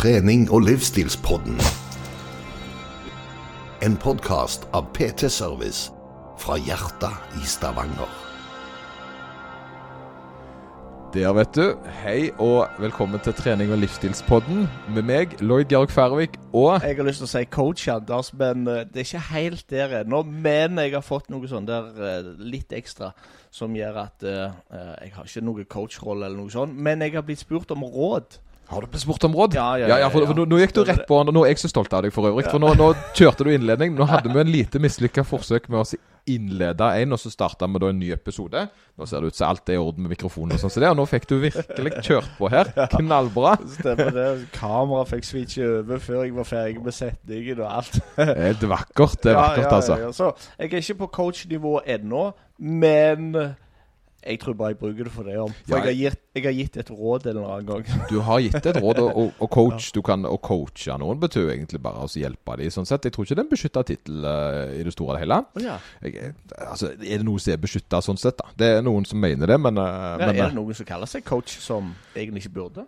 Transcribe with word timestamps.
trening- 0.00 0.50
og 0.50 0.62
livsstilspodden. 0.64 1.58
En 3.84 3.96
podkast 4.00 4.64
av 4.72 4.86
PT 4.96 5.28
Service 5.28 5.92
fra 6.40 6.56
hjertet 6.56 7.36
i 7.36 7.44
Stavanger. 7.44 8.08
Der, 11.12 11.28
vet 11.36 11.52
du. 11.52 11.76
Hei 12.00 12.30
og 12.38 12.80
velkommen 12.80 13.20
til 13.20 13.36
trening- 13.36 13.74
og 13.76 13.82
livsstilspodden 13.84 14.64
med 14.88 15.02
meg, 15.02 15.36
Lloyd 15.40 15.68
Georg 15.68 15.92
Færøvik, 15.92 16.40
og 16.52 16.80
Jeg 16.80 16.96
har 16.96 17.04
lyst 17.04 17.20
til 17.20 17.28
å 17.28 17.32
si 17.36 17.44
coach 17.44 17.88
Anders, 17.88 18.32
men 18.32 18.68
eh, 18.68 18.84
det 18.88 18.96
er 18.96 19.08
ikke 19.10 19.34
helt 19.36 19.70
der 19.70 20.00
ennå. 20.00 20.22
Men 20.22 20.78
jeg 20.78 20.94
har 20.96 21.04
fått 21.04 21.28
noe 21.28 21.44
sånn 21.48 21.68
der 21.68 21.92
eh, 22.00 22.36
litt 22.38 22.72
ekstra 22.72 23.12
som 23.50 23.76
gjør 23.76 24.06
at 24.08 24.22
eh, 24.24 24.48
jeg 25.04 25.12
har 25.12 25.24
ikke 25.28 25.44
noe 25.44 25.64
coachrolle 25.64 26.24
eller 26.24 26.40
noe 26.40 26.50
sånt. 26.50 26.72
Men 26.72 27.02
jeg 27.04 27.20
har 27.20 27.22
blitt 27.22 27.44
spurt 27.44 27.76
om 27.76 27.84
råd. 27.84 28.40
Har 28.70 28.84
du 28.84 28.86
blitt 28.86 29.02
spurt 29.02 29.24
om 29.26 29.34
råd? 29.34 29.56
Ja, 29.58 29.72
ja, 29.80 29.96
ja, 29.98 30.08
for, 30.12 30.22
for 30.28 30.38
nå, 30.38 30.44
nå 30.46 30.60
gikk 30.60 30.76
du 30.76 30.84
rett 30.86 31.02
på 31.08 31.18
han, 31.18 31.30
og 31.32 31.34
Nå 31.34 31.42
er 31.42 31.54
jeg 31.54 31.64
så 31.64 31.70
stolt 31.72 31.90
av 31.96 32.04
deg, 32.06 32.14
for 32.14 32.28
øvrig. 32.28 32.46
For 32.46 32.62
nå, 32.62 32.70
nå 32.78 32.92
kjørte 33.18 33.46
du 33.46 33.50
innledning. 33.50 33.96
Nå 33.98 34.06
hadde 34.06 34.30
vi 34.30 34.42
en 34.44 34.52
lite 34.52 34.78
mislykka 34.82 35.24
forsøk 35.26 35.66
med 35.72 35.82
å 35.82 36.00
innlede 36.30 36.86
en, 37.00 37.14
og 37.16 37.18
så 37.18 37.32
starta 37.32 37.66
vi 37.66 37.80
da 37.82 37.88
en 37.90 37.98
ny 37.98 38.10
episode. 38.14 38.62
Nå 38.94 39.08
ser 39.08 39.24
det 39.24 39.32
ut 39.32 39.38
som 39.38 39.48
alt 39.48 39.72
er 39.72 39.78
i 39.78 39.80
orden 39.80 40.04
med 40.04 40.12
mikrofonen 40.14 40.54
og 40.54 40.62
sånn 40.62 40.72
som 40.72 40.84
det, 40.84 40.90
og 40.92 40.98
nå 41.00 41.06
fikk 41.10 41.26
du 41.30 41.34
virkelig 41.42 41.94
kjørt 42.06 42.28
på 42.38 42.50
her. 42.52 42.70
Knallbra. 42.92 43.56
Stemmer 43.78 44.12
det. 44.14 44.28
Kameraet 44.54 45.10
fikk 45.16 45.26
switche 45.26 45.70
over 45.80 46.04
før 46.04 46.20
jeg 46.22 46.36
var 46.36 46.50
ferdig 46.50 46.84
med 46.84 46.94
setningen 46.94 47.64
og 47.64 47.72
alt. 47.80 47.98
Helt 48.20 48.68
vakkert. 48.70 49.18
Det 49.24 49.32
er 49.34 49.40
vakkert, 49.40 49.72
altså. 49.80 49.98
Ja, 49.98 50.10
ja. 50.10 50.14
Så 50.14 50.30
jeg 50.60 50.70
er 50.70 50.84
ikke 50.84 51.00
på 51.02 51.10
coachnivå 51.18 51.80
ennå, 51.96 52.28
men 52.60 53.32
jeg 54.20 54.40
tror 54.42 54.56
bare 54.58 54.74
jeg 54.74 54.78
bruker 54.80 55.06
det 55.08 55.12
for 55.14 55.28
det 55.28 55.36
om. 55.40 55.52
For 55.64 55.76
Ja, 55.76 55.80
jeg, 55.80 55.86
har 55.86 55.96
gitt, 55.96 56.22
jeg 56.36 56.44
har 56.44 56.56
gitt 56.56 56.76
et 56.82 56.90
råd 56.92 57.26
en 57.30 57.36
eller 57.36 57.52
annen 57.54 57.68
gang. 57.70 57.84
Du 58.10 58.18
har 58.26 58.40
gitt 58.44 58.66
et 58.66 58.80
råd, 58.82 59.00
og, 59.04 59.20
og, 59.32 59.48
coach 59.52 59.90
du 59.96 60.00
kan, 60.04 60.26
å 60.28 60.36
coache 60.36 60.96
noen 61.00 61.20
betyr 61.22 61.46
jo 61.46 61.52
egentlig 61.54 61.80
bare 61.82 62.04
å 62.04 62.10
hjelpe 62.10 62.56
dem. 62.60 62.72
Sånn 62.74 62.88
sett. 62.88 63.06
Jeg 63.08 63.16
tror 63.16 63.26
ikke 63.26 63.38
det 63.38 63.44
er 63.44 63.48
en 63.48 63.52
beskytta 63.54 63.84
tittel 63.88 64.26
uh, 64.26 64.74
i 64.76 64.82
det 64.86 64.92
store 64.94 65.14
og 65.14 65.18
det 65.18 65.22
hele. 65.24 65.40
Ja. 65.64 65.78
Jeg, 66.04 66.34
altså, 66.58 66.92
er 66.96 67.22
det 67.22 67.28
noe 67.28 67.40
som 67.40 67.54
er 67.54 67.62
beskytta 67.62 68.02
sånn 68.04 68.20
sett, 68.20 68.40
da? 68.40 68.52
Det 68.60 68.74
er 68.76 68.84
noen 68.84 69.08
som 69.08 69.20
mener 69.22 69.50
det, 69.50 69.60
men, 69.60 69.80
uh, 69.80 70.18
Ja, 70.18 70.26
men 70.26 70.34
er 70.34 70.44
eh, 70.44 70.50
det 70.52 70.58
noen 70.58 70.76
som 70.76 70.88
kaller 70.88 71.10
seg 71.10 71.24
coach 71.26 71.56
som 71.62 71.94
egentlig 72.14 72.44
ikke 72.44 72.58
burde? 72.60 72.86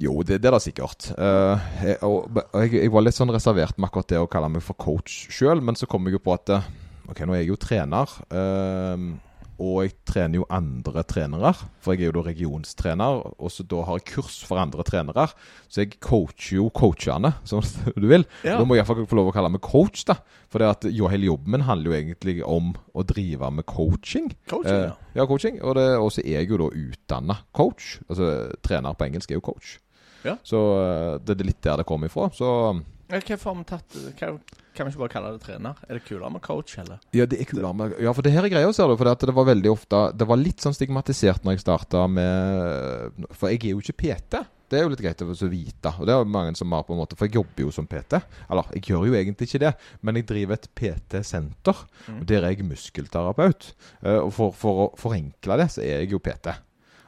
Jo, 0.00 0.18
det, 0.26 0.40
det 0.44 0.50
er 0.50 0.56
det 0.56 0.64
sikkert. 0.66 1.10
Uh, 1.16 1.56
jeg, 1.80 2.00
og, 2.04 2.40
jeg, 2.60 2.74
jeg 2.82 2.92
var 2.92 3.04
litt 3.06 3.16
sånn 3.16 3.32
reservert 3.32 3.78
med 3.78 3.88
akkurat 3.88 4.10
det 4.10 4.20
å 4.20 4.28
kalle 4.30 4.50
meg 4.52 4.64
for 4.64 4.76
coach 4.80 5.24
sjøl, 5.32 5.62
men 5.64 5.78
så 5.78 5.88
kom 5.88 6.04
jeg 6.08 6.18
jo 6.18 6.24
på 6.26 6.34
at 6.36 6.52
eh, 6.58 6.66
Ok, 7.06 7.20
nå 7.22 7.36
er 7.36 7.44
jeg 7.44 7.52
jo 7.52 7.56
trener. 7.62 8.10
eh, 8.34 9.02
og 9.58 9.82
jeg 9.86 9.92
trener 10.04 10.40
jo 10.40 10.46
andre 10.52 11.02
trenere, 11.08 11.52
for 11.80 11.94
jeg 11.94 12.02
er 12.04 12.10
jo 12.10 12.16
da 12.18 12.22
regionstrener. 12.28 13.20
Og 13.40 13.50
så 13.50 13.64
da 13.68 13.82
har 13.86 13.98
jeg 14.00 14.06
kurs 14.14 14.38
for 14.44 14.60
andre 14.60 14.84
trenere. 14.84 15.28
Så 15.68 15.82
jeg 15.84 15.94
coacher 16.04 16.58
jo 16.58 16.66
coachene, 16.76 17.30
som 17.48 17.62
du 17.96 18.06
vil. 18.10 18.26
Ja. 18.44 18.58
Da 18.58 18.64
må 18.68 18.76
jeg 18.76 18.82
iallfall 18.84 19.06
få 19.08 19.16
lov 19.20 19.30
å 19.30 19.34
kalle 19.36 19.52
meg 19.54 19.62
coach, 19.64 20.04
da. 20.08 20.18
For 20.52 20.60
det 20.62 20.68
at 20.74 20.88
jo, 20.92 21.08
hele 21.12 21.30
jobben 21.30 21.56
min 21.56 21.64
handler 21.68 21.90
jo 21.92 21.96
egentlig 22.00 22.36
om 22.44 22.74
å 22.94 23.04
drive 23.08 23.50
med 23.56 23.66
coaching. 23.70 24.28
Coaching, 24.50 24.82
ja. 24.88 24.92
Eh, 24.92 25.16
ja, 25.20 25.26
coaching. 25.30 25.60
Og 25.62 25.74
det- 25.80 25.88
og 25.98 26.10
så 26.12 26.20
er 26.24 26.40
jeg 26.42 26.50
jo 26.52 26.58
da 26.64 26.68
utdanna 26.74 27.38
coach. 27.56 27.98
Altså 28.10 28.52
trener 28.62 28.92
på 28.94 29.08
engelsk 29.08 29.30
er 29.30 29.40
jo 29.40 29.46
coach. 29.52 29.78
Ja. 30.24 30.36
Så 30.42 30.58
eh, 30.82 31.18
det 31.24 31.40
er 31.40 31.44
litt 31.52 31.62
der 31.62 31.76
det 31.80 31.86
kommer 31.86 32.08
ifra. 32.10 32.28
Så 32.34 32.46
Ja, 32.46 32.82
Hvorfor 33.06 33.52
har 33.52 33.58
vi 33.60 33.64
tatt 33.68 33.96
Kan, 34.18 34.40
kan 34.74 34.86
vi 34.88 34.92
ikke 34.92 35.02
bare 35.04 35.12
kalle 35.12 35.32
det 35.36 35.42
trener? 35.44 35.78
Er 35.86 35.98
det 35.98 36.04
kulere 36.08 36.30
med 36.34 36.42
coach, 36.42 36.74
eller? 36.82 36.98
Ja, 37.14 37.26
det 37.26 37.38
er 37.40 37.48
kulere 37.48 37.72
med 37.78 37.94
Ja, 38.02 38.12
for 38.16 38.26
det 38.26 38.32
her 38.34 38.46
er 38.46 38.50
greia, 38.52 38.72
ser 38.74 38.90
du. 38.90 38.96
For 38.98 39.06
det, 39.06 39.34
var 39.36 39.46
veldig 39.52 39.70
ofte 39.70 40.02
Det 40.18 40.26
var 40.26 40.40
litt 40.40 40.64
sånn 40.64 40.74
stigmatisert 40.74 41.46
når 41.46 41.56
jeg 41.56 41.64
starta 41.64 42.06
med 42.10 43.26
For 43.36 43.52
jeg 43.52 43.62
er 43.62 43.74
jo 43.76 43.82
ikke 43.84 43.98
PT. 44.02 44.42
Det 44.66 44.80
er 44.80 44.82
jo 44.82 44.90
litt 44.90 45.02
greit 45.04 45.22
å 45.22 45.34
så 45.38 45.46
vite. 45.46 45.92
Og 45.94 46.08
det 46.08 46.14
er 46.16 46.18
jo 46.24 46.26
mange 46.34 46.56
som 46.58 46.72
har 46.74 46.82
på 46.82 46.96
en 46.96 46.98
måte 46.98 47.14
For 47.18 47.28
jeg 47.28 47.38
jobber 47.38 47.68
jo 47.68 47.74
som 47.74 47.86
PT. 47.86 48.18
Eller, 48.50 48.72
jeg 48.74 48.88
gjør 48.90 49.06
jo 49.06 49.14
egentlig 49.14 49.46
ikke 49.46 49.62
det, 49.62 49.72
men 50.02 50.18
jeg 50.18 50.26
driver 50.26 50.58
et 50.58 50.66
PT-senter. 50.80 51.84
Og 52.16 52.24
der 52.26 52.42
er 52.42 52.56
jeg 52.56 52.66
muskelterapeut. 52.66 53.68
Eh, 54.02 54.18
Og 54.18 54.32
for, 54.34 54.56
for 54.58 54.82
å 54.82 54.88
forenkle 54.98 55.60
det, 55.62 55.68
så 55.76 55.84
er 55.86 56.02
jeg 56.02 56.16
jo 56.16 56.18
PT. 56.18 56.50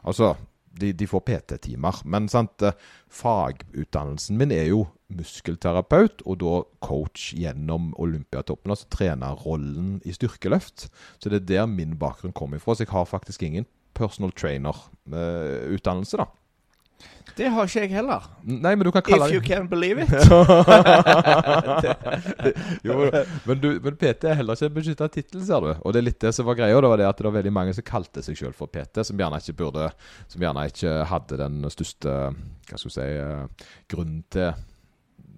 Altså, 0.07 0.37
de, 0.81 0.93
de 0.97 1.09
får 1.09 1.25
PT-timer. 1.27 2.03
Men 2.05 2.29
sant, 2.33 2.63
eh, 2.63 2.77
fagutdannelsen 3.11 4.39
min 4.41 4.55
er 4.55 4.71
jo 4.71 4.85
muskelterapeut, 5.09 6.23
og 6.29 6.41
da 6.43 6.55
coach 6.85 7.33
gjennom 7.37 7.91
Olympiatoppen. 8.01 8.73
Altså 8.75 8.89
trenerrollen 8.93 9.99
i 10.05 10.15
styrkeløft. 10.15 10.89
Så 11.19 11.33
det 11.33 11.43
er 11.43 11.49
der 11.53 11.71
min 11.71 11.97
bakgrunn 12.01 12.37
kommer 12.37 12.61
ifra. 12.61 12.77
Så 12.77 12.85
jeg 12.85 12.93
har 12.93 13.09
faktisk 13.09 13.43
ingen 13.43 13.67
personal 13.99 14.33
trainer-utdannelse, 14.33 16.21
da. 16.21 16.29
Det 17.39 17.47
har 17.55 17.69
ikke 17.69 17.85
jeg 17.85 17.93
heller. 17.95 18.25
Nei, 18.43 18.73
men 18.75 18.83
du 18.83 18.91
kan 18.91 18.99
kalle 19.07 19.29
If 19.29 19.35
you 19.37 19.43
can 19.45 19.69
believe 19.71 20.03
it. 20.03 20.11
jo, 22.89 22.97
men, 23.47 23.61
du, 23.63 23.69
men 23.85 23.95
PT 24.01 24.27
er 24.27 24.35
heller 24.41 24.59
ikke 24.59 24.67
en 24.67 24.75
beskytta 24.75 25.07
tittel, 25.15 25.45
ser 25.47 25.63
du. 25.63 25.71
Og 25.77 25.95
det 25.95 26.01
er 26.01 26.09
litt 26.09 26.19
det 26.25 26.33
som 26.35 26.49
var 26.49 26.59
greia. 26.59 26.75
Det 26.75 26.91
var 26.91 26.99
det 26.99 27.07
at 27.07 27.21
det 27.21 27.27
var 27.29 27.37
veldig 27.39 27.55
mange 27.55 27.71
som 27.77 27.87
kalte 27.87 28.25
seg 28.27 28.35
sjøl 28.41 28.57
for 28.59 28.67
PT, 28.73 29.05
som 29.07 29.21
gjerne 29.23 29.39
ikke 29.39 29.55
burde 29.61 29.87
Som 30.27 30.43
gjerne 30.43 30.67
ikke 30.73 30.91
hadde 31.13 31.39
den 31.39 31.63
største 31.71 32.11
Hva 32.11 32.75
skal 32.75 32.91
vi 32.91 32.97
si 32.97 33.07
eh, 33.23 33.47
grunnen 33.93 34.25
til 34.35 34.51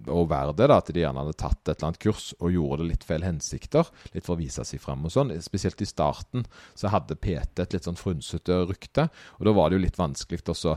å 0.09 0.23
være 0.29 0.55
det, 0.57 0.67
da, 0.71 0.79
at 0.81 0.89
de 0.93 1.03
gjerne 1.03 1.23
hadde 1.23 1.37
tatt 1.39 1.61
et 1.65 1.75
eller 1.75 1.91
annet 1.91 2.01
kurs 2.01 2.31
og 2.39 2.55
gjorde 2.55 2.81
det 2.81 2.89
litt 2.89 3.05
feil 3.07 3.25
hensikter. 3.25 3.91
Litt 4.15 4.25
for 4.27 4.35
å 4.35 4.41
vise 4.41 4.65
seg 4.67 4.81
frem 4.81 5.05
og 5.05 5.13
sånn. 5.13 5.33
Spesielt 5.43 5.83
i 5.83 5.89
starten 5.89 6.47
så 6.77 6.91
hadde 6.93 7.19
PT 7.19 7.65
et 7.65 7.77
litt 7.77 7.87
sånn 7.87 7.99
frynsete 7.99 8.63
rykte. 8.69 9.07
Og 9.39 9.47
da 9.47 9.55
var 9.57 9.69
det 9.69 9.79
jo 9.79 9.85
litt 9.85 10.01
vanskelig 10.01 10.41
å 10.49 10.75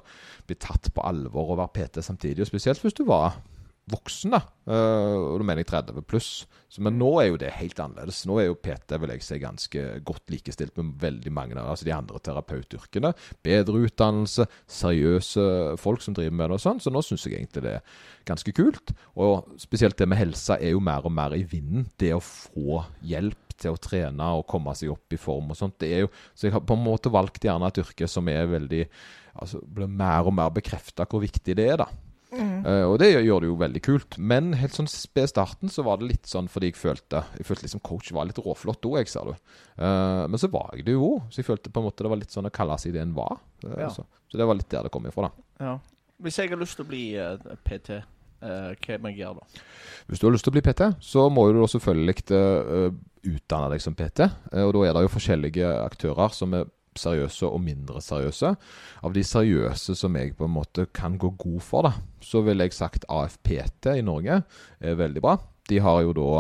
bli 0.49 0.59
tatt 0.61 0.93
på 0.95 1.05
alvor 1.07 1.55
og 1.55 1.61
være 1.63 1.75
PT 1.79 2.05
samtidig. 2.05 2.45
Og 2.45 2.53
spesielt 2.53 2.83
hvis 2.85 2.99
du 2.99 3.05
var 3.09 3.41
voksen, 3.91 4.33
da. 4.33 4.41
Eh, 4.65 5.17
og 5.21 5.41
da 5.41 5.47
mener 5.47 5.65
jeg 5.65 5.71
30 5.73 6.05
pluss. 6.09 6.29
Men 6.83 6.97
nå 6.99 7.11
er 7.21 7.29
jo 7.29 7.39
det 7.39 7.53
helt 7.55 7.79
annerledes. 7.79 8.25
Nå 8.27 8.39
er 8.41 8.49
jo 8.49 8.57
PT 8.59 8.97
vil 8.99 9.13
jeg 9.13 9.23
si, 9.23 9.39
ganske 9.43 9.83
godt 10.07 10.33
likestilt 10.33 10.75
med 10.81 10.97
veldig 11.03 11.33
mange 11.35 11.59
av 11.61 11.71
altså 11.75 11.87
de 11.87 11.95
andre 11.95 12.21
terapeutyrkene. 12.25 13.13
Bedre 13.47 13.85
utdannelse, 13.87 14.49
seriøse 14.67 15.47
folk 15.83 16.03
som 16.03 16.17
driver 16.17 16.35
med 16.35 16.51
det 16.51 16.59
og 16.59 16.65
sånn. 16.65 16.83
Så 16.83 16.91
nå 16.91 17.05
syns 17.05 17.29
jeg 17.29 17.39
egentlig 17.39 17.65
det 17.67 17.77
er 17.79 17.99
ganske 18.27 18.55
kult. 18.57 18.95
Og 19.15 19.55
spesielt 19.63 19.99
det 20.01 20.09
med 20.11 20.19
helsa 20.19 20.59
er 20.59 20.75
jo 20.75 20.83
mer 20.83 21.07
og 21.07 21.15
mer 21.15 21.37
i 21.37 21.45
vinden. 21.47 21.87
Det 22.01 22.15
å 22.17 22.23
få 22.25 22.83
hjelp 23.07 23.55
til 23.55 23.77
å 23.77 23.79
trene 23.79 24.31
og 24.41 24.49
komme 24.51 24.75
seg 24.75 24.91
opp 24.95 25.15
i 25.15 25.21
form 25.21 25.53
og 25.55 25.61
sånt. 25.61 25.77
Det 25.79 25.93
er 25.95 26.07
jo, 26.07 26.15
så 26.35 26.49
jeg 26.49 26.57
har 26.57 26.65
på 26.67 26.75
en 26.75 26.83
måte 26.83 27.13
valgt 27.13 27.45
gjerne 27.47 27.71
et 27.71 27.85
yrke 27.85 28.09
som 28.11 28.27
er 28.33 28.51
veldig 28.51 28.83
altså 29.35 29.61
blir 29.63 29.91
mer 29.91 30.29
og 30.29 30.35
mer 30.37 30.51
bekrefta 30.55 31.07
hvor 31.11 31.23
viktig 31.25 31.57
det 31.59 31.69
er, 31.73 31.81
da. 31.83 31.89
Eh, 32.41 32.85
og 32.89 32.97
det 33.03 33.11
gjør 33.13 33.45
det 33.45 33.49
jo 33.49 33.57
veldig 33.61 33.83
kult. 33.85 34.17
Men 34.19 34.53
helt 34.59 34.77
sånn 34.77 34.89
ved 34.89 35.31
starten 35.31 35.73
så 35.73 35.85
var 35.87 36.01
det 36.01 36.11
litt 36.11 36.31
sånn 36.31 36.49
fordi 36.51 36.73
jeg 36.73 36.79
følte 36.81 37.23
Jeg 37.39 37.47
følte 37.49 37.67
liksom 37.67 37.83
coach 37.87 38.13
var 38.15 38.29
litt 38.29 38.41
råflott 38.43 38.89
òg, 38.89 38.99
jeg, 39.03 39.13
ser 39.13 39.31
du. 39.31 39.53
Uh, 39.79 40.25
men 40.31 40.41
så 40.41 40.51
var 40.53 40.75
jeg 40.75 40.87
det 40.89 40.97
jo 40.97 41.07
òg. 41.09 41.29
Så 41.31 41.43
jeg 41.43 41.49
følte 41.51 41.73
på 41.73 41.83
en 41.83 41.89
måte 41.89 42.07
det 42.07 42.13
var 42.13 42.21
litt 42.21 42.35
sånn 42.35 42.49
å 42.51 42.55
kalle 42.55 42.79
seg 42.81 42.97
det 42.97 43.05
en 43.05 43.17
var. 43.17 43.39
Uh, 43.65 43.77
Ja. 43.85 43.91
så, 43.93 44.07
så 44.31 44.41
det 44.41 44.49
var 44.49 44.59
litt 44.59 44.71
der 44.73 44.87
det 44.87 44.93
kom 44.95 45.07
ifra, 45.09 45.31
da. 45.31 45.47
Ja. 45.65 45.79
Hvis 46.25 46.39
jeg 46.39 46.53
har 46.53 46.61
lyst 46.61 46.79
til 46.79 46.87
å 46.87 46.89
bli 46.89 47.05
PT, 47.67 47.97
hva 48.45 48.97
må 49.01 49.11
jeg 49.11 49.19
gjøre 49.19 49.41
da? 49.41 49.63
Hvis 50.07 50.21
du 50.21 50.27
har 50.29 50.35
lyst 50.35 50.47
til 50.47 50.53
å 50.53 50.55
bli 50.55 50.63
PT, 50.63 50.87
så 51.03 51.25
må 51.33 51.47
du 51.49 51.59
da 51.59 51.67
selvfølgelig 51.73 52.15
uh, 52.31 52.95
utdanne 53.25 53.71
deg 53.73 53.83
som 53.83 53.97
PT. 53.99 54.29
og 54.63 54.73
da 54.77 54.85
er 54.87 54.97
det 54.97 55.05
jo 55.07 55.13
forskjellige 55.17 55.71
aktører 55.83 56.35
som 56.37 56.55
er 56.55 56.69
seriøse 57.01 57.49
og 57.49 57.63
mindre 57.65 58.03
seriøse. 58.05 58.53
Av 59.05 59.15
de 59.15 59.25
seriøse 59.27 59.97
som 59.99 60.17
jeg 60.19 60.37
på 60.39 60.49
en 60.49 60.55
måte 60.57 60.87
kan 60.95 61.19
gå 61.21 61.33
god 61.41 61.61
for, 61.65 61.89
da, 61.89 61.95
så 62.25 62.45
ville 62.47 62.67
jeg 62.67 62.77
sagt 62.77 63.09
AFPT 63.13 63.95
i 63.99 64.07
Norge 64.07 64.43
er 64.81 65.01
veldig 65.01 65.25
bra. 65.25 65.37
De 65.71 65.81
har 65.81 66.03
jo 66.05 66.15
da 66.17 66.31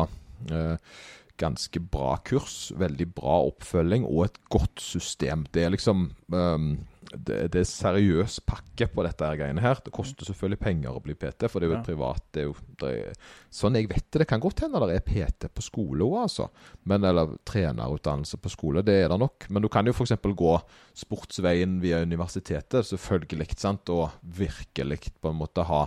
eh, 0.54 0.94
ganske 1.40 1.80
bra 1.90 2.16
kurs, 2.26 2.72
veldig 2.78 3.08
bra 3.16 3.40
oppfølging 3.48 4.06
og 4.06 4.26
et 4.28 4.40
godt 4.52 4.82
system. 4.82 5.46
Det 5.54 5.64
er 5.64 5.74
liksom 5.74 6.08
ehm, 6.34 6.74
det, 7.16 7.36
det 7.54 7.60
er 7.62 7.68
seriøs 7.68 8.40
pakke 8.48 8.88
på 8.90 9.04
dette 9.06 9.26
her 9.26 9.38
greiene 9.38 9.62
her. 9.62 9.78
Det 9.84 9.92
koster 9.94 10.26
selvfølgelig 10.26 10.60
penger 10.60 10.96
å 10.96 11.02
bli 11.04 11.14
PT, 11.18 11.48
for 11.50 11.60
det 11.60 11.68
er 11.68 11.72
jo 11.74 11.78
Ja. 11.78 11.84
privat 11.86 12.22
det 12.34 12.42
er 12.42 12.46
jo, 12.48 12.54
det 12.80 12.90
er, 12.90 13.18
Sånn 13.54 13.76
jeg 13.78 13.88
vet 13.88 14.06
det. 14.10 14.24
Det 14.24 14.28
kan 14.28 14.40
godt 14.42 14.64
hende 14.64 14.80
det 14.88 14.96
er 14.96 15.04
PT 15.06 15.48
på 15.54 15.62
skole 15.62 16.02
òg, 16.04 16.16
altså. 16.24 16.48
Men, 16.84 17.04
eller 17.04 17.36
trenerutdannelse 17.46 18.40
på 18.42 18.50
skole, 18.50 18.82
det 18.82 18.96
er 19.04 19.08
det 19.12 19.18
nok. 19.22 19.46
Men 19.48 19.62
du 19.62 19.68
kan 19.68 19.86
jo 19.86 19.92
f.eks. 19.94 20.16
gå 20.18 20.54
sportsveien 20.94 21.80
via 21.80 22.02
universitetet, 22.02 22.86
selvfølgelig, 22.90 23.54
sant, 23.58 23.88
og 23.94 24.10
virkelig 24.22 25.12
på 25.20 25.30
en 25.30 25.38
måte 25.38 25.62
ha 25.68 25.84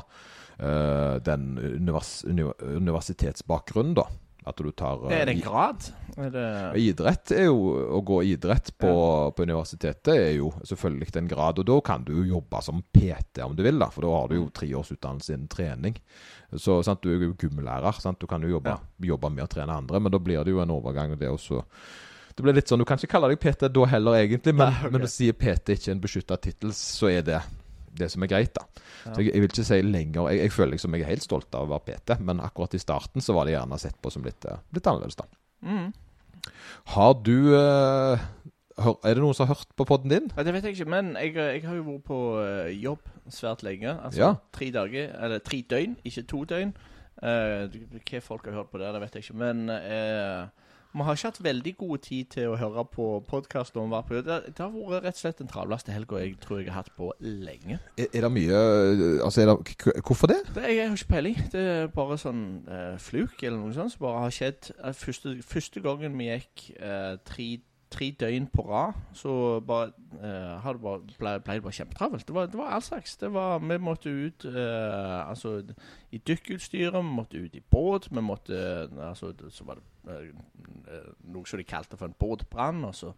eh, 0.59 1.18
den 1.25 1.57
univers, 1.59 2.23
univers, 2.25 2.62
universitetsbakgrunnen, 2.62 3.97
da. 4.00 4.07
At 4.47 4.61
du 4.63 4.71
tar 4.71 5.05
eh, 5.07 5.17
Er 5.19 5.29
det 5.29 5.35
en 5.38 5.44
grad? 5.44 5.89
Er 6.17 6.31
det 6.33 6.45
Idrett 6.81 7.33
er 7.35 7.45
jo 7.49 7.59
Å 7.97 7.99
gå 8.05 8.21
idrett 8.31 8.71
på, 8.79 8.94
på 9.35 9.45
universitetet 9.45 10.13
er 10.15 10.31
jo 10.39 10.49
selvfølgelig 10.63 11.11
en 11.21 11.29
grad. 11.29 11.61
Og 11.61 11.67
da 11.67 11.77
kan 11.85 12.07
du 12.07 12.13
jo 12.15 12.25
jobbe 12.38 12.63
som 12.65 12.81
PT 12.81 13.44
om 13.45 13.55
du 13.57 13.63
vil, 13.65 13.77
da. 13.81 13.91
For 13.94 14.07
da 14.07 14.15
har 14.15 14.31
du 14.31 14.39
jo 14.39 14.49
tre 14.55 14.71
års 14.79 14.91
utdannelse 14.95 15.35
innen 15.35 15.51
trening. 15.51 15.99
Så 16.55 16.79
sant, 16.88 17.03
du 17.03 17.11
er 17.11 17.27
jo 17.27 17.35
gymlærer. 17.38 18.01
Sant? 18.01 18.21
Du 18.21 18.29
kan 18.29 18.44
jo 18.44 18.55
jobbe, 18.55 18.77
jobbe 19.03 19.33
med 19.33 19.45
å 19.45 19.51
trene 19.51 19.77
andre, 19.83 20.01
men 20.01 20.13
da 20.13 20.21
blir 20.23 20.44
det 20.47 20.55
jo 20.55 20.63
en 20.63 20.75
overgang. 20.77 21.13
og 21.13 21.21
det 21.21 21.31
også 21.31 21.63
det 22.38 22.44
blir 22.45 22.53
litt 22.53 22.69
sånn, 22.69 22.77
Du 22.77 22.85
kan 22.85 22.99
ikke 23.01 23.15
kalle 23.15 23.31
deg 23.31 23.39
PT 23.41 23.67
da 23.73 23.85
heller, 23.89 24.15
egentlig, 24.19 24.53
men, 24.53 24.69
Nei, 24.69 24.81
okay. 24.83 24.91
men 24.94 25.05
å 25.07 25.09
si 25.09 25.31
PT 25.33 25.73
ikke 25.73 25.94
en 25.95 26.01
beskytta 26.03 26.38
tittel, 26.38 26.73
så 26.77 27.09
er 27.09 27.23
det 27.25 27.39
det 27.99 28.09
som 28.13 28.23
er 28.23 28.31
greit, 28.31 28.53
da. 28.57 28.65
Så 29.03 29.21
jeg, 29.21 29.31
jeg 29.31 29.44
vil 29.44 29.49
ikke 29.51 29.67
si 29.67 29.79
lenger 29.85 30.31
jeg, 30.31 30.41
jeg 30.44 30.53
føler 30.55 30.73
liksom 30.75 30.97
jeg 30.97 31.05
er 31.05 31.13
helt 31.13 31.25
stolt 31.25 31.55
av 31.55 31.67
å 31.67 31.71
være 31.75 31.85
PT, 31.88 32.17
men 32.27 32.41
akkurat 32.44 32.75
i 32.75 32.81
starten 32.81 33.23
så 33.23 33.35
var 33.38 33.47
det 33.47 33.55
gjerne 33.55 33.79
sett 33.81 33.97
på 34.03 34.11
som 34.13 34.25
litt, 34.27 34.45
eh, 34.45 34.59
litt 34.75 34.89
annerledes, 34.89 35.19
da. 35.19 35.27
Mm. 35.65 35.89
Har 36.94 37.13
du 37.25 37.38
uh, 37.55 38.19
hør, 38.77 38.97
Er 39.03 39.17
det 39.17 39.23
noen 39.23 39.35
som 39.35 39.47
har 39.47 39.55
hørt 39.55 39.71
på 39.79 39.88
podden 39.88 40.13
din? 40.13 40.29
Ja, 40.35 40.45
det 40.45 40.53
vet 40.55 40.67
jeg 40.67 40.77
ikke, 40.77 40.89
men 40.91 41.15
jeg, 41.19 41.33
jeg 41.35 41.63
har 41.65 41.79
jo 41.79 41.88
vært 41.88 42.05
på 42.07 42.19
eh, 42.44 42.75
jobb 42.77 43.09
svært 43.33 43.63
lenge. 43.65 43.97
Altså 43.97 44.21
Ja. 44.21 44.29
tre 44.55 44.69
dager, 44.71 45.09
eller 45.23 45.44
tre 45.44 45.63
døgn, 45.69 45.97
ikke 46.07 46.27
to 46.29 46.44
døgn. 46.47 46.75
Uh, 47.17 47.65
hva 48.05 48.21
folk 48.21 48.45
har 48.45 48.59
hørt 48.59 48.69
på 48.71 48.79
der, 48.81 48.94
det 48.94 49.01
vet 49.01 49.17
jeg 49.17 49.25
ikke. 49.25 49.39
Men 49.41 49.69
eh, 49.73 50.47
vi 50.93 51.03
har 51.05 51.17
ikke 51.17 51.27
hatt 51.29 51.43
veldig 51.43 51.73
god 51.77 51.97
tid 52.07 52.29
til 52.33 52.53
å 52.53 52.57
høre 52.57 52.83
på 52.89 53.07
podkast. 53.27 53.75
Det, 53.75 54.23
det 54.25 54.63
har 54.63 54.71
vært 54.73 55.03
rett 55.05 55.17
og 55.17 55.21
slett 55.21 55.41
den 55.43 55.51
travleste 55.51 55.93
helga 55.93 56.21
jeg 56.23 56.37
tror 56.41 56.61
jeg 56.61 56.71
har 56.71 56.81
hatt 56.81 56.93
på 56.97 57.11
lenge. 57.21 57.79
Er, 57.99 58.07
er 58.13 58.25
det 58.25 58.31
mye 58.33 58.61
eh, 58.63 59.19
Altså, 59.25 59.43
er 59.43 59.51
det, 59.51 60.01
hvorfor 60.07 60.31
det? 60.31 60.39
Det, 60.55 60.65
jeg 60.73 60.87
har 60.89 60.97
ikke 60.97 61.13
peiling. 61.13 61.39
Det 61.53 61.63
er 61.75 61.87
bare 61.93 62.17
sånn 62.21 62.43
eh, 62.65 62.97
fluk 63.03 63.43
eller 63.43 63.59
noe 63.61 63.75
sånt 63.75 63.93
som 63.93 64.05
bare 64.07 64.25
har 64.25 64.33
skjedd. 64.39 64.71
Eh, 64.81 64.93
Første, 64.97 65.37
første 65.45 65.83
gangen 65.85 66.17
vi 66.17 66.31
gikk 66.31 66.63
eh, 66.79 67.17
tre, 67.27 67.47
tre 67.93 68.07
døgn 68.19 68.47
på 68.51 68.65
rad, 68.67 68.97
så 69.15 69.31
bare, 69.63 69.91
eh, 70.17 70.55
har 70.63 70.75
det 70.75 70.83
bare, 70.83 71.03
ble, 71.19 71.35
ble 71.45 71.59
det 71.59 71.63
bare 71.67 71.77
kjempetravelt. 71.77 72.25
Det 72.27 72.35
var, 72.35 72.49
det 72.51 72.59
var 72.59 72.73
all 72.75 72.83
slags. 72.83 73.13
Var, 73.21 73.61
vi 73.63 73.77
måtte 73.83 74.11
ut 74.11 74.47
eh, 74.49 75.29
altså, 75.29 75.59
i 76.11 76.19
dykkeutstyret, 76.19 76.97
vi 76.97 77.15
måtte 77.21 77.43
ut 77.43 77.55
i 77.55 77.63
båt. 77.71 78.09
Vi 78.11 78.23
måtte 78.25 78.57
altså, 78.97 79.31
Så 79.49 79.67
var 79.67 79.79
det 79.79 79.85
noe 81.27 81.45
som 81.50 81.59
de 81.59 81.68
kalte 81.68 81.98
for 82.00 82.07
en 82.09 82.18
båtbrann. 82.19 82.86
Og 82.88 82.95
så 82.95 83.13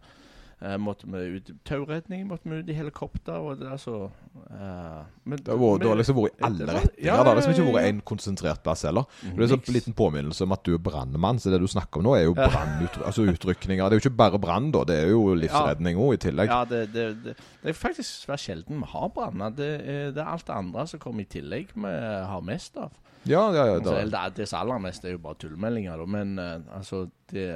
Uh, 0.60 0.74
måtte 0.76 1.06
vi 1.08 1.16
ut 1.38 1.46
i 1.48 1.54
tauredning, 1.64 2.26
måtte 2.28 2.44
vi 2.44 2.58
ut 2.60 2.68
i 2.68 2.74
helikopter. 2.76 3.32
Og 3.40 3.54
det, 3.62 3.64
altså, 3.72 4.10
uh, 4.50 5.04
men- 5.24 5.38
Det 5.38 5.48
har, 5.48 5.56
vært- 5.56 5.80
det 5.80 5.88
har 5.88 5.96
liksom 5.96 6.16
vært 6.18 6.36
i 6.36 6.44
alle 6.44 6.66
var- 6.66 6.74
retninger. 6.74 7.04
ja, 7.06 7.16
det 7.16 7.26
har 7.26 7.34
liksom 7.36 7.52
ikke 7.54 7.72
vært 7.72 7.86
ja. 7.86 7.92
én 7.92 8.02
konsentrert 8.04 8.62
plass 8.62 8.82
heller. 8.82 9.04
Det 9.22 9.38
er 9.50 9.54
en 9.54 9.72
liten 9.72 9.94
påminnelse 9.94 10.42
om 10.42 10.52
at 10.52 10.62
du 10.62 10.74
er 10.74 10.78
brannmann, 10.78 11.38
så 11.40 11.48
det 11.50 11.60
du 11.62 11.66
snakker 11.66 11.96
om 11.96 12.02
nå, 12.04 12.14
er 12.14 12.24
jo 12.24 12.34
brannutrykninger. 12.34 13.06
altså 13.06 13.24
utrykninger. 13.32 13.88
Det 13.88 13.92
er 13.96 14.00
jo 14.00 14.10
ikke 14.10 14.16
bare 14.18 14.38
brann, 14.38 14.70
da. 14.70 14.84
Det 14.84 14.96
er 15.02 15.08
jo 15.08 15.34
livsredning 15.34 15.96
òg, 15.96 16.12
i 16.12 16.16
tillegg. 16.28 16.46
Ja, 16.48 16.64
det, 16.66 16.92
det, 16.92 17.24
det, 17.24 17.36
er 17.64 17.72
faktisk 17.72 18.26
svært 18.28 18.44
sjelden 18.44 18.80
vi 18.80 18.86
har 18.92 19.08
branner. 19.08 19.48
Det, 19.56 19.80
er- 19.80 20.10
det 20.12 20.18
er 20.18 20.28
alt 20.28 20.44
det 20.44 20.54
andre 20.54 20.86
som 20.86 21.00
kommer 21.00 21.22
i 21.22 21.24
tillegg 21.24 21.68
vi 21.74 21.88
har 21.88 22.42
mest 22.42 22.76
av. 22.76 22.90
Ja, 23.28 23.42
ja, 23.52 23.66
ja. 23.66 23.74
Altså, 23.74 23.90
da- 23.92 23.98
eller 24.00 24.30
det, 24.30 24.46
det 24.48 24.56
aller 24.56 24.78
mest 24.80 25.04
er 25.04 25.10
jo 25.12 25.18
bare 25.18 25.36
tullmeldinger, 25.42 25.96
da. 26.00 26.06
Men 26.08 26.38
uh, 26.38 26.76
altså 26.76 27.02
det, 27.32 27.46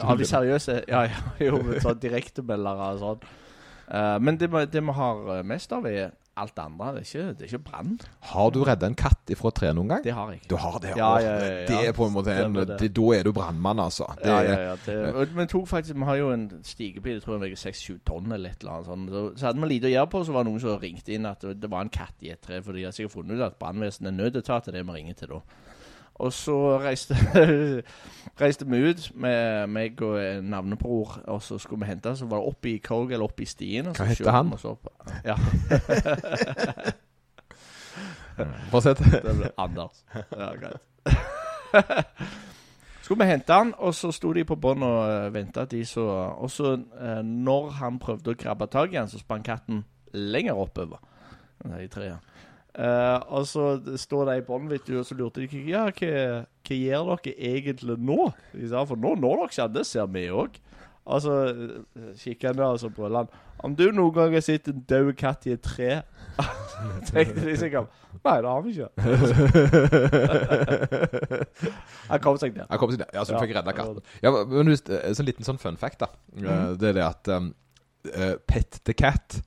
Av 0.00 0.16
de 0.18 0.24
seriøse 0.24 0.78
Ja, 0.88 1.02
ja, 1.10 1.18
jo, 1.44 1.60
sånn 1.84 2.00
direktemeldere 2.00 2.88
og 2.94 3.02
sånn. 3.02 3.26
Uh, 3.92 4.16
men 4.24 4.38
det, 4.40 4.48
det 4.72 4.80
vi 4.80 4.94
har 4.96 5.20
eh, 5.36 5.42
mest 5.44 5.72
av, 5.76 5.84
er 5.90 6.12
alt 6.36 6.54
det 6.56 6.62
andre. 6.64 6.86
Det 6.94 7.00
er 7.02 7.06
ikke, 7.08 7.24
det 7.38 7.42
er 7.46 7.50
ikke 7.50 7.58
brann. 7.66 7.90
Har 8.30 8.50
du 8.54 8.62
redda 8.64 8.86
en 8.88 8.94
katt 8.96 9.32
ifra 9.34 9.50
et 9.52 9.56
tre 9.58 9.72
noen 9.76 9.88
gang? 9.92 10.04
Det 10.04 10.12
har 10.16 10.30
jeg. 10.32 10.40
Du 10.48 10.56
har 10.56 10.78
det? 10.80 10.92
Ja, 10.96 11.10
ja, 11.20 11.32
ja, 11.36 11.48
ja. 11.52 11.66
Det 11.68 11.88
er 11.88 11.92
på 11.96 12.06
en 12.06 12.14
måte 12.14 12.32
en, 12.32 12.54
det. 12.54 12.78
det, 12.80 12.88
Da 12.96 13.08
er 13.18 13.22
du 13.28 13.32
brannmann, 13.36 13.78
altså. 13.84 14.06
Det, 14.22 14.30
Ja, 14.30 14.38
ja, 14.42 14.52
er- 14.54 14.62
ja. 14.70 15.12
Det, 15.24 15.34
men 15.36 15.48
tok 15.48 15.66
faktisk, 15.68 15.94
Vi 15.94 16.04
har 16.08 16.16
jo 16.16 16.30
en 16.32 16.46
stigebil, 16.64 17.12
jeg 17.18 17.22
tror 17.22 17.36
jeg 17.38 17.44
veier 17.44 17.60
6-7 17.60 17.98
tonn 18.08 18.32
eller 18.32 18.50
et 18.50 18.60
eller 18.64 18.72
annet 18.78 18.86
sånt. 18.86 19.10
Så, 19.10 19.24
så 19.36 19.46
hadde 19.50 19.60
vi 19.60 19.68
lite 19.74 19.90
å 19.90 19.94
gjøre 19.96 20.10
på, 20.10 20.24
så 20.24 20.32
var 20.32 20.44
det 20.44 20.52
noen 20.52 20.60
som 20.64 20.78
ringte 20.80 21.12
inn 21.12 21.26
at 21.26 21.40
det, 21.44 21.60
det 21.60 21.70
var 21.70 21.84
en 21.84 21.92
katt 21.92 22.14
i 22.22 22.30
et 22.32 22.40
tre. 22.40 22.62
For 22.62 22.72
de 22.72 22.84
har 22.84 22.92
sikkert 22.96 23.12
funnet 23.18 23.36
ut 23.36 23.46
at 23.50 23.58
brannvesenet 23.60 24.12
er 24.12 24.16
nødt 24.24 24.32
til 24.32 24.42
å 24.42 24.48
ta 24.48 24.60
til 24.60 24.72
det 24.72 24.86
vi 24.86 24.92
ringer 24.96 25.14
til 25.14 25.28
da. 25.36 25.40
Og 26.14 26.32
så 26.32 26.78
reiste, 26.82 27.16
reiste 28.40 28.66
vi 28.68 28.82
ut 28.90 29.10
med 29.14 29.66
meg 29.72 30.02
og 30.04 30.44
navnebror, 30.44 31.20
og 31.26 31.42
så 31.42 31.58
skulle 31.58 31.84
vi 31.84 31.90
hente. 31.90 32.16
Så 32.16 32.26
var 32.26 32.42
det 32.42 32.52
opp 32.52 32.66
i 32.66 32.76
Kogel, 32.84 33.22
oppe 33.22 33.32
opp 33.32 33.40
i 33.40 33.48
stien. 33.48 33.90
Hva 33.96 34.08
heter 34.10 34.30
han? 34.30 34.52
Ja, 35.24 35.36
se 38.80 38.94
det 38.98 39.34
ble 39.36 39.50
Anders. 39.60 40.04
Ja, 40.14 40.52
greit. 40.56 40.80
Skulle 43.02 43.24
vi 43.24 43.30
hente 43.30 43.52
han, 43.52 43.74
og 43.78 43.94
så 43.94 44.12
sto 44.14 44.32
de 44.32 44.44
på 44.48 44.56
bånn 44.56 44.84
og 44.86 45.34
venta, 45.34 45.64
de 45.68 45.82
så 45.84 46.04
Og 46.38 46.50
så, 46.50 46.76
eh, 47.00 47.20
når 47.22 47.70
han 47.80 47.98
prøvde 48.00 48.32
å 48.32 48.38
krabbe 48.38 48.66
tak 48.72 48.94
i 48.94 48.96
han, 49.00 49.10
så 49.10 49.20
sprang 49.20 49.44
katten 49.44 49.84
lenger 50.12 50.56
oppover 50.56 51.02
i 51.80 51.88
treet. 51.88 52.20
Eh, 52.72 53.18
og 53.28 53.44
så 53.46 53.74
står 54.00 54.30
de 54.30 54.36
i 54.40 54.44
bånn, 54.46 54.70
vet 54.70 54.86
du, 54.88 54.94
og 55.00 55.04
så 55.04 55.16
lurte 55.18 55.44
de 55.44 55.60
ja, 55.68 55.84
hva, 55.92 56.12
hva 56.64 56.78
gjør 56.78 57.10
dere 57.12 57.34
egentlig 57.52 57.98
nå? 58.00 58.30
For 58.88 58.96
nå 58.96 59.12
når 59.20 59.42
dere 59.42 59.50
ikke 59.50 59.66
han, 59.66 59.74
det 59.76 59.84
ser 59.88 60.08
vi 60.12 60.24
òg. 60.32 60.56
Og 61.02 61.18
så 61.18 61.32
uh, 61.50 62.12
kikker 62.14 62.52
han 62.52 62.60
der, 62.60 62.76
og 62.76 62.78
så 62.78 62.86
brøler 62.94 63.24
han. 63.24 63.30
Om 63.66 63.72
du 63.78 63.88
noen 63.90 64.14
gang 64.14 64.34
har 64.36 64.44
sett 64.44 64.68
en 64.70 64.84
død 64.88 65.12
katt 65.18 65.46
i 65.46 65.52
et 65.54 65.62
tre 65.62 66.02
Tenkte 67.10 67.44
de 67.44 67.56
sikkert 67.58 67.90
Nei, 68.22 68.36
det 68.42 68.50
har 68.50 68.62
vi 68.62 68.70
ikke. 68.74 68.88
han 72.12 72.20
kom 72.22 72.36
seg 72.38 72.54
ned. 72.54 72.66
Jeg 72.68 72.78
kom 72.82 72.90
seg 72.92 73.00
ned 73.02 73.10
Ja, 73.14 73.24
så 73.24 73.32
du 73.32 73.36
Ja, 73.36 73.40
fikk 73.42 73.54
redda 73.56 73.72
katten. 73.74 74.02
Ja, 74.22 74.30
men 74.30 74.70
hvis, 74.70 74.84
eh, 74.86 75.10
så 75.10 75.24
En 75.24 75.30
liten 75.30 75.46
sånn 75.46 75.62
fun 75.62 75.78
fact, 75.80 75.98
da. 76.04 76.08
Eh, 76.38 76.70
Det 76.78 76.86
er 76.92 76.96
det 77.00 77.06
at 77.06 77.24
um, 77.34 77.48
eh, 78.12 78.36
Pet 78.46 78.78
the 78.86 78.94
Cat, 78.94 79.40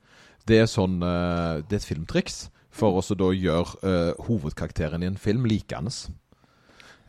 det 0.48 0.56
er 0.64 0.68
sånn 0.70 0.96
eh, 1.00 1.54
Det 1.64 1.74
er 1.78 1.80
et 1.80 1.88
filmtriks 1.88 2.36
for 2.76 3.00
å 3.00 3.16
da 3.18 3.30
gjøre 3.32 3.80
eh, 3.82 4.12
hovedkarakteren 4.28 5.02
i 5.02 5.08
en 5.10 5.18
film 5.20 5.48
likende. 5.48 5.92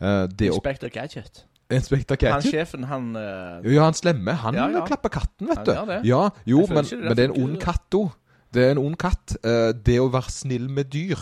Uh, 0.00 0.26
det 0.30 0.50
Gadget. 0.94 1.44
Inspector 1.70 2.16
Gadget. 2.16 2.32
Han 2.32 2.52
sjefen, 2.52 2.84
han 2.88 3.08
uh... 3.18 3.58
Jo, 3.66 3.74
ja, 3.76 3.84
han 3.88 3.96
slemme. 3.98 4.32
Han 4.40 4.54
Ja, 4.56 4.68
ja. 4.72 4.84
klapper 4.88 5.10
katten, 5.12 5.48
vet 5.50 5.58
Han 5.58 5.66
du. 5.66 5.72
gjør 5.74 5.90
det. 5.90 5.98
Ja, 6.08 6.20
jo, 6.48 6.62
men, 6.70 6.84
det 6.86 6.98
men 7.02 7.16
det 7.18 7.24
er 7.26 7.32
en 7.34 7.42
ond 7.44 7.58
katt 7.60 7.98
òg. 7.98 8.14
Det 8.54 8.62
er 8.64 8.70
en 8.72 8.80
ond 8.80 8.96
katt. 8.96 9.34
Eh, 9.44 9.72
det 9.84 9.98
å 10.00 10.06
være 10.08 10.30
snill 10.32 10.70
med 10.72 10.88
dyr. 10.94 11.20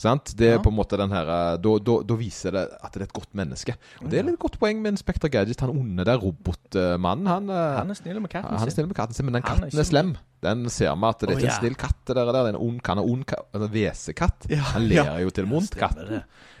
Sant? 0.00 0.32
Det 0.38 0.46
er 0.48 0.54
Ja. 0.56 0.62
på 0.64 0.70
en 0.72 0.78
måte 0.78 0.96
den 0.96 1.12
her 1.12 1.28
eh, 1.28 1.58
Da, 1.60 1.74
da, 1.84 1.98
da 2.08 2.14
viser 2.16 2.54
det 2.56 2.62
at 2.80 2.94
det 2.94 3.02
er 3.02 3.04
et 3.04 3.12
godt 3.12 3.28
menneske. 3.36 3.74
Og 4.00 4.08
Det 4.08 4.18
er 4.22 4.30
et 4.32 4.38
godt 4.40 4.56
poeng 4.58 4.80
med 4.80 4.94
Inspektor 4.96 5.28
Gadget. 5.28 5.60
Han 5.60 5.74
onde 5.76 6.06
der 6.08 6.16
robotmannen, 6.16 7.26
han, 7.28 7.50
eh, 7.52 7.76
Han 7.82 7.90
er 7.92 7.98
snill 8.00 8.20
med 8.24 8.30
katten 8.32 8.48
han 8.56 8.62
er 8.64 8.70
sin. 8.70 8.78
snill 8.78 8.88
med 8.88 8.96
katten 8.96 9.14
sin, 9.14 9.26
men 9.28 9.34
den 9.36 9.42
katten 9.44 9.64
er 9.64 9.68
er 9.68 9.84
slem. 9.84 9.84
slem. 9.84 10.16
Den 10.42 10.66
ser 10.74 10.94
vi 10.98 11.06
at 11.06 11.20
det 11.22 11.28
er 11.28 11.36
ikke 11.36 11.44
oh, 11.44 11.46
ja. 11.46 11.54
en 11.54 11.62
snill 11.62 11.76
katt. 11.78 11.98
Det 12.02 12.16
der, 12.18 12.30
det 12.34 12.40
er 12.40 12.48
en 12.50 12.58
ond, 12.58 12.80
han 12.86 13.00
er 13.00 13.10
ond 13.14 13.26
katt, 13.30 13.48
en 13.54 13.66
hvesekatt. 13.70 14.48
Ja, 14.50 14.62
Han 14.72 14.88
ler 14.90 14.98
ja. 14.98 15.18
jo 15.22 15.30
til 15.30 15.46
og 15.46 15.52
med 15.52 15.58
vondt, 15.60 15.76
katten. 15.78 16.14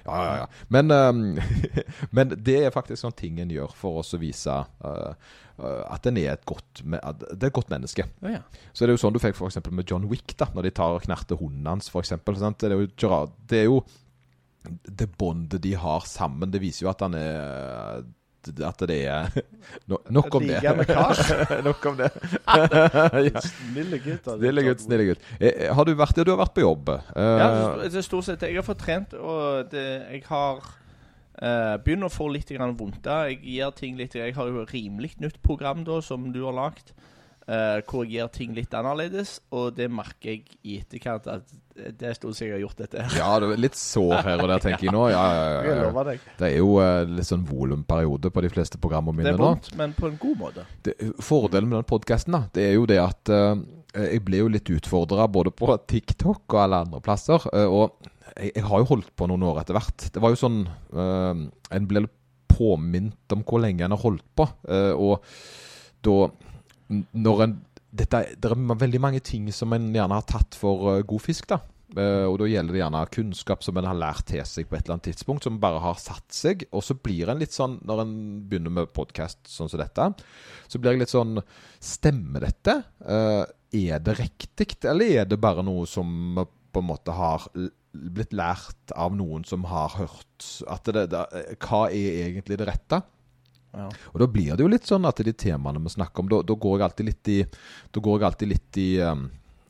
Ja, 0.04 0.18
ja, 0.22 0.34
ja. 0.42 0.46
Men, 0.74 0.90
um, 0.90 1.22
men 2.16 2.34
det 2.38 2.58
er 2.62 2.74
faktisk 2.74 3.02
sånn 3.02 3.16
ting 3.18 3.40
en 3.42 3.50
gjør 3.50 3.74
for 3.78 4.02
oss 4.02 4.14
å 4.14 4.20
vise 4.22 4.54
eh, 4.54 5.32
at 5.62 6.06
en 6.08 6.18
er 6.18 6.32
et 6.32 6.46
godt, 6.48 6.82
det 6.82 7.00
er 7.02 7.48
et 7.48 7.54
godt 7.54 7.70
menneske. 7.74 8.06
Ja, 8.22 8.36
ja. 8.38 8.68
Så 8.72 8.84
det 8.84 8.92
er 8.92 8.96
jo 8.96 9.02
sånn 9.02 9.14
du 9.14 9.20
fikk 9.22 9.38
eksempel 9.38 9.74
med 9.74 9.90
John 9.90 10.06
Wick, 10.10 10.36
da 10.38 10.48
når 10.54 10.68
de 10.68 10.74
tar 10.78 10.96
og 10.96 11.04
knerter 11.06 11.38
hunden 11.42 11.68
hans, 11.68 11.90
eksempel. 11.90 12.38
Det 12.38 12.70
er 12.70 12.78
jo, 12.78 12.88
det 13.50 13.60
er 13.64 13.68
jo 13.70 13.82
det 14.86 15.10
båndet 15.18 15.62
de 15.62 15.74
har 15.74 16.06
sammen. 16.06 16.50
Det 16.54 16.62
viser 16.62 16.86
jo 16.86 16.92
at 16.92 17.02
han 17.02 17.18
er 17.18 18.02
At 18.66 18.82
det 18.88 18.98
er 19.06 19.30
no, 19.90 19.98
Nok 20.10 20.34
om 20.34 20.46
det. 20.46 20.58
Nok 21.68 21.86
om 21.86 21.96
det. 22.00 22.10
ja. 23.28 23.42
Snille 23.46 23.98
gutt. 24.02 24.26
altså. 24.26 24.38
Snille 24.40 24.64
gutt, 24.66 24.84
snille 24.84 25.08
gutt. 25.12 25.26
Eh, 25.38 25.68
Har 25.74 25.86
du 25.86 25.94
vært, 25.98 26.18
ja, 26.18 26.26
du 26.26 26.32
har 26.34 26.42
vært 26.42 26.54
på 26.56 26.64
jobb? 26.64 26.94
Eh, 26.96 27.32
Ja, 27.42 27.50
det 27.84 27.94
er 27.94 28.06
stort 28.06 28.26
sett 28.28 28.42
Jeg 28.46 28.58
har 28.58 28.66
fått 28.66 28.82
trent, 28.82 29.14
og 29.14 29.70
det, 29.72 29.86
jeg 30.10 30.24
har 30.28 30.60
uh, 30.62 31.76
begynner 31.84 32.10
å 32.10 32.12
få 32.12 32.28
litt 32.32 32.50
vondt. 32.52 33.06
Jeg 33.06 33.40
gir 33.42 33.70
ting 33.78 33.96
litt 34.00 34.14
Jeg 34.18 34.34
har 34.36 34.50
jo 34.50 34.66
rimelig 34.68 35.14
nytt 35.22 35.40
program 35.42 35.84
da, 35.84 36.00
som 36.02 36.30
du 36.32 36.42
har 36.44 36.56
lagd, 36.56 36.92
eh, 37.48 37.80
hvor 37.88 38.06
jeg 38.06 38.20
gjør 38.20 38.30
ting 38.34 38.54
litt 38.56 38.74
annerledes, 38.76 39.36
og 39.54 39.74
det 39.76 39.88
merker 39.92 40.34
jeg 40.34 40.56
i 40.62 40.78
etterkant 40.82 41.28
at 41.30 41.52
det 41.72 42.08
er 42.10 42.16
stort 42.16 42.36
sett 42.36 42.50
jeg 42.50 42.56
har 42.58 42.62
gjort 42.66 42.80
dette. 42.82 43.04
ja, 43.16 43.28
det 43.40 43.48
er 43.54 43.62
litt 43.64 43.78
sår 43.78 44.14
her 44.26 44.42
og 44.44 44.50
der, 44.50 44.62
tenker 44.66 44.86
jeg 44.88 44.94
nå. 44.94 45.06
Ja, 45.12 45.22
ja, 45.32 45.76
ja. 45.88 46.16
Det 46.38 46.48
er 46.50 46.56
jo 46.58 46.74
uh, 46.78 47.02
litt 47.08 47.28
sånn 47.28 47.46
volumperiode 47.48 48.32
på 48.32 48.44
de 48.44 48.50
fleste 48.52 48.80
programmene 48.82 49.24
Det 49.24 49.34
er 49.34 49.40
vondt, 49.40 49.72
men 49.80 49.94
på 49.96 50.10
en 50.10 50.18
god 50.20 50.42
måte. 50.42 50.66
det, 50.86 50.96
Fordelen 51.22 51.70
med 51.70 51.80
den 51.80 51.88
podkasten 51.88 52.36
det 52.52 52.66
er 52.70 52.76
jo 52.76 52.86
det 52.88 53.00
at 53.02 53.32
uh, 53.32 53.54
jeg 53.92 54.22
ble 54.24 54.40
jo 54.40 54.52
litt 54.52 54.68
utfordra 54.72 55.26
både 55.28 55.52
på 55.52 55.68
TikTok 55.88 56.46
og 56.54 56.60
alle 56.62 56.78
andre 56.86 57.00
plasser. 57.04 57.44
og 57.66 57.98
jeg, 58.38 58.54
jeg 58.54 58.64
har 58.64 58.80
jo 58.80 58.88
holdt 58.88 59.10
på 59.16 59.28
noen 59.28 59.44
år 59.50 59.60
etter 59.60 59.76
hvert. 59.76 60.06
Det 60.14 60.22
var 60.22 60.32
jo 60.32 60.38
sånn 60.40 60.62
En 60.96 61.88
ble 61.90 62.06
påminnet 62.48 63.34
om 63.36 63.42
hvor 63.44 63.60
lenge 63.60 63.84
en 63.84 63.92
har 63.92 64.00
holdt 64.00 64.24
på. 64.32 64.46
og 64.96 65.26
da 66.02 66.16
Når 66.88 67.44
en 67.44 67.58
dette, 67.92 68.22
Det 68.40 68.48
er 68.48 68.56
veldig 68.56 69.00
mange 69.00 69.20
ting 69.20 69.50
som 69.52 69.72
en 69.76 69.90
gjerne 69.92 70.16
har 70.16 70.24
tatt 70.24 70.56
for 70.56 70.88
uh, 70.88 71.02
god 71.04 71.20
fisk. 71.20 71.48
da 71.52 71.60
Uh, 71.92 72.24
og 72.24 72.38
da 72.40 72.48
gjelder 72.48 72.72
det 72.72 72.80
gjerne 72.80 73.00
kunnskap 73.12 73.64
som 73.64 73.76
en 73.76 73.88
har 73.90 73.98
lært 73.98 74.24
til 74.30 74.40
seg 74.48 74.68
på 74.68 74.78
et 74.78 74.86
eller 74.86 74.96
annet 74.96 75.10
tidspunkt, 75.10 75.44
som 75.44 75.60
bare 75.60 75.82
har 75.82 75.98
satt 76.00 76.24
seg. 76.32 76.64
Og 76.72 76.84
så 76.84 76.96
blir 76.96 77.28
en 77.28 77.42
litt 77.42 77.52
sånn, 77.52 77.78
når 77.84 78.04
en 78.04 78.14
begynner 78.48 78.72
med 78.72 78.94
podkast 78.96 79.42
sånn 79.50 79.68
som 79.68 79.82
dette, 79.82 80.08
så 80.72 80.80
blir 80.80 80.94
jeg 80.94 81.04
litt 81.04 81.12
sånn 81.12 81.42
Stemmer 81.82 82.46
dette? 82.46 82.78
Uh, 83.04 83.44
er 83.76 84.00
det 84.04 84.18
riktig, 84.20 84.76
eller 84.88 85.22
er 85.22 85.28
det 85.28 85.40
bare 85.40 85.64
noe 85.64 85.84
som 85.88 86.40
på 86.72 86.80
en 86.80 86.88
måte 86.88 87.12
har 87.12 87.44
blitt 87.92 88.32
lært 88.32 88.92
av 88.96 89.12
noen 89.16 89.44
som 89.44 89.66
har 89.68 89.92
hørt 89.98 90.46
at 90.72 90.88
det, 90.88 91.06
det, 91.12 91.24
Hva 91.60 91.86
er 91.90 92.22
egentlig 92.28 92.56
det 92.60 92.68
rette? 92.68 93.02
Og 93.72 94.18
da 94.20 94.28
blir 94.28 94.52
det 94.52 94.64
jo 94.64 94.70
litt 94.70 94.88
sånn 94.88 95.06
at 95.08 95.22
de 95.24 95.32
temaene 95.32 95.80
vi 95.82 95.94
snakker 95.94 96.24
om, 96.24 96.28
da, 96.28 96.42
da 96.44 96.56
går 96.60 96.76
jeg 96.78 96.86
alltid 96.88 97.08
litt 97.08 97.30
i 97.32 97.38
alltid 98.28 98.50
litt 98.50 98.80
i 98.82 98.90
um, 99.00 99.24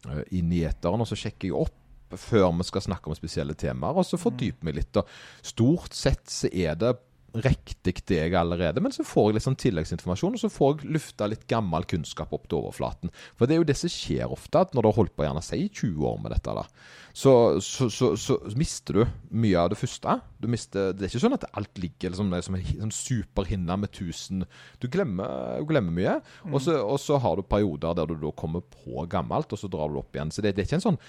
eh, 0.08 0.24
inn 0.38 0.50
i 0.54 0.64
eteren, 0.66 1.04
og 1.04 1.08
så 1.08 1.18
sjekker 1.18 1.50
jeg 1.50 1.58
opp 1.58 1.78
før 2.18 2.50
vi 2.58 2.66
skal 2.68 2.84
snakke 2.84 3.08
om 3.08 3.16
spesielle 3.16 3.54
temaer, 3.56 3.96
og 3.96 4.04
så 4.04 4.18
fordyper 4.20 4.68
meg 4.68 4.80
litt. 4.80 4.98
Og 5.00 5.08
stort 5.46 5.96
sett 5.96 6.26
så 6.28 6.50
er 6.50 6.76
det 6.80 6.92
riktig 7.32 8.02
det 8.08 8.18
jeg 8.18 8.34
allerede, 8.36 8.82
men 8.84 8.92
så 8.92 9.04
får 9.06 9.30
jeg 9.30 9.36
litt 9.36 9.46
sånn 9.46 9.58
tilleggsinformasjon, 9.60 10.36
og 10.36 10.42
så 10.42 10.50
får 10.52 10.74
jeg 10.82 10.96
lufta 10.96 11.28
litt 11.30 11.46
gammel 11.50 11.86
kunnskap 11.88 12.32
opp 12.36 12.48
til 12.48 12.60
overflaten. 12.60 13.12
For 13.38 13.48
det 13.48 13.56
er 13.56 13.62
jo 13.62 13.68
det 13.70 13.78
som 13.80 13.92
skjer 13.92 14.32
ofte, 14.32 14.60
at 14.60 14.74
når 14.74 14.84
du 14.84 14.90
har 14.90 14.98
holdt 15.00 15.14
på 15.16 15.24
gjerne 15.26 15.44
si 15.46 15.62
20 15.68 16.10
år 16.10 16.18
med 16.22 16.34
dette, 16.34 16.56
da, 16.58 16.66
så, 17.12 17.60
så, 17.60 17.90
så, 17.90 18.14
så 18.16 18.36
mister 18.56 18.96
du 18.96 19.02
mye 19.36 19.60
av 19.60 19.70
det 19.72 19.76
første. 19.76 20.14
Mister, 20.48 20.94
det 20.96 21.04
er 21.04 21.12
ikke 21.12 21.22
sånn 21.26 21.36
at 21.36 21.44
alt 21.60 21.80
ligger 21.80 22.12
liksom, 22.12 22.32
som 22.46 22.56
en 22.56 22.68
sånn 22.70 22.94
superhinne 22.96 23.76
med 23.78 23.92
1000 23.92 24.46
Du 24.80 24.88
glemmer, 24.92 25.60
glemmer 25.68 25.92
mye. 25.92 26.16
Mm. 26.46 26.56
Og, 26.56 26.98
så, 27.00 27.18
har 27.22 27.36
du 27.36 27.44
perioder 27.44 27.98
der 27.98 28.08
du 28.08 28.16
da 28.22 28.32
kommer 28.36 28.64
på 28.64 29.04
gammelt, 29.12 29.52
og 29.52 29.60
så 29.60 29.70
drar 29.70 29.92
du 29.92 30.00
opp 30.00 30.16
igjen. 30.16 30.32
Så 30.32 30.44
det, 30.44 30.54
det 30.56 30.64
er 30.64 30.70
ikke 30.70 30.80
en 30.80 30.88
sånn 30.88 31.02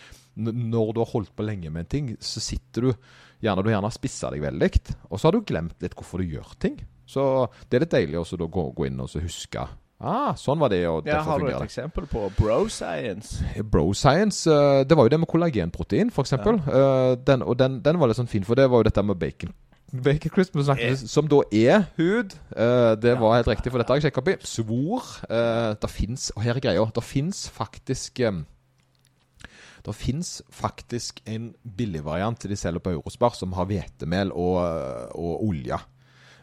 Når 0.44 0.94
du 0.94 1.03
har 1.03 1.13
holdt 1.13 1.36
på 1.38 1.48
lenge 1.48 1.72
med 1.72 1.86
en 1.86 1.94
ting, 1.96 2.12
så 2.20 2.44
sitter 2.44 2.89
du 2.89 3.08
Gjerne 3.43 3.63
du 3.65 3.69
gjerne 3.73 3.89
har 3.89 3.95
spissa 3.95 4.29
deg 4.31 4.41
veldig, 4.45 4.71
og 5.12 5.19
så 5.19 5.27
har 5.27 5.35
du 5.35 5.41
glemt 5.43 5.81
litt 5.83 5.95
hvorfor 6.00 6.23
du 6.23 6.31
gjør 6.38 6.53
ting. 6.63 6.77
Så 7.05 7.23
det 7.69 7.75
er 7.77 7.83
litt 7.83 7.91
deilig 7.93 8.21
også 8.21 8.38
da 8.39 8.47
gå, 8.47 8.69
gå 8.77 8.85
inn 8.88 9.01
og 9.03 9.09
så 9.12 9.19
huske 9.23 9.65
Ah, 10.03 10.33
sånn 10.35 10.59
var 10.59 10.67
det, 10.73 10.81
og 10.89 11.05
Ja, 11.07 11.21
har 11.23 11.39
du 11.39 11.45
et 11.47 11.62
eksempel 11.63 12.03
på 12.12 12.25
bro 12.35 12.65
science? 12.67 13.38
Bro 13.63 13.93
science, 13.95 14.47
eh, 14.51 14.83
det 14.83 14.97
var 14.97 15.05
jo 15.05 15.13
det 15.13 15.19
med 15.21 15.29
kollagenprotein, 15.31 16.09
for 16.12 16.23
eksempel. 16.25 16.57
Eh, 16.59 17.15
den, 17.23 17.41
og 17.47 17.55
den, 17.59 17.77
den 17.85 18.00
var 18.01 18.07
litt 18.12 18.17
sånn 18.19 18.27
fin, 18.27 18.43
for 18.43 18.55
det 18.59 18.65
var 18.69 18.81
jo 18.83 18.88
dette 18.89 19.03
med 19.03 19.15
bacon. 19.21 19.53
Bacon 19.93 20.31
crisp, 20.33 20.57
som 21.07 21.27
da 21.31 21.39
er 21.53 21.85
hud. 21.95 22.33
Eh, 22.51 22.95
det 23.00 23.13
Ja. 23.13 23.19
var 23.21 23.35
helt 23.38 23.47
riktig, 23.53 23.71
for 23.71 23.77
dette 23.79 23.93
har 23.93 24.01
jeg 24.01 24.09
sjekka 24.12 24.23
opp 24.25 24.31
i. 24.33 24.35
Svor. 24.43 25.03
Det 25.79 25.89
fins 25.93 26.31
Og 26.35 26.43
her 26.43 26.55
er 26.57 26.59
greia. 26.65 26.83
Det 26.91 27.03
fins 27.03 27.47
faktisk 27.47 28.19
det 29.84 29.96
fins 29.98 30.38
faktisk 30.54 31.20
en 31.28 31.52
billigvariant 31.63 32.46
de 32.48 32.56
selger 32.56 32.84
på 32.84 32.94
Eurospar, 32.96 33.36
som 33.36 33.56
har 33.58 33.68
hvetemel 33.68 34.32
og, 34.32 34.60
og 35.12 35.44
olje. 35.44 35.80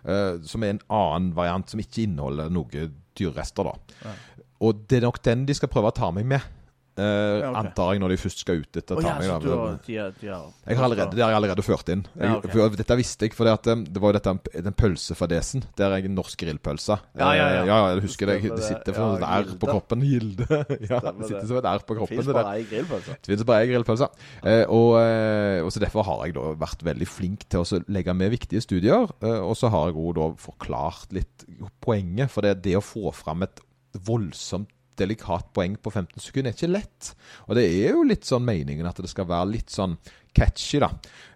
Uh, 0.01 0.41
som 0.49 0.65
er 0.65 0.75
en 0.75 0.83
annen 0.97 1.33
variant 1.37 1.69
som 1.69 1.81
ikke 1.81 2.05
inneholder 2.07 2.53
noe 2.53 2.87
dyrerester. 3.17 3.69
da. 3.69 3.97
Ja. 4.05 4.45
Og 4.65 4.85
det 4.89 5.01
er 5.01 5.07
nok 5.09 5.21
den 5.25 5.47
de 5.49 5.57
skal 5.57 5.73
prøve 5.73 5.93
å 5.93 5.97
ta 5.97 6.11
meg 6.13 6.29
med, 6.29 6.45
eh, 6.97 7.39
okay. 7.41 7.55
antar 7.61 7.93
jeg, 7.95 8.01
når 8.03 8.09
de 8.15 8.17
først 8.21 8.43
skal 8.43 8.61
ut 8.63 8.79
etter 8.81 8.99
oh, 8.99 9.03
ja, 9.05 9.13
så 9.21 9.27
da. 9.29 9.35
har, 9.35 9.79
de, 9.87 9.97
har- 9.99 10.15
de 10.21 10.29
har 10.31 10.47
Jeg 10.67 10.77
har 10.79 10.85
allerede, 10.85 11.17
det 11.17 11.23
har 11.25 11.31
jeg 11.31 11.39
allerede 11.41 11.63
ført 11.67 11.89
inn. 11.95 12.03
Jeg, 12.15 12.25
Ja, 12.27 12.37
ok. 12.39 12.49
for 12.51 12.77
Dette 12.81 12.97
visste 13.01 13.27
jeg, 13.29 13.35
for 13.37 13.45
det, 13.49 13.53
at, 13.59 13.67
um, 13.73 13.85
det 13.85 14.03
var 14.03 14.13
jo 14.13 14.19
dette 14.19 14.63
den 14.67 14.77
pølsefadesen. 14.77 15.65
Det 15.79 15.87
er 15.87 15.97
en 15.99 16.15
norsk 16.19 16.39
grillpølse. 16.41 16.97
Ja, 17.19 17.31
ja, 17.37 17.47
ja. 17.55 17.61
Eh, 17.63 17.71
ja, 17.71 17.79
jeg 17.95 18.03
husker 18.07 18.27
det. 18.33 18.39
Det 18.43 18.65
sitter 18.67 18.93
Ja, 18.93 18.97
som 19.01 19.17
et 19.17 19.29
R 19.29 19.55
på 19.61 19.71
kroppen. 19.71 20.03
Gilde. 20.11 20.47
ja, 20.91 21.01
det 21.01 21.29
sitter 21.31 21.47
som 21.47 21.61
et 21.63 21.71
R 21.71 21.85
på 21.87 21.99
kroppen. 22.01 22.17
Fins 22.17 22.27
det 22.31 22.37
bare 22.41 22.57
ei 22.59 22.67
grillpølse. 22.71 23.17
Det 23.21 23.33
finnes 23.33 23.47
bare 23.49 23.65
ei 23.65 23.71
grillpølse. 23.73 24.11
Eh, 24.43 24.65
og, 24.69 24.91
eh, 25.01 25.61
og 25.65 25.71
så 25.73 25.81
Derfor 25.81 26.05
har 26.07 26.27
jeg 26.27 26.35
da 26.37 26.51
vært 26.61 26.83
veldig 26.85 27.09
flink 27.09 27.47
til 27.51 27.63
å 27.65 27.81
legge 27.89 28.13
med 28.15 28.31
viktige 28.35 28.61
studier. 28.65 29.09
Eh, 29.23 29.41
og 29.41 29.57
så 29.57 29.71
har 29.73 29.89
jeg 29.91 29.97
også 29.97 30.17
da 30.21 30.29
forklart 30.45 31.13
litt 31.17 31.47
poenget. 31.81 32.31
For 32.31 32.45
det, 32.47 32.59
det 32.67 32.77
å 32.79 32.85
få 32.85 33.11
fram 33.17 33.43
et 33.47 33.63
voldsomt 34.07 34.69
delikat 35.01 35.51
poeng 35.57 35.77
på 35.81 35.93
15 35.93 36.23
sekunder 36.23 36.53
er 36.53 36.57
ikke 36.57 36.71
lett. 36.71 37.13
Og 37.49 37.57
det 37.59 37.65
er 37.67 37.97
jo 37.97 38.07
litt 38.07 38.29
sånn 38.29 38.45
meningen 38.47 38.89
at 38.89 39.01
det 39.01 39.11
skal 39.11 39.29
være 39.31 39.51
litt 39.55 39.73
sånn 39.73 39.97
catchy, 40.37 40.81
da. 40.83 40.91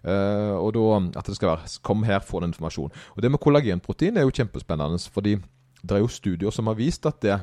Uh, 0.05 0.55
og 0.61 0.71
da 0.75 0.85
at 1.19 1.27
det 1.27 1.35
skal 1.37 1.51
være 1.55 1.71
Kom 1.85 2.05
her, 2.07 2.23
få 2.23 2.41
den 2.43 2.53
informasjonen. 2.53 2.93
Og 3.15 3.23
det 3.23 3.31
med 3.33 3.41
kollagenprotein 3.43 4.17
er 4.17 4.27
jo 4.27 4.35
kjempespennende, 4.35 5.01
fordi 5.11 5.37
det 5.81 5.97
er 5.97 6.03
jo 6.03 6.11
studier 6.11 6.53
som 6.53 6.69
har 6.71 6.77
vist 6.79 7.05
at 7.09 7.19
det 7.25 7.39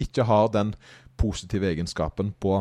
ikke 0.00 0.24
har 0.24 0.48
den 0.54 0.72
positive 1.20 1.68
egenskapen 1.68 2.32
på 2.40 2.60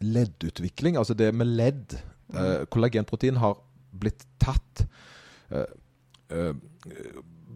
leddutvikling. 0.00 0.96
Altså 0.96 1.16
det 1.16 1.32
med 1.34 1.50
ledd. 1.58 1.98
Uh, 2.30 2.62
kollagenprotein 2.70 3.40
har 3.42 3.58
blitt 4.00 4.22
tatt 4.40 4.84
uh, 5.50 5.66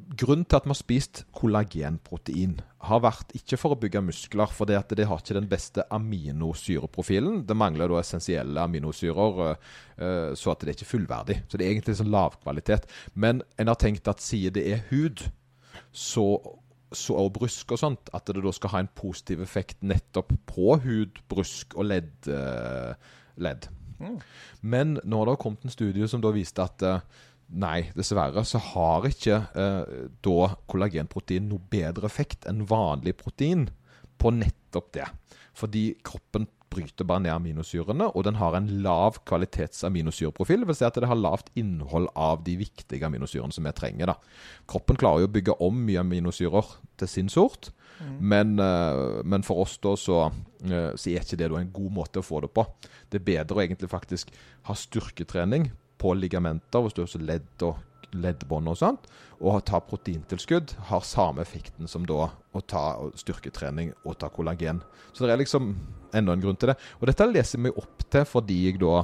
Grunnen 0.05 0.45
til 0.45 0.59
at 0.59 0.67
vi 0.67 0.73
har 0.73 0.79
spist 0.79 1.23
kollagenprotein, 1.35 2.59
har 2.85 3.01
vært 3.01 3.33
ikke 3.39 3.57
for 3.61 3.75
å 3.75 3.79
bygge 3.81 4.03
muskler, 4.05 4.51
for 4.53 4.69
det, 4.69 4.77
det 4.93 5.07
har 5.09 5.23
ikke 5.23 5.37
den 5.39 5.49
beste 5.49 5.87
aminosyreprofilen. 5.95 7.43
Det 7.49 7.57
mangler 7.57 7.89
da 7.89 8.03
essensielle 8.03 8.67
aminosyrer, 8.67 9.41
eh, 9.47 9.71
eh, 9.97 10.35
så 10.37 10.53
at 10.53 10.61
det 10.61 10.73
er 10.73 10.77
ikke 10.79 10.91
fullverdig. 10.91 11.39
Så 11.49 11.57
det 11.57 11.67
er 11.67 11.73
egentlig 11.73 11.97
sånn 12.01 12.13
lavkvalitet. 12.13 12.91
Men 13.15 13.41
en 13.57 13.73
har 13.73 13.81
tenkt 13.81 14.11
at 14.13 14.25
siden 14.25 14.59
det 14.59 14.67
er 14.75 14.85
hud, 14.93 15.25
så 15.93 16.29
så, 16.95 17.17
og 17.19 17.33
brusk 17.35 17.73
og 17.75 17.81
sånt, 17.81 18.11
at 18.15 18.29
det 18.31 18.43
da 18.45 18.53
skal 18.55 18.71
ha 18.71 18.81
en 18.85 18.91
positiv 18.95 19.41
effekt 19.43 19.81
nettopp 19.83 20.31
på 20.47 20.77
hud, 20.85 21.17
brusk 21.27 21.75
og 21.75 21.89
ledd. 21.91 22.29
eh, 22.31 22.95
ledd. 23.35 23.67
Mm. 23.99 24.19
Men 24.61 24.99
nå 25.03 25.19
har 25.21 25.31
det 25.31 25.41
kommet 25.43 25.65
en 25.65 25.75
studie 25.75 26.07
som 26.11 26.23
da 26.23 26.31
viste 26.35 26.63
at 26.63 26.83
nei, 27.55 27.91
dessverre 27.97 28.45
så 28.47 28.61
har 28.73 29.07
ikke 29.09 29.39
eh, 29.55 29.95
da 30.25 30.51
kollagenprotein 30.71 31.49
noe 31.51 31.63
bedre 31.71 32.09
effekt 32.11 32.49
enn 32.51 32.65
vanlig 32.69 33.17
protein 33.21 33.69
på 34.21 34.33
nettopp 34.35 34.93
det. 34.97 35.09
Fordi 35.55 35.87
kroppen 36.07 36.49
bryter 36.75 37.07
bare 37.07 37.23
ned 37.23 37.35
aminosyrene, 37.35 38.09
og 38.11 38.25
den 38.27 38.41
har 38.41 38.57
en 38.59 38.67
lav 38.83 39.21
kvalitets 39.29 39.85
aminosyreprofil. 39.87 40.65
Vil 40.67 40.75
si 40.75 40.87
at 40.87 40.99
det 40.99 41.07
har 41.11 41.21
lavt 41.21 41.53
innhold 41.59 42.09
av 42.19 42.43
de 42.47 42.57
viktige 42.59 43.07
aminosyrene 43.07 43.55
som 43.55 43.69
vi 43.69 43.75
trenger. 43.77 44.11
da. 44.11 44.17
Kroppen 44.71 44.99
klarer 44.99 45.25
jo 45.25 45.31
å 45.31 45.35
bygge 45.37 45.59
om 45.63 45.79
mye 45.87 46.03
aminosyrer 46.03 46.75
til 46.99 47.11
sin 47.11 47.31
sort, 47.31 47.71
men, 48.19 48.59
eh, 48.59 49.23
men 49.25 49.43
for 49.43 49.63
oss 49.63 49.79
da 49.79 49.95
så, 49.95 50.33
eh, 50.65 50.91
så 50.99 51.11
er 51.11 51.23
ikke 51.23 51.39
det 51.39 51.51
en 51.53 51.71
god 51.73 51.93
måte 51.93 52.19
å 52.19 52.27
få 52.27 52.41
det 52.43 52.53
på. 52.53 52.67
Det 53.09 53.21
er 53.21 53.45
bedre 53.45 53.57
å 53.57 53.63
egentlig 53.63 53.89
faktisk 53.89 54.31
ha 54.65 54.75
styrketrening 54.75 55.71
på 56.05 56.13
ligamenter, 56.19 56.85
hvis 56.85 56.97
du 56.97 57.05
har 57.05 57.25
ledd 57.25 57.65
og 57.65 57.81
leddbånd 58.15 58.71
og 58.71 58.79
sånt, 58.79 59.09
og 59.41 59.65
ta 59.67 59.81
proteintilskudd 59.83 60.77
har 60.91 61.07
samme 61.07 61.43
effekten 61.43 61.91
som 61.91 62.05
da 62.07 62.29
å 62.31 62.63
ta 62.63 62.85
styrketrening 63.19 63.93
og 64.05 64.19
ta 64.21 64.31
kollagen. 64.33 64.83
Så 65.13 65.25
det 65.25 65.35
er 65.35 65.43
liksom 65.43 65.73
enda 66.15 66.37
en 66.37 66.45
grunn 66.45 66.59
til 66.61 66.71
det. 66.71 66.79
Og 67.01 67.09
dette 67.11 67.27
leser 67.31 67.63
vi 67.65 67.75
opp 67.75 68.07
til 68.13 68.27
fordi 68.29 68.61
jeg 68.69 68.81
da 68.83 69.03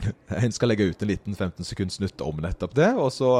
en 0.44 0.54
skal 0.54 0.70
legge 0.72 0.90
ut 0.90 1.02
en 1.02 1.10
liten 1.10 1.36
15 1.36 1.66
sekunds 1.66 1.98
snutt 1.98 2.22
om 2.24 2.40
nettopp 2.44 2.76
det. 2.76 2.90
Og 3.00 3.10
så, 3.14 3.32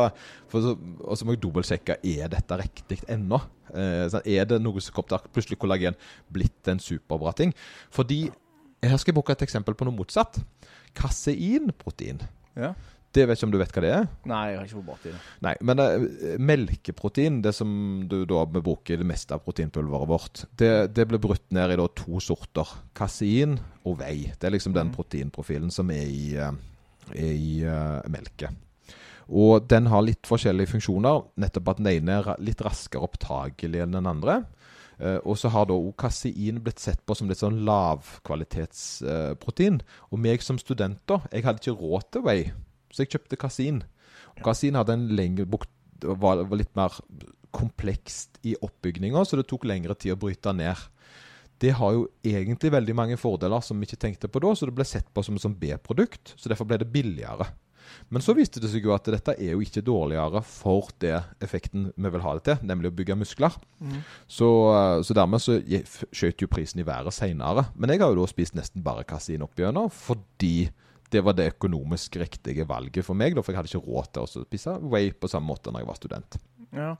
så, 0.53 0.75
og 0.77 1.17
så 1.17 1.27
må 1.27 1.37
jeg 1.37 1.45
dobbeltsjekke 1.45 2.01
er 2.01 2.33
dette 2.33 2.61
riktig 2.61 3.01
ennå. 3.11 3.41
Eh, 3.71 4.21
er 4.25 4.49
det 4.49 4.61
noe 4.63 4.83
som 4.85 4.97
kom 4.97 5.09
til 5.09 5.31
plutselig 5.31 5.61
kollagen 5.61 5.99
blitt 6.33 6.73
en 6.73 6.83
superbra 6.83 7.35
ting? 7.37 7.57
Fordi 7.95 8.29
Her 8.81 8.97
skal 8.97 9.11
jeg 9.13 9.17
bruke 9.19 9.35
et 9.37 9.43
eksempel 9.45 9.75
på 9.77 9.85
noe 9.85 9.93
motsatt. 9.93 10.39
Kaseinprotein. 10.97 12.23
Ja. 12.61 12.75
Det 13.11 13.25
vet 13.27 13.41
ikke 13.41 13.47
om 13.49 13.51
du 13.51 13.59
vet 13.59 13.73
hva 13.75 13.83
det 13.83 13.89
er? 13.91 14.05
Nei, 14.31 14.41
jeg 14.53 14.59
har 14.61 14.67
ikke 14.69 14.77
vært 14.79 14.87
borti 14.87 15.11
det. 15.11 15.21
Nei, 15.43 15.55
men 15.67 15.81
eh, 15.83 16.37
melkeprotein, 16.39 17.41
det 17.43 17.53
som 17.57 17.73
du 18.07 18.21
da 18.31 18.45
vi 18.55 18.63
bruker 18.63 19.01
det 19.01 19.07
meste 19.09 19.35
av 19.35 19.43
proteinpulveret 19.43 20.11
vårt, 20.13 20.45
det, 20.61 20.71
det 20.95 21.09
blir 21.11 21.19
brutt 21.19 21.43
ned 21.57 21.75
i 21.75 21.79
da 21.81 21.89
to 21.99 22.21
sorter. 22.23 22.71
Kasein 22.95 23.57
og 23.83 23.99
vei. 23.99 24.31
Det 24.39 24.47
er 24.47 24.55
liksom 24.55 24.77
den 24.77 24.93
Mhm. 24.93 24.95
proteinprofilen 24.95 25.73
som 25.75 25.91
er 25.91 26.07
i, 26.07 26.37
eh, 26.39 26.53
er 27.17 27.33
i 27.35 27.65
uh, 27.67 28.07
melke. 28.07 28.53
Og 29.31 29.67
den 29.71 29.87
har 29.91 30.03
litt 30.03 30.27
forskjellige 30.27 30.71
funksjoner. 30.77 31.25
Nettopp 31.39 31.69
at 31.75 31.83
den 31.83 31.91
ene 31.91 32.17
er 32.21 32.37
litt 32.43 32.63
raskere 32.63 33.03
opptagelig 33.07 33.83
enn 33.83 33.93
den 33.99 34.07
andre. 34.11 34.45
Eh, 35.01 35.17
og 35.25 35.39
så 35.41 35.49
har 35.53 35.65
da 35.69 35.75
òg 35.75 35.97
kasein 36.01 36.61
blitt 36.65 36.81
sett 36.83 37.01
på 37.09 37.15
som 37.17 37.29
litt 37.31 37.41
sånn 37.41 37.65
lavkvalitetsprotein. 37.65 39.77
og 40.11 40.19
meg 40.21 40.43
som 40.45 40.59
student, 40.61 41.01
da, 41.09 41.17
jeg 41.33 41.45
hadde 41.45 41.59
ikke 41.63 41.81
råd 41.81 42.05
til 42.13 42.23
whey, 42.27 42.43
så 42.93 42.99
jeg 43.03 43.13
kjøpte 43.15 43.41
kasein. 43.41 43.79
Og 44.37 44.43
kasein 44.45 44.77
hadde 44.77 44.93
en 44.97 45.09
lengre 45.17 45.47
var 46.21 46.37
litt 46.57 46.75
mer 46.77 46.93
komplekst 47.51 48.39
i 48.47 48.57
oppbygninga, 48.63 49.25
så 49.25 49.37
det 49.37 49.49
tok 49.51 49.65
lengre 49.69 49.95
tid 49.99 50.13
å 50.15 50.21
bryte 50.21 50.53
ned. 50.55 50.77
Det 51.61 51.73
har 51.77 51.93
jo 51.93 52.09
egentlig 52.25 52.73
veldig 52.73 52.95
mange 52.97 53.17
fordeler 53.21 53.61
som 53.61 53.81
vi 53.81 53.87
ikke 53.89 54.01
tenkte 54.01 54.29
på 54.33 54.41
da, 54.41 54.55
så 54.57 54.67
det 54.69 54.77
ble 54.79 54.85
sett 54.89 55.09
på 55.13 55.23
som 55.25 55.35
et 55.37 55.45
sånn 55.45 55.61
B-produkt. 55.61 56.35
Så 56.41 56.49
derfor 56.49 56.67
ble 56.69 56.79
det 56.81 56.93
billigere. 56.93 57.47
Men 58.11 58.25
så 58.25 58.35
viste 58.37 58.63
det 58.63 58.71
seg 58.73 58.87
jo 58.87 58.95
at 58.95 59.09
dette 59.13 59.37
er 59.37 59.55
jo 59.55 59.63
ikke 59.65 59.85
dårligere 59.87 60.43
for 60.47 60.91
det 61.03 61.17
effekten 61.43 61.91
vi 61.95 62.13
vil 62.13 62.25
ha 62.25 62.35
det 62.37 62.45
til, 62.49 62.61
nemlig 62.67 62.91
å 62.91 62.97
bygge 62.99 63.19
muskler. 63.21 63.57
Så, 64.27 64.51
eh, 64.75 65.03
så 65.07 65.17
dermed 65.17 65.43
så 65.43 65.59
skjøt 66.11 66.45
jo 66.45 66.51
prisen 66.51 66.83
i 66.83 66.87
været 66.87 67.15
seinere. 67.15 67.69
Men 67.75 67.95
jeg 67.95 68.03
har 68.03 68.13
jo 68.13 68.23
da 68.23 68.31
spist 68.31 68.59
nesten 68.59 68.85
bare 68.85 69.07
kasin 69.09 69.47
opp 69.47 69.59
fordi 69.61 70.71
det 71.11 71.25
var 71.27 71.35
det 71.35 71.51
økonomisk 71.57 72.17
riktige 72.17 72.67
valget 72.69 73.05
for 73.05 73.19
meg. 73.19 73.35
Da, 73.35 73.43
for 73.43 73.53
jeg 73.53 73.61
hadde 73.61 73.73
ikke 73.73 73.87
råd 73.87 74.13
til 74.15 74.23
å 74.23 74.45
spise 74.47 74.79
Way 74.81 75.13
på 75.13 75.29
samme 75.29 75.51
måte 75.51 75.73
når 75.73 75.83
jeg 75.83 75.91
var 75.91 75.99
student. 75.99 76.41
Ja. 76.71 76.95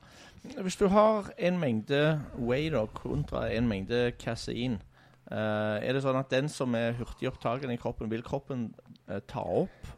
Hvis 0.59 0.75
du 0.75 0.87
har 0.91 1.31
en 1.37 1.59
mengde 1.61 2.19
whey 2.35 2.69
da, 2.73 2.85
kontra 2.91 3.47
en 3.53 3.69
mengde 3.71 4.11
kasein, 4.19 4.81
Uh, 5.31 5.79
er 5.79 5.95
det 5.95 6.01
sånn 6.03 6.17
at 6.19 6.31
den 6.33 6.49
som 6.51 6.73
er 6.75 6.97
hurtigopptakende 6.97 7.77
i 7.77 7.79
kroppen, 7.79 8.09
vil 8.11 8.23
kroppen 8.25 8.65
uh, 9.07 9.21
ta 9.31 9.39
opp 9.39 9.91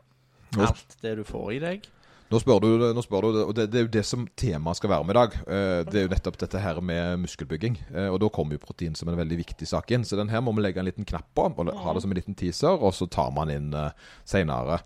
alt 0.62 0.98
det 1.01 1.17
du 1.19 1.24
får 1.27 1.51
i 1.57 1.60
deg? 1.63 1.91
nå 2.33 2.39
spør 2.41 2.63
du, 2.63 2.69
nå 2.95 3.03
spør 3.03 3.25
du 3.25 3.39
og 3.43 3.51
det, 3.57 3.67
det, 3.72 3.79
er 3.79 3.86
jo 3.86 3.91
det 3.93 4.03
som 4.07 4.24
temaet 4.39 4.79
skal 4.79 4.91
være 4.93 5.05
med 5.05 5.13
i 5.13 5.17
dag. 5.19 5.36
Eh, 5.43 5.79
det 5.86 6.00
er 6.00 6.05
jo 6.07 6.12
nettopp 6.13 6.39
dette 6.41 6.62
her 6.62 6.79
med 6.86 7.22
muskelbygging. 7.24 7.77
Eh, 7.93 8.10
og 8.10 8.19
da 8.24 8.29
kommer 8.33 8.57
jo 8.57 8.63
protein 8.63 8.98
som 8.98 9.12
en 9.12 9.19
veldig 9.19 9.38
viktig 9.43 9.67
sak 9.69 9.93
inn. 9.93 10.05
Så 10.07 10.17
den 10.19 10.31
her 10.33 10.41
må 10.43 10.55
vi 10.57 10.63
legge 10.65 10.81
en 10.81 10.88
liten 10.88 11.07
knapp 11.07 11.29
på, 11.38 11.45
og 11.51 11.72
ha 11.83 11.95
det 11.95 12.03
som 12.05 12.13
en 12.13 12.19
liten 12.19 12.38
teaser, 12.39 12.74
og 12.74 12.95
så 12.98 13.07
tar 13.12 13.29
man 13.36 13.51
inn 13.53 13.69
uh, 13.77 13.91
seinere. 14.29 14.81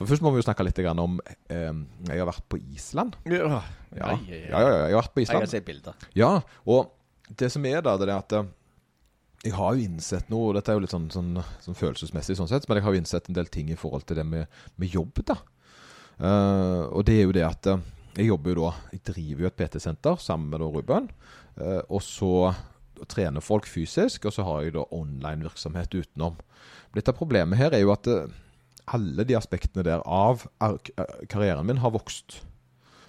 For 0.00 0.10
først 0.10 0.24
må 0.24 0.32
vi 0.34 0.42
jo 0.42 0.48
snakke 0.48 0.66
litt 0.66 0.82
om 0.88 1.18
eh, 1.52 1.72
Jeg 2.08 2.22
har 2.22 2.30
vært 2.30 2.46
på 2.50 2.60
Island. 2.74 3.18
Ja. 3.30 3.62
Ja. 3.94 4.12
ja, 4.28 4.38
ja, 4.50 4.60
jeg 4.60 4.92
har 4.92 5.02
vært 5.02 5.14
på 5.14 5.24
Island. 5.24 5.44
Jeg 5.44 5.46
har 5.46 5.54
sett 5.54 5.68
bilder. 5.68 6.08
Ja, 6.18 6.32
og 6.66 6.94
det 7.38 7.52
som 7.52 7.64
er 7.68 7.84
da, 7.84 7.94
det 8.00 8.08
er 8.08 8.16
at 8.18 8.34
eh, 8.40 8.50
jeg 9.44 9.54
har 9.54 9.76
jo 9.76 9.86
innsett 9.86 10.30
noe, 10.32 10.50
og 10.50 10.56
dette 10.56 10.72
er 10.72 10.78
jo 10.78 10.82
litt 10.82 10.94
sånn, 10.94 11.06
sånn, 11.14 11.36
sånn 11.62 11.78
følelsesmessig 11.78 12.36
sånn 12.38 12.50
sett, 12.50 12.66
men 12.66 12.80
jeg 12.80 12.86
har 12.86 12.94
jo 12.94 13.02
innsett 13.02 13.28
en 13.30 13.36
del 13.36 13.50
ting 13.52 13.70
i 13.70 13.78
forhold 13.78 14.08
til 14.08 14.18
det 14.18 14.24
med, 14.26 14.50
med 14.80 14.90
jobb, 14.90 15.22
da. 15.28 15.38
Uh, 16.18 16.90
og 16.90 17.04
det 17.06 17.20
er 17.20 17.28
jo 17.28 17.34
det 17.36 17.44
at 17.46 17.68
eh, 17.70 17.82
jeg 18.16 18.32
jobber 18.32 18.50
jo 18.50 18.64
da 18.64 18.70
Jeg 18.90 19.04
driver 19.06 19.44
jo 19.44 19.50
et 19.52 19.54
PT-senter 19.54 20.16
sammen 20.18 20.48
med 20.50 20.58
da 20.58 20.66
Ruben. 20.74 21.06
Uh, 21.54 21.82
og 21.86 22.02
så 22.02 22.32
trener 23.06 23.44
folk 23.44 23.68
fysisk, 23.70 24.26
og 24.26 24.34
så 24.34 24.42
har 24.42 24.64
jeg 24.64 24.74
da 24.74 24.82
online-virksomhet 24.96 25.94
utenom. 25.94 26.34
Litt 26.98 27.06
av 27.06 27.14
problemet 27.20 27.60
her 27.60 27.76
er 27.76 27.84
jo 27.84 27.94
at 27.94 28.08
alle 28.90 29.26
de 29.28 29.36
aspektene 29.38 29.84
der 29.86 30.02
av 30.02 30.42
karrieren 31.30 31.68
min 31.68 31.78
har 31.84 31.92
vokst. 31.94 32.40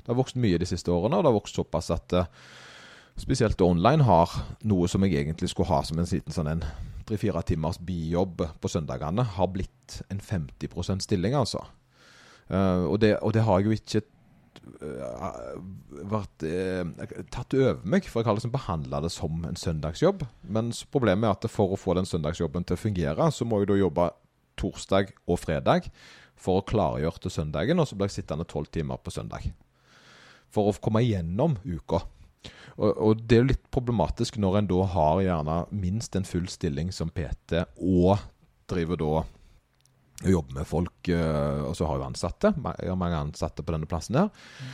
Det 0.03 0.12
har 0.12 0.19
vokst 0.19 0.38
mye 0.38 0.59
de 0.62 0.67
siste 0.69 0.93
årene, 0.93 1.17
og 1.17 1.25
det 1.25 1.31
har 1.31 1.39
vokst 1.39 1.57
såpass 1.57 1.89
at 1.95 2.13
spesielt 3.19 3.61
online 3.61 4.05
har 4.07 4.31
noe 4.67 4.88
som 4.91 5.03
jeg 5.05 5.19
egentlig 5.19 5.51
skulle 5.51 5.69
ha 5.71 5.81
som 5.85 5.99
en 5.99 6.07
liten 6.09 6.35
sånn 6.35 6.49
en 6.51 6.63
tre-fire 7.09 7.41
timers 7.47 7.79
bijobb 7.81 8.43
på 8.61 8.71
søndagene, 8.71 9.25
har 9.35 9.51
blitt 9.51 9.99
en 10.13 10.21
50% 10.21 11.05
stilling, 11.05 11.35
altså. 11.38 11.63
Uh, 12.49 12.85
og, 12.89 12.99
det, 13.01 13.15
og 13.21 13.33
det 13.35 13.43
har 13.45 13.59
jeg 13.59 13.69
jo 13.69 13.77
ikke 13.77 14.01
uh, 14.85 15.57
vært 16.09 16.45
uh, 16.45 17.09
tatt 17.33 17.55
over 17.57 17.81
meg, 17.83 18.07
for 18.09 18.21
jeg 18.21 18.29
har 18.29 18.39
liksom 18.39 18.53
behandla 18.53 19.01
det 19.05 19.11
som 19.13 19.43
en 19.45 19.59
søndagsjobb. 19.59 20.25
Men 20.49 20.71
problemet 20.93 21.29
er 21.29 21.38
at 21.38 21.49
for 21.53 21.73
å 21.73 21.79
få 21.79 21.97
den 21.97 22.09
søndagsjobben 22.09 22.65
til 22.65 22.77
å 22.77 22.83
fungere, 22.83 23.29
så 23.33 23.45
må 23.45 23.61
jeg 23.61 23.71
da 23.73 23.79
jobbe 23.81 24.09
torsdag 24.59 25.13
og 25.29 25.41
fredag 25.41 25.89
for 26.39 26.59
å 26.59 26.67
klargjøre 26.67 27.25
til 27.25 27.35
søndagen, 27.35 27.81
og 27.81 27.89
så 27.89 27.97
blir 27.97 28.09
jeg 28.09 28.21
sittende 28.21 28.47
tolv 28.49 28.69
timer 28.73 29.01
på 29.03 29.13
søndag. 29.13 29.49
For 30.49 30.71
å 30.71 30.77
komme 30.81 31.03
igjennom 31.05 31.57
uka. 31.65 32.01
Og, 32.79 32.93
og 32.96 33.24
det 33.27 33.36
er 33.36 33.43
jo 33.43 33.50
litt 33.51 33.65
problematisk 33.74 34.38
når 34.39 34.62
en 34.62 34.69
da 34.69 34.86
har 34.93 35.24
gjerne 35.25 35.58
minst 35.75 36.15
en 36.15 36.27
full 36.27 36.48
stilling 36.51 36.93
som 36.96 37.12
PT, 37.12 37.65
og 37.84 38.15
driver 38.69 39.00
da 39.01 39.12
og 40.19 40.27
jobber 40.27 40.58
med 40.58 40.67
folk, 40.67 41.08
eh, 41.08 41.62
og 41.63 41.75
så 41.79 41.88
har 41.88 42.00
jo 42.00 42.08
ansatte. 42.10 42.51
Jeg 42.51 42.91
har 42.91 42.98
mange 43.00 43.19
ansatte 43.22 43.63
på 43.63 43.72
denne 43.72 43.88
plassen 43.88 44.17
her. 44.19 44.27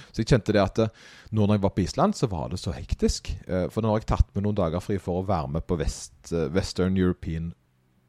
Så 0.09 0.23
jeg 0.23 0.31
kjente 0.31 0.55
det 0.55 0.63
at 0.63 0.81
eh, 0.81 1.03
nå 1.37 1.45
når 1.45 1.59
jeg 1.59 1.65
var 1.67 1.73
på 1.75 1.83
Island, 1.83 2.17
så 2.17 2.29
var 2.31 2.49
det 2.49 2.57
så 2.61 2.73
hektisk. 2.73 3.29
Eh, 3.45 3.67
For 3.69 3.85
nå 3.85 3.91
har 3.91 4.01
jeg 4.01 4.09
tatt 4.09 4.31
meg 4.33 4.47
noen 4.47 4.57
dager 4.57 4.81
fri 4.81 4.97
for 5.01 5.21
å 5.21 5.27
være 5.27 5.51
med 5.57 5.67
på 5.69 5.77
West, 5.77 6.33
Western 6.55 6.97
European 6.97 7.53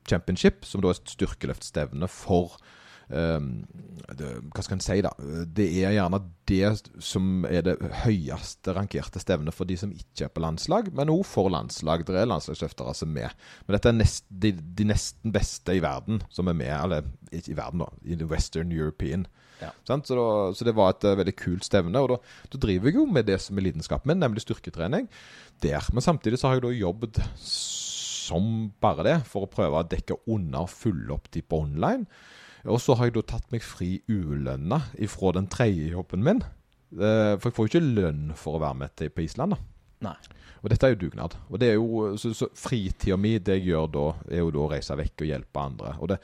Championship, 0.09 0.65
som 0.65 0.81
da 0.81 0.95
er 0.95 0.97
et 0.97 1.13
styrkeløftstevne 1.13 2.09
for 2.09 2.57
det, 3.09 4.31
Hva 4.51 4.65
skal 4.65 4.77
en 4.77 4.83
si, 4.83 4.97
da? 5.05 5.13
Det 5.55 5.67
er 5.83 5.95
gjerne 5.95 6.21
det 6.51 6.71
som 7.03 7.47
er 7.49 7.65
det 7.67 7.77
høyeste 8.05 8.75
rankerte 8.75 9.23
stevnet 9.23 9.55
for 9.55 9.69
de 9.69 9.77
som 9.79 9.93
ikke 9.95 10.27
er 10.27 10.33
på 10.35 10.43
landslag, 10.43 10.91
men 10.95 11.13
òg 11.13 11.25
for 11.27 11.51
landslag. 11.53 12.05
Det 12.07 12.19
er 12.19 12.29
landslagsløftere 12.29 12.95
som 12.99 13.11
er 13.13 13.17
med. 13.21 13.49
Men 13.67 13.79
dette 13.79 13.93
er 13.93 13.99
nest, 13.99 14.27
de, 14.31 14.53
de 14.53 14.89
nesten 14.91 15.35
beste 15.35 15.75
i 15.77 15.83
verden 15.83 16.23
som 16.35 16.51
er 16.51 16.59
med, 16.59 16.73
eller 16.75 17.11
ikke 17.31 17.55
i 17.55 17.59
verden, 17.59 17.87
da, 17.87 17.91
i 18.07 18.19
Western 18.31 18.75
European. 18.75 19.27
Ja. 19.63 19.71
Sant? 19.89 20.09
Så, 20.09 20.17
da, 20.19 20.53
så 20.55 20.67
det 20.69 20.77
var 20.77 20.93
et 20.93 21.07
eh, 21.07 21.17
veldig 21.19 21.37
kult 21.39 21.67
stevne. 21.67 22.03
Og 22.03 22.15
da, 22.15 22.21
da 22.53 22.63
driver 22.63 22.91
jeg 22.91 22.99
jo 22.99 23.07
med 23.09 23.29
det 23.31 23.39
som 23.43 23.59
er 23.59 23.69
lidenskapen 23.69 24.13
min, 24.13 24.23
nemlig 24.23 24.45
styrketrening 24.45 25.09
der. 25.65 25.91
Men 25.93 26.05
samtidig 26.05 26.41
så 26.41 26.51
har 26.51 26.59
jeg 26.59 26.67
da 26.67 26.75
jobbet 26.77 27.23
som 27.41 28.73
bare 28.83 29.07
det, 29.07 29.19
for 29.31 29.47
å 29.47 29.51
prøve 29.51 29.81
å 29.81 29.87
dekke 29.87 30.19
unna 30.33 30.65
og 30.67 30.73
fylle 30.73 31.15
opp 31.15 31.31
de 31.35 31.45
på 31.47 31.63
online. 31.63 32.07
Og 32.66 32.80
så 32.82 32.96
har 32.99 33.08
jeg 33.08 33.16
da 33.16 33.23
tatt 33.35 33.52
meg 33.54 33.62
fri 33.64 34.00
ulønna 34.11 34.80
ifra 35.02 35.32
den 35.37 35.46
tredje 35.52 35.92
jobben 35.92 36.25
min. 36.26 36.42
Eh, 36.96 37.37
For 37.38 37.49
jeg 37.50 37.56
får 37.56 37.66
jo 37.66 37.73
ikke 37.73 37.94
lønn 38.00 38.26
for 38.38 38.59
å 38.59 38.62
være 38.64 38.81
med 38.83 38.96
til 38.98 39.12
på 39.14 39.24
Island, 39.26 39.57
da. 39.57 39.59
Nei. 40.07 40.16
Og 40.62 40.70
dette 40.72 40.88
er 40.88 40.94
jo 40.94 41.00
dugnad. 41.05 41.37
Og 41.50 41.61
det 41.62 41.70
er 41.70 41.79
jo, 41.79 42.16
så, 42.18 42.33
så 42.35 42.48
fritida 42.59 43.16
mi, 43.20 43.37
det 43.38 43.61
jeg 43.61 43.68
gjør 43.70 43.90
da, 43.94 44.07
er 44.33 44.42
jo 44.42 44.52
da 44.55 44.62
å 44.64 44.70
reise 44.72 44.96
vekk 44.98 45.22
og 45.24 45.31
hjelpe 45.31 45.62
andre. 45.62 45.94
Og 46.02 46.11
det, 46.11 46.18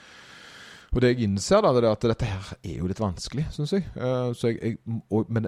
og 0.93 1.01
det 1.01 1.13
jeg 1.13 1.27
innser, 1.29 1.63
da, 1.65 1.71
det 1.77 1.85
er 1.87 1.93
at 1.95 2.07
dette 2.11 2.29
her 2.29 2.51
er 2.59 2.75
jo 2.81 2.91
litt 2.91 3.01
vanskelig, 3.01 3.47
syns 3.55 3.77
jeg. 3.77 3.87
Eh, 3.97 4.31
så 4.37 4.51
jeg, 4.51 4.59
jeg 4.63 5.01
og, 5.09 5.31
men 5.33 5.47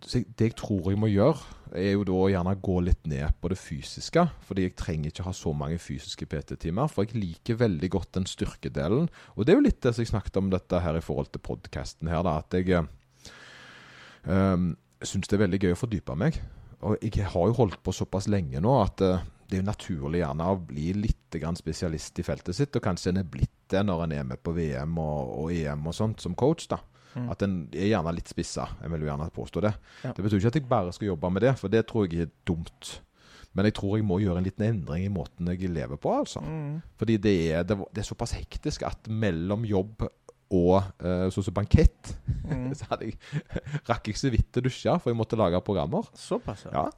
det 0.00 0.46
jeg 0.46 0.56
tror 0.58 0.90
jeg 0.90 0.98
må 1.00 1.10
gjøre, 1.10 1.40
er 1.76 1.92
jo 1.94 2.04
da 2.06 2.16
å 2.16 2.28
gjerne 2.30 2.54
gå 2.62 2.76
litt 2.82 3.06
ned 3.10 3.36
på 3.40 3.50
det 3.52 3.58
fysiske. 3.60 4.24
Fordi 4.46 4.66
jeg 4.66 4.76
trenger 4.78 5.12
ikke 5.12 5.26
ha 5.26 5.34
så 5.36 5.52
mange 5.56 5.78
fysiske 5.82 6.26
PT-timer. 6.30 6.90
For 6.90 7.06
jeg 7.06 7.20
liker 7.20 7.60
veldig 7.60 7.90
godt 7.92 8.14
den 8.18 8.28
styrkedelen. 8.28 9.10
Og 9.36 9.46
det 9.46 9.54
er 9.54 9.60
jo 9.60 9.66
litt 9.66 9.82
det 9.84 9.94
som 9.94 10.04
jeg 10.04 10.12
snakket 10.12 10.40
om 10.40 10.50
dette 10.52 10.82
her 10.82 10.98
i 10.98 11.04
forhold 11.04 11.30
til 11.34 11.44
podkasten 11.46 12.10
her, 12.10 12.24
da. 12.26 12.38
At 12.42 12.56
jeg 12.58 12.80
um, 14.26 14.72
syns 15.02 15.30
det 15.30 15.38
er 15.38 15.44
veldig 15.46 15.62
gøy 15.62 15.76
å 15.76 15.82
fordype 15.82 16.18
meg. 16.18 16.40
Og 16.86 16.96
jeg 17.04 17.28
har 17.28 17.50
jo 17.50 17.58
holdt 17.58 17.80
på 17.84 17.94
såpass 17.94 18.30
lenge 18.32 18.62
nå 18.64 18.78
at 18.80 19.04
uh, 19.04 19.22
det 19.50 19.58
er 19.58 19.64
jo 19.64 19.68
naturlig 19.68 20.22
gjerne 20.22 20.46
å 20.46 20.60
bli 20.62 20.92
litt 20.96 21.16
spesialist 21.58 22.18
i 22.18 22.26
feltet 22.26 22.56
sitt. 22.56 22.76
Og 22.76 22.84
kanskje 22.84 23.12
en 23.12 23.22
er 23.22 23.28
blitt 23.30 23.54
det 23.70 23.82
når 23.86 24.04
en 24.04 24.14
er 24.14 24.24
med 24.32 24.42
på 24.42 24.54
VM 24.56 24.96
og, 24.98 25.34
og 25.44 25.52
EM 25.54 25.86
og 25.86 25.94
sånt 25.94 26.22
som 26.22 26.34
coach. 26.34 26.66
da. 26.70 26.80
At 27.30 27.42
en 27.42 27.54
er 27.74 27.90
gjerne 27.90 28.14
litt 28.14 28.28
spissa. 28.30 28.68
Jeg 28.82 28.90
vil 28.92 29.04
jo 29.04 29.10
gjerne 29.10 29.30
påstå 29.34 29.62
det. 29.64 29.72
Ja. 30.04 30.12
Det 30.14 30.22
betyr 30.24 30.38
ikke 30.38 30.52
at 30.52 30.58
jeg 30.60 30.68
bare 30.70 30.92
skal 30.92 31.10
jobbe 31.10 31.30
med 31.34 31.42
det, 31.42 31.54
for 31.58 31.68
det 31.72 31.84
tror 31.90 32.06
jeg 32.06 32.26
er 32.26 32.30
dumt. 32.46 33.00
Men 33.52 33.66
jeg 33.66 33.74
tror 33.74 33.96
jeg 33.98 34.06
må 34.06 34.20
gjøre 34.22 34.38
en 34.38 34.46
liten 34.46 34.62
endring 34.62 35.04
i 35.08 35.10
måten 35.10 35.48
jeg 35.50 35.70
lever 35.74 35.98
på, 35.98 36.12
altså. 36.20 36.40
Mm. 36.44 36.76
Fordi 37.00 37.16
det 37.18 37.34
er, 37.52 37.64
det, 37.66 37.76
det 37.90 38.04
er 38.04 38.06
såpass 38.06 38.36
hektisk 38.38 38.84
at 38.86 39.10
mellom 39.10 39.64
jobb 39.66 40.06
og 40.50 40.76
uh, 41.02 41.26
sånn 41.30 41.46
som 41.50 41.54
bankett, 41.54 42.16
Mm. 42.50 42.72
så 42.78 42.86
hadde 42.90 43.06
jeg, 43.06 43.18
rakk 43.90 44.08
jeg 44.10 44.18
så 44.18 44.30
vidt 44.32 44.56
å 44.58 44.62
dusje, 44.64 44.94
for 44.98 45.12
jeg 45.12 45.18
måtte 45.18 45.38
lage 45.38 45.60
programmer. 45.66 46.08
Såpass, 46.18 46.66
Ja. 46.70 46.88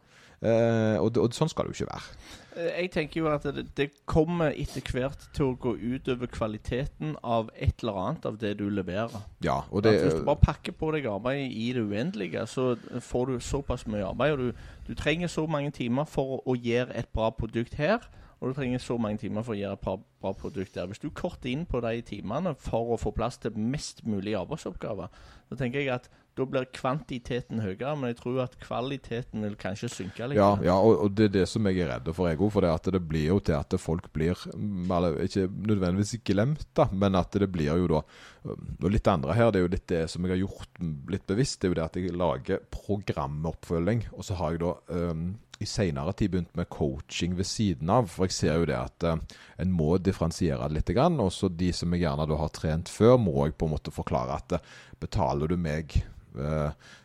Uh, 0.42 0.96
og, 0.98 1.18
og 1.22 1.35
sånn 1.37 1.51
skal 1.53 1.68
det 1.68 1.75
jo 1.77 1.85
ikke 1.85 1.92
være. 1.92 2.16
Jeg 2.57 2.91
tenker 2.93 3.21
jo 3.23 3.29
at 3.33 3.47
det, 3.57 3.65
det 3.77 3.87
kommer 4.05 4.53
etter 4.53 4.85
hvert 4.93 5.25
til 5.33 5.53
å 5.53 5.57
gå 5.57 5.73
utover 5.81 6.29
kvaliteten 6.29 7.15
av 7.25 7.49
et 7.57 7.81
eller 7.81 8.01
annet 8.03 8.27
av 8.29 8.37
det 8.41 8.53
du 8.61 8.67
leverer. 8.69 9.15
Ja, 9.45 9.62
og 9.71 9.83
Det, 9.87 9.95
Hvis 10.03 10.19
du 10.21 10.27
bare 10.27 10.43
pakker 10.43 10.77
på 10.77 10.91
deg 10.93 11.09
arbeid 11.09 11.49
i 11.49 11.71
det 11.73 11.85
uendelige, 11.87 12.45
så 12.47 12.75
får 13.01 13.31
du 13.31 13.41
såpass 13.41 13.87
mye 13.88 14.05
arbeid. 14.05 14.33
Og 14.33 14.38
du, 14.38 14.67
du 14.88 14.95
trenger 14.99 15.33
så 15.33 15.47
mange 15.47 15.71
timer 15.71 16.05
for 16.05 16.43
å 16.45 16.57
gjøre 16.59 16.93
et 16.99 17.09
bra 17.15 17.31
produkt 17.31 17.79
her, 17.81 18.05
og 18.43 18.51
du 18.51 18.55
trenger 18.59 18.79
så 18.83 18.97
mange 18.99 19.23
timer 19.23 19.45
for 19.47 19.55
å 19.55 19.61
gjøre 19.61 19.79
et 19.79 19.85
bra, 19.85 19.97
bra 20.21 20.33
produkt 20.35 20.75
der. 20.75 20.88
Hvis 20.91 20.99
du 20.99 21.12
korter 21.15 21.53
inn 21.53 21.62
på 21.67 21.81
de 21.81 22.01
timene 22.03 22.57
for 22.59 22.91
å 22.91 22.99
få 22.99 23.15
plass 23.15 23.38
til 23.38 23.55
mest 23.55 24.03
mulig 24.05 24.35
arbeidsoppgaver, 24.35 25.09
så 25.49 25.59
tenker 25.61 25.79
jeg 25.79 25.93
at 25.95 26.11
da 26.38 26.47
blir 26.49 26.64
kvantiteten 26.73 27.61
høyere, 27.61 27.92
men 27.99 28.12
jeg 28.12 28.18
tror 28.23 28.38
at 28.47 28.55
kvaliteten 28.62 29.45
vil 29.45 29.57
kanskje 29.61 29.90
synke 29.92 30.31
litt. 30.31 30.38
Ja, 30.40 30.55
ja 30.64 30.77
og, 30.81 31.05
og 31.05 31.16
det 31.18 31.29
er 31.29 31.35
det 31.35 31.45
som 31.51 31.68
jeg 31.68 31.83
er 31.85 31.90
redd 31.92 32.09
for, 32.16 32.31
jeg 32.31 32.40
òg. 32.40 32.49
For 32.55 32.64
det, 32.64 32.73
at 32.73 32.88
det 32.95 33.03
blir 33.05 33.27
jo 33.29 33.38
til 33.45 33.59
at 33.59 33.77
folk 33.81 34.09
blir 34.14 34.38
Ikke 35.25 35.47
nødvendigvis 35.49 36.23
glemt, 36.25 36.64
da, 36.77 36.88
men 36.92 37.18
at 37.21 37.37
det 37.37 37.51
blir 37.53 37.73
jo 37.83 37.90
da 37.90 38.03
Og 38.49 38.88
litt 38.90 39.09
andre 39.12 39.37
her, 39.37 39.53
det 39.53 39.61
er 39.61 39.66
jo 39.66 39.75
litt 39.77 39.88
det 39.92 40.03
som 40.11 40.25
jeg 40.25 40.35
har 40.35 40.42
gjort 40.42 40.83
litt 41.12 41.27
bevisst, 41.29 41.61
det 41.61 41.68
er 41.68 41.73
jo 41.73 41.79
det 41.79 41.87
at 41.87 42.01
jeg 42.01 42.16
lager 42.16 42.64
programoppfølging. 42.73 44.07
Og 44.16 44.27
så 44.27 44.38
har 44.40 44.55
jeg 44.55 44.64
da 44.64 44.73
um, 45.12 45.27
i 45.62 45.68
seinere 45.68 46.14
tid 46.16 46.33
begynt 46.33 46.57
med 46.59 46.68
coaching 46.73 47.37
ved 47.38 47.47
siden 47.47 47.90
av. 47.92 48.09
For 48.11 48.27
jeg 48.27 48.37
ser 48.38 48.59
jo 48.59 48.68
det 48.73 48.79
at 48.79 49.07
uh, 49.07 49.42
en 49.62 49.77
må 49.77 49.95
differensiere 50.03 50.66
det 50.71 50.81
litt. 50.81 50.95
Og 50.97 51.31
så 51.35 51.53
de 51.53 51.71
som 51.77 51.92
jeg 51.95 52.07
gjerne 52.07 52.40
har 52.40 52.57
trent 52.57 52.90
før, 52.90 53.18
må 53.21 53.37
jeg 53.47 53.57
på 53.59 53.68
en 53.68 53.77
måte 53.77 53.95
forklare 53.95 54.40
at 54.40 54.57
uh, 54.59 54.75
betaler 55.03 55.51
du 55.51 55.59
meg 55.61 55.97
eh, 55.99 56.21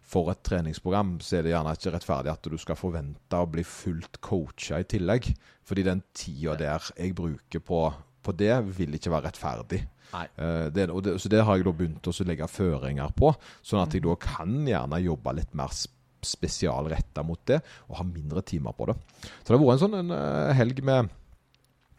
for 0.08 0.32
et 0.32 0.40
treningsprogram, 0.48 1.18
så 1.20 1.38
er 1.40 1.44
det 1.44 1.52
gjerne 1.52 1.74
ikke 1.76 1.92
rettferdig 1.98 2.32
at 2.32 2.48
du 2.48 2.58
skal 2.62 2.78
forvente 2.80 3.36
å 3.44 3.50
bli 3.52 3.63
fullt 3.68 4.22
coacha 4.24 4.80
i 4.80 4.88
tillegg. 4.88 5.28
Fordi 5.68 5.84
den 5.84 6.04
tida 6.16 6.56
der 6.60 6.86
jeg 6.96 7.16
bruker 7.18 7.60
på, 7.60 7.82
på 8.24 8.36
det, 8.40 8.54
vil 8.78 8.96
ikke 8.96 9.12
være 9.12 9.28
rettferdig. 9.28 9.82
Eh, 10.40 10.70
det, 10.72 10.86
og 10.90 11.04
det, 11.04 11.18
så 11.20 11.28
det 11.28 11.42
har 11.44 11.58
jeg 11.60 11.68
da 11.68 11.74
begynt 11.76 12.08
å 12.08 12.13
legge 12.24 12.48
føringer 12.48 13.12
på, 13.20 13.34
sånn 13.68 13.84
at 13.84 13.92
jeg 13.98 14.06
da 14.08 14.16
kan 14.24 14.62
gjerne 14.70 15.02
jobbe 15.04 15.34
litt 15.42 15.54
mer 15.60 15.74
sp- 15.76 15.92
spesialretta 16.28 17.22
mot 17.28 17.40
det, 17.48 17.60
og 17.92 18.00
ha 18.00 18.06
mindre 18.08 18.42
timer 18.48 18.74
på 18.76 18.88
det. 18.90 18.96
Så 19.44 19.52
det 19.52 19.58
har 19.58 19.60
vært 19.62 19.76
en 19.76 19.84
sånn 19.84 20.00
en, 20.00 20.12
eh, 20.16 20.54
helg 20.58 20.80
med 20.88 21.12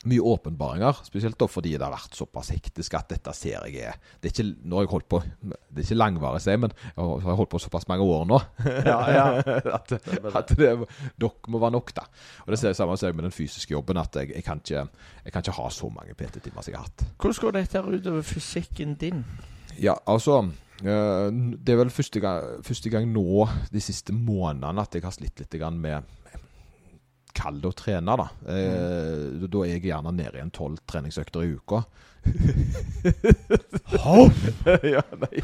mye 0.06 0.22
åpenbaringer, 0.22 1.00
spesielt 1.06 1.38
da 1.40 1.48
fordi 1.50 1.72
det 1.74 1.82
har 1.82 1.90
vært 1.90 2.14
såpass 2.14 2.52
hektisk 2.54 2.94
at 2.94 3.08
dette 3.10 3.32
ser 3.34 3.64
jeg 3.66 3.88
er 3.88 3.96
Det 4.20 4.30
er 4.30 4.34
ikke, 4.34 4.46
nå 4.62 4.78
har 4.78 4.86
jeg 4.86 4.92
holdt 4.92 5.08
på 5.10 5.20
Det 5.24 5.80
er 5.80 5.86
ikke 5.86 5.98
langvarig, 5.98 6.42
sier 6.44 6.60
men 6.62 6.74
jeg 6.84 7.24
har 7.24 7.40
holdt 7.40 7.50
på 7.50 7.62
såpass 7.62 7.88
mange 7.90 8.06
år 8.06 8.28
nå 8.30 8.38
Ja, 8.86 9.00
ja. 9.10 9.24
at, 9.78 9.96
at 10.38 10.54
det 10.58 10.70
nok 11.18 11.50
må 11.50 11.62
være 11.62 11.74
nok, 11.74 11.92
da. 11.96 12.06
Og 12.46 12.54
det 12.54 12.60
ser 12.60 12.72
jeg 12.72 12.78
samme 12.78 12.96
ser 13.00 13.16
med 13.16 13.26
den 13.26 13.34
fysiske 13.34 13.74
jobben, 13.74 13.98
at 13.98 14.14
jeg, 14.20 14.30
jeg, 14.36 14.46
kan, 14.46 14.62
ikke, 14.62 14.86
jeg 15.24 15.34
kan 15.34 15.44
ikke 15.44 15.58
ha 15.58 15.68
så 15.74 15.90
mange 15.90 16.14
PT-timer 16.14 16.62
som 16.62 16.72
jeg 16.72 16.78
har 16.78 16.86
hatt. 16.86 17.06
Hvordan 17.18 17.42
går 17.42 17.58
dette 17.58 17.84
utover 17.88 18.26
fysikken 18.26 18.94
din? 19.00 19.26
Ja, 19.78 19.98
altså 20.06 20.44
Eh, 20.78 21.28
det 21.58 21.74
er 21.74 21.80
vel 21.80 21.90
første 21.90 22.20
gang, 22.22 22.60
første 22.62 22.90
gang 22.92 23.08
nå 23.10 23.48
de 23.72 23.80
siste 23.82 24.14
månedene 24.14 24.84
at 24.84 24.94
jeg 24.94 25.02
har 25.02 25.14
slitt 25.14 25.40
litt 25.42 25.56
med 25.74 26.06
Kall 27.38 27.60
det 27.62 27.70
å 27.70 27.76
trene, 27.78 28.16
da. 28.18 28.24
Eh, 28.50 29.46
Da 29.46 29.60
er 29.62 29.70
jeg 29.76 29.84
gjerne 29.88 30.10
nede 30.16 30.40
i 30.40 30.42
en 30.42 30.50
tolv 30.54 30.80
treningsøkter 30.90 31.46
i 31.46 31.52
uka. 31.54 31.84
ja, 34.82 35.04
nei, 35.22 35.38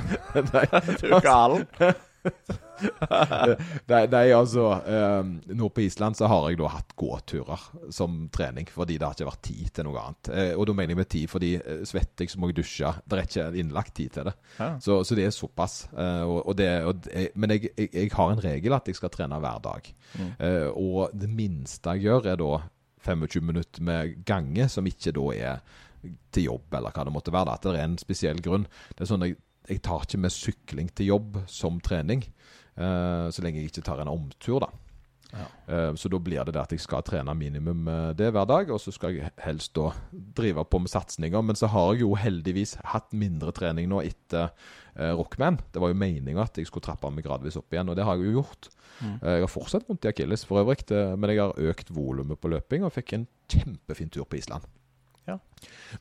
nei. 0.51 0.67
Du 1.01 1.07
er 1.15 1.23
gal. 1.25 1.61
nei, 3.91 4.01
nei, 4.11 4.25
altså 4.35 4.65
um, 4.83 5.35
Nå 5.55 5.69
på 5.71 5.85
Island 5.85 6.17
så 6.19 6.29
har 6.31 6.49
jeg 6.49 6.59
da 6.59 6.71
hatt 6.73 6.95
gåturer 6.99 7.67
som 7.95 8.25
trening, 8.35 8.69
fordi 8.73 8.97
det 8.99 9.07
har 9.07 9.17
ikke 9.17 9.29
vært 9.29 9.45
tid 9.47 9.73
til 9.77 9.89
noe 9.89 10.03
annet. 10.03 10.33
Uh, 10.33 10.53
og 10.59 10.69
da 10.71 10.77
mener 10.79 10.95
jeg 10.95 11.03
med 11.03 11.11
tid 11.15 11.31
fordi 11.33 11.53
uh, 11.61 11.83
svetter 11.87 12.27
jeg, 12.27 12.35
så 12.35 12.41
må 12.43 12.51
jeg 12.51 12.59
dusje. 12.61 12.95
Det 13.05 13.19
er 13.19 13.29
ikke 13.29 13.49
innlagt 13.63 13.95
tid 13.99 14.17
til 14.17 14.31
det. 14.31 14.35
Ja. 14.59 14.71
Så, 14.83 15.03
så 15.07 15.19
det 15.19 15.29
er 15.29 15.37
såpass. 15.37 15.77
Uh, 15.93 16.25
og, 16.25 16.39
og 16.51 16.59
det, 16.59 16.71
og 16.89 17.09
men 17.39 17.57
jeg, 17.57 17.71
jeg, 17.77 17.91
jeg 17.95 18.13
har 18.15 18.33
en 18.33 18.43
regel 18.43 18.77
at 18.77 18.89
jeg 18.89 18.99
skal 18.99 19.13
trene 19.15 19.39
hver 19.43 19.63
dag. 19.65 19.91
Mm. 20.19 20.31
Eh, 20.39 20.69
og 20.71 21.15
det 21.17 21.31
minste 21.31 21.95
jeg 21.95 22.09
gjør, 22.09 22.29
er 22.33 22.41
da 22.41 22.53
25 23.05 23.45
minutter 23.45 23.85
med 23.85 24.21
gange, 24.27 24.69
som 24.73 24.87
ikke 24.89 25.13
da 25.17 25.27
er 25.35 25.81
til 26.35 26.51
jobb, 26.51 26.69
eller 26.77 26.95
hva 26.95 27.07
det 27.07 27.15
måtte 27.15 27.35
være. 27.35 27.57
At 27.57 27.67
det 27.67 27.77
er 27.79 27.89
en 27.89 27.99
spesiell 28.01 28.41
grunn. 28.45 28.67
Det 28.93 29.05
er 29.05 29.11
sånn 29.11 29.27
jeg, 29.27 29.39
jeg 29.69 29.83
tar 29.83 30.05
ikke 30.05 30.21
med 30.21 30.33
sykling 30.35 30.91
til 30.95 31.13
jobb 31.15 31.39
som 31.51 31.81
trening, 31.81 32.25
Uh, 32.75 33.31
så 33.31 33.45
lenge 33.45 33.63
jeg 33.63 33.71
ikke 33.71 33.85
tar 33.87 34.03
en 34.03 34.11
omtur, 34.11 34.65
da. 34.65 34.71
Ja. 35.35 35.47
Uh, 35.67 35.95
så 35.99 36.11
da 36.11 36.19
blir 36.23 36.47
det 36.47 36.55
det 36.55 36.63
at 36.63 36.75
jeg 36.75 36.83
skal 36.83 37.03
trene 37.07 37.33
minimum 37.35 37.89
eh, 37.91 38.13
det 38.19 38.29
hver 38.35 38.47
dag, 38.47 38.71
og 38.71 38.79
så 38.83 38.93
skal 38.95 39.17
jeg 39.17 39.33
helst 39.43 39.75
da 39.75 39.89
drive 40.11 40.63
på 40.71 40.79
med 40.83 40.93
satsinger. 40.93 41.43
Men 41.43 41.59
så 41.59 41.71
har 41.71 41.93
jeg 41.93 42.05
jo 42.05 42.13
heldigvis 42.19 42.77
hatt 42.93 43.15
mindre 43.15 43.55
trening 43.55 43.91
nå 43.91 44.03
etter 44.07 44.51
uh, 44.51 45.13
Rockman. 45.19 45.61
Det 45.75 45.83
var 45.83 45.91
jo 45.91 45.99
meninga 46.03 46.47
at 46.47 46.59
jeg 46.59 46.71
skulle 46.71 46.87
trappe 46.87 47.11
meg 47.15 47.27
gradvis 47.27 47.59
opp 47.59 47.75
igjen, 47.75 47.91
og 47.91 47.99
det 47.99 48.07
har 48.07 48.19
jeg 48.19 48.31
jo 48.31 48.41
gjort. 48.41 48.71
Mm. 49.01 49.19
Uh, 49.23 49.33
Jeg 49.35 49.47
har 49.47 49.55
fortsatt 49.55 49.91
vondt 49.91 50.07
i 50.07 50.11
akilles 50.11 50.47
for 50.47 50.63
øvrig, 50.63 50.87
men 50.91 51.31
jeg 51.31 51.43
har 51.43 51.71
økt 51.71 51.95
volumet 51.95 52.41
på 52.41 52.51
løping 52.51 52.87
og 52.87 52.95
fikk 52.95 53.17
en 53.19 53.29
kjempefin 53.51 54.11
tur 54.15 54.27
på 54.27 54.43
Island. 54.43 54.67
Ja. 55.29 55.39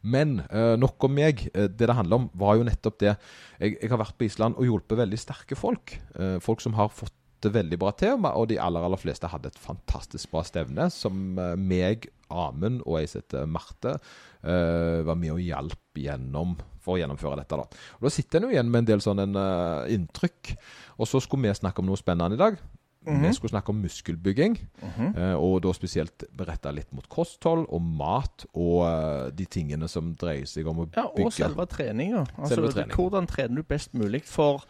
Men 0.04 0.42
uh, 0.52 0.76
nok 0.80 1.08
om 1.08 1.14
meg. 1.16 1.46
Eh, 1.54 1.70
det 1.72 1.88
det 1.88 1.98
handler 1.98 2.24
om, 2.24 2.30
var 2.38 2.58
jo 2.60 2.68
nettopp 2.68 3.00
det. 3.04 3.16
Jeg, 3.60 3.78
jeg 3.80 3.92
har 3.92 4.02
vært 4.02 4.18
på 4.20 4.28
Island 4.28 4.58
og 4.60 4.68
hjulpet 4.68 5.00
veldig 5.00 5.20
sterke 5.20 5.58
folk. 5.60 5.96
Uh, 6.18 6.40
folk 6.44 6.64
som 6.64 6.76
har 6.80 6.92
fått 6.94 7.16
det 7.44 7.52
veldig 7.52 7.76
bra 7.80 7.90
til, 8.00 8.16
og 8.24 8.46
de 8.48 8.56
aller 8.64 8.86
aller 8.88 9.00
fleste 9.00 9.28
hadde 9.28 9.50
et 9.52 9.60
fantastisk 9.60 10.32
bra 10.32 10.46
stevne. 10.48 10.88
Som 10.94 11.40
uh, 11.40 11.54
meg, 11.60 12.08
Amund 12.34 12.82
og 12.88 13.02
som 13.08 13.22
heter 13.22 13.50
Marte, 13.50 13.98
var 14.44 15.16
med 15.16 15.32
og 15.32 15.40
hjalp 15.40 16.00
gjennom 16.02 16.58
for 16.84 16.98
å 16.98 17.00
gjennomføre 17.00 17.38
dette. 17.40 17.56
Da 17.56 17.64
Og 17.64 18.08
da 18.08 18.12
sitter 18.12 18.42
en 18.42 18.48
jo 18.50 18.56
igjen 18.56 18.72
med 18.74 18.82
en 18.82 18.90
del 18.90 19.04
sånn 19.06 19.22
inntrykk. 19.22 20.50
Og 20.98 21.08
så 21.08 21.22
skulle 21.24 21.46
vi 21.46 21.54
snakke 21.56 21.80
om 21.80 21.88
noe 21.88 22.00
spennende 22.02 22.36
i 22.36 22.42
dag. 22.42 22.58
Mhm. 23.06 23.26
Vi 23.28 23.34
skulle 23.34 23.52
snakke 23.52 23.70
om 23.70 23.82
muskelbygging. 23.84 24.58
Mhm. 24.82 25.18
Eh, 25.18 25.34
og 25.36 25.62
da 25.66 25.74
spesielt 25.74 26.24
beretta 26.38 26.72
litt 26.72 26.92
mot 26.94 27.08
kosthold 27.10 27.66
og 27.70 27.82
mat 27.82 28.46
og 28.54 28.86
eh, 28.88 29.30
de 29.36 29.46
tingene 29.46 29.90
som 29.92 30.14
dreier 30.16 30.48
seg 30.50 30.68
om 30.68 30.84
å 30.86 30.88
Ja, 30.96 31.10
og 31.10 31.34
selve 31.34 31.66
treninga. 31.68 32.26
Altså. 32.38 32.88
Hvordan 32.94 33.28
trener 33.28 33.56
du 33.56 33.64
best 33.64 33.94
mulig 33.94 34.24
for 34.24 34.64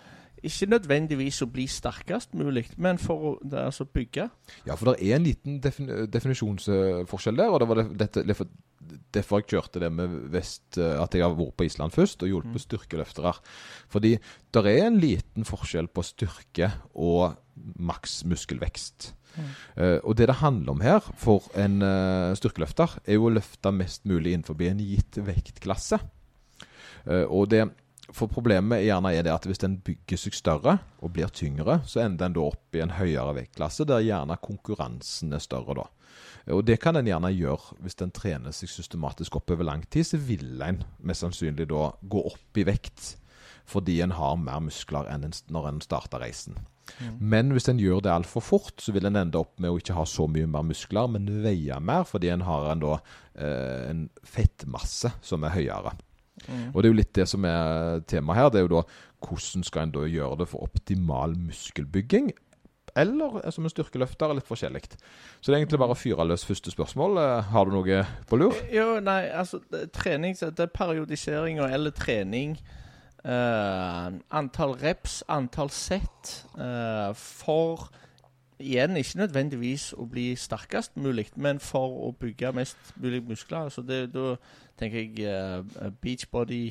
ikke 0.43 0.69
nødvendigvis 0.73 1.41
å 1.45 1.49
bli 1.51 1.65
sterkest 1.71 2.35
mulig, 2.37 2.65
men 2.77 2.99
for 3.01 3.25
å 3.29 3.31
det 3.41 3.61
altså 3.61 3.85
bygge. 3.85 4.27
Ja, 4.67 4.75
for 4.75 4.91
det 4.91 5.07
er 5.07 5.17
en 5.17 5.25
liten 5.25 5.57
defin 5.63 5.89
definisjonsforskjell 6.11 7.39
der. 7.39 7.53
Og 7.53 7.61
det 7.61 7.69
var 7.69 7.81
det, 7.81 7.87
dette, 7.99 8.23
derfor, 9.13 9.41
jeg 9.41 9.53
kjørte 9.53 9.81
det 9.83 9.91
med 9.93 10.19
vest, 10.33 10.77
eh, 10.77 10.99
at 11.01 11.15
jeg 11.15 11.25
har 11.25 11.35
vært 11.37 11.57
på 11.57 11.67
Island 11.67 11.95
først 11.95 12.23
og 12.23 12.31
hjulpet 12.31 12.59
Mm. 12.59 12.65
styrkeløftere. 12.67 13.33
Fordi 13.89 14.17
det 14.53 14.65
er 14.65 14.87
en 14.87 14.99
liten 14.99 15.45
forskjell 15.45 15.87
på 15.87 16.03
styrke 16.03 16.71
og 16.95 17.35
maks 17.79 18.23
muskelvekst. 18.25 19.13
Eh, 19.77 19.99
og 20.03 20.17
det 20.17 20.27
det 20.27 20.41
handler 20.41 20.75
om 20.75 20.81
her 20.81 20.99
for 21.17 21.43
en 21.57 21.81
uh, 21.81 22.33
styrkeløfter, 22.37 22.99
er 23.05 23.17
jo 23.17 23.29
å 23.29 23.33
løfte 23.33 23.71
mest 23.73 24.05
mulig 24.05 24.33
innenfor 24.33 24.59
en 24.61 24.83
gitt 24.83 25.17
vektklasse. 25.17 25.99
Uh, 27.07 27.25
og 27.27 27.49
det 27.49 27.65
for 28.11 28.27
problemet 28.27 28.81
er 28.81 28.89
gjerne 28.89 29.13
er 29.15 29.23
det 29.25 29.31
at 29.31 29.45
hvis 29.47 29.63
en 29.63 29.77
bygger 29.85 30.19
seg 30.19 30.35
større 30.35 30.77
og 30.99 31.13
blir 31.15 31.31
tyngre, 31.31 31.79
så 31.87 32.03
ender 32.03 32.27
en 32.27 32.35
da 32.35 32.45
opp 32.49 32.75
i 32.75 32.83
en 32.83 32.95
høyere 32.97 33.35
vektklasse, 33.37 33.87
der 33.87 34.03
gjerne 34.03 34.39
konkurransen 34.43 35.33
er 35.33 35.43
større 35.43 35.77
da. 35.79 35.87
Og 36.51 36.65
det 36.67 36.81
kan 36.83 36.99
en 36.99 37.07
gjerne 37.07 37.31
gjøre 37.31 37.77
hvis 37.83 37.95
en 38.03 38.11
trener 38.11 38.55
seg 38.55 38.71
systematisk 38.71 39.37
opp 39.39 39.53
over 39.55 39.69
lang 39.69 39.85
tid, 39.87 40.09
så 40.09 40.19
vil 40.19 40.59
en 40.65 40.83
mest 40.99 41.23
sannsynlig 41.23 41.69
da 41.71 41.91
gå 42.01 42.25
opp 42.33 42.59
i 42.59 42.67
vekt 42.67 43.13
fordi 43.63 44.01
en 44.03 44.11
har 44.11 44.35
mer 44.35 44.59
muskler 44.59 45.07
enn 45.07 45.23
en, 45.23 45.33
når 45.47 45.69
en 45.69 45.77
starter 45.79 46.19
reisen. 46.19 46.57
Men 47.15 47.53
hvis 47.55 47.69
en 47.71 47.79
gjør 47.79 48.01
det 48.03 48.11
altfor 48.11 48.43
fort, 48.43 48.73
så 48.83 48.91
vil 48.91 49.07
en 49.07 49.15
ende 49.21 49.39
opp 49.39 49.55
med 49.55 49.71
å 49.71 49.77
ikke 49.79 49.95
ha 49.95 50.03
så 50.03 50.25
mye 50.27 50.49
mer 50.51 50.65
muskler, 50.67 51.07
men 51.13 51.29
veie 51.45 51.77
mer, 51.79 52.03
fordi 52.03 52.33
en 52.33 52.43
har 52.43 52.67
en, 52.73 52.83
da, 52.83 52.97
eh, 53.39 53.85
en 53.87 54.01
fettmasse 54.27 55.13
som 55.23 55.47
er 55.47 55.55
høyere. 55.55 55.95
Og 56.73 56.81
det 56.81 56.87
er 56.87 56.91
jo 56.91 56.99
litt 57.01 57.13
det 57.15 57.27
som 57.29 57.45
er 57.47 58.03
temaet 58.09 58.39
her. 58.39 58.49
Det 58.49 58.61
er 58.61 58.67
jo 58.67 58.75
da 58.77 58.83
hvordan 59.23 59.63
skal 59.63 59.87
en 59.87 59.93
da 59.95 60.07
gjøre 60.09 60.41
det 60.41 60.49
for 60.51 60.65
optimal 60.65 61.37
muskelbygging? 61.39 62.33
Eller 62.95 63.39
eh, 63.41 63.51
som 63.51 63.65
en 63.65 63.73
styrkeløfter, 63.73 64.29
er 64.29 64.37
litt 64.37 64.49
forskjellig. 64.49 64.83
Så 65.41 65.49
det 65.49 65.55
er 65.55 65.61
egentlig 65.63 65.81
bare 65.81 65.95
å 65.95 65.99
fyre 65.99 66.27
løs 66.27 66.45
første 66.45 66.73
spørsmål. 66.73 67.17
Eh, 67.21 67.51
Har 67.53 67.65
du 67.65 67.73
noe 67.73 68.03
på 68.29 68.39
lur? 68.39 68.57
Jo, 68.73 68.99
nei, 69.03 69.25
altså 69.33 69.61
trening, 69.95 70.37
det 70.37 70.67
er 70.67 70.73
periodisering 70.73 71.61
eller 71.65 71.95
trening. 71.95 72.57
Uh, 73.23 74.19
antall 74.35 74.73
reps, 74.81 75.21
antall 75.31 75.69
sett. 75.71 76.43
uh, 76.59 77.13
for 77.15 77.87
igjen 78.59 78.97
ikke 78.97 79.17
nødvendigvis 79.23 79.91
å 79.97 80.05
bli 80.09 80.33
sterkest 80.39 80.97
mulig, 80.97 81.29
men 81.35 81.59
for 81.59 81.97
å 82.07 82.11
bygge 82.19 82.53
mest 82.55 82.93
mulig 82.95 83.23
muskler. 83.27 83.69
Så 83.69 83.81
det, 83.81 84.13
da 84.13 84.35
tenker 84.79 84.99
jeg 84.99 85.27
uh, 85.27 85.89
Beachbody 86.01 86.69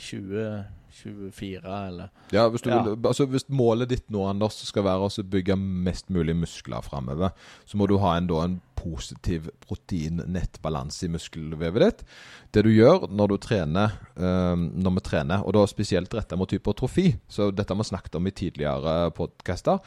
2024 0.92 1.76
eller 1.88 2.10
Ja, 2.34 2.48
hvis, 2.48 2.64
Ja. 2.66 2.82
Vil, 2.82 2.98
altså 3.06 3.26
hvis 3.26 3.48
målet 3.48 3.90
ditt 3.92 4.10
nå, 4.12 4.24
Anders, 4.28 4.58
skal 4.66 4.84
være 4.86 5.08
å 5.08 5.24
bygge 5.32 5.56
mest 5.56 6.10
mulig 6.12 6.36
muskler 6.36 6.84
framover, 6.84 7.32
så 7.66 7.78
må 7.80 7.88
du 7.88 7.98
ha 8.02 8.16
en, 8.16 8.28
da, 8.30 8.44
en 8.44 8.60
positiv 8.78 9.48
protein-nettbalanse 9.66 11.06
i 11.06 11.12
muskelvevet 11.12 11.84
ditt. 11.84 12.04
Det 12.52 12.64
du 12.66 12.70
gjør 12.72 13.08
når 13.10 13.34
du 13.34 13.36
trener, 13.42 13.98
eh, 14.16 14.54
når 14.56 14.96
vi 14.98 15.06
trener, 15.08 15.46
og 15.46 15.56
da 15.56 15.66
spesielt 15.70 16.14
retta 16.14 16.36
mot 16.36 16.50
hypertrofi, 16.50 17.12
så 17.28 17.50
dette 17.50 17.72
har 17.72 17.80
vi 17.80 17.90
snakket 17.92 18.18
om 18.18 18.26
i 18.26 18.34
tidligere 18.34 19.10
podcaster, 19.16 19.80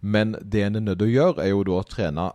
men 0.00 0.36
det 0.42 0.64
en 0.64 0.76
er 0.76 0.86
nødt 0.86 1.02
til 1.02 1.08
å 1.08 1.16
gjøre, 1.16 1.44
er 1.44 1.52
jo 1.52 1.64
da 1.66 1.80
å 1.80 1.88
trene 1.88 2.30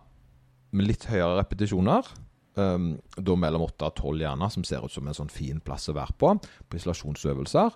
med 0.74 0.88
litt 0.90 1.06
høyere 1.06 1.38
repetisjoner. 1.38 2.06
Um, 2.54 2.92
da 3.18 3.34
mellom 3.34 3.64
8 3.66 3.88
og 3.88 3.96
12 3.98 4.20
gjerne, 4.22 4.48
som 4.54 4.64
ser 4.66 4.84
ut 4.84 4.92
som 4.94 5.08
en 5.10 5.16
sånn 5.16 5.32
fin 5.32 5.58
plass 5.64 5.88
å 5.90 5.96
være 5.96 6.14
på. 6.22 6.28
På 6.38 6.78
isolasjonsøvelser. 6.78 7.72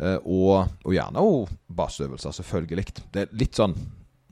Uh, 0.00 0.18
og, 0.24 0.54
og 0.86 0.94
gjerne 0.96 1.24
og 1.24 1.52
baseøvelser, 1.68 2.38
selvfølgelig. 2.38 2.86
Det 3.12 3.26
er 3.26 3.36
litt 3.36 3.60
sånn 3.60 3.76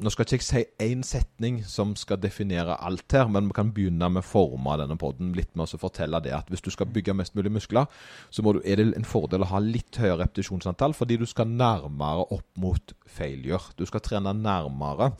Nå 0.00 0.08
skal 0.08 0.24
ikke 0.24 0.38
jeg 0.38 0.44
si 0.46 0.60
én 0.80 1.02
setning 1.04 1.58
som 1.68 1.90
skal 1.98 2.16
definere 2.22 2.78
alt 2.80 3.12
her, 3.12 3.26
men 3.28 3.50
vi 3.50 3.56
kan 3.58 3.68
begynne 3.76 4.08
med 4.08 4.22
å 4.22 4.24
forme 4.24 4.78
denne 4.80 4.96
podden 4.96 5.34
litt 5.36 5.50
med 5.52 5.68
å 5.68 5.80
fortelle 5.82 6.22
det 6.24 6.32
at 6.32 6.48
hvis 6.48 6.62
du 6.64 6.70
skal 6.72 6.88
bygge 6.88 7.12
mest 7.18 7.34
mulig 7.36 7.52
muskler, 7.52 7.84
så 8.32 8.40
du, 8.40 8.62
er 8.64 8.80
det 8.80 8.86
en 8.96 9.04
fordel 9.04 9.44
å 9.44 9.50
ha 9.50 9.60
litt 9.60 9.98
høyere 10.00 10.22
repetisjonsantall, 10.22 10.94
fordi 10.96 11.18
du 11.20 11.26
skal 11.28 11.52
nærmere 11.52 12.24
opp 12.32 12.48
mot 12.62 12.94
failure. 13.04 13.74
Du 13.76 13.84
skal 13.84 14.00
trene 14.06 14.32
nærmere 14.32 15.10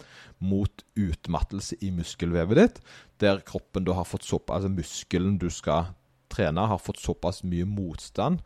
mot 0.41 0.85
utmattelse 0.97 1.77
i 1.85 1.91
muskelvevet 1.93 2.61
ditt, 2.63 2.81
der 3.21 3.43
kroppen 3.45 3.85
da 3.85 3.99
har 3.99 4.09
fått 4.09 4.25
såpass, 4.25 4.63
altså 4.63 4.73
muskelen 4.73 5.37
du 5.43 5.51
skal 5.53 5.93
trene, 6.33 6.65
har 6.73 6.81
fått 6.81 7.03
såpass 7.03 7.43
mye 7.45 7.69
motstand 7.69 8.41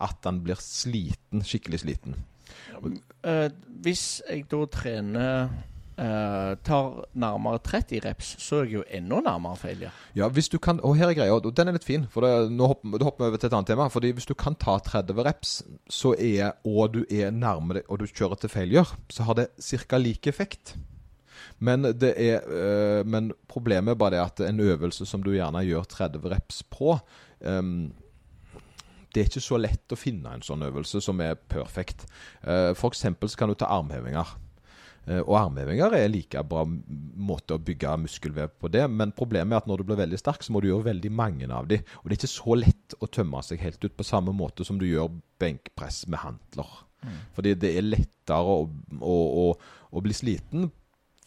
at 0.00 0.22
den 0.22 0.38
blir 0.46 0.62
sliten, 0.62 1.42
skikkelig 1.42 1.82
sliten. 1.82 2.14
Eh, 3.26 3.50
Hvis 3.82 4.22
jeg 4.28 4.46
da 4.50 4.62
trener 4.70 5.50
eh, 5.98 6.52
tar 6.66 7.04
nærmere 7.14 7.60
30 7.64 8.00
reps, 8.04 8.34
så 8.42 8.60
er 8.60 8.68
jeg 8.68 8.74
jo 8.74 8.84
enda 8.98 9.20
nærmere 9.26 9.56
failure. 9.56 9.92
Ja, 10.16 10.28
hvis 10.28 10.48
du 10.48 10.58
kan, 10.58 10.80
og 10.82 10.96
her 10.96 11.08
er 11.08 11.18
greia, 11.18 11.32
og 11.34 11.56
den 11.56 11.68
er 11.68 11.76
litt 11.76 11.86
fin, 11.86 12.06
for 12.10 12.26
det, 12.26 12.50
nå 12.52 12.68
hopper, 12.70 12.98
da 12.98 13.08
hopper 13.08 13.28
over 13.28 13.40
til 13.40 13.50
et 13.50 13.56
annet 13.58 13.72
tema. 13.72 13.88
fordi 13.88 14.12
hvis 14.16 14.26
du 14.26 14.34
kan 14.34 14.54
ta 14.54 14.78
30 14.78 15.24
reps, 15.24 15.62
så 15.90 16.14
er, 16.18 16.52
og 16.64 16.94
du 16.94 17.04
er 17.10 17.30
nærme 17.30 17.80
deg, 17.80 17.88
og 17.88 18.00
du 18.00 18.06
kjører 18.06 18.40
til 18.40 18.52
failure, 18.52 18.96
så 19.10 19.26
har 19.28 19.34
det 19.34 19.48
ca. 19.60 19.98
lik 19.98 20.26
effekt. 20.26 20.76
Men, 21.58 21.82
det 21.82 22.14
er, 22.16 22.40
øh, 22.48 23.06
men 23.06 23.32
problemet 23.48 23.92
er 23.92 23.98
bare 24.00 24.10
det 24.10 24.20
at 24.20 24.40
en 24.48 24.60
øvelse 24.60 25.06
som 25.06 25.22
du 25.22 25.32
gjerne 25.32 25.60
gjør 25.64 25.84
30 25.88 26.30
reps 26.32 26.62
på 26.62 26.98
øhm, 27.40 27.92
det 29.14 29.22
er 29.22 29.30
ikke 29.30 29.42
så 29.42 29.58
lett 29.58 29.92
å 29.92 29.98
finne 29.98 30.36
en 30.36 30.44
sånn 30.44 30.62
øvelse 30.62 31.00
som 31.02 31.20
er 31.24 31.34
perfekt. 31.34 32.06
Uh, 32.44 32.70
for 32.78 32.92
eksempel 32.92 33.30
så 33.30 33.40
kan 33.40 33.50
du 33.50 33.56
ta 33.58 33.70
armhevinger. 33.74 34.36
Eh, 35.08 35.22
og 35.22 35.36
armhevinger 35.38 35.96
er 35.96 36.10
like 36.12 36.42
bra 36.48 36.66
måte 36.66 37.56
å 37.56 37.62
bygge 37.62 37.96
muskelvev 38.04 38.52
på 38.60 38.70
det, 38.72 38.84
men 38.92 39.14
problemet 39.16 39.56
er 39.56 39.62
at 39.62 39.70
når 39.70 39.80
du 39.80 39.88
blir 39.90 40.02
veldig 40.02 40.20
sterk, 40.20 40.44
så 40.44 40.54
må 40.54 40.62
du 40.62 40.70
gjøre 40.70 40.90
veldig 40.90 41.12
mange 41.14 41.48
av 41.48 41.70
de. 41.70 41.80
Og 42.00 42.08
det 42.08 42.16
er 42.16 42.20
ikke 42.20 42.34
så 42.34 42.58
lett 42.58 42.98
å 43.00 43.08
tømme 43.10 43.42
seg 43.46 43.64
helt 43.64 43.82
ut 43.84 43.96
på 43.96 44.06
samme 44.06 44.34
måte 44.36 44.66
som 44.66 44.80
du 44.80 44.86
gjør 44.88 45.12
benkpress 45.40 46.04
med 46.10 46.22
hantler. 46.24 46.78
Fordi 47.36 47.54
det 47.56 47.70
er 47.78 47.86
lettere 47.86 48.44
å, 48.44 48.66
å, 49.00 49.16
å, 49.44 49.46
å 49.90 50.02
bli 50.04 50.16
sliten 50.16 50.68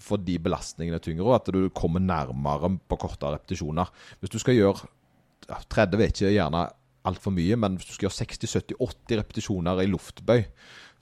fordi 0.04 0.36
belastningen 0.42 0.98
er 0.98 1.02
tyngre, 1.04 1.24
og 1.24 1.38
at 1.38 1.50
du 1.54 1.70
kommer 1.76 2.02
nærmere 2.04 2.74
på 2.92 2.98
kortere 3.00 3.38
repetisjoner. 3.38 3.88
Hvis 4.20 4.34
du 4.34 4.40
skal 4.42 4.58
gjøre 4.58 4.90
ja, 5.48 5.60
30 5.72 6.02
er 6.02 6.12
ikke 6.12 6.34
gjerne 6.34 6.64
altfor 7.08 7.34
mye, 7.36 7.56
men 7.60 7.78
hvis 7.78 7.88
du 7.88 7.94
skal 7.96 8.10
gjøre 8.10 8.18
60-70-80 8.26 9.20
repetisjoner 9.22 9.84
i 9.84 9.88
luftbøy, 9.92 10.44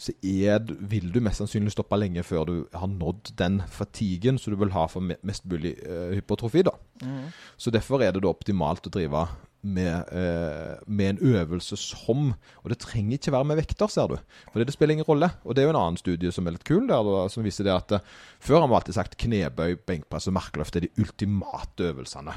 så 0.01 0.15
er, 0.25 0.63
vil 0.89 1.11
du 1.13 1.19
mest 1.21 1.43
sannsynlig 1.43 1.75
stoppe 1.75 1.99
lenge 1.99 2.23
før 2.25 2.47
du 2.49 2.55
har 2.73 2.89
nådd 2.89 3.35
den 3.37 3.59
fatiguen 3.69 4.39
som 4.41 4.53
du 4.53 4.57
vil 4.57 4.73
ha 4.73 4.87
for 4.89 5.05
mest 5.05 5.45
mulig 5.49 5.75
uh, 5.85 6.09
hypertrofi. 6.15 6.63
da. 6.65 6.73
Mm. 7.05 7.29
Så 7.57 7.73
Derfor 7.73 8.01
er 8.01 8.15
det 8.15 8.23
da 8.23 8.31
optimalt 8.31 8.89
å 8.89 8.93
drive 8.93 9.27
med, 9.61 10.09
uh, 10.09 10.81
med, 10.89 11.05
en 11.19 11.35
øvelse 11.35 11.77
som 11.77 12.31
Og 12.63 12.69
det 12.73 12.79
trenger 12.81 13.19
ikke 13.19 13.33
være 13.35 13.45
med 13.51 13.61
vekter, 13.61 13.93
ser 13.93 14.09
du. 14.09 14.17
For 14.49 14.63
det 14.63 14.73
spiller 14.73 14.97
ingen 14.97 15.05
rolle. 15.05 15.29
Og 15.45 15.53
det 15.53 15.61
er 15.61 15.69
jo 15.69 15.75
en 15.75 15.81
annen 15.83 16.01
studie 16.01 16.33
som 16.33 16.49
er 16.49 16.57
litt 16.57 16.65
kul, 16.65 16.87
der, 16.89 17.11
som 17.29 17.45
viser 17.45 17.69
det 17.69 17.75
at 17.75 17.97
uh, 17.99 18.17
før 18.41 18.63
har 18.63 18.71
vi 18.71 18.79
alltid 18.79 18.97
sagt 18.97 19.19
knebøy, 19.21 19.77
benkpress 19.85 20.31
og 20.31 20.37
markløft 20.39 20.81
er 20.81 20.87
de 20.87 20.93
ultimate 20.97 21.91
øvelsene. 21.91 22.33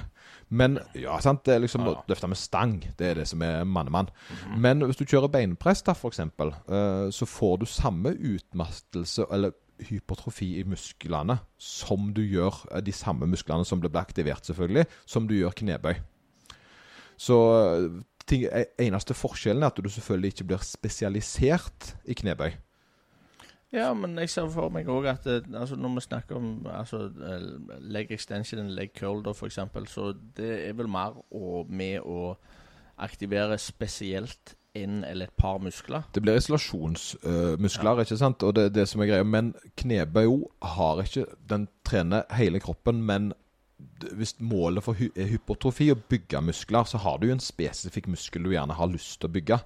Men 0.48 0.78
ja, 0.94 1.18
sant, 1.20 1.44
det 1.46 1.54
er 1.54 1.62
liksom 1.64 1.86
ja. 1.86 1.94
løfte 2.08 2.28
med 2.30 2.38
stang. 2.38 2.78
Det 2.98 3.10
er 3.10 3.20
det 3.20 3.26
som 3.28 3.42
er 3.42 3.64
mannemann. 3.64 4.08
Mm 4.12 4.36
-hmm. 4.36 4.58
Men 4.58 4.82
hvis 4.82 4.96
du 4.96 5.04
kjører 5.04 5.28
beinpress, 5.28 5.82
da, 5.82 5.92
f.eks., 5.92 6.20
uh, 6.20 7.10
så 7.10 7.26
får 7.26 7.56
du 7.56 7.66
samme 7.66 8.10
utmattelse 8.10 9.24
eller 9.30 9.50
hypertrofi 9.78 10.60
i 10.60 10.64
musklene 10.64 11.38
som 11.58 12.12
du 12.14 12.22
gjør 12.22 12.66
eh, 12.70 12.82
de 12.82 12.92
samme 12.92 13.26
musklene 13.26 13.64
som 13.64 13.80
blir 13.80 13.96
aktivert, 13.96 14.46
selvfølgelig, 14.46 14.86
som 15.06 15.28
du 15.28 15.34
gjør 15.34 15.50
knebøy. 15.50 15.94
Så 17.16 17.38
ting, 18.26 18.44
e, 18.44 18.64
eneste 18.78 19.14
forskjellen 19.14 19.62
er 19.62 19.72
at 19.72 19.80
du 19.84 19.90
selvfølgelig 19.90 20.34
ikke 20.34 20.44
blir 20.44 20.62
spesialisert 20.66 21.96
i 22.04 22.14
knebøy. 22.14 22.54
Ja, 23.74 23.90
men 23.98 24.14
jeg 24.22 24.30
ser 24.30 24.50
for 24.54 24.70
meg 24.72 24.88
òg 24.90 25.08
at 25.10 25.26
eh, 25.26 25.46
altså, 25.58 25.76
når 25.76 25.96
vi 25.96 26.04
snakker 26.06 26.38
om 26.38 26.50
altså, 26.70 27.08
eh, 27.10 27.46
leg 27.82 28.12
extension 28.14 28.62
og 28.62 28.74
leg 28.76 28.92
curl, 28.94 29.22
da, 29.24 29.34
eksempel, 29.34 29.88
så 29.90 30.12
det 30.36 30.52
er 30.68 30.76
vel 30.78 30.90
mer 30.90 31.16
å, 31.34 31.64
med 31.68 32.04
å 32.06 32.36
aktivere 33.02 33.58
spesielt 33.58 34.54
en 34.78 35.04
eller 35.06 35.26
et 35.26 35.38
par 35.38 35.58
muskler. 35.62 36.06
Det 36.14 36.22
blir 36.22 36.38
isolasjonsmuskler, 36.38 37.98
ja. 37.98 38.06
ikke 38.06 38.18
sant? 38.18 38.42
Og 38.42 38.54
det, 38.56 38.68
er 38.68 38.74
det 38.74 38.88
som 38.90 39.02
er 39.02 39.10
greia. 39.10 39.26
Men 39.26 39.52
knebøy 39.78 40.34
har 40.74 41.02
ikke 41.04 41.26
Den 41.50 41.68
trener 41.86 42.26
hele 42.34 42.62
kroppen, 42.62 43.02
men 43.06 43.32
hvis 44.14 44.34
målet 44.42 44.84
for 44.84 44.98
hy 44.98 45.10
er 45.18 45.28
hypotrofi, 45.30 45.90
å 45.92 45.98
bygge 45.98 46.40
muskler, 46.42 46.86
så 46.88 46.98
har 47.02 47.18
du 47.18 47.28
jo 47.28 47.34
en 47.36 47.42
spesifikk 47.42 48.08
muskel 48.10 48.46
du 48.46 48.54
gjerne 48.54 48.76
har 48.78 48.90
lyst 48.90 49.20
til 49.20 49.30
å 49.30 49.34
bygge. 49.34 49.58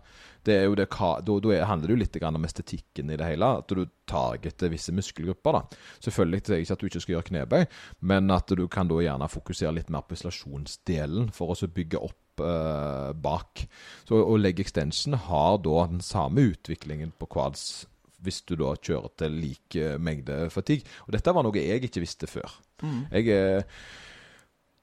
Det 0.46 0.54
er 0.54 0.64
jo 0.68 0.76
det, 0.78 0.86
da, 0.90 1.38
da 1.44 1.58
handler 1.68 1.90
det 1.90 1.94
jo 1.94 2.00
litt 2.02 2.18
om 2.28 2.46
estetikken 2.48 3.10
i 3.12 3.18
det 3.18 3.26
hele. 3.26 3.50
At 3.60 3.74
du 3.74 3.84
targeter 4.08 4.72
visse 4.72 4.94
muskelgrupper. 4.94 5.58
da. 5.58 5.82
Selvfølgelig 6.04 6.42
sier 6.44 6.56
jeg 6.56 6.66
ikke 6.66 6.78
at 6.78 6.80
du 6.80 6.88
ikke 6.88 7.04
skal 7.04 7.16
gjøre 7.16 7.28
knebøy, 7.32 7.66
men 8.12 8.32
at 8.34 8.54
du 8.56 8.64
kan 8.72 8.88
da 8.90 9.02
gjerne 9.04 9.30
fokusere 9.32 9.74
litt 9.76 9.92
mer 9.92 10.06
på 10.06 10.16
isolasjonsdelen 10.18 11.30
for 11.36 11.52
å 11.52 11.70
bygge 11.74 12.00
opp 12.08 12.42
eh, 12.44 13.12
bak. 13.28 13.66
Så, 14.08 14.18
og 14.22 14.40
leg 14.40 14.60
extension 14.62 15.18
har 15.28 15.60
da 15.64 15.86
den 15.92 16.02
samme 16.04 16.48
utviklingen 16.52 17.14
på 17.18 17.30
quads 17.30 17.86
hvis 18.24 18.40
du 18.50 18.56
da 18.58 18.72
kjører 18.74 19.12
til 19.20 19.36
lik 19.38 19.76
mengde 20.02 20.48
fatigue. 20.50 20.82
Og 21.06 21.14
dette 21.14 21.30
var 21.30 21.44
noe 21.46 21.54
jeg 21.54 21.84
ikke 21.86 22.02
visste 22.02 22.26
før. 22.26 22.50
Mm. 22.82 23.04
Jeg 23.14 23.28
er 23.30 23.60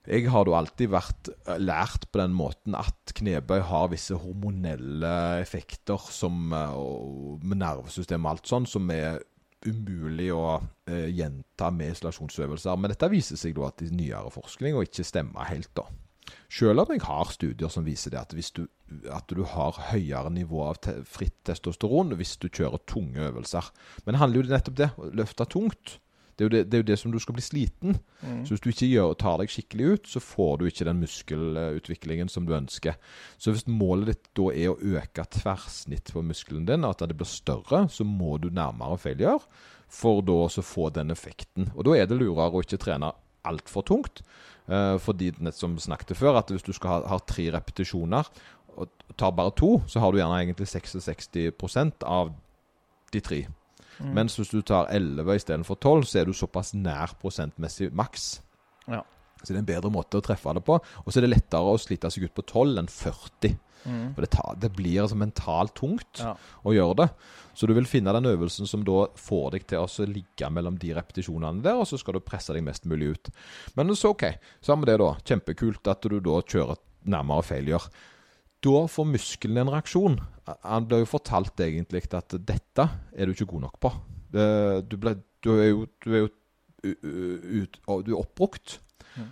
jeg 0.05 0.29
har 0.29 0.45
da 0.45 0.57
alltid 0.59 0.91
vært 0.93 1.29
eh, 1.33 1.59
lært 1.61 2.07
på 2.11 2.21
den 2.21 2.35
måten 2.37 2.77
at 2.77 3.13
knebøy 3.17 3.61
har 3.69 3.89
visse 3.93 4.17
hormonelle 4.21 5.13
effekter 5.41 6.01
som, 6.13 6.53
eh, 6.53 6.77
med 7.41 7.61
nervesystemet 7.61 8.27
og 8.27 8.35
alt 8.35 8.51
sånn, 8.51 8.69
som 8.69 8.91
er 8.93 9.19
umulig 9.65 10.29
å 10.35 10.59
eh, 10.89 11.09
gjenta 11.09 11.71
med 11.73 11.95
isolasjonsøvelser. 11.95 12.77
Men 12.77 12.93
dette 12.93 13.09
viser 13.09 13.39
seg 13.39 13.57
da 13.57 13.69
at 13.71 13.81
i 13.81 13.89
nyere 13.93 14.33
forskning 14.33 14.77
og 14.77 14.85
ikke 14.87 15.07
stemmer 15.07 15.49
helt, 15.49 15.71
da. 15.77 15.87
Selv 16.49 16.85
om 16.85 16.93
jeg 16.93 17.03
har 17.05 17.31
studier 17.33 17.71
som 17.73 17.85
viser 17.85 18.13
det 18.13 18.21
at 18.21 18.33
hvis 18.35 18.51
du, 18.55 18.63
at 19.13 19.29
du 19.33 19.43
har 19.49 19.77
høyere 19.91 20.31
nivå 20.33 20.61
av 20.69 20.79
te 20.85 20.95
fritt 21.09 21.37
testosteron 21.47 22.13
hvis 22.17 22.35
du 22.41 22.47
kjører 22.49 22.81
tunge 22.89 23.25
øvelser. 23.27 23.69
Men 24.05 24.15
det 24.15 24.21
handler 24.21 24.41
jo 24.41 24.53
nettopp 24.53 24.79
det, 24.79 24.89
å 24.97 25.09
løfte 25.17 25.47
tungt. 25.51 25.97
Det 26.35 26.45
er, 26.45 26.51
det, 26.51 26.61
det 26.67 26.77
er, 26.77 26.81
jo 26.83 26.87
det, 26.89 26.97
som 26.99 27.13
du 27.13 27.19
skal 27.23 27.37
bli 27.37 27.43
sliten. 27.45 27.97
Mm. 28.19 28.41
Så 28.43 28.55
hvis 28.55 28.63
du 28.63 28.69
ikke 28.71 28.89
gjør, 28.89 29.13
tar 29.21 29.37
deg 29.39 29.51
skikkelig 29.53 29.91
ut, 29.93 30.09
så 30.11 30.21
får 30.23 30.57
du 30.59 30.65
ikke 30.67 30.87
den 30.87 30.99
muskelutviklingen 30.99 32.31
som 32.31 32.47
du 32.47 32.51
ønsker. 32.57 32.97
Så 33.39 33.53
hvis 33.55 33.67
målet 33.71 34.11
ditt 34.11 34.31
da 34.35 34.49
er 34.51 34.73
å 34.73 34.97
øke 34.99 35.27
tverrsnitt 35.37 36.11
på 36.11 36.25
muskelen 36.25 36.67
din, 36.67 36.87
at 36.87 37.03
det 37.05 37.15
blir 37.15 37.29
større, 37.29 37.85
så 37.91 38.07
må 38.07 38.35
du 38.43 38.49
nærmere 38.51 38.99
failure 38.99 39.39
for 39.91 40.23
da 40.25 40.41
å 40.45 40.65
få 40.65 40.89
den 40.91 41.13
effekten. 41.13 41.69
Og 41.75 41.87
da 41.87 41.95
er 41.95 42.09
det 42.09 42.19
lurere 42.19 42.51
å 42.51 42.65
ikke 42.65 42.81
trene 42.83 43.13
altfor 43.47 43.85
tungt. 43.87 44.23
Uh, 44.65 44.97
fordi, 44.97 45.29
som 45.53 45.77
snakket 45.79 46.17
før, 46.17 46.39
at 46.39 46.49
hvis 46.51 46.65
du 46.65 46.73
skal 46.73 46.97
ha, 46.97 47.01
ha 47.13 47.19
tre 47.21 47.51
repetisjoner 47.53 48.27
og 48.75 48.89
tar 49.15 49.35
bare 49.37 49.53
to, 49.55 49.77
så 49.87 50.01
har 50.01 50.11
du 50.11 50.19
gjerne 50.19 50.39
egentlig 50.41 50.67
66% 50.67 52.03
av 52.09 52.33
de 53.13 53.21
tre. 53.23 53.45
Mm. 53.99 54.13
Mens 54.17 54.37
hvis 54.39 54.53
du 54.53 54.61
tar 54.65 54.89
11 54.93 55.37
istedenfor 55.39 55.79
12, 55.79 56.07
så 56.09 56.21
er 56.21 56.29
du 56.29 56.35
såpass 56.35 56.73
nær 56.77 57.15
prosentmessig 57.21 57.91
maks. 57.95 58.39
Ja. 58.87 59.03
Så 59.41 59.51
det 59.51 59.59
er 59.59 59.63
en 59.63 59.69
bedre 59.69 59.93
måte 59.93 60.19
å 60.19 60.25
treffe 60.25 60.53
det 60.57 60.63
på. 60.65 60.79
Og 60.79 61.11
så 61.11 61.19
er 61.19 61.27
det 61.27 61.35
lettere 61.35 61.75
å 61.75 61.79
slite 61.81 62.11
seg 62.13 62.27
ut 62.27 62.35
på 62.35 62.45
12 62.45 62.81
enn 62.81 62.91
40. 62.91 63.57
Mm. 63.85 64.05
For 64.15 64.25
det, 64.25 64.29
tar, 64.33 64.55
det, 64.57 64.71
blir 64.73 65.03
altså 65.03 65.17
mentalt 65.19 65.75
tungt 65.77 66.21
ja. 66.23 66.33
å 66.65 66.73
gjøre 66.73 66.97
det. 67.03 67.09
Så 67.55 67.69
du 67.69 67.75
vil 67.77 67.87
finne 67.87 68.13
den 68.15 68.27
øvelsen 68.27 68.67
som 68.67 68.81
da 68.87 69.05
får 69.19 69.45
deg 69.55 69.67
til 69.69 69.85
å 69.85 70.07
ligge 70.09 70.49
mellom 70.51 70.79
de 70.81 70.95
repetisjonene 70.97 71.63
der, 71.63 71.77
og 71.79 71.87
så 71.87 71.99
skal 72.01 72.17
du 72.17 72.25
presse 72.25 72.55
deg 72.55 72.65
mest 72.65 72.89
mulig 72.89 73.13
ut. 73.13 73.31
Men 73.77 73.93
så 73.95 74.15
OK, 74.15 74.25
vi 74.25 74.89
det, 74.89 74.97
da. 74.99 75.11
Kjempekult 75.21 75.93
at 75.93 76.09
du 76.09 76.17
da 76.19 76.41
kjører 76.41 76.81
nærmere 77.05 77.45
failure 77.45 77.93
da 78.65 78.85
får 78.89 79.11
muskelen 79.13 79.61
en 79.61 79.71
reaksjon. 79.75 80.17
Han 80.65 80.89
blir 80.89 81.03
jo 81.03 81.11
fortalt 81.13 81.61
egentlig 81.63 82.05
at 82.17 82.35
dette 82.41 82.89
er 83.13 83.25
du 83.25 83.35
ikke 83.35 83.51
god 83.53 83.67
nok 83.67 83.79
på. 83.85 83.93
Du, 84.35 84.97
ble, 84.99 85.15
du 85.45 85.51
er 85.53 85.69
jo, 85.69 85.85
du 86.03 86.09
er 86.11 86.25
jo 86.25 86.31
ut, 86.85 87.79
du 88.05 88.11
er 88.11 88.19
oppbrukt. 88.19 88.79
Mm. 89.15 89.29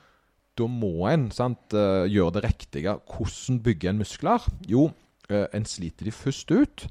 Da 0.59 0.67
må 0.69 0.93
en 1.09 1.29
sant, 1.33 1.73
eh, 1.73 2.05
gjøre 2.13 2.37
det 2.37 2.43
riktige. 2.45 2.95
Hvordan 3.09 3.61
bygger 3.65 3.89
en 3.89 4.01
muskler? 4.01 4.45
Jo, 4.69 4.91
eh, 5.29 5.47
en 5.53 5.65
sliter 5.65 6.05
de 6.05 6.11
først 6.11 6.51
ut. 6.51 6.87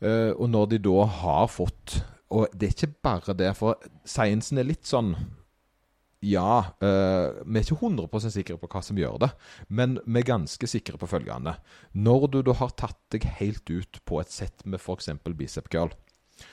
Eh, 0.00 0.32
og 0.32 0.48
når 0.50 0.70
de 0.70 0.78
da 0.78 1.04
har 1.04 1.46
fått 1.46 2.02
Og 2.30 2.46
det 2.54 2.62
er 2.62 2.74
ikke 2.86 3.02
bare 3.02 3.34
det, 3.34 3.56
for 3.56 3.74
sciencen 4.06 4.58
er 4.58 4.68
litt 4.68 4.86
sånn 4.86 5.16
ja, 6.20 6.76
uh, 6.84 7.40
vi 7.48 7.56
er 7.56 7.64
ikke 7.64 7.78
100% 7.80 8.34
sikre 8.34 8.58
på 8.60 8.68
hva 8.68 8.82
som 8.84 8.98
gjør 9.00 9.16
det, 9.22 9.30
men 9.72 9.96
vi 10.04 10.20
er 10.20 10.28
ganske 10.28 10.68
sikre 10.68 10.98
på 11.00 11.08
følgende. 11.08 11.54
Når 11.96 12.26
du 12.34 12.42
da 12.44 12.54
har 12.58 12.74
tatt 12.76 13.00
deg 13.14 13.24
helt 13.38 13.64
ut 13.72 14.00
på 14.04 14.20
et 14.20 14.32
sett 14.32 14.66
med 14.68 14.82
f.eks. 14.82 15.08
bicep 15.32 15.70
curl, 15.72 15.94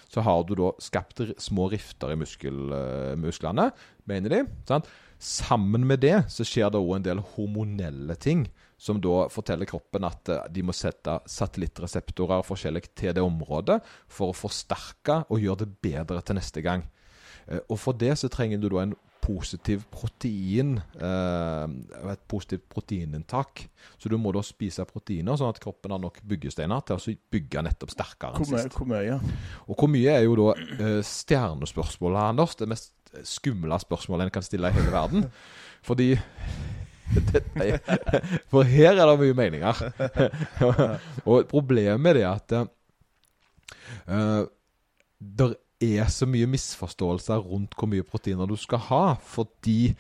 så 0.08 0.24
har 0.24 0.46
du 0.48 0.54
da 0.60 0.72
skapt 0.84 1.20
små 1.44 1.68
rifter 1.72 2.14
i 2.14 2.20
muskel, 2.20 2.62
uh, 2.72 3.18
musklene, 3.20 3.70
mener 4.08 4.38
de. 4.38 4.40
Sant? 4.70 4.88
Sammen 5.20 5.84
med 5.90 6.00
det 6.00 6.16
så 6.32 6.46
skjer 6.48 6.72
det 6.72 6.80
òg 6.80 7.00
en 7.00 7.08
del 7.10 7.24
hormonelle 7.34 8.16
ting, 8.24 8.46
som 8.80 9.02
da 9.04 9.26
forteller 9.34 9.68
kroppen 9.68 10.08
at 10.08 10.32
uh, 10.32 10.46
de 10.48 10.64
må 10.64 10.76
sette 10.76 11.18
satellittreseptorer 11.28 12.48
forskjellig 12.48 12.86
til 12.96 13.12
det 13.18 13.26
området 13.26 13.82
for 14.08 14.32
å 14.32 14.38
forsterke 14.46 15.26
og 15.28 15.44
gjøre 15.44 15.66
det 15.66 15.76
bedre 15.84 16.24
til 16.24 16.40
neste 16.40 16.64
gang. 16.64 16.88
Og 17.72 17.78
For 17.80 17.96
det 17.96 18.18
så 18.20 18.28
trenger 18.28 18.60
du 18.60 18.66
da 18.68 18.82
en 18.82 18.96
positiv 19.28 19.84
protein 19.92 20.78
eh, 20.78 21.66
et 22.14 22.24
positivt 22.32 22.68
proteininntak. 22.72 23.66
Så 24.00 24.12
du 24.12 24.18
må 24.22 24.32
da 24.36 24.44
spise 24.46 24.86
proteiner, 24.88 25.38
sånn 25.40 25.52
at 25.52 25.62
kroppen 25.64 25.94
har 25.96 26.02
nok 26.02 26.22
byggesteiner 26.28 26.86
til 26.88 26.98
å 26.98 27.16
bygge 27.36 27.64
nettopp 27.68 27.94
sterkere 27.94 28.40
enn 28.40 28.48
sist. 28.48 28.78
Hvor 28.78 28.90
mye? 28.90 29.20
Og 29.68 29.76
hvor 29.76 29.92
mye 29.92 30.16
er 30.16 30.28
jo 30.28 30.38
da 30.40 30.54
eh, 30.56 31.02
stjernespørsmålet, 31.06 32.22
Anders. 32.32 32.56
Det 32.60 32.70
mest 32.72 32.94
skumle 33.28 33.78
spørsmålet 33.82 34.28
en 34.28 34.36
kan 34.38 34.46
stille 34.46 34.72
i 34.72 34.78
hele 34.78 34.94
verden. 34.94 35.28
Fordi 35.88 36.12
det, 37.32 37.44
For 38.52 38.68
her 38.68 38.98
er 38.98 39.06
det 39.08 39.20
mye 39.22 39.38
meninger. 39.38 39.86
og 41.30 41.48
problemet 41.52 42.12
er 42.12 42.20
det 42.20 42.28
at 42.28 42.58
uh, 44.08 44.44
der 45.18 45.56
er 45.84 46.10
så 46.10 46.26
mye 46.30 46.48
misforståelser 46.50 47.44
rundt 47.46 47.76
hvor 47.78 47.90
mye 47.92 48.06
proteiner 48.06 48.50
du 48.50 48.56
skal 48.58 48.82
ha, 48.90 49.04
fordi 49.22 49.94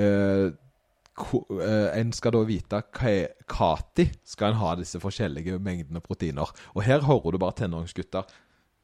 eh, 0.00 0.50
eh 0.50 1.88
en 2.00 2.12
skal 2.16 2.32
da 2.32 2.40
vite 2.48 2.78
hva 2.96 3.74
når 3.92 4.08
skal 4.24 4.52
en 4.52 4.62
ha 4.62 4.74
disse 4.80 4.98
forskjellige 4.98 5.58
mengdene 5.60 6.00
proteiner. 6.00 6.48
Og 6.74 6.82
her 6.82 7.04
hører 7.04 7.32
du 7.32 7.38
bare 7.38 7.58
tenåringsgutter 7.60 8.24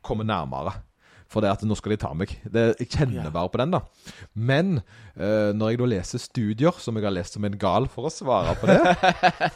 komme 0.02 0.24
nærmere. 0.24 0.76
For 1.28 1.44
det 1.44 1.50
at 1.50 1.64
nå 1.66 1.76
skal 1.76 1.92
de 1.92 2.00
ta 2.00 2.14
meg. 2.16 2.30
Det, 2.48 2.62
jeg 2.80 2.88
kjenner 2.88 3.26
ja. 3.26 3.32
bare 3.32 3.50
på 3.52 3.60
den, 3.60 3.74
da. 3.74 3.82
Men 4.32 4.78
uh, 5.12 5.52
når 5.52 5.74
jeg 5.74 5.80
da 5.80 5.88
leser 5.92 6.22
studier, 6.22 6.78
som 6.80 6.96
jeg 6.96 7.04
har 7.04 7.12
lest 7.12 7.36
som 7.36 7.44
en 7.44 7.58
gal 7.60 7.88
for 7.92 8.08
å 8.08 8.12
svare 8.12 8.54
på 8.56 8.70
det, 8.70 8.78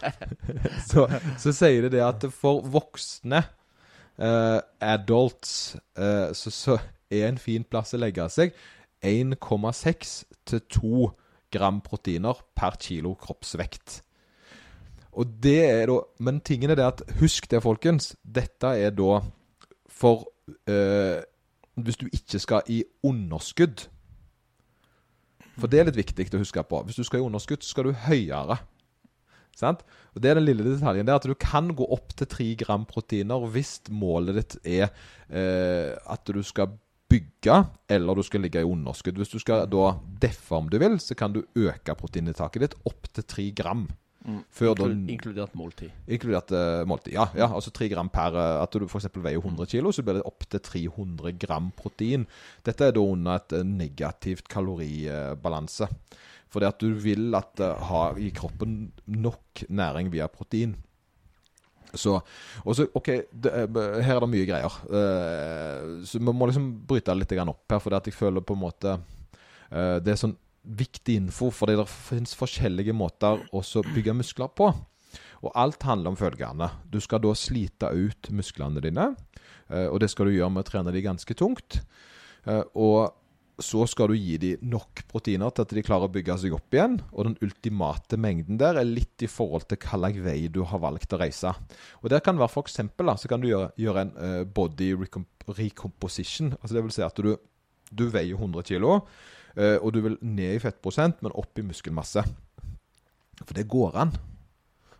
så, 0.90 1.06
så 1.40 1.54
sier 1.56 1.86
det 1.86 1.94
det 1.96 2.04
at 2.04 2.28
for 2.36 2.60
voksne 2.74 3.40
eh, 4.18 4.60
adults, 4.80 5.76
uh, 5.98 6.32
så, 6.34 6.50
så 6.50 6.78
er 7.10 7.28
en 7.28 7.38
fin 7.38 7.64
plass 7.64 7.94
å 7.94 8.00
legge 8.00 8.28
seg 8.32 8.54
1,6 9.02 10.14
til 10.48 10.62
2 10.78 11.10
gram 11.52 11.80
proteiner 11.84 12.40
per 12.56 12.78
kilo 12.80 13.14
kroppsvekt. 13.20 14.00
Og 15.12 15.28
det 15.44 15.58
er 15.68 15.86
da 15.90 15.98
Men 16.24 16.40
tingen 16.40 16.70
er 16.70 16.78
det 16.78 16.86
at 16.86 17.02
Husk 17.20 17.50
det, 17.50 17.62
folkens. 17.62 18.14
Dette 18.24 18.66
er 18.80 18.94
da 18.96 19.20
for 19.90 20.28
uh, 20.48 21.20
Hvis 21.76 21.96
du 22.00 22.06
ikke 22.12 22.38
skal 22.38 22.62
i 22.68 22.84
underskudd. 23.04 23.88
For 25.58 25.68
det 25.68 25.80
er 25.80 25.90
litt 25.90 26.16
viktig 26.16 26.32
å 26.32 26.40
huske 26.40 26.62
på. 26.64 26.80
Hvis 26.86 26.96
du 26.96 27.04
skal 27.04 27.20
i 27.20 27.26
underskudd, 27.26 27.60
så 27.62 27.74
skal 27.74 27.90
du 27.90 27.92
høyere. 28.06 28.56
Sant? 29.56 29.82
Og 30.14 30.22
Det 30.22 30.30
er 30.30 30.34
den 30.40 30.46
lille 30.48 30.64
detaljen. 30.64 31.06
Det 31.06 31.12
er 31.12 31.20
at 31.20 31.26
Du 31.28 31.34
kan 31.34 31.68
gå 31.76 31.84
opp 31.92 32.14
til 32.16 32.26
3 32.26 32.54
gram 32.64 32.84
proteiner 32.88 33.44
hvis 33.52 33.80
målet 33.90 34.34
ditt 34.40 34.56
er 34.64 34.88
eh, 35.30 35.96
at 36.08 36.24
du 36.26 36.42
skal 36.42 36.72
bygge, 37.12 37.66
eller 37.92 38.16
du 38.16 38.22
skal 38.24 38.40
ligge 38.40 38.62
i 38.62 38.64
underskudd. 38.64 39.18
Hvis 39.20 39.28
du 39.34 39.38
skal 39.38 39.66
da 39.68 39.90
deffe, 40.22 40.54
om 40.56 40.68
du 40.72 40.78
vil, 40.80 40.96
så 40.98 41.14
kan 41.14 41.32
du 41.34 41.42
øke 41.54 41.92
proteininntaket 41.98 42.60
ditt 42.64 42.78
opp 42.88 43.10
til 43.12 43.24
3 43.28 43.50
gram. 43.52 43.88
Mm. 44.24 44.44
Før 44.54 44.74
da- 44.78 44.86
Inkludert 44.86 45.54
måltid. 45.58 45.90
Inkludert 46.08 46.52
uh, 46.54 46.86
måltid. 46.86 47.12
Ja, 47.12 47.26
ja, 47.34 47.48
altså 47.52 47.72
3 47.74 47.88
gram 47.90 48.08
per 48.08 48.36
eh, 48.38 48.62
At 48.62 48.72
du 48.72 48.86
f.eks. 48.86 49.08
veier 49.18 49.42
100 49.42 49.66
kilo, 49.66 49.90
så 49.92 50.02
blir 50.06 50.20
det 50.20 50.24
opp 50.24 50.46
til 50.48 50.60
300 50.62 51.32
gram 51.42 51.72
protein. 51.76 52.24
Dette 52.64 52.86
er 52.86 52.92
da 52.94 53.00
under 53.02 53.34
et 53.42 53.52
eh, 53.58 53.64
negativt 53.66 54.46
kaloribalanse. 54.48 55.88
For 55.88 56.31
det 56.60 56.68
at 56.68 56.80
du 56.82 56.92
vil 57.00 57.32
at 57.34 57.60
eh, 57.60 57.78
har 57.88 58.18
i 58.20 58.30
kroppen 58.34 58.90
nok 59.06 59.62
næring 59.68 60.10
via 60.12 60.26
protein. 60.28 60.74
Så, 61.94 62.18
og 62.64 62.76
så, 62.76 62.86
ok, 62.96 63.08
det, 63.32 63.50
er- 63.52 64.00
Her 64.00 64.16
er 64.16 64.20
det 64.20 64.28
mye 64.32 64.46
greier. 64.48 64.76
Uh, 64.88 66.04
så 66.08 66.18
vi 66.18 66.24
må 66.32 66.46
liksom 66.48 66.70
bryte 66.88 67.12
det 67.12 67.18
litt 67.20 67.34
opp 67.48 67.68
her, 67.74 67.78
for 67.84 67.90
det 67.92 68.06
jeg 68.08 68.16
føler 68.16 68.40
på 68.40 68.54
en 68.56 68.62
måte 68.62 68.94
uh, 68.96 69.98
Det 70.00 70.08
er 70.14 70.16
sånn 70.16 70.36
viktig 70.64 71.16
info, 71.18 71.50
fordi 71.52 71.74
det 71.76 71.84
finnes 71.90 72.32
forskjellige 72.38 72.94
måter 72.96 73.42
å 73.52 73.60
bygge 73.92 74.14
muskler 74.14 74.48
på. 74.56 74.70
Og 75.42 75.50
alt 75.58 75.82
handler 75.82 76.12
om 76.12 76.16
følgende. 76.16 76.70
Du 76.88 77.00
skal 77.02 77.20
da 77.20 77.34
slite 77.36 77.92
ut 77.92 78.30
musklene 78.30 78.80
dine, 78.84 79.14
Uh, 79.72 79.88
og 79.88 80.00
det 80.02 80.10
skal 80.12 80.26
du 80.28 80.34
gjøre 80.34 80.52
med 80.52 80.66
å 80.66 80.68
trene 80.68 80.92
de 80.92 81.00
ganske 81.00 81.34
tungt. 81.38 81.78
Eh, 82.44 82.62
Og 82.76 83.14
så 83.62 83.84
skal 83.88 84.10
du 84.10 84.16
gi 84.18 84.36
dem 84.42 84.64
nok 84.72 85.04
proteiner 85.10 85.52
til 85.54 85.64
at 85.64 85.74
de 85.76 85.84
klarer 85.84 86.08
å 86.08 86.12
bygge 86.12 86.36
seg 86.42 86.56
opp 86.56 86.74
igjen. 86.74 86.98
Og 87.14 87.28
den 87.28 87.36
ultimate 87.44 88.18
mengden 88.20 88.58
der 88.60 88.80
er 88.80 88.88
litt 88.88 89.22
i 89.24 89.30
forhold 89.30 89.68
til 89.70 89.80
hva 89.86 90.10
vei 90.24 90.48
du 90.52 90.62
har 90.68 90.82
valgt 90.82 91.14
å 91.14 91.20
reise. 91.22 91.54
Og 92.02 92.10
der 92.12 92.24
kan 92.24 92.40
være 92.40 92.52
for 92.52 92.66
eksempel, 92.66 93.08
da, 93.08 93.16
så 93.16 93.30
kan 93.30 93.42
du 93.42 93.48
gjøre, 93.50 93.70
gjøre 93.80 94.06
en 94.06 94.12
uh, 94.18 94.42
body 94.44 94.92
recomp 95.04 95.28
recomposition. 95.56 96.52
Altså 96.60 96.76
det 96.76 96.84
vil 96.84 96.94
si 96.94 97.02
at 97.06 97.18
du, 97.18 97.32
du 97.90 98.04
veier 98.12 98.38
100 98.38 98.66
kilo, 98.68 99.00
uh, 99.58 99.78
og 99.78 99.88
du 99.94 100.02
vil 100.04 100.18
ned 100.22 100.58
i 100.58 100.62
fettprosent, 100.62 101.22
men 101.22 101.34
opp 101.34 101.58
i 101.58 101.66
muskelmasse. 101.66 102.22
For 103.42 103.56
det 103.58 103.70
går 103.70 103.98
an. 104.04 104.14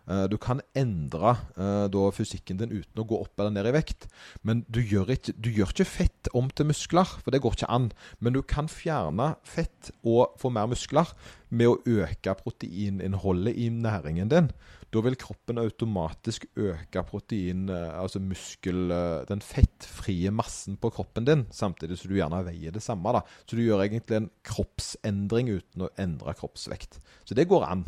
Eh, 0.09 0.25
Du 0.27 0.37
kan 0.37 0.61
endre 0.75 1.35
eh, 1.55 1.87
da 1.91 2.03
fysikken 2.11 2.59
din 2.59 2.73
uten 2.73 3.01
å 3.01 3.07
gå 3.07 3.19
opp 3.23 3.39
eller 3.39 3.53
ned 3.55 3.69
i 3.69 3.75
vekt. 3.75 4.07
Men 4.43 4.65
du 4.67 4.81
gjør, 4.81 5.13
ikke, 5.15 5.35
du 5.39 5.49
gjør 5.53 5.71
ikke 5.73 5.87
fett 5.87 6.31
om 6.35 6.49
til 6.51 6.67
muskler, 6.69 7.07
for 7.23 7.31
det 7.31 7.41
går 7.43 7.57
ikke 7.57 7.71
an. 7.71 7.91
Men 8.19 8.35
du 8.35 8.41
kan 8.43 8.67
fjerne 8.71 9.33
fett 9.47 9.93
og 10.03 10.35
få 10.41 10.51
mer 10.53 10.67
muskler 10.71 11.13
med 11.53 11.69
å 11.69 11.79
øke 11.85 12.35
proteininnholdet 12.41 13.55
i 13.55 13.69
næringen 13.73 14.31
din. 14.31 14.49
Da 14.93 15.01
vil 15.01 15.17
kroppen 15.17 15.57
automatisk 15.57 16.45
øke 16.59 17.01
protein, 17.07 17.65
eh, 17.71 17.95
altså 17.97 18.19
muskel, 18.21 18.91
den 19.29 19.41
fettfrie 19.41 20.31
massen 20.35 20.77
på 20.77 20.91
kroppen 20.93 21.25
din, 21.25 21.47
samtidig 21.49 21.97
som 21.97 22.11
du 22.11 22.19
gjerne 22.19 22.43
veier 22.45 22.75
det 22.75 22.83
samme. 22.83 23.15
da. 23.15 23.23
Så 23.47 23.55
du 23.55 23.63
gjør 23.63 23.87
egentlig 23.87 24.19
en 24.19 24.31
kroppsendring 24.43 25.49
uten 25.55 25.87
å 25.87 25.93
endre 25.97 26.35
kroppsvekt. 26.37 26.99
Så 27.25 27.33
det 27.33 27.47
går 27.47 27.65
an. 27.71 27.85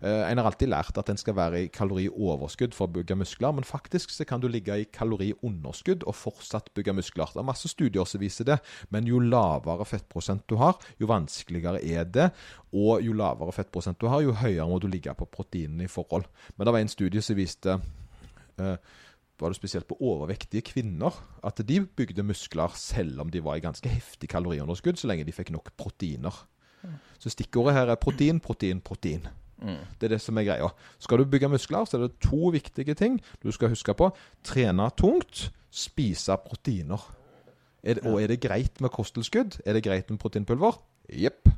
Eh, 0.00 0.30
en 0.30 0.38
har 0.38 0.48
alltid 0.48 0.68
lært 0.68 0.98
at 1.00 1.08
en 1.10 1.20
skal 1.20 1.36
være 1.38 1.62
i 1.64 1.70
kalorioverskudd 1.72 2.74
for 2.76 2.88
å 2.88 2.94
bygge 2.98 3.16
muskler, 3.18 3.54
men 3.56 3.66
faktisk 3.66 4.12
så 4.12 4.26
kan 4.28 4.42
du 4.42 4.48
ligge 4.50 4.76
i 4.82 4.88
kaloriunderskudd 4.92 6.04
og 6.04 6.18
fortsatt 6.18 6.72
bygge 6.76 6.96
muskler. 6.98 7.32
Det 7.32 7.40
er 7.42 7.48
masse 7.48 7.70
studier 7.72 8.08
som 8.08 8.22
viser 8.22 8.48
det, 8.48 8.58
men 8.92 9.08
jo 9.08 9.22
lavere 9.22 9.86
fettprosent 9.88 10.44
du 10.50 10.58
har, 10.60 10.76
jo 11.00 11.08
vanskeligere 11.10 11.80
er 11.80 12.04
det. 12.04 12.30
Og 12.76 13.04
jo 13.04 13.16
lavere 13.16 13.54
fettprosent 13.56 14.00
du 14.02 14.10
har, 14.12 14.24
jo 14.24 14.36
høyere 14.36 14.68
må 14.68 14.80
du 14.82 14.88
ligge 14.90 15.14
på 15.16 15.28
proteinene 15.32 15.86
i 15.86 15.92
forhold. 15.92 16.28
Men 16.56 16.68
det 16.68 16.76
var 16.76 16.84
en 16.84 16.92
studie 16.92 17.24
som 17.24 17.38
viste 17.38 17.78
uh, 18.60 18.76
var 19.36 19.52
det 19.52 19.58
spesielt 19.58 19.88
på 19.88 19.98
overvektige 20.00 20.64
kvinner 20.64 21.12
at 21.44 21.60
de 21.68 21.80
bygde 21.84 22.24
muskler 22.24 22.72
selv 22.76 23.20
om 23.20 23.30
de 23.32 23.42
var 23.44 23.58
i 23.58 23.64
ganske 23.64 23.88
heftig 23.88 24.30
kaloriunderskudd, 24.32 24.96
så 24.96 25.10
lenge 25.10 25.26
de 25.28 25.34
fikk 25.36 25.52
nok 25.52 25.74
proteiner. 25.76 26.32
Så 27.18 27.32
stikkordet 27.32 27.74
her 27.76 27.90
er 27.92 28.00
protein, 28.00 28.40
protein, 28.40 28.80
protein. 28.84 29.26
Mm. 29.62 29.82
Det 29.96 30.08
er 30.08 30.14
det 30.16 30.20
som 30.22 30.38
er 30.38 30.46
greia. 30.48 30.68
Skal 31.02 31.22
du 31.22 31.30
bygge 31.30 31.48
muskler, 31.48 31.86
så 31.88 31.98
er 31.98 32.06
det 32.06 32.20
to 32.24 32.52
viktige 32.54 32.96
ting 32.98 33.20
du 33.42 33.50
skal 33.54 33.72
huske 33.72 33.94
på. 33.96 34.10
Trene 34.44 34.90
tungt, 34.98 35.48
spise 35.72 36.36
proteiner. 36.44 37.02
Er 37.86 37.98
det, 37.98 38.06
og 38.06 38.20
er 38.22 38.32
det 38.32 38.42
greit 38.42 38.80
med 38.82 38.90
kosttilskudd? 38.90 39.60
Er 39.64 39.76
det 39.76 39.84
greit 39.86 40.10
med 40.10 40.18
proteinpulver? 40.18 40.80
Jepp. 41.08 41.48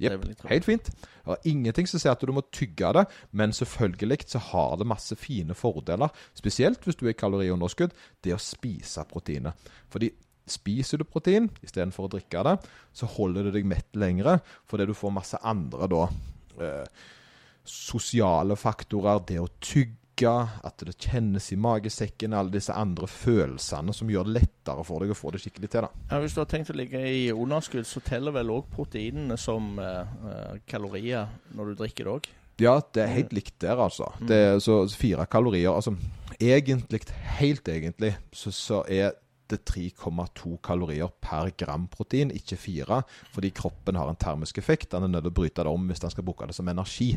Jeg 0.00 0.18
tro. 0.40 0.48
Helt 0.50 0.66
fint. 0.66 0.88
Det 0.90 1.34
er 1.36 1.48
ingenting 1.48 1.86
som 1.86 2.00
sier 2.02 2.16
at 2.16 2.22
du 2.26 2.32
må 2.34 2.42
tygge 2.54 2.90
det, 2.96 3.04
men 3.30 3.52
selvfølgelig 3.54 4.24
så 4.32 4.40
har 4.50 4.76
det 4.80 4.88
masse 4.90 5.14
fine 5.16 5.54
fordeler. 5.54 6.10
Spesielt 6.34 6.82
hvis 6.82 6.98
du 6.98 7.06
er 7.06 7.12
i 7.12 7.18
kaloriunderskudd, 7.18 7.94
det 8.24 8.34
å 8.34 8.40
spise 8.42 9.04
proteiner. 9.10 9.54
Fordi 9.92 10.10
spiser 10.50 11.00
du 11.00 11.06
protein 11.08 11.46
istedenfor 11.64 12.08
å 12.08 12.14
drikke 12.16 12.42
det, 12.48 12.56
så 12.92 13.08
holder 13.08 13.48
det 13.48 13.54
deg 13.58 13.68
mett 13.68 13.96
lengre, 13.96 14.40
fordi 14.68 14.88
du 14.90 14.96
får 14.98 15.14
masse 15.14 15.40
andre 15.46 15.88
da 15.88 16.02
eh, 16.60 17.04
sosiale 17.64 18.56
faktorer, 18.56 19.22
det 19.28 19.40
å 19.40 19.48
tygge, 19.60 20.00
at 20.62 20.84
det 20.86 20.94
kjennes 21.02 21.48
i 21.50 21.56
magesekken, 21.58 22.36
alle 22.38 22.54
disse 22.54 22.74
andre 22.76 23.08
følelsene 23.10 23.90
som 23.96 24.10
gjør 24.12 24.28
det 24.28 24.36
lettere 24.36 24.84
for 24.86 25.02
deg 25.02 25.10
å 25.10 25.16
få 25.18 25.32
det 25.34 25.40
skikkelig 25.42 25.70
til. 25.72 25.88
da. 25.88 26.04
Ja, 26.12 26.20
Hvis 26.22 26.36
du 26.36 26.40
har 26.44 26.46
tenkt 26.52 26.70
å 26.70 26.76
ligge 26.78 27.00
i 27.02 27.24
underskudd, 27.34 27.88
så 27.88 28.02
teller 28.04 28.36
vel 28.36 28.52
òg 28.54 28.68
proteinene 28.70 29.38
som 29.40 29.74
eh, 29.82 30.14
eh, 30.30 30.60
kalorier 30.70 31.32
når 31.56 31.72
du 31.72 31.82
drikker 31.82 32.06
det 32.06 32.14
òg? 32.14 32.30
Ja, 32.62 32.76
det 32.94 33.02
er 33.02 33.10
helt 33.16 33.34
likt 33.34 33.56
der, 33.64 33.80
altså. 33.82 34.12
Det 34.22 34.36
er 34.38 34.60
så 34.62 34.84
så 34.86 35.00
fire 35.00 35.26
kalorier. 35.26 35.74
Altså, 35.74 35.96
egentlig, 36.38 37.00
helt 37.40 37.68
egentlig, 37.68 38.14
så, 38.30 38.52
så 38.54 38.84
er 38.86 39.16
det 39.50 39.60
3,2 39.68 40.56
kalorier 40.64 41.10
per 41.22 41.50
gram 41.58 41.86
protein, 41.92 42.32
ikke 42.34 42.56
4, 42.56 43.00
fordi 43.34 43.50
kroppen 43.54 43.96
har 43.96 44.08
en 44.10 44.20
termisk 44.20 44.58
effekt. 44.58 44.92
Den 44.92 45.06
er 45.06 45.12
nødt 45.12 45.26
til 45.26 45.32
å 45.34 45.38
bryte 45.40 45.64
det 45.64 45.72
om 45.72 45.88
hvis 45.90 46.02
den 46.02 46.12
skal 46.14 46.26
bruke 46.26 46.48
det 46.48 46.56
som 46.56 46.68
energi. 46.68 47.12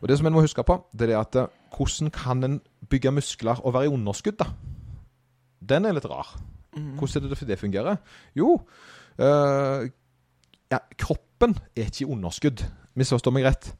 Og 0.00 0.08
Det 0.08 0.16
som 0.16 0.26
en 0.26 0.32
må 0.32 0.40
huske 0.40 0.62
på, 0.64 0.78
det 0.96 1.10
er 1.10 1.20
at 1.20 1.36
eh, 1.36 1.50
hvordan 1.76 2.10
kan 2.10 2.44
en 2.44 2.60
bygge 2.88 3.12
muskler 3.12 3.60
og 3.60 3.74
være 3.74 3.90
i 3.90 3.92
underskudd, 3.92 4.38
da? 4.40 4.46
Den 5.60 5.84
er 5.84 5.92
litt 5.92 6.08
rar. 6.08 6.38
Hvordan 6.72 7.24
er 7.24 7.34
det 7.34 7.48
det 7.48 7.58
fungerer? 7.58 7.96
Jo, 8.34 8.60
øh, 9.18 9.90
ja, 10.70 10.78
kroppen 10.96 11.58
er 11.76 11.90
ikke 11.90 12.06
i 12.06 12.08
underskudd. 12.08 12.64
Misforstå 12.94 13.30
meg 13.34 13.44
rett. 13.44 13.72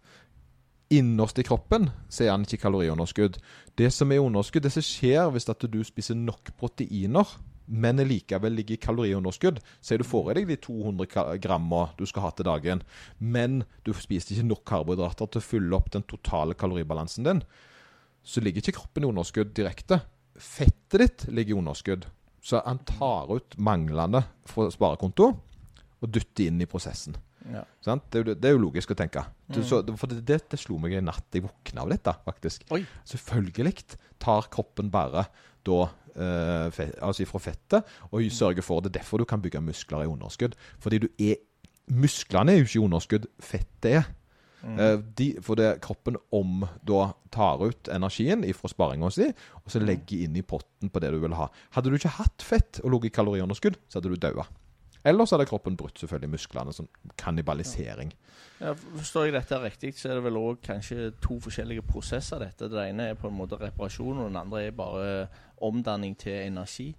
Innerst 0.91 1.39
i 1.39 1.47
kroppen 1.47 1.87
så 2.11 2.25
er 2.25 2.33
han 2.33 2.43
ikke 2.43 2.65
kaloriunderskudd. 2.65 3.39
Det 3.79 3.93
som 3.95 4.11
er 4.11 4.25
underskudd, 4.25 4.65
det 4.67 4.73
som 4.75 4.83
skjer 4.83 5.29
hvis 5.31 5.49
at 5.49 5.63
du 5.63 5.79
spiser 5.87 6.19
nok 6.19 6.51
proteiner, 6.59 7.29
men 7.71 8.01
likevel 8.03 8.57
ligger 8.59 8.75
i 8.75 8.81
kaloriunderskudd, 8.83 9.61
så 9.81 9.95
er 9.95 10.03
du 10.03 10.07
får 10.09 10.33
i 10.33 10.35
deg 10.41 10.49
de 10.51 10.57
200 10.67 11.07
ka- 11.13 11.27
gramma 11.39 11.85
du 11.99 12.03
skal 12.11 12.25
ha 12.27 12.31
til 12.35 12.49
dagen, 12.49 12.83
men 13.23 13.61
du 13.87 13.93
spiser 13.95 14.35
ikke 14.35 14.49
nok 14.51 14.65
karbohydrater 14.67 15.31
til 15.31 15.41
å 15.43 15.47
fylle 15.47 15.77
opp 15.79 15.91
den 15.95 16.03
totale 16.11 16.57
kaloribalansen 16.59 17.29
din, 17.29 17.43
så 18.27 18.43
ligger 18.43 18.61
ikke 18.65 18.77
kroppen 18.81 19.07
i 19.07 19.11
underskudd 19.13 19.55
direkte. 19.57 20.01
Fettet 20.37 21.01
ditt 21.01 21.27
ligger 21.33 21.55
i 21.55 21.59
underskudd. 21.63 22.07
Så 22.43 22.61
han 22.65 22.79
tar 22.89 23.29
ut 23.37 23.57
manglende 23.61 24.23
fra 24.49 24.67
sparekonto 24.73 25.31
og 26.01 26.09
dytter 26.15 26.49
inn 26.49 26.61
i 26.65 26.69
prosessen. 26.69 27.17
Ja. 27.53 27.63
Sant? 27.85 28.07
Det, 28.13 28.21
er 28.21 28.25
jo, 28.25 28.35
det 28.37 28.49
er 28.49 28.55
jo 28.57 28.63
logisk 28.67 28.93
å 28.93 28.97
tenke. 28.97 29.23
Mm. 29.49 29.63
så, 29.65 29.81
for 29.97 30.09
det, 30.13 30.21
det, 30.29 30.39
det 30.53 30.59
slo 30.61 30.77
meg 30.81 30.95
i 30.97 31.01
natt. 31.05 31.25
Jeg 31.33 31.45
våkna 31.47 31.85
av 31.85 31.93
dette, 31.93 32.15
faktisk. 32.27 32.65
Oi. 32.77 32.83
Selvfølgelig 33.09 33.85
tar 34.21 34.49
kroppen 34.53 34.91
bare 34.93 35.27
da 35.67 35.81
eh, 36.15 36.69
fe, 36.75 36.91
altså 37.03 37.27
fra 37.29 37.43
fettet 37.43 37.95
og 38.11 38.31
sørge 38.35 38.63
for 38.63 38.81
det. 38.81 38.95
er 38.95 39.01
derfor 39.01 39.19
du 39.19 39.29
kan 39.29 39.43
bygge 39.43 39.63
muskler 39.65 40.05
i 40.05 40.11
underskudd. 40.11 40.57
Fordi 40.79 41.05
du 41.07 41.09
er 41.19 41.41
Musklene 41.91 42.53
er 42.53 42.61
jo 42.61 42.69
ikke 42.69 42.79
i 42.79 42.85
underskudd, 42.85 43.25
fettet 43.43 43.95
er. 43.99 44.05
Mm. 44.63 44.77
de, 45.17 45.27
for 45.43 45.57
det 45.57 45.81
kroppen 45.81 46.19
om 46.37 46.67
da 46.87 47.07
tar 47.33 47.63
ut 47.65 47.89
energien 47.89 48.45
fra 48.55 48.69
sparinga 48.69 49.09
si, 49.11 49.31
og 49.65 49.73
så 49.73 49.81
legger 49.81 50.27
inn 50.27 50.37
i 50.37 50.45
potten 50.45 50.93
på 50.93 51.01
det 51.03 51.11
du 51.15 51.19
vil 51.23 51.35
ha. 51.35 51.49
Hadde 51.75 51.91
du 51.91 51.97
ikke 51.97 52.13
hatt 52.19 52.45
fett 52.45 52.83
og 52.85 52.93
ligget 52.93 53.11
i 53.11 53.17
kaloriunderskudd, 53.17 53.81
så 53.89 53.99
hadde 53.99 54.13
du 54.13 54.21
daua. 54.21 54.45
Eller 55.05 55.25
så 55.25 55.37
hadde 55.37 55.49
kroppen 55.49 55.77
brutt 55.77 55.99
selvfølgelig 55.99 56.31
musklene. 56.31 56.73
som 56.73 56.89
kannibalisering. 57.17 58.13
Ja, 58.61 58.75
Forstår 58.75 59.25
jeg 59.25 59.33
dette 59.39 59.61
riktig, 59.63 59.95
så 59.97 60.11
er 60.11 60.19
det 60.19 60.25
vel 60.25 60.37
òg 60.41 60.59
kanskje 60.65 61.13
to 61.23 61.39
forskjellige 61.41 61.83
prosesser. 61.89 62.39
dette. 62.39 62.69
Det 62.69 62.89
ene 62.91 63.11
er 63.11 63.15
på 63.15 63.29
en 63.29 63.37
måte 63.39 63.57
reparasjon, 63.61 64.19
og 64.19 64.29
den 64.29 64.37
andre 64.37 64.67
er 64.67 64.71
bare 64.71 65.29
omdanning 65.61 66.17
til 66.19 66.33
energi. 66.47 66.95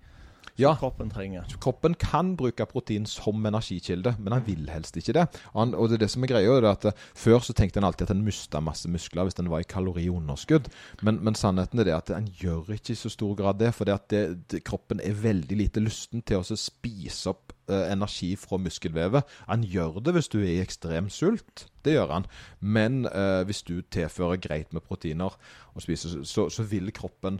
Som 0.58 0.66
Ja. 0.66 0.76
kroppen 0.76 1.10
trenger. 1.10 1.44
Kroppen 1.62 1.94
kan 1.96 2.36
bruke 2.36 2.66
protein 2.66 3.06
som 3.06 3.46
energikilde, 3.46 4.16
men 4.20 4.34
han 4.34 4.44
vil 4.46 4.68
helst 4.70 4.96
ikke 4.98 5.14
det. 5.14 5.40
Han, 5.56 5.74
og 5.76 5.90
det 5.90 5.96
er 5.96 6.06
det 6.06 6.10
som 6.12 6.24
er 6.24 6.28
greia, 6.28 6.58
er 6.58 6.66
at 6.72 6.86
eh, 6.86 6.92
Før 7.16 7.40
så 7.40 7.54
tenkte 7.54 7.78
en 7.78 7.84
alltid 7.86 8.10
at 8.10 8.16
en 8.16 8.26
mista 8.26 8.60
masse 8.60 8.90
muskler 8.90 9.24
hvis 9.24 9.40
en 9.40 9.50
var 9.50 9.60
i 9.60 9.64
kaloriunderskudd. 9.64 10.68
Men, 11.02 11.24
men 11.24 11.36
sannheten 11.36 11.80
er 11.80 11.84
det 11.84 11.94
at 11.94 12.10
en 12.10 12.28
gjør 12.28 12.74
ikke 12.74 12.92
i 12.92 12.96
så 12.96 13.10
stor 13.10 13.36
grad 13.36 13.60
det. 13.60 13.74
For 13.74 13.86
det 13.86 14.10
det, 14.10 14.50
det, 14.50 14.64
kroppen 14.64 15.00
er 15.00 15.14
veldig 15.14 15.58
lite 15.58 15.80
lysten 15.80 16.22
til 16.22 16.38
å 16.42 16.44
spise 16.44 17.30
opp 17.30 17.54
energi 17.72 18.34
fra 18.40 18.60
muskelvevet. 18.62 19.28
Han 19.48 19.66
gjør 19.68 20.02
det 20.04 20.16
hvis 20.18 20.32
du 20.32 20.40
er 20.42 20.52
i 20.54 20.62
ekstrem 20.64 21.10
sult. 21.14 21.68
Det 21.86 21.96
gjør 21.96 22.14
han. 22.18 22.30
Men 22.60 23.06
eh, 23.10 23.42
hvis 23.48 23.64
du 23.68 23.80
tilfører 23.82 24.42
greit 24.44 24.74
med 24.74 24.86
proteiner 24.86 25.36
og 25.74 25.84
spiser, 25.84 26.22
så, 26.28 26.48
så 26.50 26.66
vil 26.68 26.92
kroppen 26.96 27.40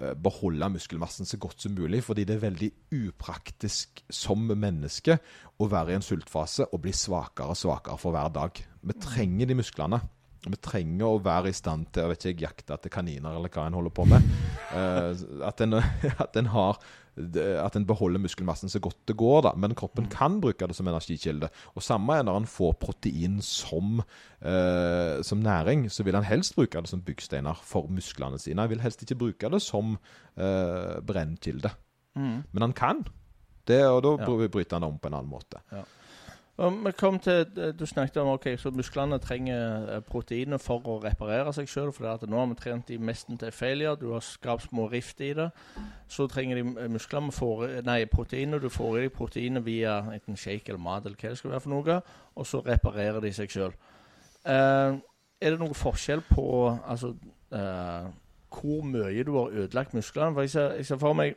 eh, 0.00 0.14
beholde 0.14 0.70
muskelmassen 0.76 1.28
så 1.28 1.40
godt 1.42 1.64
som 1.64 1.76
mulig, 1.76 2.02
fordi 2.06 2.24
det 2.28 2.38
er 2.38 2.46
veldig 2.46 2.70
upraktisk 3.02 4.04
som 4.10 4.48
menneske 4.48 5.18
å 5.58 5.70
være 5.70 5.92
i 5.92 6.00
en 6.00 6.06
sultfase 6.06 6.70
og 6.70 6.82
bli 6.86 6.94
svakere 6.96 7.52
og 7.52 7.60
svakere 7.60 8.00
for 8.00 8.16
hver 8.16 8.32
dag. 8.34 8.64
Vi 8.82 9.00
trenger 9.02 9.50
de 9.50 9.60
musklene. 9.60 10.02
Vi 10.42 10.58
trenger 10.58 11.06
å 11.06 11.20
være 11.22 11.52
i 11.52 11.54
stand 11.54 11.92
til 11.94 12.10
ikke, 12.10 12.34
jakte 12.42 12.74
etter 12.74 12.90
kaniner, 12.90 13.36
eller 13.36 13.52
hva 13.52 13.68
en 13.68 13.76
holder 13.78 13.94
på 13.94 14.06
med. 14.10 14.24
Eh, 14.74 15.22
at, 15.46 15.62
en, 15.62 15.78
at, 16.24 16.38
en 16.40 16.50
har, 16.50 16.80
at 17.16 17.76
en 17.76 17.84
beholder 17.86 18.18
muskelmassen 18.22 18.68
så 18.72 18.80
godt 18.80 18.96
det 19.06 19.16
går, 19.20 19.42
da. 19.44 19.50
Men 19.56 19.74
kroppen 19.76 20.06
kan 20.08 20.40
bruke 20.40 20.66
det 20.66 20.76
som 20.76 20.88
energikilde. 20.88 21.48
Og 21.76 21.82
samme 21.84 22.14
er 22.16 22.22
når 22.24 22.36
en 22.40 22.46
får 22.48 22.72
protein 22.80 23.40
som, 23.44 24.00
eh, 24.40 25.20
som 25.22 25.38
næring, 25.44 25.90
så 25.92 26.02
vil 26.04 26.14
en 26.16 26.24
helst 26.24 26.54
bruke 26.56 26.80
det 26.80 26.88
som 26.88 27.02
byggsteiner 27.04 27.54
for 27.62 27.86
musklene 27.92 28.38
sine. 28.40 28.62
En 28.64 28.70
vil 28.72 28.80
helst 28.80 29.02
ikke 29.04 29.18
bruke 29.26 29.50
det 29.52 29.60
som 29.62 29.98
eh, 30.38 31.00
brennkilde. 31.04 31.70
Mm. 32.16 32.42
Men 32.52 32.62
han 32.62 32.72
kan. 32.72 33.04
Det, 33.68 33.84
og 33.86 34.02
da 34.02 34.16
Ja. 34.24 34.48
bryter 34.48 34.76
han 34.76 34.82
det 34.82 34.88
om 34.88 34.98
på 34.98 35.08
en 35.08 35.14
annen 35.14 35.30
måte. 35.30 35.60
Og 35.70 35.86
vi 36.56 36.92
kom 36.92 37.18
til, 37.18 37.46
Du 37.78 37.86
snakket 37.86 38.16
om 38.16 38.28
ok, 38.28 38.46
så 38.58 38.70
musklene 38.70 39.18
trenger 39.18 39.94
eh, 39.96 40.00
proteiner 40.04 40.58
for 40.60 40.84
å 40.84 40.98
reparere 41.00 41.52
seg 41.52 41.68
sjøl. 41.68 41.92
For 41.96 42.26
nå 42.28 42.38
har 42.38 42.50
vi 42.50 42.58
trent 42.60 42.88
de 42.88 42.98
mesten 42.98 43.38
til 43.40 43.52
failure. 43.52 43.96
Du 43.96 44.12
har 44.12 44.20
skapt 44.20 44.68
små 44.68 44.86
rift 44.92 45.20
i 45.20 45.32
det. 45.32 45.48
Så 46.08 46.28
trenger 46.28 46.60
de 46.60 46.66
eh, 46.76 46.90
muskler 46.92 47.30
får, 47.32 47.82
nei, 47.88 48.04
proteiner. 48.04 48.60
Du 48.60 48.68
får 48.68 48.98
i 48.98 49.06
deg 49.06 49.16
proteiner 49.16 49.64
via 49.64 49.98
enten 50.12 50.36
shake 50.36 50.68
eller 50.68 50.82
mat 50.82 51.06
eller 51.06 51.16
hva 51.16 51.32
det 51.32 51.40
skal 51.40 51.54
være 51.54 51.64
for 51.64 51.72
noe. 51.72 52.00
Og 52.36 52.46
så 52.46 52.60
reparerer 52.66 53.20
de 53.24 53.32
seg 53.32 53.50
sjøl. 53.50 53.72
er 54.44 55.50
det 55.50 55.58
noen 55.58 55.74
forskjell 55.74 56.20
på 56.28 56.44
altså, 56.68 57.14
eh, 57.54 58.12
hvor 58.52 58.84
mye 58.84 59.24
du 59.24 59.36
har 59.38 59.54
ødelagt 59.56 59.94
musklene? 59.94 60.34
For 60.34 60.42
jeg 60.42 60.50
ser, 60.50 60.76
jeg 60.76 60.86
ser 60.86 61.00
for 61.00 61.14
meg 61.14 61.34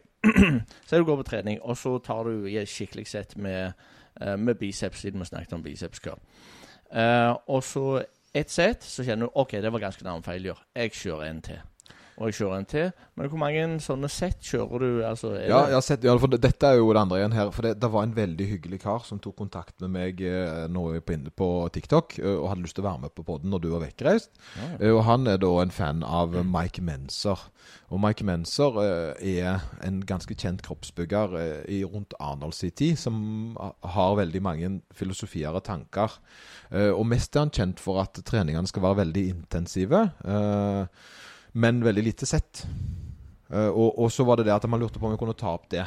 Si 0.90 0.98
du 0.98 1.06
går 1.06 1.20
på 1.20 1.28
trening, 1.28 1.60
og 1.62 1.78
så 1.78 2.00
tar 2.02 2.26
du 2.26 2.48
i 2.50 2.58
et 2.58 2.70
skikkelig 2.70 3.04
sett 3.08 3.36
med 3.38 3.60
eh, 3.68 3.74
med 4.40 4.56
biceps, 4.56 5.00
siden 5.00 5.20
vi 5.20 5.26
snakket 5.26 5.54
om 5.54 5.64
biceps 5.64 6.00
før. 6.04 6.20
Eh, 6.94 7.36
og 7.48 7.64
så 7.64 8.04
ett 8.36 8.52
sett, 8.52 8.84
så 8.84 9.04
kjenner 9.04 9.28
du 9.28 9.40
OK, 9.40 9.52
det 9.52 9.72
var 9.72 9.84
ganske 9.84 10.04
nærme 10.04 10.24
feilgjør. 10.24 10.60
Jeg 10.76 10.92
kjører 10.92 11.30
en 11.30 11.42
til. 11.42 11.62
Og 12.18 12.30
jeg 12.30 12.36
kjører 12.38 12.60
en 12.62 12.66
til. 12.72 12.92
Men 13.20 13.28
hvor 13.28 13.40
mange 13.42 13.64
sånne 13.84 14.08
sett 14.10 14.40
kjører 14.48 14.80
du? 14.80 15.02
Altså, 15.04 15.34
Ja, 15.36 15.66
jeg 15.68 15.74
har 15.76 15.82
sett, 15.84 16.04
ja, 16.08 16.14
for 16.18 16.28
det- 16.32 16.40
Dette 16.46 16.64
er 16.70 16.78
jo 16.78 16.94
det 16.94 17.02
andre 17.02 17.18
igjen 17.20 17.34
her. 17.34 17.52
For 17.52 17.62
det, 17.62 17.74
det 17.82 17.90
var 17.92 18.04
en 18.04 18.14
veldig 18.16 18.48
hyggelig 18.48 18.80
kar 18.82 19.00
som 19.04 19.20
tok 19.20 19.36
kontakt 19.36 19.82
med 19.82 19.90
meg 19.92 20.22
eh, 20.22 20.68
nå 20.72 20.86
på, 21.04 21.18
på 21.36 21.50
TikTok 21.76 22.20
eh, 22.20 22.38
og 22.40 22.48
hadde 22.54 22.64
lyst 22.64 22.76
til 22.76 22.86
å 22.86 22.88
være 22.88 23.02
med 23.02 23.16
på 23.16 23.26
podden 23.28 23.52
når 23.52 23.62
du 23.62 23.70
var 23.74 23.84
vekkreist. 23.84 24.30
Ja. 24.56 24.70
Eh, 24.80 24.94
Og 24.96 25.04
han 25.04 25.28
er 25.28 25.38
da 25.38 25.52
en 25.62 25.72
fan 25.76 26.04
av 26.04 26.36
eh, 26.36 26.44
Mike 26.44 26.82
Menser. 26.82 27.38
Og 27.92 28.00
Mike 28.00 28.24
Menser 28.24 28.80
eh, 29.20 29.42
er 29.44 29.60
en 29.84 30.00
ganske 30.08 30.34
kjent 30.40 30.62
kroppsbygger 30.64 31.36
eh, 31.36 31.66
i 31.68 31.84
rundt 31.84 32.14
Arendals 32.20 32.64
i 32.64 32.72
tid, 32.72 32.96
som 32.98 33.58
har 33.84 34.16
veldig 34.16 34.42
mange 34.42 34.72
filosofier 34.96 35.52
og 35.54 35.64
tanker. 35.68 36.16
Eh, 36.72 36.92
Og 36.96 37.06
mest 37.06 37.36
er 37.36 37.44
han 37.44 37.52
kjent 37.52 37.80
for 37.84 38.00
at 38.02 38.14
treningene 38.24 38.68
skal 38.72 38.84
være 38.88 39.02
veldig 39.04 39.28
intensive, 39.36 40.06
eh, 40.24 40.86
men 41.56 41.82
veldig 41.86 42.04
lite 42.04 42.28
sett. 42.28 42.66
Eh, 43.50 43.70
og, 43.70 43.96
og 43.96 44.12
så 44.12 44.26
var 44.28 44.40
det 44.40 44.50
det 44.50 44.56
at 44.56 44.68
man 44.70 44.82
lurte 44.82 45.00
på 45.00 45.08
om 45.08 45.16
vi 45.16 45.22
kunne 45.22 45.38
ta 45.38 45.54
opp 45.56 45.70
det. 45.72 45.86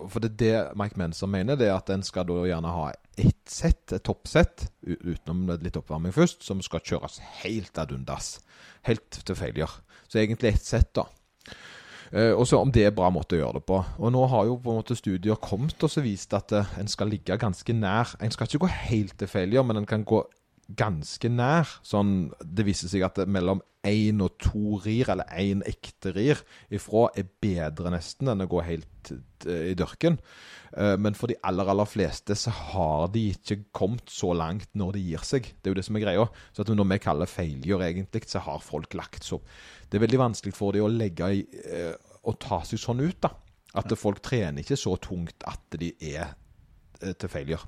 For 0.00 0.22
det 0.22 0.32
er 0.32 0.40
det 0.40 0.78
Mike 0.78 0.98
Menser 0.98 1.28
mener, 1.30 1.58
det 1.58 1.68
er 1.68 1.76
at 1.76 1.90
en 1.92 2.02
skal 2.06 2.26
da 2.28 2.42
gjerne 2.46 2.72
ha 2.72 2.90
ett 3.20 3.50
sett, 3.50 3.92
et 3.92 4.04
toppsett, 4.06 4.68
utenom 4.80 5.50
litt 5.60 5.76
oppvarming 5.76 6.14
først, 6.14 6.44
som 6.46 6.62
skal 6.64 6.82
kjøres 6.86 7.18
helt 7.42 7.78
ad 7.78 7.92
undas. 7.94 8.38
Helt 8.88 9.20
til 9.26 9.36
failure. 9.36 9.82
Så 10.08 10.22
egentlig 10.22 10.54
ett 10.54 10.66
sett, 10.66 10.92
da. 10.96 11.06
Eh, 12.10 12.32
og 12.32 12.46
så 12.48 12.58
om 12.58 12.72
det 12.74 12.88
er 12.88 12.94
bra 12.96 13.10
måte 13.14 13.36
å 13.36 13.42
gjøre 13.42 13.60
det 13.60 13.66
på. 13.68 13.78
Og 14.02 14.14
nå 14.14 14.24
har 14.32 14.48
jo 14.48 14.58
på 14.62 14.72
en 14.72 14.80
måte 14.80 14.98
studier 14.98 15.38
kommet 15.42 15.86
og 15.86 15.92
så 15.92 16.02
vist 16.02 16.34
at 16.34 16.54
eh, 16.56 16.76
en 16.80 16.90
skal 16.90 17.12
ligge 17.12 17.38
ganske 17.38 17.76
nær. 17.76 18.16
En 18.18 18.34
skal 18.34 18.48
ikke 18.48 18.64
gå 18.64 18.74
helt 18.90 19.18
til 19.20 19.30
failure, 19.30 19.66
men 19.66 19.82
en 19.82 19.90
kan 19.90 20.06
gå 20.06 20.24
ganske 20.78 21.30
nær. 21.30 21.70
Sånn, 21.86 22.30
det 22.42 22.66
viser 22.66 22.90
seg 22.90 23.06
at 23.06 23.22
mellom 23.30 23.62
én 23.86 24.20
og 24.20 24.34
to 24.42 24.76
rir, 24.84 25.08
eller 25.08 25.28
én 25.40 25.62
ekte 25.64 26.12
rir 26.12 26.40
ifra, 26.70 27.06
er 27.16 27.28
bedre 27.40 27.92
nesten 27.94 28.28
enn 28.28 28.44
å 28.44 28.48
gå 28.50 28.60
helt 28.66 29.12
eh, 29.46 29.70
i 29.72 29.76
dørken. 29.78 30.18
Eh, 30.76 30.96
Men 31.00 31.16
for 31.16 31.32
de 31.32 31.38
aller 31.48 31.68
aller 31.72 31.88
fleste 31.88 32.36
så 32.36 32.52
har 32.52 33.08
de 33.14 33.30
ikke 33.32 33.62
kommet 33.72 34.12
så 34.12 34.34
langt 34.36 34.68
når 34.76 34.98
de 34.98 35.06
gir 35.08 35.24
seg. 35.24 35.48
Det 35.56 35.70
er 35.70 35.74
jo 35.74 35.80
det 35.80 35.86
som 35.88 35.96
er 35.96 36.04
greia. 36.04 36.28
Så 36.52 36.62
at 36.66 36.74
når 36.74 36.90
vi 36.92 37.00
kaller 37.06 37.30
failure 37.30 37.88
egentlig, 37.88 38.28
så 38.28 38.44
har 38.44 38.60
folk 38.60 38.94
lagt 38.94 39.24
seg 39.24 39.38
opp. 39.40 39.48
Det 39.88 39.98
er 39.98 40.04
veldig 40.06 40.22
vanskelig 40.26 40.54
for 40.54 40.76
de 40.76 40.84
å 40.84 40.92
legge 40.92 41.32
i 41.38 41.44
eh, 41.64 41.94
å 42.20 42.36
ta 42.36 42.60
seg 42.68 42.78
sånn 42.82 43.00
ut, 43.00 43.20
da. 43.24 43.32
At 43.80 43.92
folk 43.96 44.20
trener 44.20 44.60
ikke 44.64 44.76
så 44.76 44.96
tungt 45.00 45.44
at 45.46 45.78
de 45.78 45.94
er 46.10 46.34
til 47.00 47.30
failure. 47.32 47.64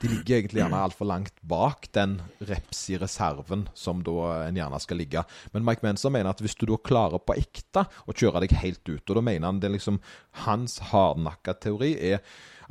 De 0.00 0.10
ligger 0.10 0.38
egentlig 0.38 0.62
gjerne 0.62 0.82
altfor 0.86 1.08
langt 1.08 1.36
bak 1.42 1.88
den 1.96 2.18
reps 2.48 2.86
i 2.92 2.98
reserven 3.00 3.66
som 3.74 4.02
da 4.06 4.46
en 4.48 4.58
gjerne 4.58 4.80
skal 4.82 5.00
ligge. 5.00 5.24
Men 5.54 5.66
Mike 5.66 5.86
Manson 5.86 6.14
mener 6.14 6.34
at 6.34 6.42
hvis 6.44 6.56
du 6.60 6.66
da 6.70 6.80
klarer 6.80 7.22
på 7.22 7.36
ekte 7.38 7.86
å 8.04 8.16
kjøre 8.16 8.44
deg 8.44 8.56
helt 8.62 8.84
ut, 8.88 9.04
og 9.04 9.14
da 9.20 9.24
mener 9.24 9.48
han 9.48 9.62
det 9.62 9.72
liksom 9.76 10.00
Hans 10.44 10.80
hardnakka 10.90 11.54
teori 11.62 11.94
er 12.12 12.20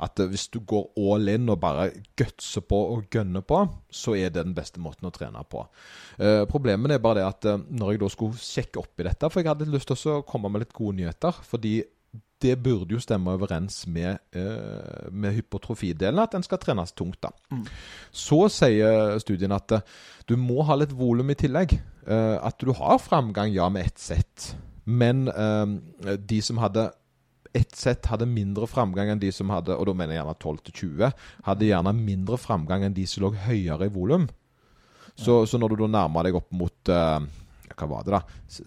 at 0.02 0.18
hvis 0.18 0.48
du 0.52 0.60
går 0.66 0.88
all 0.98 1.30
in 1.30 1.50
og 1.52 1.60
bare 1.62 1.88
gutser 2.18 2.64
på 2.66 2.78
og 2.94 3.06
gønner 3.14 3.44
på, 3.46 3.60
så 3.90 4.16
er 4.18 4.32
det 4.32 4.42
den 4.42 4.56
beste 4.56 4.82
måten 4.82 5.08
å 5.08 5.12
trene 5.14 5.44
på. 5.48 5.64
Eh, 6.18 6.42
problemet 6.50 6.96
er 6.96 7.02
bare 7.02 7.20
det 7.20 7.28
at 7.28 7.48
eh, 7.50 7.62
når 7.70 7.94
jeg 7.94 8.02
da 8.02 8.10
skulle 8.12 8.40
sjekke 8.40 8.82
opp 8.82 9.00
i 9.00 9.06
dette 9.08 9.30
For 9.30 9.40
jeg 9.40 9.50
hadde 9.52 9.70
lyst 9.70 9.90
til 9.90 10.16
å 10.16 10.22
komme 10.26 10.50
med 10.52 10.64
litt 10.64 10.74
gode 10.74 10.98
nyheter. 10.98 11.38
Fordi 11.46 11.76
det 12.44 12.58
burde 12.60 12.92
jo 12.96 13.00
stemme 13.00 13.32
overens 13.38 13.86
med, 13.88 14.18
eh, 14.36 15.06
med 15.10 15.32
hypotrofidelen, 15.32 16.20
at 16.20 16.34
den 16.34 16.44
skal 16.44 16.60
trenes 16.60 16.92
tungt. 16.92 17.20
da. 17.22 17.30
Så 18.12 18.48
sier 18.52 19.18
studien 19.22 19.52
at 19.52 19.72
eh, 19.72 19.86
du 20.28 20.36
må 20.36 20.62
ha 20.68 20.76
litt 20.76 20.92
volum 20.92 21.30
i 21.30 21.38
tillegg. 21.38 21.72
Eh, 22.06 22.36
at 22.36 22.58
du 22.60 22.72
har 22.72 23.00
framgang, 23.00 23.52
ja, 23.54 23.68
med 23.68 23.86
ett 23.86 23.98
sett. 23.98 24.56
Men 24.84 25.28
eh, 25.28 26.16
de 26.18 26.42
som 26.42 26.60
hadde 26.60 26.90
ett 27.54 27.76
sett 27.76 28.08
hadde 28.10 28.26
mindre 28.26 28.66
framgang 28.66 29.12
enn 29.12 29.20
de 29.22 29.30
som 29.32 29.52
hadde 29.54 29.76
og 29.78 29.86
da 29.86 29.92
mener 29.94 30.16
jeg 30.16 30.24
gjerne 30.24 30.40
12-20, 30.42 31.26
hadde 31.46 31.68
gjerne 31.68 31.92
mindre 31.94 32.38
framgang 32.40 32.82
enn 32.82 32.96
de 32.96 33.06
som 33.06 33.22
lå 33.24 33.30
høyere 33.46 33.86
i 33.86 33.94
volum. 33.94 34.26
Så, 35.14 35.44
så 35.46 35.60
når 35.62 35.70
du 35.70 35.84
da 35.84 35.90
nærmer 35.94 36.26
deg 36.26 36.34
opp 36.34 36.50
mot 36.58 36.90
eh, 36.90 37.20
hva 37.78 37.88
var 37.90 38.04
det 38.06 38.14
da, 38.14 38.20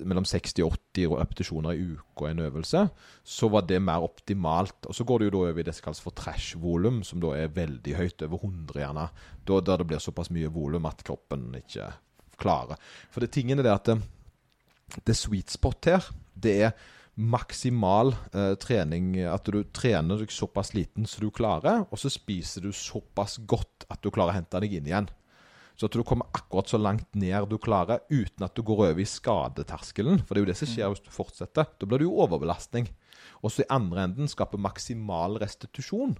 mellom 0.08 0.26
60 0.28 0.64
og 0.66 0.76
80 0.96 1.16
repetisjoner 1.20 1.78
i 1.78 1.86
uka 1.98 2.30
en 2.30 2.44
øvelse, 2.48 2.84
så 3.24 3.50
var 3.54 3.68
det 3.70 3.80
mer 3.84 4.06
optimalt. 4.06 4.90
Og 4.90 4.98
så 4.98 5.06
går 5.08 5.20
det 5.20 5.30
jo 5.30 5.36
da 5.36 5.44
over 5.46 5.62
i 5.62 5.68
det 5.68 5.76
som 5.78 5.88
kalles 5.88 6.04
for 6.04 6.18
trash-volum, 6.18 7.02
som 7.08 7.22
da 7.24 7.34
er 7.38 7.56
veldig 7.56 7.96
høyt, 7.98 8.26
over 8.28 8.44
100 8.44 8.84
gjerne. 8.84 9.08
Da, 9.48 9.62
der 9.62 9.82
det 9.82 9.90
blir 9.92 10.04
såpass 10.04 10.32
mye 10.34 10.52
volum 10.54 10.90
at 10.90 11.04
kroppen 11.08 11.50
ikke 11.62 11.90
klarer. 12.42 12.80
For 13.12 13.24
det 13.24 13.34
tingen 13.36 13.60
er 13.60 13.68
det 13.68 13.74
at 13.74 13.90
det, 13.92 13.98
det 15.08 15.18
sweet 15.18 15.54
spot 15.54 15.90
her, 15.90 16.12
det 16.38 16.56
er 16.70 16.78
maksimal 17.18 18.14
eh, 18.34 18.54
trening. 18.62 19.16
At 19.26 19.50
du 19.50 19.64
trener 19.74 20.22
deg 20.22 20.34
såpass 20.34 20.74
liten 20.78 21.08
som 21.10 21.26
du 21.26 21.32
klarer, 21.34 21.86
og 21.90 22.02
så 22.02 22.12
spiser 22.14 22.68
du 22.68 22.74
såpass 22.76 23.40
godt 23.50 23.88
at 23.90 24.04
du 24.04 24.12
klarer 24.14 24.36
å 24.36 24.40
hente 24.40 24.62
deg 24.64 24.78
inn 24.78 24.92
igjen. 24.92 25.10
Så 25.78 25.86
at 25.86 25.94
du 25.94 26.02
kommer 26.02 26.30
akkurat 26.34 26.72
så 26.72 26.80
langt 26.82 27.10
ned 27.14 27.50
du 27.52 27.58
klarer, 27.62 28.02
uten 28.10 28.46
at 28.46 28.56
du 28.58 28.64
går 28.66 28.88
over 28.88 29.02
i 29.02 29.06
skadeterskelen. 29.06 30.24
For 30.26 30.34
det 30.34 30.42
er 30.42 30.46
jo 30.46 30.52
det 30.52 30.58
som 30.58 30.72
skjer 30.72 30.90
hvis 30.90 31.04
du 31.06 31.12
fortsetter. 31.14 31.70
Da 31.78 31.86
blir 31.86 32.02
det 32.02 32.08
jo 32.08 32.18
overbelastning. 32.24 32.90
Og 33.46 33.54
så 33.54 33.62
i 33.62 33.70
andre 33.74 34.08
enden 34.08 34.32
skaper 34.32 34.62
maksimal 34.62 35.38
restitusjon. 35.44 36.16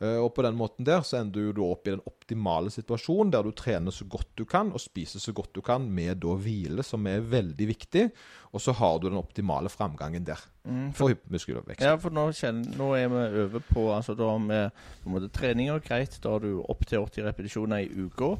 Eh, 0.00 0.16
og 0.16 0.32
på 0.32 0.44
den 0.46 0.56
måten 0.56 0.86
der 0.88 1.02
så 1.04 1.18
ender 1.20 1.50
du 1.52 1.60
opp 1.66 1.84
i 1.88 1.92
den 1.92 2.04
optimale 2.08 2.72
situasjonen, 2.72 3.32
der 3.34 3.44
du 3.44 3.52
trener 3.52 3.92
så 3.92 4.06
godt 4.08 4.30
du 4.38 4.46
kan 4.48 4.72
og 4.72 4.80
spiser 4.80 5.20
så 5.20 5.34
godt 5.36 5.52
du 5.56 5.60
kan, 5.64 5.84
med 5.92 6.22
da 6.24 6.36
hvile, 6.40 6.84
som 6.86 7.04
er 7.10 7.20
veldig 7.20 7.66
viktig. 7.68 8.06
Og 8.50 8.64
så 8.64 8.72
har 8.74 8.98
du 8.98 9.10
den 9.10 9.20
optimale 9.20 9.72
framgangen 9.72 10.24
der 10.26 10.48
Mm, 10.60 10.90
for 10.92 11.14
muskelvekst. 11.32 11.80
Ja, 11.80 11.94
for 11.96 12.12
nå, 12.12 12.26
kjenner, 12.36 12.74
nå 12.76 12.90
er 12.92 13.06
vi 13.08 13.20
over 13.46 13.62
på 13.64 13.86
altså 13.94 14.12
Da 14.12 14.26
vi 14.36 14.58
på 15.00 15.08
en 15.08 15.14
måte 15.14 15.30
treninger, 15.32 15.80
greit. 15.80 16.18
Da 16.20 16.34
har 16.34 16.44
du 16.44 16.60
opp 16.60 16.84
til 16.84 17.00
80 17.00 17.24
repetisjoner 17.24 17.86
i 17.86 18.04
uka. 18.04 18.34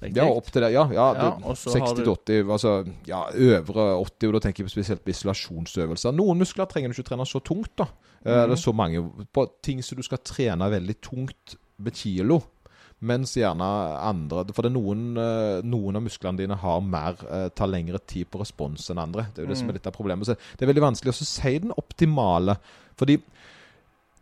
Riktig? 0.00 0.16
Ja, 0.20 0.26
opp 0.30 0.46
til 0.54 0.62
det. 0.62 0.72
Ja, 0.72 0.84
ja, 0.92 1.06
Ja, 1.14 1.30
det- 1.34 1.44
og 1.44 1.56
så 1.58 1.72
har 1.78 1.94
60-80, 1.94 2.50
altså 2.54 2.86
ja, 3.06 3.24
øvre 3.34 3.86
80, 4.04 4.28
og 4.28 4.32
da 4.34 4.38
tenker 4.44 4.62
jeg 4.64 4.70
spesielt 4.70 5.02
på 5.04 5.10
isolasjonsøvelser. 5.10 6.12
Noen 6.14 6.38
muskler 6.38 6.66
trenger 6.70 6.92
du 6.92 7.00
ikke 7.02 7.08
trene 7.10 7.26
så 7.26 7.40
tungt, 7.42 7.74
da. 7.76 7.84
Mhm. 7.84 8.24
Det 8.24 8.50
er 8.52 8.62
så 8.62 8.72
mange 8.74 9.02
på 9.34 9.46
ting 9.62 9.82
som 9.82 9.96
du 9.96 10.02
skal 10.02 10.18
trene 10.18 10.70
veldig 10.70 11.00
tungt 11.00 11.56
med 11.78 11.92
kilo. 11.94 12.42
Mens 13.00 13.34
gjerne 13.36 13.62
andre 14.02 14.44
For 14.52 14.62
det 14.62 14.72
noen, 14.72 15.16
eh, 15.16 15.62
noen 15.62 15.94
av 15.96 16.02
musklene 16.02 16.36
dine 16.36 16.56
har 16.56 16.80
mer 16.80 17.14
eh, 17.30 17.48
tar 17.50 17.68
lengre 17.68 17.98
tid 18.04 18.26
på 18.30 18.40
respons 18.40 18.90
enn 18.90 18.98
andre. 18.98 19.28
Det 19.34 19.38
er 19.38 19.46
jo 19.46 19.48
det 19.52 19.56
som 19.58 19.66
Mm. 19.66 19.70
er 19.70 19.72
litt 19.74 19.86
av 19.86 19.92
problemet. 19.92 20.26
Så 20.26 20.36
det 20.58 20.62
er 20.68 20.72
veldig 20.72 20.82
vanskelig 20.82 21.12
å 21.14 21.24
si 21.24 21.58
den 21.58 21.70
optimale. 21.78 22.56
Fordi 22.96 23.20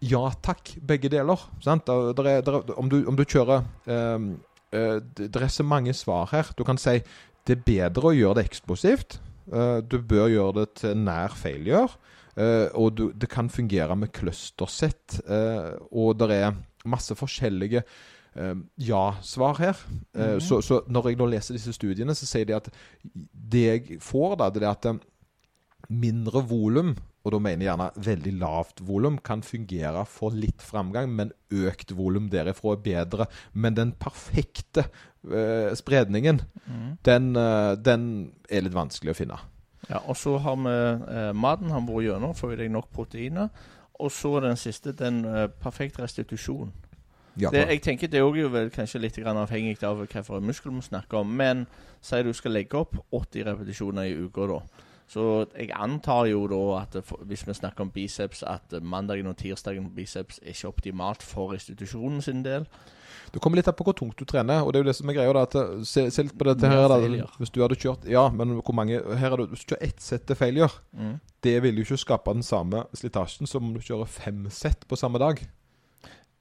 ja 0.03 0.31
takk, 0.43 0.75
begge 0.85 1.09
deler. 1.09 1.41
Sant? 1.63 1.87
Der, 1.87 2.13
der 2.13 2.27
er, 2.27 2.43
der, 2.43 2.53
er- 2.61 2.79
om, 2.79 2.89
du, 2.89 2.99
om 3.09 3.17
du 3.17 3.25
kjører 3.25 3.65
eh, 3.87 4.19
det, 4.77 5.31
det 5.35 5.43
er 5.43 5.53
så 5.53 5.65
mange 5.67 5.95
svar 5.97 6.29
her. 6.33 6.53
Du 6.59 6.65
kan 6.65 6.79
si 6.81 6.99
det 7.47 7.59
er 7.59 7.67
bedre 7.67 8.11
å 8.11 8.17
gjøre 8.17 8.41
det 8.41 8.49
eksplosivt. 8.49 9.19
Eh, 9.53 9.79
du 9.87 10.01
bør 10.03 10.29
gjøre 10.33 10.61
det 10.61 10.67
til 10.83 10.99
nær 10.99 11.35
failure. 11.39 11.89
Eh, 12.37 12.69
og 12.75 12.97
du, 12.99 13.07
det 13.15 13.31
kan 13.33 13.51
fungere 13.53 13.97
med 13.97 14.13
clustersett. 14.13 15.21
eh, 15.27 15.73
og 15.93 16.19
det 16.19 16.31
er 16.35 16.57
masse 16.85 17.15
forskjellige 17.15 17.83
eh, 18.37 18.55
ja-svar 18.79 19.59
her. 19.59 19.77
Mm 19.89 20.23
-hmm. 20.23 20.41
så, 20.41 20.61
så 20.61 20.83
når 20.87 21.09
jeg 21.09 21.17
nå 21.17 21.27
leser 21.27 21.55
disse 21.55 21.73
studiene, 21.73 22.15
så 22.15 22.27
sier 22.27 22.45
de 22.45 22.55
at 22.55 22.69
det 23.53 23.67
jeg 23.67 24.01
får, 24.01 24.37
da, 24.37 24.51
det 24.51 24.63
er 24.63 24.71
at 24.71 24.87
eh, 24.87 24.99
mindre 25.89 26.43
volum, 26.49 26.97
og 27.27 27.33
da 27.35 27.41
mener 27.43 27.65
jeg 27.65 27.73
gjerne 27.73 28.07
veldig 28.07 28.33
lavt 28.39 28.81
volum, 28.87 29.17
kan 29.19 29.41
fungere 29.43 30.05
for 30.07 30.35
litt 30.35 30.63
framgang, 30.63 31.11
men 31.11 31.33
økt 31.51 31.91
volum 31.99 32.29
derifra 32.31 32.77
er 32.77 32.85
bedre. 32.85 33.27
Men 33.53 33.75
den 33.75 33.91
perfekte 33.99 34.87
uh, 34.87 35.75
spredningen, 35.75 36.39
mm. 36.69 36.87
den, 37.09 37.33
uh, 37.35 37.75
den 37.75 38.07
er 38.47 38.63
litt 38.63 38.79
vanskelig 38.79 39.17
å 39.17 39.19
finne. 39.19 39.41
Ja, 39.89 40.05
og 40.05 40.15
så 40.19 40.37
har 40.43 40.55
vi 40.63 40.71
uh, 40.71 41.33
maten 41.35 41.75
han 41.75 41.91
vært 41.91 42.13
gjennom, 42.13 42.39
får 42.39 42.55
i 42.55 42.63
deg 42.63 42.73
nok 42.79 42.93
proteiner. 42.95 43.51
Og 43.99 44.13
så 44.13 44.37
den 44.45 44.59
siste, 44.61 44.93
den 44.95 45.23
perfekt 45.59 45.97
restitusjon. 45.99 46.71
Ja, 47.41 47.51
Det, 47.51 47.63
jeg 47.69 47.81
tenker 47.85 48.11
det 48.13 48.21
er 48.21 48.39
jo 48.39 48.49
vel 48.53 48.69
kanskje 48.73 49.01
litt 49.01 49.17
grann 49.17 49.39
avhengig 49.41 49.81
av 49.85 49.99
hvilken 49.99 50.45
muskel 50.45 50.77
vi 50.77 50.85
snakker 50.85 51.25
om. 51.25 51.33
Men 51.37 51.65
si 52.05 52.21
du 52.23 52.31
skal 52.37 52.55
legge 52.55 52.79
opp 52.79 52.95
80 53.11 53.49
repetisjoner 53.49 54.13
i 54.13 54.15
uka, 54.21 54.47
da. 54.53 54.61
Så 55.09 55.47
jeg 55.55 55.71
antar 55.73 56.27
jo 56.27 56.47
da 56.51 56.81
at 56.83 57.05
for- 57.05 57.23
hvis 57.25 57.47
vi 57.47 57.53
snakker 57.55 57.81
om 57.85 57.91
biceps, 57.91 58.43
at 58.43 58.73
eh, 58.73 58.81
mandagen 58.83 59.27
og 59.31 59.37
tirsdagen 59.37 59.85
på 59.89 59.95
biceps 59.95 60.41
er 60.43 60.51
ikke 60.51 60.69
optimalt 60.69 61.23
for 61.23 61.53
restitusjonen 61.55 62.23
sin 62.23 62.43
del. 62.43 62.67
Det 63.33 63.41
kommer 63.43 63.57
litt 63.57 63.69
an 63.69 63.75
på 63.75 63.85
hvor 63.85 63.95
tungt 63.95 64.17
du 64.19 64.25
trener. 64.25 64.63
Og 64.63 64.73
det 64.73 64.79
er 64.81 64.85
jo 64.85 64.89
det 64.89 64.97
som 64.97 65.09
er 65.11 65.15
greia. 65.15 65.33
da, 65.33 65.43
at 65.43 65.55
eh, 65.55 65.85
Se, 65.85 66.11
se 66.11 66.23
litt 66.23 66.37
på 66.39 66.45
dette 66.45 66.67
her. 66.67 66.89
Da, 66.89 66.99
hvis 67.39 67.51
du 67.51 67.61
hadde 67.63 67.77
kjørt 67.79 68.05
Ja, 68.11 68.29
men 68.31 68.61
hvor 68.61 68.75
mange 68.75 68.99
Her 69.19 69.33
er 69.33 69.37
det, 69.37 69.49
Hvis 69.51 69.65
du 69.65 69.75
kjører 69.75 69.83
ett 69.89 70.01
sett 70.03 70.27
til 70.27 70.37
failure, 70.37 70.71
Mm. 70.97 71.21
det 71.43 71.63
vil 71.63 71.77
jo 71.77 71.83
ikke 71.85 71.99
skape 71.99 72.33
den 72.35 72.43
samme 72.43 72.85
slitasjen 72.95 73.47
som 73.47 73.65
om 73.65 73.75
du 73.75 73.81
kjører 73.81 74.07
fem 74.09 74.47
sett 74.51 74.87
på 74.89 74.97
samme 74.97 75.19
dag. 75.19 75.39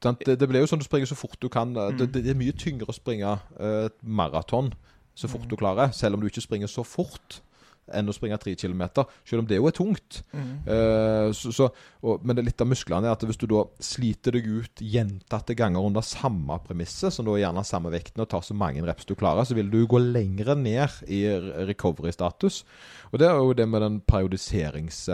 Det, 0.02 0.38
det 0.40 0.48
blir 0.50 0.62
jo 0.62 0.68
sånn 0.70 0.80
du 0.82 0.86
springer 0.86 1.08
så 1.10 1.16
fort 1.18 1.38
du 1.42 1.50
kan. 1.50 1.74
Det, 1.74 1.82
Mm. 1.94 1.98
det, 1.98 2.24
det 2.24 2.30
er 2.32 2.38
mye 2.38 2.52
tyngre 2.54 2.86
å 2.90 2.94
springe 2.94 3.40
eh, 3.60 3.86
et 3.86 3.98
maraton 4.04 4.74
så 5.16 5.28
fort 5.30 5.48
du 5.48 5.56
klarer, 5.56 5.92
selv 5.94 6.16
om 6.16 6.22
du 6.22 6.28
ikke 6.28 6.42
springer 6.44 6.68
så 6.68 6.84
fort 6.86 7.40
enn 7.94 8.10
å 8.10 8.16
springe 8.16 8.38
tre 8.42 8.56
kilometer. 8.58 9.06
Selv 9.28 9.44
om 9.44 9.50
det 9.50 9.60
jo 9.60 9.68
er 9.70 9.76
tungt. 9.76 10.22
Mm. 10.34 10.52
Uh, 10.66 11.30
så, 11.36 11.52
så, 11.54 11.70
og, 12.02 12.24
men 12.26 12.38
det 12.38 12.48
litt 12.48 12.64
av 12.64 12.70
musklene 12.70 13.10
er 13.10 13.16
at 13.16 13.26
hvis 13.28 13.40
du 13.42 13.48
da 13.52 13.66
sliter 13.84 14.38
deg 14.38 14.48
ut 14.50 14.82
gjentatte 14.82 15.58
ganger 15.58 15.86
under 15.86 16.06
samme 16.06 16.58
premisset, 16.66 17.14
som 17.14 17.28
da 17.28 17.36
er 17.36 17.46
gjerne 17.46 17.66
samme 17.68 17.94
vekten 17.94 18.24
og 18.26 18.30
tar 18.32 18.46
så 18.46 18.58
mange 18.58 18.84
reps 18.86 19.08
du 19.10 19.16
klarer, 19.18 19.46
så 19.48 19.58
vil 19.58 19.70
du 19.74 19.84
gå 19.90 20.02
lengre 20.02 20.58
ned 20.58 21.02
i 21.12 21.24
recovery-status. 21.70 22.64
Og 23.12 23.22
det 23.22 23.30
er 23.30 23.38
jo 23.40 23.58
det 23.58 23.70
med 23.70 23.86
den 23.86 24.02
periodiserings... 24.06 25.06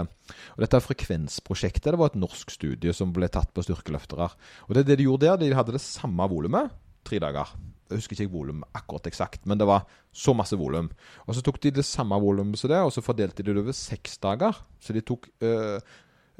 Og 0.55 0.61
dette 0.63 0.77
er 0.79 0.83
frekvensprosjektet. 0.85 1.89
Det 1.91 1.99
var 1.99 2.13
et 2.13 2.21
norsk 2.21 2.53
studie 2.53 2.93
som 2.95 3.11
ble 3.11 3.27
tatt 3.27 3.51
på 3.51 3.65
styrkeløftere. 3.65 4.29
Og 4.69 4.77
det, 4.77 4.85
det 4.87 5.01
de 5.01 5.09
gjorde 5.09 5.27
der, 5.27 5.41
de 5.41 5.57
hadde 5.57 5.75
det 5.75 5.83
samme 5.83 6.23
volumet 6.31 6.71
tre 7.07 7.19
dager. 7.19 7.51
Jeg 7.91 8.01
husker 8.01 8.17
ikke 8.17 8.33
volum 8.33 8.63
akkurat 8.77 9.09
eksakt, 9.11 9.43
men 9.49 9.59
det 9.59 9.67
var 9.69 9.83
så 10.11 10.33
masse 10.37 10.57
volum. 10.59 10.89
Og 11.27 11.35
så 11.35 11.43
tok 11.45 11.59
de 11.63 11.73
det 11.77 11.85
samme 11.87 12.17
volumet 12.21 12.59
som 12.59 12.71
det, 12.71 12.79
og 12.81 12.93
så 12.95 13.03
fordelte 13.03 13.43
de 13.43 13.53
det 13.53 13.63
over 13.63 13.75
seks 13.75 14.17
dager. 14.23 14.57
Så 14.81 14.95
de 14.95 15.03
tok 15.05 15.29
eh, 15.43 15.77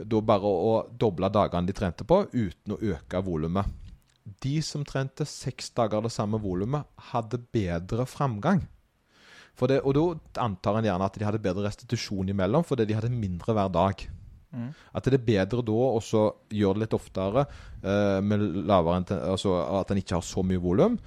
da 0.02 0.22
bare 0.26 0.50
å 0.50 0.74
doble 0.90 1.30
dagene 1.34 1.70
de 1.70 1.76
trente 1.78 2.08
på, 2.08 2.24
uten 2.32 2.76
å 2.76 2.80
øke 2.94 3.22
volumet. 3.26 3.70
De 4.42 4.60
som 4.66 4.84
trente 4.88 5.26
seks 5.28 5.72
dager 5.78 6.04
det 6.06 6.14
samme 6.14 6.40
volumet, 6.42 6.88
hadde 7.12 7.42
bedre 7.54 8.06
framgang. 8.10 8.64
Det, 9.62 9.78
og 9.86 9.94
da 9.94 10.42
antar 10.42 10.80
en 10.80 10.88
gjerne 10.88 11.06
at 11.06 11.18
de 11.20 11.26
hadde 11.28 11.42
bedre 11.44 11.68
restitusjon 11.68 12.32
imellom, 12.34 12.64
fordi 12.66 12.88
de 12.90 12.96
hadde 12.98 13.12
mindre 13.14 13.54
hver 13.54 13.70
dag. 13.74 14.06
Mm. 14.52 14.70
At 14.98 15.08
det 15.08 15.20
er 15.20 15.28
bedre 15.28 15.64
da 15.66 15.82
å 15.92 16.00
så 16.04 16.24
gjøre 16.52 16.80
det 16.80 16.86
litt 16.86 16.96
oftere, 16.98 17.46
eh, 17.84 18.20
med 18.26 18.42
lavere, 18.68 19.20
altså 19.28 19.54
at 19.80 19.92
en 19.92 20.02
ikke 20.02 20.18
har 20.18 20.26
så 20.26 20.44
mye 20.44 20.62
volum 20.62 20.98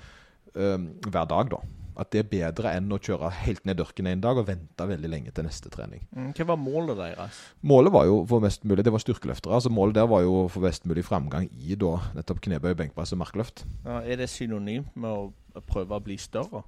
eh, 0.57 0.77
hver 1.09 1.31
dag, 1.31 1.51
da. 1.55 1.63
At 1.95 2.11
det 2.11 2.25
er 2.25 2.31
bedre 2.31 2.73
enn 2.75 2.91
å 2.91 2.99
kjøre 2.99 3.29
helt 3.45 3.63
ned 3.69 3.79
dørken 3.79 4.09
en 4.11 4.23
dag 4.23 4.39
og 4.41 4.49
vente 4.49 4.87
veldig 4.91 5.11
lenge 5.13 5.31
til 5.35 5.47
neste 5.47 5.71
trening. 5.71 6.03
Mm. 6.11 6.33
Hva 6.35 6.49
var 6.49 6.59
målet 6.59 6.99
deres? 6.99 7.39
Målet 7.63 7.95
var 7.95 8.09
jo 8.09 8.17
for 8.31 8.43
mest 8.43 8.67
mulig, 8.67 8.83
det 8.87 8.93
var 8.95 9.05
styrkeløftere. 9.05 9.55
altså 9.55 9.71
Målet 9.71 10.01
der 10.01 10.09
var 10.11 10.25
jo 10.27 10.49
for 10.51 10.67
mest 10.67 10.89
mulig 10.91 11.07
framgang 11.07 11.47
i 11.55 11.79
da 11.79 11.95
nettopp 12.17 12.43
knebøy, 12.43 12.73
benkpress 12.83 13.15
og 13.15 13.23
markløft. 13.23 13.63
Ja, 13.87 14.01
er 14.03 14.19
det 14.19 14.31
synonymt 14.33 14.91
med 14.99 15.11
å 15.15 15.65
prøve 15.71 15.95
å 15.95 16.03
bli 16.03 16.19
større? 16.19 16.65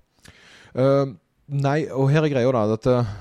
Uh, 0.76 1.16
nei, 1.50 1.80
og 1.90 2.10
her 2.12 2.22
er 2.22 2.30
greia 2.30 2.54
da 2.54 2.64
at 2.76 2.86
uh, 2.90 3.14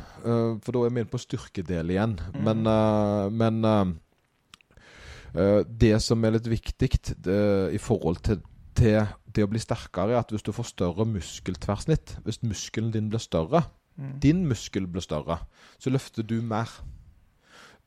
For 0.61 0.74
da 0.74 0.86
er 0.86 0.93
vi 0.93 1.01
inne 1.01 1.09
på 1.09 1.22
styrkedel 1.22 1.93
igjen. 1.93 2.18
Mm. 2.36 2.41
Men, 2.45 2.66
uh, 2.70 3.26
men 3.34 3.66
uh, 3.66 5.61
det 5.66 5.97
som 6.05 6.22
er 6.22 6.38
litt 6.38 6.53
viktig 6.53 6.93
det, 7.26 7.41
i 7.74 7.82
forhold 7.82 8.22
til, 8.30 8.45
til 8.78 9.01
det 9.36 9.44
å 9.44 9.50
bli 9.52 9.60
sterkere, 9.60 10.16
er 10.16 10.24
at 10.24 10.32
hvis 10.32 10.46
du 10.46 10.52
får 10.56 10.72
større 10.72 11.06
muskeltversnitt, 11.06 12.18
hvis 12.24 12.42
muskelen 12.44 12.94
din 12.96 13.10
blir 13.12 13.24
større, 13.24 13.66
Mm. 13.98 14.20
din 14.20 14.48
muskel 14.48 14.88
blir 14.88 15.02
større, 15.02 15.38
så 15.80 15.90
løfter 15.90 16.24
du 16.24 16.42
mer. 16.42 16.68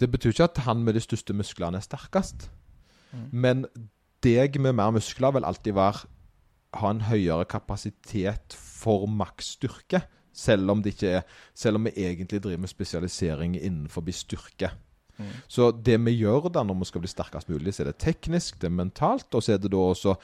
Det 0.00 0.10
betyr 0.10 0.30
ikke 0.30 0.44
at 0.44 0.58
han 0.64 0.82
med 0.84 0.94
de 0.94 1.00
største 1.00 1.34
musklene 1.34 1.76
er 1.76 1.84
sterkest. 1.84 2.50
Mm. 3.12 3.28
Men 3.32 3.64
deg 4.22 4.60
med 4.60 4.72
mer 4.72 4.90
muskler 4.90 5.32
vil 5.32 5.44
alltid 5.44 5.74
være 5.74 6.06
ha 6.74 6.90
en 6.90 7.00
høyere 7.00 7.44
kapasitet 7.44 8.54
for 8.56 9.06
maksstyrke. 9.06 10.02
Selv 10.32 10.70
om, 10.70 10.82
det 10.82 10.94
ikke 10.94 11.10
er, 11.18 11.22
selv 11.54 11.76
om 11.76 11.84
vi 11.84 11.90
egentlig 11.96 12.42
driver 12.42 12.58
med 12.58 12.68
spesialisering 12.68 13.56
innenfor 13.56 14.04
styrke. 14.12 14.70
Mm. 15.18 15.30
Så 15.50 15.70
det 15.72 15.98
vi 16.06 16.16
gjør 16.20 16.48
da 16.54 16.64
når 16.66 16.80
vi 16.82 16.90
skal 16.90 17.02
bli 17.04 17.10
sterkest 17.10 17.50
mulig, 17.50 17.74
så 17.74 17.84
er 17.84 17.90
det 17.90 18.00
teknisk, 18.02 18.60
det 18.60 18.70
er 18.70 18.76
mentalt, 18.78 19.28
og 19.34 19.44
så 19.44 19.54
er 19.54 19.62
det 19.62 19.72
da 19.74 19.80
også 19.82 20.14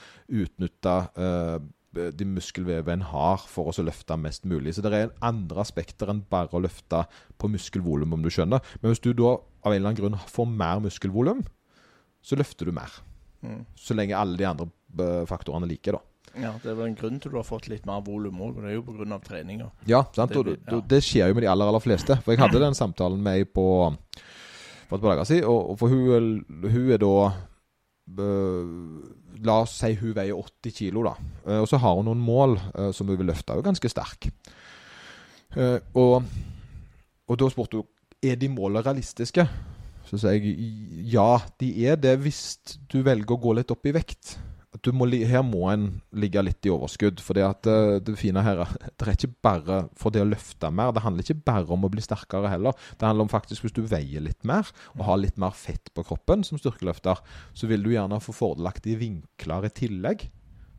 utnytte 0.42 0.94
eh, 1.18 1.56
de 1.94 2.26
muskelvevet 2.26 2.90
en 2.90 3.06
har 3.06 3.42
for 3.50 3.70
å 3.70 3.84
løfte 3.86 4.16
mest 4.18 4.46
mulig. 4.50 4.74
Så 4.74 4.84
det 4.84 4.94
er 4.96 5.12
andre 5.24 5.62
aspekter 5.62 6.10
enn 6.10 6.24
bare 6.30 6.54
å 6.54 6.62
løfte 6.62 7.04
på 7.38 7.50
muskelvolum, 7.52 8.16
om 8.16 8.24
du 8.24 8.30
skjønner. 8.32 8.62
Men 8.80 8.94
hvis 8.94 9.02
du 9.04 9.12
da 9.12 9.36
av 9.36 9.72
en 9.72 9.78
eller 9.78 9.92
annen 9.92 10.00
grunn 10.00 10.18
får 10.30 10.48
mer 10.50 10.82
muskelvolum, 10.84 11.44
så 12.24 12.38
løfter 12.40 12.70
du 12.70 12.74
mer. 12.76 12.98
Mm. 13.44 13.62
Så 13.76 13.96
lenge 13.96 14.16
alle 14.16 14.40
de 14.40 14.48
andre 14.48 14.68
eh, 14.98 15.22
faktorene 15.28 15.68
er 15.68 15.74
like, 15.74 15.94
da. 15.94 16.02
Ja, 16.34 16.54
Det 16.62 16.72
er 16.72 16.78
vel 16.78 16.88
en 16.90 16.96
grunn 16.98 17.20
til 17.22 17.30
du 17.30 17.36
har 17.38 17.46
fått 17.46 17.68
litt 17.70 17.84
mer 17.86 18.00
volum 18.02 18.40
òg, 18.42 18.56
og 18.56 18.64
det 18.64 18.72
er 18.72 18.78
jo 18.78 18.84
pga. 18.88 19.18
treninga. 19.22 19.68
Ja, 19.86 20.02
sant? 20.16 20.32
Det 20.32 20.40
og 20.40 20.48
det, 20.48 20.56
ja. 20.66 20.80
det 20.90 21.00
skjer 21.04 21.30
jo 21.30 21.36
med 21.36 21.46
de 21.46 21.50
aller 21.52 21.70
aller 21.70 21.84
fleste. 21.84 22.16
For 22.24 22.34
jeg 22.34 22.42
hadde 22.42 22.62
den 22.66 22.78
samtalen 22.78 23.22
med 23.22 23.42
ei 23.42 23.46
på 23.46 23.66
dager 24.90 25.24
siden, 25.28 25.48
og, 25.50 25.70
og 25.70 25.78
for 25.80 25.92
hun, 25.92 26.44
hun 26.62 26.90
er 26.92 27.00
da 27.02 27.12
eh, 28.20 28.72
La 29.44 29.58
oss 29.64 29.74
si 29.80 29.90
hun 29.98 30.14
veier 30.16 30.36
80 30.38 30.76
kilo, 30.76 31.02
da. 31.06 31.14
Eh, 31.46 31.60
og 31.60 31.68
så 31.68 31.80
har 31.82 31.96
hun 31.98 32.06
noen 32.08 32.22
mål 32.22 32.58
eh, 32.60 32.90
som 32.94 33.08
hun 33.10 33.18
vil 33.20 33.32
løfte. 33.32 33.52
Hun 33.52 33.64
er 33.64 33.70
ganske 33.72 33.92
sterk. 33.92 34.30
Og, 35.94 36.24
og 37.30 37.36
da 37.38 37.48
spurte 37.52 37.78
hun 37.78 37.90
er 38.24 38.38
de 38.40 38.48
målene 38.50 38.82
realistiske. 38.82 39.44
Så 40.08 40.18
sier 40.20 40.36
jeg 40.36 40.56
ja, 41.14 41.38
de 41.60 41.70
er 41.86 41.98
det 42.00 42.16
hvis 42.24 42.42
du 42.90 43.00
velger 43.06 43.36
å 43.36 43.40
gå 43.40 43.54
litt 43.58 43.70
opp 43.72 43.86
i 43.88 43.94
vekt. 43.94 44.36
Må, 44.92 45.06
her 45.06 45.42
må 45.46 45.68
en 45.70 45.86
ligge 46.16 46.42
litt 46.42 46.66
i 46.66 46.72
overskudd. 46.72 47.20
For 47.22 47.36
det, 47.36 47.44
at, 47.46 47.68
eh, 47.70 48.00
det 48.02 48.16
fine 48.18 48.42
her 48.44 48.64
er 48.64 48.72
det 48.98 49.06
er 49.06 49.12
ikke 49.14 49.36
bare 49.44 49.78
for 49.98 50.14
det 50.14 50.24
å 50.24 50.28
løfte 50.28 50.70
mer. 50.74 50.92
Det 50.94 51.04
handler 51.04 51.26
ikke 51.26 51.44
bare 51.46 51.70
om 51.74 51.86
å 51.86 51.92
bli 51.92 52.04
sterkere 52.04 52.50
heller. 52.52 52.76
Det 52.98 53.06
handler 53.06 53.28
om 53.28 53.32
faktisk 53.32 53.66
hvis 53.66 53.76
du 53.76 53.84
veier 53.86 54.24
litt 54.24 54.42
mer 54.46 54.68
og 54.96 55.06
har 55.08 55.20
litt 55.22 55.38
mer 55.40 55.54
fett 55.56 55.92
på 55.94 56.04
kroppen 56.06 56.44
som 56.46 56.60
styrkeløfter, 56.60 57.22
så 57.54 57.70
vil 57.70 57.84
du 57.84 57.92
gjerne 57.94 58.20
få 58.22 58.34
fordelaktige 58.34 59.00
vinkler 59.02 59.68
i 59.68 59.72
tillegg. 59.74 60.28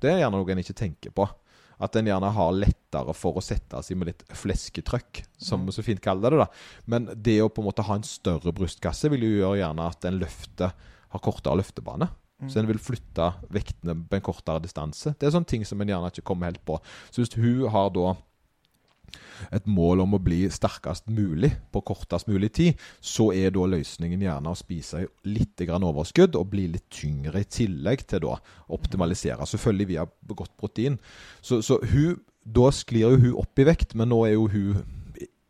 Det 0.04 0.12
er 0.12 0.24
gjerne 0.24 0.38
noe 0.38 0.54
en 0.54 0.64
ikke 0.64 0.78
tenker 0.78 1.16
på. 1.16 1.28
At 1.76 1.96
en 2.00 2.08
gjerne 2.08 2.30
har 2.32 2.54
lettere 2.56 3.16
for 3.18 3.36
å 3.36 3.44
sette 3.44 3.82
seg 3.84 4.00
med 4.00 4.12
litt 4.12 4.22
flesketrøkk, 4.32 5.26
som 5.36 5.66
vi 5.68 5.76
så 5.76 5.84
fint 5.84 6.04
kaller 6.04 6.32
det. 6.32 6.46
da. 6.46 6.84
Men 6.88 7.10
det 7.16 7.42
å 7.44 7.50
på 7.52 7.64
en 7.64 7.68
måte 7.68 7.84
ha 7.84 7.98
en 7.98 8.08
større 8.08 8.54
brystkasse 8.56 9.12
vil 9.12 9.26
jo 9.28 9.34
gjøre 9.42 9.60
gjerne 9.60 9.90
at 9.92 10.08
en 10.08 10.22
løfter 10.22 10.72
har 11.16 11.24
kortere 11.24 11.60
løftebane. 11.60 12.08
Så 12.44 12.60
en 12.60 12.68
vil 12.68 12.80
flytte 12.82 13.30
vektene 13.54 13.96
på 13.96 14.18
en 14.18 14.24
kortere 14.24 14.60
distanse. 14.64 15.14
Det 15.16 15.28
er 15.28 15.34
sånne 15.34 15.48
ting 15.50 15.64
som 15.68 15.80
en 15.82 15.92
gjerne 15.92 16.12
ikke 16.12 16.26
kommer 16.28 16.52
helt 16.52 16.64
på. 16.68 16.78
Så 17.10 17.24
hvis 17.24 17.36
hun 17.40 17.70
har 17.72 17.94
da 17.96 18.16
et 19.56 19.68
mål 19.70 20.04
om 20.04 20.18
å 20.18 20.22
bli 20.22 20.42
sterkest 20.52 21.08
mulig 21.14 21.52
på 21.72 21.82
kortest 21.88 22.28
mulig 22.28 22.52
tid, 22.58 22.82
så 23.00 23.30
er 23.36 23.54
da 23.56 23.68
løsningen 23.70 24.24
gjerne 24.26 24.52
å 24.52 24.60
spise 24.60 25.06
litt 25.28 25.64
overskudd 25.66 26.36
og 26.36 26.52
bli 26.52 26.68
litt 26.74 26.90
tyngre 26.92 27.44
i 27.44 27.50
tillegg 27.50 28.06
til 28.10 28.26
da 28.28 28.38
optimalisere. 28.76 29.48
Selvfølgelig 29.48 29.90
via 29.94 30.06
godt 30.28 30.56
protein. 30.60 31.00
Så, 31.42 31.62
så 31.66 31.80
hun, 31.94 32.20
da 32.44 32.70
sklir 32.76 33.16
jo 33.16 33.24
hun 33.24 33.42
opp 33.46 33.60
i 33.60 33.68
vekt, 33.68 33.96
men 33.96 34.12
nå 34.12 34.26
er 34.28 34.36
jo 34.36 34.50
hun 34.52 34.84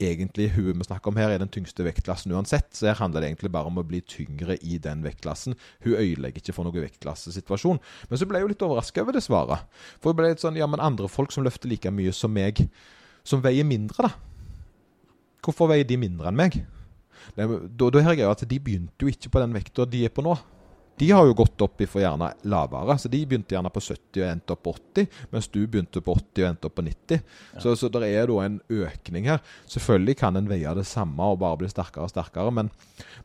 egentlig 0.02 0.50
hun 0.56 0.78
vi 0.78 0.88
snakker 0.88 1.12
om 1.12 1.18
her, 1.20 1.32
er 1.32 1.39
den 1.39 1.52
tyngste 1.52 1.86
vektklassen 1.86 2.34
uansett. 2.36 2.68
Så 2.76 2.89
her 2.89 3.00
handler 3.00 3.24
det 3.24 3.30
egentlig 3.30 3.52
bare 3.54 3.70
om 3.70 3.80
å 3.80 3.86
bli 3.88 4.02
tyngre 4.04 4.58
i 4.60 4.80
den 4.82 5.04
vektklassen. 5.06 5.56
Hun 5.86 5.96
øyelegger 5.96 6.43
ikke 6.43 6.56
for 6.56 6.68
noen 6.68 6.84
vektklassesituasjon. 6.84 7.80
Men 8.10 8.20
så 8.20 8.28
ble 8.28 8.41
jeg 8.41 8.48
jo 8.48 8.52
litt 8.52 8.66
overraska 8.68 9.06
over 9.06 9.16
det 9.16 9.24
svaret. 9.26 9.64
For 10.04 10.12
jeg 10.12 10.20
ble 10.20 10.32
litt 10.34 10.43
sånn 10.43 10.60
Ja, 10.60 10.68
men 10.68 10.84
andre 10.84 11.10
folk 11.12 11.32
som 11.36 11.46
løfter 11.48 11.72
like 11.72 11.91
mye 11.91 12.14
som 12.16 12.34
meg, 12.36 12.66
som 13.24 13.43
veier 13.43 13.68
mindre, 13.68 14.10
da. 14.10 14.14
Hvorfor 15.46 15.70
veier 15.72 15.88
de 15.88 15.98
mindre 16.02 16.32
enn 16.32 16.39
meg? 16.39 16.60
Da, 17.36 17.46
da 17.48 18.02
hører 18.02 18.12
det 18.12 18.20
greia 18.20 18.34
at 18.34 18.43
de 18.50 18.60
begynte 18.62 19.06
jo 19.06 19.12
ikke 19.12 19.32
på 19.34 19.41
den 19.41 19.56
vekta 19.56 19.88
de 19.89 20.04
er 20.06 20.14
på 20.14 20.26
nå. 20.26 20.36
De 20.98 21.10
har 21.12 21.28
jo 21.28 21.36
gått 21.36 21.62
opp 21.66 21.82
i 21.84 21.88
for 21.89 22.04
gjerne 22.04 22.30
lavere, 22.48 22.96
så 23.00 23.12
de 23.12 23.20
begynte 23.28 23.56
gjerne 23.56 23.72
på 23.74 23.84
70 23.84 24.22
og 24.22 24.30
endte 24.30 24.56
opp 24.56 24.64
på 24.64 24.74
80, 24.78 25.08
mens 25.34 25.50
du 25.52 25.60
begynte 25.68 26.04
på 26.04 26.16
80 26.16 26.46
og 26.46 26.50
endte 26.50 26.70
opp 26.70 26.76
på 26.78 26.86
90. 26.88 27.24
Så, 27.64 27.74
så 27.80 27.89
det 27.91 28.08
er 28.08 28.32
da 28.32 28.38
en 28.46 28.60
økning 28.72 29.28
her. 29.28 29.41
Selvfølgelig 29.72 30.18
kan 30.22 30.39
en 30.39 30.48
veie 30.52 30.76
det 30.78 30.86
samme 30.88 31.32
og 31.34 31.41
bare 31.43 31.60
bli 31.60 31.72
sterkere 31.72 32.08
og 32.08 32.14
sterkere, 32.14 32.54
men, 32.56 32.72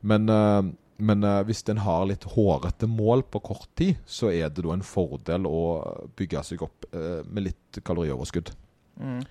men, 0.03 0.27
øh, 0.35 0.73
men 0.99 1.23
øh, 1.25 1.45
hvis 1.47 1.63
en 1.71 1.85
har 1.85 2.09
litt 2.11 2.27
hårete 2.35 2.91
mål 2.91 3.23
på 3.31 3.43
kort 3.53 3.71
tid, 3.79 4.03
så 4.05 4.33
er 4.35 4.51
det 4.51 4.67
da 4.67 4.75
en 4.75 4.87
fordel 4.87 5.47
å 5.47 5.63
bygge 6.19 6.43
seg 6.51 6.67
opp 6.67 6.91
øh, 6.91 7.23
med 7.31 7.53
litt 7.53 7.81
kalorioverskudd. 7.87 8.51
Mm. 8.99 9.23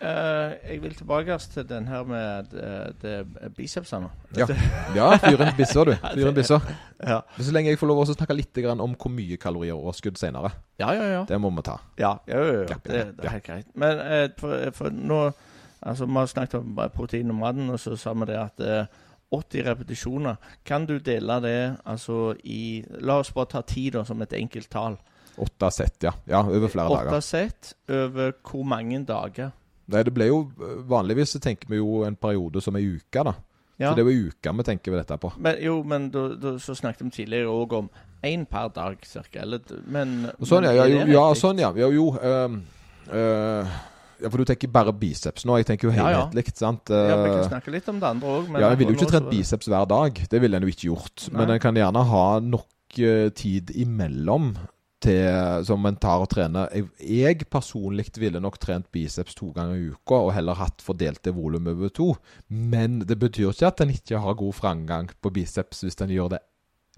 Eh, 0.00 0.52
jeg 0.72 0.82
vil 0.82 0.94
tilbake 0.96 1.36
til 1.52 1.66
den 1.68 1.88
her 1.88 2.04
med 2.08 2.54
eh, 2.56 2.92
det 3.02 3.52
bicepsene. 3.56 4.08
Ja. 4.36 4.46
Ja, 4.96 5.10
fyr 5.20 5.42
en 5.44 5.52
bissa, 5.56 5.84
du. 5.84 5.92
Fyr 6.14 6.30
en 6.30 6.34
bissa. 6.34 6.60
Ja. 7.04 7.20
Så 7.36 7.52
lenge 7.52 7.68
jeg 7.70 7.78
får 7.78 7.90
lov 7.90 8.00
å 8.02 8.06
snakke 8.08 8.36
litt 8.36 8.56
om 8.72 8.94
hvor 8.96 9.12
mye 9.12 9.36
kalorioverskudd 9.36 10.16
senere. 10.18 10.50
ja, 10.80 10.92
ja, 10.94 11.04
ja. 11.04 11.24
Det 11.28 11.40
må 11.40 11.50
vi 11.50 11.62
ta. 11.62 11.76
Ja, 11.98 12.16
jo, 12.26 12.40
jo. 12.44 12.64
Ja, 12.70 12.80
Det, 12.84 13.04
det 13.18 13.26
er 13.26 13.36
helt 13.36 13.44
greit. 13.44 13.66
Men 13.74 13.98
eh, 14.00 14.28
for, 14.38 14.70
for 14.72 14.90
nå 14.90 15.30
Altså, 15.80 16.04
vi 16.04 16.12
har 16.12 16.26
snakket 16.28 16.54
om 16.58 16.80
protein 16.92 17.30
og 17.32 17.38
maten, 17.40 17.70
og 17.72 17.78
så 17.80 17.94
sa 17.96 18.12
vi 18.12 18.26
det 18.28 18.36
at 18.36 18.60
eh, 18.60 18.98
80 19.32 19.62
repetisjoner 19.64 20.36
Kan 20.66 20.84
du 20.86 20.98
dele 20.98 21.38
det 21.40 21.76
altså 21.88 22.34
i 22.44 22.84
La 23.00 23.16
oss 23.22 23.30
bare 23.32 23.48
ta 23.54 23.62
ti 23.64 23.86
da, 23.94 24.02
som 24.04 24.20
et 24.20 24.34
enkelt 24.36 24.68
tall. 24.68 24.98
Åtte 25.40 25.70
sett, 25.72 26.02
ja. 26.04 26.12
ja. 26.28 26.42
Over 26.42 26.68
flere 26.68 26.88
dager. 26.92 27.14
Åtte 27.14 27.22
sett 27.24 27.72
over 27.88 28.34
hvor 28.44 28.66
mange 28.68 29.00
dager? 29.08 29.54
Nei, 29.90 30.02
det 30.06 30.12
ble 30.14 30.30
jo 30.30 30.40
Vanligvis 30.90 31.36
så 31.36 31.40
tenker 31.42 31.70
vi 31.70 31.80
jo 31.80 32.02
en 32.06 32.16
periode 32.16 32.62
som 32.64 32.76
ei 32.78 32.86
uke, 32.96 33.24
da. 33.26 33.34
Ja. 33.80 33.90
Så 33.90 33.96
det 33.96 34.04
er 34.04 34.10
jo 34.10 34.12
ei 34.12 34.30
uke 34.30 34.54
vi 34.58 34.66
tenker 34.68 34.96
dette 34.98 35.16
på. 35.20 35.32
Men, 35.40 35.60
jo, 35.64 35.78
men 35.88 36.10
du, 36.12 36.22
du, 36.36 36.50
så 36.60 36.76
snakket 36.76 37.06
vi 37.06 37.14
tidligere 37.22 37.52
òg 37.52 37.76
om 37.78 37.92
én 38.26 38.44
per 38.48 38.68
dag, 38.76 38.98
cirka. 39.08 39.40
Eller, 39.46 39.62
men, 39.88 40.28
sånn, 40.44 40.68
ja. 40.68 40.74
Ja, 40.82 40.88
jo, 40.90 41.06
ja, 41.08 41.22
sånn, 41.38 41.62
ja. 41.62 41.72
ja 41.76 41.88
jo 41.94 42.10
Um, 42.20 42.60
uh, 43.08 43.78
ja, 44.20 44.28
for 44.28 44.40
du 44.40 44.48
tenker 44.48 44.70
bare 44.72 44.92
biceps 44.96 45.46
nå. 45.48 45.56
Jeg 45.60 45.70
tenker 45.70 45.88
jo 45.88 45.94
Ja, 45.94 46.10
ja. 46.12 46.18
helhetlig, 46.26 46.52
sant. 46.58 46.90
Ja, 46.92 47.16
Vi 47.16 47.30
Eh, 47.30 47.36
kan 47.38 47.48
snakke 47.48 47.72
litt 47.72 47.88
om 47.88 48.00
det 48.00 48.08
andre 48.08 48.28
òg. 48.28 48.50
Ja, 48.52 48.68
jeg 48.68 48.78
ville 48.82 48.92
jo 48.92 48.98
ikke 48.98 49.12
trent 49.14 49.30
biceps 49.30 49.70
hver 49.70 49.88
dag. 49.88 50.20
Det 50.28 50.40
ville 50.40 50.56
en 50.56 50.62
jo 50.62 50.68
ikke 50.68 50.88
gjort. 50.90 51.30
Men 51.32 51.48
Nei. 51.48 51.54
en 51.54 51.60
kan 51.60 51.74
gjerne 51.74 52.04
ha 52.04 52.26
nok 52.40 52.98
eh, 52.98 53.30
tid 53.30 53.70
imellom 53.70 54.52
til, 55.00 55.64
som 55.66 55.86
en 55.88 55.98
tar 56.00 56.22
og 56.22 56.28
trener. 56.32 56.68
Jeg, 56.74 56.90
jeg 57.00 57.48
personlig 57.50 58.10
ville 58.20 58.42
nok 58.42 58.58
trent 58.60 58.90
biceps 58.92 59.36
to 59.38 59.50
ganger 59.56 59.78
i 59.78 59.88
uka, 59.94 60.18
og 60.26 60.34
heller 60.36 60.58
hatt 60.60 60.84
fordelt 60.84 61.22
det 61.24 61.34
volum 61.36 61.70
over 61.72 61.92
to. 61.94 62.12
Men 62.48 63.00
det 63.08 63.18
betyr 63.20 63.50
ikke 63.50 63.72
at 63.72 63.82
en 63.84 63.94
ikke 63.94 64.20
har 64.20 64.38
god 64.38 64.56
framgang 64.56 65.10
på 65.20 65.32
biceps 65.34 65.84
hvis 65.86 66.00
en 66.04 66.12
gjør 66.12 66.34
det 66.36 66.42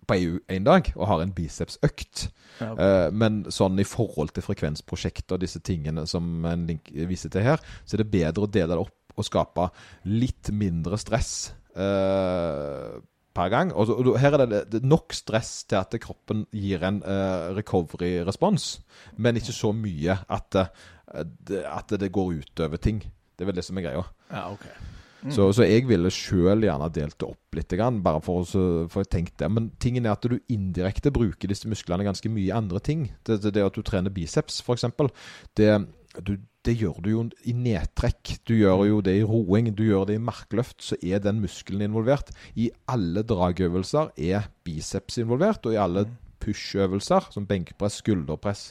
på 0.07 0.17
én 0.51 0.65
dag 0.67 0.89
og 0.97 1.07
har 1.07 1.23
en 1.23 1.35
bicepsøkt. 1.35 2.27
Ja. 2.61 2.73
Eh, 2.75 3.09
men 3.15 3.45
sånn 3.55 3.79
i 3.79 3.87
forhold 3.87 4.35
til 4.35 4.45
frekvensprosjekter 4.45 5.37
og 5.37 5.45
disse 5.45 5.63
tingene 5.65 6.07
som 6.11 6.45
en 6.49 6.67
link 6.69 6.91
viser 6.91 7.33
til 7.33 7.47
her, 7.47 7.63
så 7.87 7.97
er 7.97 8.03
det 8.03 8.13
bedre 8.13 8.47
å 8.47 8.51
dele 8.51 8.75
det 8.75 8.83
opp 8.83 9.19
og 9.19 9.29
skape 9.29 9.69
litt 10.09 10.49
mindre 10.57 10.97
stress 11.01 11.53
eh, 11.77 12.99
per 13.35 13.51
gang. 13.53 13.73
Og, 13.73 13.91
og 13.99 14.19
her 14.21 14.37
er 14.39 14.47
det, 14.47 14.63
det 14.73 14.83
nok 14.85 15.15
stress 15.17 15.63
til 15.65 15.81
at 15.81 15.97
kroppen 16.03 16.47
gir 16.53 16.85
en 16.87 17.03
uh, 17.05 17.53
recovery-respons, 17.57 18.73
men 19.17 19.41
ikke 19.41 19.57
så 19.57 19.73
mye 19.77 20.19
at, 20.23 20.59
uh, 20.59 21.23
det, 21.49 21.65
at 21.67 21.95
det 22.01 22.13
går 22.13 22.43
utover 22.43 22.81
ting. 22.83 23.03
Det 23.33 23.47
er 23.47 23.53
vel 23.53 23.61
det 23.61 23.67
som 23.69 23.79
er 23.81 23.89
greia. 23.89 24.09
ja, 24.31 24.51
ok. 24.53 24.67
Så, 25.31 25.45
så 25.55 25.63
jeg 25.63 25.85
ville 25.87 26.11
sjøl 26.11 26.65
gjerne 26.67 26.89
delt 26.91 27.15
det 27.21 27.29
opp 27.29 27.55
litt, 27.55 27.75
bare 28.03 28.21
for 28.25 28.43
for 28.91 29.05
å 29.05 29.07
tenke 29.07 29.37
det. 29.39 29.49
Men 29.55 29.69
tingen 29.79 30.07
er 30.07 30.17
at 30.17 30.27
du 30.27 30.41
indirekte 30.51 31.13
bruker 31.15 31.51
disse 31.51 31.71
musklene 31.71 32.07
ganske 32.07 32.31
mye 32.33 32.49
i 32.49 32.55
andre 32.55 32.81
ting. 32.83 33.05
Det, 33.23 33.39
det, 33.45 33.53
det 33.55 33.63
at 33.63 33.77
du 33.77 33.85
trener 33.87 34.11
biceps, 34.11 34.59
f.eks. 34.67 34.89
Det, 35.55 35.69
du, 36.21 36.35
det 36.67 36.75
gjør 36.77 36.99
du 37.01 37.11
jo 37.11 37.23
i 37.49 37.55
nedtrekk. 37.57 38.35
Du 38.49 38.55
gjør 38.55 38.85
jo 38.89 38.99
det 39.05 39.15
i 39.21 39.25
roing, 39.27 39.71
du 39.75 39.85
gjør 39.87 40.11
det 40.11 40.19
i 40.19 40.23
markløft. 40.23 40.83
Så 40.85 40.99
er 41.01 41.23
den 41.25 41.41
muskelen 41.41 41.87
involvert. 41.89 42.35
I 42.55 42.71
alle 42.93 43.25
dragøvelser 43.25 44.13
er 44.21 44.51
biceps 44.67 45.17
involvert, 45.23 45.65
og 45.67 45.77
i 45.77 45.81
alle 45.81 46.07
push-øvelser, 46.43 47.31
som 47.31 47.47
benkpress, 47.47 48.01
skulderpress 48.03 48.63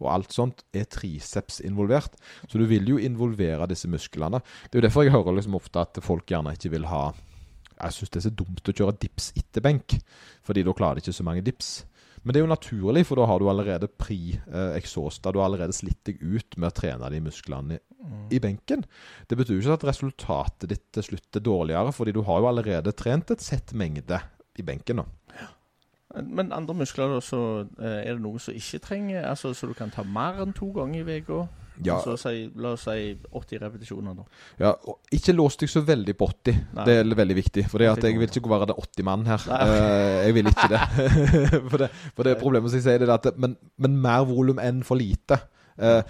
og 0.00 0.10
alt 0.14 0.34
sånt, 0.34 0.64
er 0.74 0.88
triceps 0.90 1.60
involvert. 1.64 2.16
Så 2.48 2.58
du 2.58 2.66
vil 2.70 2.88
jo 2.90 2.98
involvere 2.98 3.68
disse 3.70 3.88
musklene. 3.90 4.42
Det 4.66 4.76
er 4.76 4.82
jo 4.82 4.86
derfor 4.88 5.06
jeg 5.06 5.14
hører 5.14 5.38
liksom 5.38 5.58
ofte 5.58 5.84
at 5.84 6.00
folk 6.02 6.26
gjerne 6.30 6.56
ikke 6.56 6.74
vil 6.76 6.88
ha 6.90 7.10
Jeg 7.80 7.94
syns 7.96 8.10
det 8.10 8.18
er 8.18 8.24
så 8.26 8.34
dumt 8.36 8.68
å 8.68 8.72
kjøre 8.76 8.98
dips 9.00 9.30
etter 9.40 9.62
benk, 9.64 9.94
fordi 10.44 10.62
da 10.66 10.74
klarer 10.76 10.98
de 10.98 11.00
ikke 11.00 11.16
så 11.16 11.24
mange 11.24 11.44
dips. 11.46 11.86
Men 12.22 12.34
det 12.34 12.40
er 12.40 12.44
jo 12.44 12.50
naturlig, 12.52 13.06
for 13.08 13.16
da 13.16 13.26
har 13.30 13.40
du 13.40 13.46
allerede 13.48 13.88
pre-exhausta. 13.88 15.32
Du 15.32 15.38
har 15.40 15.48
allerede 15.48 15.72
slitt 15.76 16.02
deg 16.04 16.20
ut 16.20 16.58
med 16.60 16.68
å 16.68 16.76
trene 16.76 17.08
de 17.14 17.20
musklene 17.24 17.78
i, 17.78 17.80
i 18.36 18.40
benken. 18.42 18.84
Det 19.28 19.38
betyr 19.40 19.56
jo 19.56 19.62
ikke 19.62 19.78
at 19.78 19.86
resultatet 19.88 20.68
ditt 20.68 20.84
til 20.96 21.06
slutt 21.12 21.40
er 21.40 21.46
dårligere, 21.46 21.94
fordi 21.96 22.12
du 22.16 22.20
har 22.28 22.42
jo 22.42 22.50
allerede 22.50 22.92
trent 22.96 23.32
et 23.32 23.44
sett 23.44 23.72
mengde 23.72 24.20
i 24.60 24.66
benken. 24.66 25.00
nå. 25.00 25.08
Men 26.26 26.52
andre 26.52 26.74
muskler, 26.74 27.12
da, 27.14 27.20
så 27.22 27.40
eh, 27.78 28.00
er 28.02 28.16
det 28.16 28.24
noe 28.24 28.40
som 28.42 28.56
ikke 28.56 28.80
trenger 28.82 29.28
Altså, 29.30 29.52
Så 29.54 29.68
du 29.70 29.76
kan 29.78 29.92
ta 29.94 30.02
mer 30.02 30.40
enn 30.42 30.52
to 30.56 30.72
ganger 30.74 31.06
i 31.06 31.20
uka? 31.22 31.44
Ja, 31.86 31.98
Altså, 32.00 32.16
si, 32.20 32.46
la 32.60 32.74
oss 32.76 32.86
si 32.88 33.14
80 33.36 33.62
repetisjoner, 33.64 34.16
da. 34.18 34.24
Ja, 34.60 34.72
og 34.74 35.14
ikke 35.16 35.34
lås 35.36 35.58
deg 35.60 35.72
så 35.72 35.82
veldig 35.86 36.16
på 36.18 36.30
80. 36.30 36.58
Nei. 36.78 36.86
Det 36.88 36.96
er 37.00 37.14
veldig 37.22 37.38
viktig. 37.38 37.66
For 37.72 37.84
jeg 37.84 38.18
vil 38.20 38.26
ikke 38.28 38.52
være 38.52 38.70
det 38.72 38.78
80 38.82 39.08
mann 39.08 39.28
her. 39.28 39.46
Eh, 39.60 40.16
jeg 40.26 40.38
vil 40.38 40.50
ikke 40.52 40.70
det. 40.72 40.82
for, 41.70 41.78
det 41.84 41.90
for 42.16 42.28
det 42.28 42.36
problemet 42.40 42.72
som 42.72 42.80
jeg 42.80 42.88
sier, 42.88 43.02
det 43.02 43.08
er 43.08 43.16
at 43.18 43.40
men, 43.40 43.56
men 43.80 44.00
mer 44.02 44.26
volum 44.28 44.60
enn 44.62 44.84
for 44.86 45.00
lite. 45.00 45.40
Uh, 45.80 46.02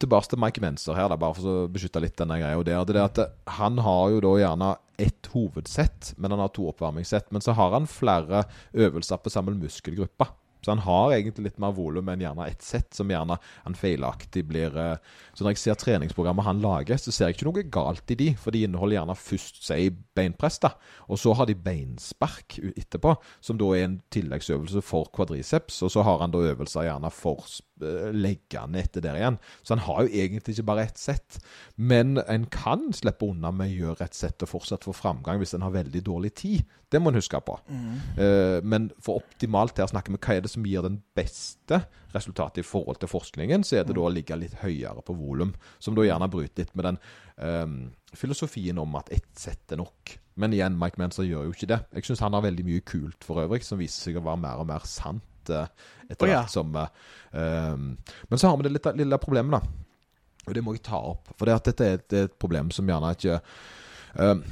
tilbake 0.00 0.30
til 0.30 0.40
Mike 0.40 0.62
Menser 0.64 0.96
her, 0.96 1.10
da, 1.12 1.18
bare 1.20 1.36
for 1.36 1.50
å 1.50 1.70
beskytte 1.72 2.00
litt 2.02 2.16
denne 2.18 2.38
greia. 2.40 2.60
Det, 2.64 2.76
det 2.94 3.02
at 3.02 3.20
han 3.58 3.80
har 3.84 4.14
jo 4.14 4.22
da 4.24 4.34
gjerne 4.40 4.70
ett 5.00 5.30
hovedsett, 5.32 6.14
men 6.20 6.34
han 6.34 6.42
har 6.44 6.52
to 6.56 6.66
oppvarmingssett. 6.70 7.30
Men 7.34 7.44
så 7.44 7.54
har 7.56 7.74
han 7.76 7.88
flere 7.90 8.44
øvelser 8.72 9.20
på 9.20 9.32
samme 9.32 9.56
muskelgruppe. 9.58 10.28
Så 10.60 10.72
han 10.74 10.82
har 10.84 11.14
egentlig 11.14 11.48
litt 11.48 11.60
mer 11.62 11.72
volum 11.76 12.10
enn 12.12 12.22
gjerne 12.24 12.48
ett 12.50 12.64
sett, 12.64 12.90
som 12.96 13.10
gjerne 13.10 13.38
han 13.64 13.78
feilaktig 13.78 14.44
blir 14.48 14.76
eh, 14.76 14.96
Så 15.34 15.44
når 15.44 15.54
jeg 15.54 15.62
ser 15.62 15.80
treningsprogrammet 15.80 16.46
han 16.46 16.62
lager, 16.64 17.00
så 17.00 17.12
ser 17.14 17.30
jeg 17.30 17.38
ikke 17.38 17.48
noe 17.48 17.66
galt 17.72 18.12
i 18.12 18.18
de, 18.18 18.30
for 18.40 18.54
de 18.54 18.64
inneholder 18.66 18.98
gjerne 18.98 19.16
først 19.18 19.62
si 19.66 19.88
beinpress, 20.16 20.60
da, 20.62 20.74
og 21.08 21.20
så 21.20 21.34
har 21.38 21.48
de 21.48 21.56
beinspark 21.56 22.58
etterpå, 22.74 23.14
som 23.40 23.58
da 23.60 23.72
er 23.76 23.86
en 23.86 23.98
tilleggsøvelse 24.12 24.84
for 24.84 25.10
kvadriceps, 25.14 25.82
og 25.86 25.94
så 25.94 26.04
har 26.06 26.22
han 26.24 26.34
da 26.34 26.44
øvelser 26.52 26.88
gjerne 26.88 27.12
for 27.14 27.46
legge 28.14 28.60
han 28.60 28.76
etter 28.78 29.04
der 29.04 29.18
igjen. 29.18 29.38
Så 29.62 29.74
han 29.74 29.84
har 29.86 30.04
jo 30.04 30.22
egentlig 30.22 30.56
ikke 30.56 30.68
bare 30.70 30.86
ett 30.88 31.00
sett. 31.00 31.40
Men 31.76 32.18
en 32.26 32.46
kan 32.52 32.90
slippe 32.96 33.28
unna 33.30 33.52
med 33.54 33.70
å 33.70 33.86
gjøre 33.86 34.06
et 34.06 34.18
sett 34.18 34.42
og 34.44 34.52
fortsatt 34.52 34.86
få 34.86 34.94
framgang 34.96 35.40
hvis 35.40 35.54
en 35.56 35.66
har 35.66 35.74
veldig 35.74 36.04
dårlig 36.06 36.34
tid. 36.40 36.76
Det 36.90 36.98
må 36.98 37.12
en 37.12 37.20
huske 37.20 37.38
på. 37.46 37.54
Eh, 38.18 38.58
men 38.66 38.90
for 39.02 39.22
optimalt 39.22 39.78
her 39.78 39.90
snakker 39.90 40.14
vi 40.14 40.18
hva 40.18 40.36
er 40.36 40.44
det 40.44 40.50
som 40.50 40.66
gir 40.66 40.82
den 40.82 40.98
beste 41.16 41.84
resultatet 42.14 42.64
i 42.64 42.66
forhold 42.66 42.98
til 42.98 43.10
forskningen, 43.12 43.62
så 43.62 43.78
er 43.78 43.86
det 43.86 43.94
da 43.94 44.02
å 44.02 44.10
ligge 44.10 44.38
litt 44.38 44.58
høyere 44.64 45.04
på 45.06 45.14
volum. 45.14 45.54
Som 45.78 45.94
da 45.94 46.06
gjerne 46.06 46.30
bryter 46.30 46.64
litt 46.64 46.74
med 46.74 46.88
den 46.88 46.98
eh, 47.38 48.16
filosofien 48.18 48.80
om 48.82 48.98
at 48.98 49.12
ett 49.14 49.30
sett 49.38 49.70
er 49.70 49.78
nok. 49.82 50.16
Men 50.40 50.54
igjen, 50.56 50.78
Mike 50.80 50.98
Menzer 51.00 51.26
gjør 51.28 51.46
jo 51.46 51.54
ikke 51.54 51.68
det. 51.70 51.80
Jeg 51.94 52.08
syns 52.08 52.22
han 52.24 52.34
har 52.34 52.44
veldig 52.46 52.64
mye 52.66 52.84
kult 52.86 53.26
for 53.26 53.42
øvrig, 53.42 53.62
som 53.66 53.78
viser 53.80 54.08
seg 54.08 54.18
å 54.18 54.24
være 54.24 54.40
mer 54.40 54.62
og 54.62 54.70
mer 54.70 54.86
sant 54.88 55.22
eh, 55.22 55.29
etter 56.10 56.26
oh, 56.26 56.30
ja. 56.30 56.40
hvert 56.40 56.54
som 56.54 56.74
um, 56.74 57.86
Men 58.28 58.40
så 58.40 58.50
har 58.50 58.58
vi 58.58 58.66
det 58.66 58.74
lille, 58.74 58.96
lille 59.02 59.20
problemet, 59.22 59.60
da. 59.60 59.86
Og 60.48 60.56
det 60.56 60.64
må 60.64 60.74
jeg 60.74 60.84
ta 60.88 60.98
opp. 61.12 61.30
For 61.36 61.46
det 61.46 61.56
at 61.58 61.70
dette 61.70 61.86
er 61.86 61.98
et, 61.98 62.08
det 62.10 62.24
et 62.26 62.36
problem 62.40 62.72
som 62.74 62.88
gjerne 62.88 63.12
ikke 63.14 63.38
um, 64.18 64.42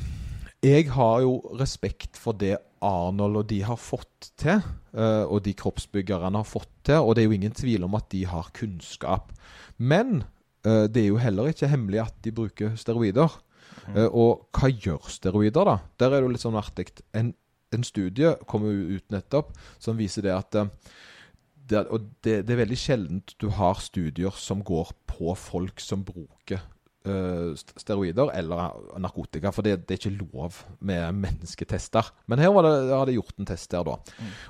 Jeg 0.65 0.89
har 0.95 1.21
jo 1.25 1.39
respekt 1.59 2.21
for 2.21 2.39
det 2.39 2.57
Arnold 2.85 3.41
og 3.41 3.49
de 3.51 3.59
har 3.67 3.79
fått 3.81 4.31
til, 4.39 4.63
uh, 4.95 5.25
og 5.27 5.43
de 5.47 5.57
kroppsbyggerne 5.59 6.39
har 6.39 6.47
fått 6.47 6.71
til, 6.87 7.03
og 7.03 7.17
det 7.17 7.25
er 7.25 7.31
jo 7.31 7.39
ingen 7.41 7.57
tvil 7.57 7.89
om 7.89 7.97
at 7.99 8.07
de 8.15 8.23
har 8.31 8.53
kunnskap. 8.55 9.33
Men 9.77 10.23
uh, 10.67 10.87
det 10.87 11.03
er 11.03 11.11
jo 11.11 11.23
heller 11.23 11.51
ikke 11.51 11.71
hemmelig 11.73 12.05
at 12.05 12.19
de 12.23 12.35
bruker 12.35 12.79
steroider. 12.79 13.35
Eh, 13.97 14.09
og 14.09 14.49
hva 14.57 14.71
gjør 14.73 15.09
steroider, 15.13 15.69
da? 15.69 15.77
Der 16.01 16.13
er 16.13 16.19
det 16.19 16.27
jo 16.27 16.33
litt 16.35 16.45
sånn 16.45 16.59
artig. 16.61 16.91
En, 17.17 17.33
en 17.75 17.85
studie 17.85 18.33
jo 18.33 18.73
ut 18.97 19.12
nettopp 19.12 19.53
som 19.79 19.99
viser 19.99 20.27
det 20.27 20.35
at 20.35 20.59
eh, 20.59 20.73
det, 21.69 21.85
Og 21.93 22.01
det, 22.25 22.47
det 22.49 22.55
er 22.55 22.62
veldig 22.64 22.81
sjeldent 22.81 23.35
du 23.37 23.51
har 23.53 23.81
studier 23.85 24.33
som 24.41 24.62
går 24.64 24.95
på 25.11 25.35
folk 25.37 25.83
som 25.85 26.01
bruker 26.01 26.62
eh, 27.05 27.51
steroider 27.77 28.31
eller 28.33 28.79
narkotika, 29.01 29.53
for 29.53 29.66
det, 29.66 29.83
det 29.85 29.97
er 29.97 30.01
ikke 30.01 30.14
lov 30.16 30.57
med 30.81 31.19
mennesketester. 31.19 32.09
Men 32.27 32.41
her 32.43 32.55
var 32.55 32.64
det, 32.64 32.73
har 32.93 33.05
de 33.09 33.19
gjort 33.19 33.37
en 33.37 33.51
test 33.51 33.71
der, 33.75 33.85
da. 33.85 33.99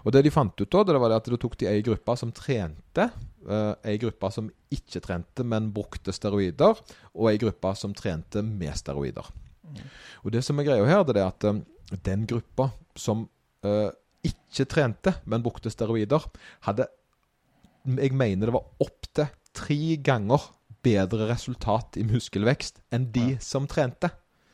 Og 0.05 0.15
det 0.15 0.25
de 0.27 0.35
fant 0.35 0.63
ut 0.63 0.71
da, 0.71 0.85
det 0.87 1.03
var 1.03 1.13
det 1.13 1.21
at 1.23 1.33
du 1.33 1.37
tok 1.41 1.59
de 1.59 1.71
ei 1.71 1.83
gruppe 1.87 2.17
som 2.21 2.33
trente, 2.35 3.09
uh, 3.49 3.75
ei 3.83 3.99
gruppe 3.99 4.31
som 4.35 4.51
ikke 4.75 5.03
trente, 5.05 5.47
men 5.47 5.73
brukte 5.75 6.15
steroider, 6.15 6.79
og 7.15 7.31
ei 7.33 7.39
gruppe 7.41 7.75
som 7.79 7.95
trente 7.99 8.45
med 8.47 8.79
steroider. 8.79 9.27
Og 10.25 10.33
det 10.35 10.45
som 10.47 10.59
er 10.59 10.69
greia 10.69 10.87
her, 10.89 11.05
det 11.07 11.19
er 11.19 11.29
at 11.29 11.45
eh, 11.49 11.63
den 12.05 12.27
gruppa 12.29 12.71
som 12.99 13.27
uh, 13.67 13.91
ikke 14.27 14.67
trente, 14.71 15.15
men 15.31 15.45
brukte 15.45 15.73
steroider, 15.73 16.25
hadde 16.67 16.89
Jeg 17.89 18.13
mener 18.13 18.51
det 18.51 18.55
var 18.57 18.85
opptil 18.85 19.31
tre 19.57 19.97
ganger 20.05 20.43
bedre 20.85 21.29
resultat 21.31 21.97
i 21.99 22.05
muskelvekst 22.07 22.83
enn 22.95 23.09
de 23.15 23.39
som 23.43 23.67
trente. 23.71 24.11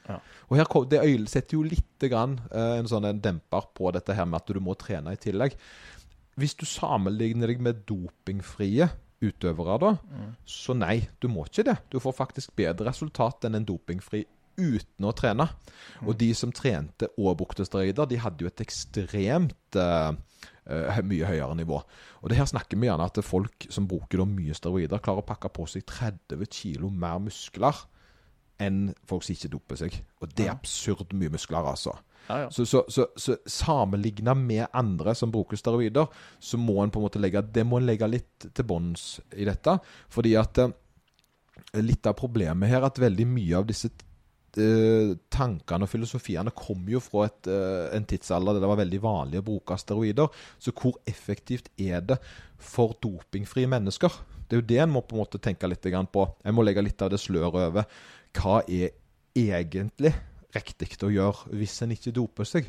Ja. 0.09 0.21
Og 0.51 0.59
her 0.61 0.69
kom, 0.69 0.87
Det 0.89 1.01
setter 1.33 1.57
jo 1.57 1.65
litt 1.65 2.07
grann, 2.11 2.39
uh, 2.53 2.79
en 2.79 2.89
sånn 2.89 3.09
en 3.09 3.21
demper 3.21 3.71
på 3.75 3.91
dette 3.97 4.15
her 4.15 4.29
med 4.29 4.43
at 4.43 4.53
du 4.53 4.61
må 4.61 4.77
trene 4.79 5.17
i 5.17 5.21
tillegg. 5.21 5.57
Hvis 6.37 6.57
du 6.59 6.67
sammenligner 6.67 7.49
deg 7.49 7.61
med 7.63 7.85
dopingfrie 7.87 8.89
utøvere, 9.25 9.79
da, 9.81 9.91
så 10.45 10.75
nei, 10.77 11.07
du 11.23 11.29
må 11.31 11.47
ikke 11.47 11.65
det. 11.71 11.77
Du 11.93 12.01
får 12.03 12.17
faktisk 12.17 12.57
bedre 12.59 12.91
resultat 12.91 13.47
enn 13.47 13.57
en 13.61 13.67
dopingfri 13.69 14.25
uten 14.57 15.09
å 15.09 15.15
trene. 15.17 15.49
Og 16.05 16.15
de 16.21 16.31
som 16.37 16.53
trente 16.55 17.11
og 17.19 17.39
brukte 17.41 17.67
steroider, 17.67 18.09
de 18.11 18.21
hadde 18.23 18.45
jo 18.45 18.51
et 18.51 18.65
ekstremt 18.65 19.79
uh, 19.79 20.13
mye 21.05 21.29
høyere 21.29 21.57
nivå. 21.59 21.81
Og 22.23 22.31
det 22.31 22.39
her 22.39 22.49
snakker 22.49 22.81
vi 22.81 22.89
gjerne 22.89 23.09
at 23.11 23.21
folk 23.25 23.69
som 23.73 23.89
bruker 23.91 24.25
mye 24.29 24.57
steroider, 24.57 25.03
klarer 25.03 25.25
å 25.25 25.29
pakke 25.29 25.51
på 25.53 25.67
seg 25.71 25.87
30 25.91 26.49
kilo 26.53 26.91
mer 26.93 27.21
muskler 27.23 27.85
enn 28.63 28.93
folk 29.09 29.25
som 29.27 29.35
ikke 29.35 29.53
doper 29.53 29.81
seg. 29.81 29.97
Og 30.23 30.31
det 30.33 30.47
er 30.47 30.55
absurd 30.55 31.15
mye 31.19 31.33
muskler, 31.35 31.67
altså. 31.75 31.97
Ja, 32.29 32.39
ja. 32.45 32.51
Så, 32.55 32.65
så, 32.67 32.85
så, 32.89 33.07
så 33.17 33.37
sammenligna 33.47 34.35
med 34.35 34.67
andre 34.73 35.13
som 35.15 35.33
bruker 35.33 35.61
steroider, 35.61 36.09
så 36.41 36.61
må 36.61 36.79
en 36.81 36.93
på 36.93 37.01
en 37.01 37.05
måte 37.05 37.21
legge 37.21 37.43
Det 37.45 37.67
må 37.69 37.81
en 37.81 37.89
legge 37.89 38.09
litt 38.09 38.47
til 38.55 38.69
bunns 38.69 39.19
i 39.37 39.45
dette. 39.45 39.77
Fordi 40.13 40.33
at 40.41 40.63
eh, 40.63 40.73
litt 41.83 42.07
av 42.09 42.17
problemet 42.19 42.71
her 42.71 42.81
er 42.81 42.89
at 42.89 43.03
veldig 43.03 43.27
mye 43.29 43.59
av 43.61 43.69
disse 43.69 43.91
eh, 44.61 45.15
tankene 45.33 45.87
og 45.87 45.91
filosofiene 45.91 46.53
kom 46.57 46.85
jo 46.91 47.01
fra 47.03 47.27
et, 47.29 47.49
eh, 47.51 47.97
en 47.97 48.07
tidsalder 48.09 48.57
der 48.57 48.65
det 48.65 48.71
var 48.71 48.81
veldig 48.83 49.01
vanlig 49.03 49.41
å 49.41 49.47
bruke 49.47 49.79
steroider. 49.81 50.29
Så 50.59 50.75
hvor 50.77 50.99
effektivt 51.07 51.71
er 51.79 52.01
det 52.01 52.19
for 52.59 52.97
dopingfrie 53.03 53.71
mennesker? 53.71 54.13
Det 54.49 54.57
er 54.57 54.63
jo 54.63 54.69
det 54.69 54.81
en 54.85 54.93
må 54.93 55.03
på 55.03 55.17
en 55.17 55.25
måte 55.25 55.41
tenke 55.43 55.69
litt 55.69 55.87
på. 56.13 56.27
En 56.45 56.55
må 56.55 56.65
legge 56.65 56.85
litt 56.85 57.03
av 57.03 57.11
det 57.11 57.21
sløret 57.21 57.71
over. 57.71 57.85
Hva 58.35 58.63
er 58.69 58.91
egentlig 59.35 60.15
riktig 60.55 61.03
å 61.03 61.11
gjøre 61.11 61.57
hvis 61.57 61.83
en 61.83 61.95
ikke 61.95 62.15
doper 62.15 62.45
seg? 62.45 62.69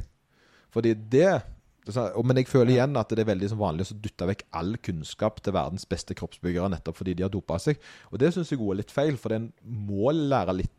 Fordi 0.73 0.93
det 0.93 1.43
sånn- 1.85 2.25
Men 2.25 2.37
jeg 2.37 2.47
føler 2.47 2.71
igjen 2.73 2.97
at 2.97 3.09
det 3.09 3.19
er 3.19 3.35
veldig 3.35 3.49
vanlig 3.57 3.91
å 3.91 4.01
dytte 4.01 4.25
vekk 4.25 4.43
all 4.53 4.75
kunnskap 4.77 5.41
til 5.41 5.53
verdens 5.53 5.85
beste 5.85 6.15
kroppsbyggere 6.15 6.69
nettopp 6.69 6.97
fordi 6.97 7.13
de 7.15 7.23
har 7.23 7.29
dopa 7.29 7.59
seg. 7.59 7.77
Og 8.11 8.19
det 8.19 8.33
syns 8.33 8.49
jeg 8.49 8.59
er 8.59 8.75
litt 8.75 8.91
feil, 8.91 9.17
for 9.17 9.33
en 9.33 9.53
må 9.63 10.11
lære 10.11 10.57
litt 10.57 10.71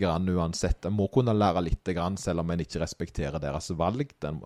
grann 0.00 0.28
uansett. 0.28 0.84
En 0.84 0.96
må 0.96 1.08
kunne 1.12 1.34
lære 1.36 1.64
litt 1.64 1.92
grann 1.96 2.18
selv 2.20 2.44
om 2.44 2.50
en 2.52 2.64
ikke 2.64 2.82
respekterer 2.82 3.40
deres 3.42 3.70
valg. 3.78 4.12
Den, 4.22 4.42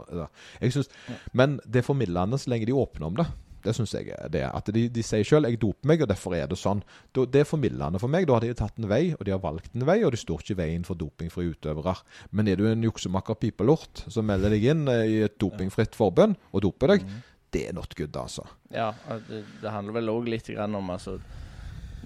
jeg 0.61 0.77
synes, 0.77 0.93
men 1.33 1.59
det 1.67 1.83
er 1.83 1.89
formidlende 1.89 2.39
så 2.39 2.53
lenge 2.53 2.69
de 2.69 2.77
åpner 2.77 3.09
om 3.09 3.19
det. 3.19 3.27
Det 3.63 3.75
syns 3.77 3.93
jeg 3.95 4.11
er 4.11 4.31
det. 4.33 4.43
At 4.49 4.71
de, 4.75 4.89
de 4.91 5.03
sier 5.07 5.27
sjøl 5.27 5.47
'jeg 5.47 5.61
doper 5.63 5.87
meg, 5.87 6.03
og 6.03 6.09
derfor 6.11 6.35
er 6.35 6.49
det 6.51 6.59
sånn'. 6.59 6.83
Det 7.15 7.43
er 7.43 7.47
formildende 7.47 8.01
for 8.03 8.11
meg. 8.11 8.27
Da 8.27 8.35
har 8.35 8.43
de 8.43 8.55
tatt 8.59 8.79
en 8.79 8.89
vei, 8.91 9.15
og 9.15 9.23
de 9.25 9.31
har 9.31 9.43
valgt 9.43 9.77
en 9.77 9.87
vei, 9.87 10.01
og 10.03 10.11
de 10.11 10.19
står 10.19 10.43
ikke 10.43 10.57
i 10.57 10.61
veien 10.63 10.85
for 10.85 10.99
dopingfrie 10.99 11.55
utøvere. 11.55 11.95
Men 12.33 12.49
er 12.49 12.57
du 12.57 12.67
en 12.67 12.83
juksemaker 12.83 13.39
pipelort 13.39 14.05
som 14.09 14.27
melder 14.27 14.51
deg 14.51 14.67
inn 14.67 14.89
eh, 14.89 15.05
i 15.07 15.23
et 15.29 15.39
dopingfritt 15.39 15.95
forbund 15.95 16.35
og 16.53 16.63
doper 16.67 16.97
deg, 16.97 17.07
det 17.53 17.69
er 17.69 17.75
not 17.77 17.95
good, 17.95 18.17
altså. 18.17 18.47
Ja, 18.73 18.93
det, 19.29 19.45
det 19.61 19.71
handler 19.71 20.01
vel 20.01 20.11
òg 20.11 20.29
litt 20.33 20.49
grann 20.49 20.75
om 20.75 20.91
altså, 20.91 21.19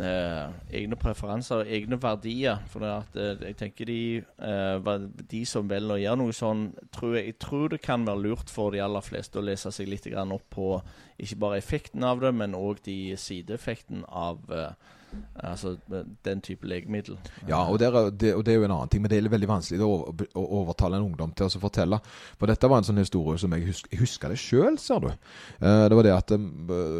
eh, 0.00 0.52
egne 0.80 0.96
preferanser 1.00 1.62
og 1.62 1.70
egne 1.78 1.98
verdier. 2.02 2.62
For 2.72 2.84
at, 2.88 3.16
eh, 3.16 3.36
jeg 3.48 3.56
tenker 3.56 3.88
de, 3.88 4.22
eh, 4.38 4.88
de 5.30 5.44
som 5.44 5.68
velger 5.68 5.96
å 5.96 6.02
gjøre 6.02 6.20
noe 6.22 6.36
sånn, 6.36 6.66
tror 6.92 7.16
jeg, 7.16 7.26
jeg 7.26 7.38
tror 7.38 7.68
det 7.68 7.82
kan 7.82 8.06
være 8.06 8.22
lurt 8.22 8.50
for 8.50 8.70
de 8.70 8.82
aller 8.84 9.04
fleste 9.04 9.38
å 9.40 9.44
lese 9.44 9.72
seg 9.72 9.88
litt 9.88 10.06
opp 10.16 10.50
på 10.50 10.82
ikke 11.18 11.38
bare 11.40 11.58
effekten 11.58 12.04
av 12.04 12.20
det, 12.20 12.34
men 12.34 12.54
òg 12.54 12.82
de 12.84 13.16
sideeffekten 13.16 14.04
av 14.08 14.38
eh, 14.50 14.72
altså, 15.42 15.74
den 16.26 16.40
type 16.44 16.66
legemiddel. 16.68 17.16
Ja, 17.48 17.62
og, 17.70 17.78
der, 17.82 17.94
er- 17.96 18.10
det, 18.10 18.34
og 18.36 18.44
det 18.46 18.54
er 18.54 18.58
jo 18.60 18.64
en 18.66 18.74
annen 18.76 18.90
ting, 18.92 19.02
men 19.04 19.10
det 19.12 19.18
er 19.20 19.28
veldig 19.32 19.48
vanskelig 19.50 19.84
å, 19.86 19.92
å 20.36 20.44
overtale 20.62 20.98
en 21.00 21.06
ungdom 21.10 21.32
til 21.36 21.46
å 21.48 21.62
fortelle. 21.62 22.00
For 22.40 22.50
dette 22.50 22.68
var 22.70 22.82
en 22.82 22.88
sånn 22.88 23.00
historie 23.02 23.38
som 23.40 23.54
jeg 23.56 23.66
husker, 23.68 23.92
jeg 23.94 24.02
husker 24.02 24.32
det 24.34 24.40
sjøl, 24.42 24.78
ser 24.82 25.04
du. 25.06 25.08
Eh, 25.12 25.84
det 25.90 25.98
var 25.98 26.06
det 26.08 26.14
at 26.16 26.34
jeg 26.34 26.42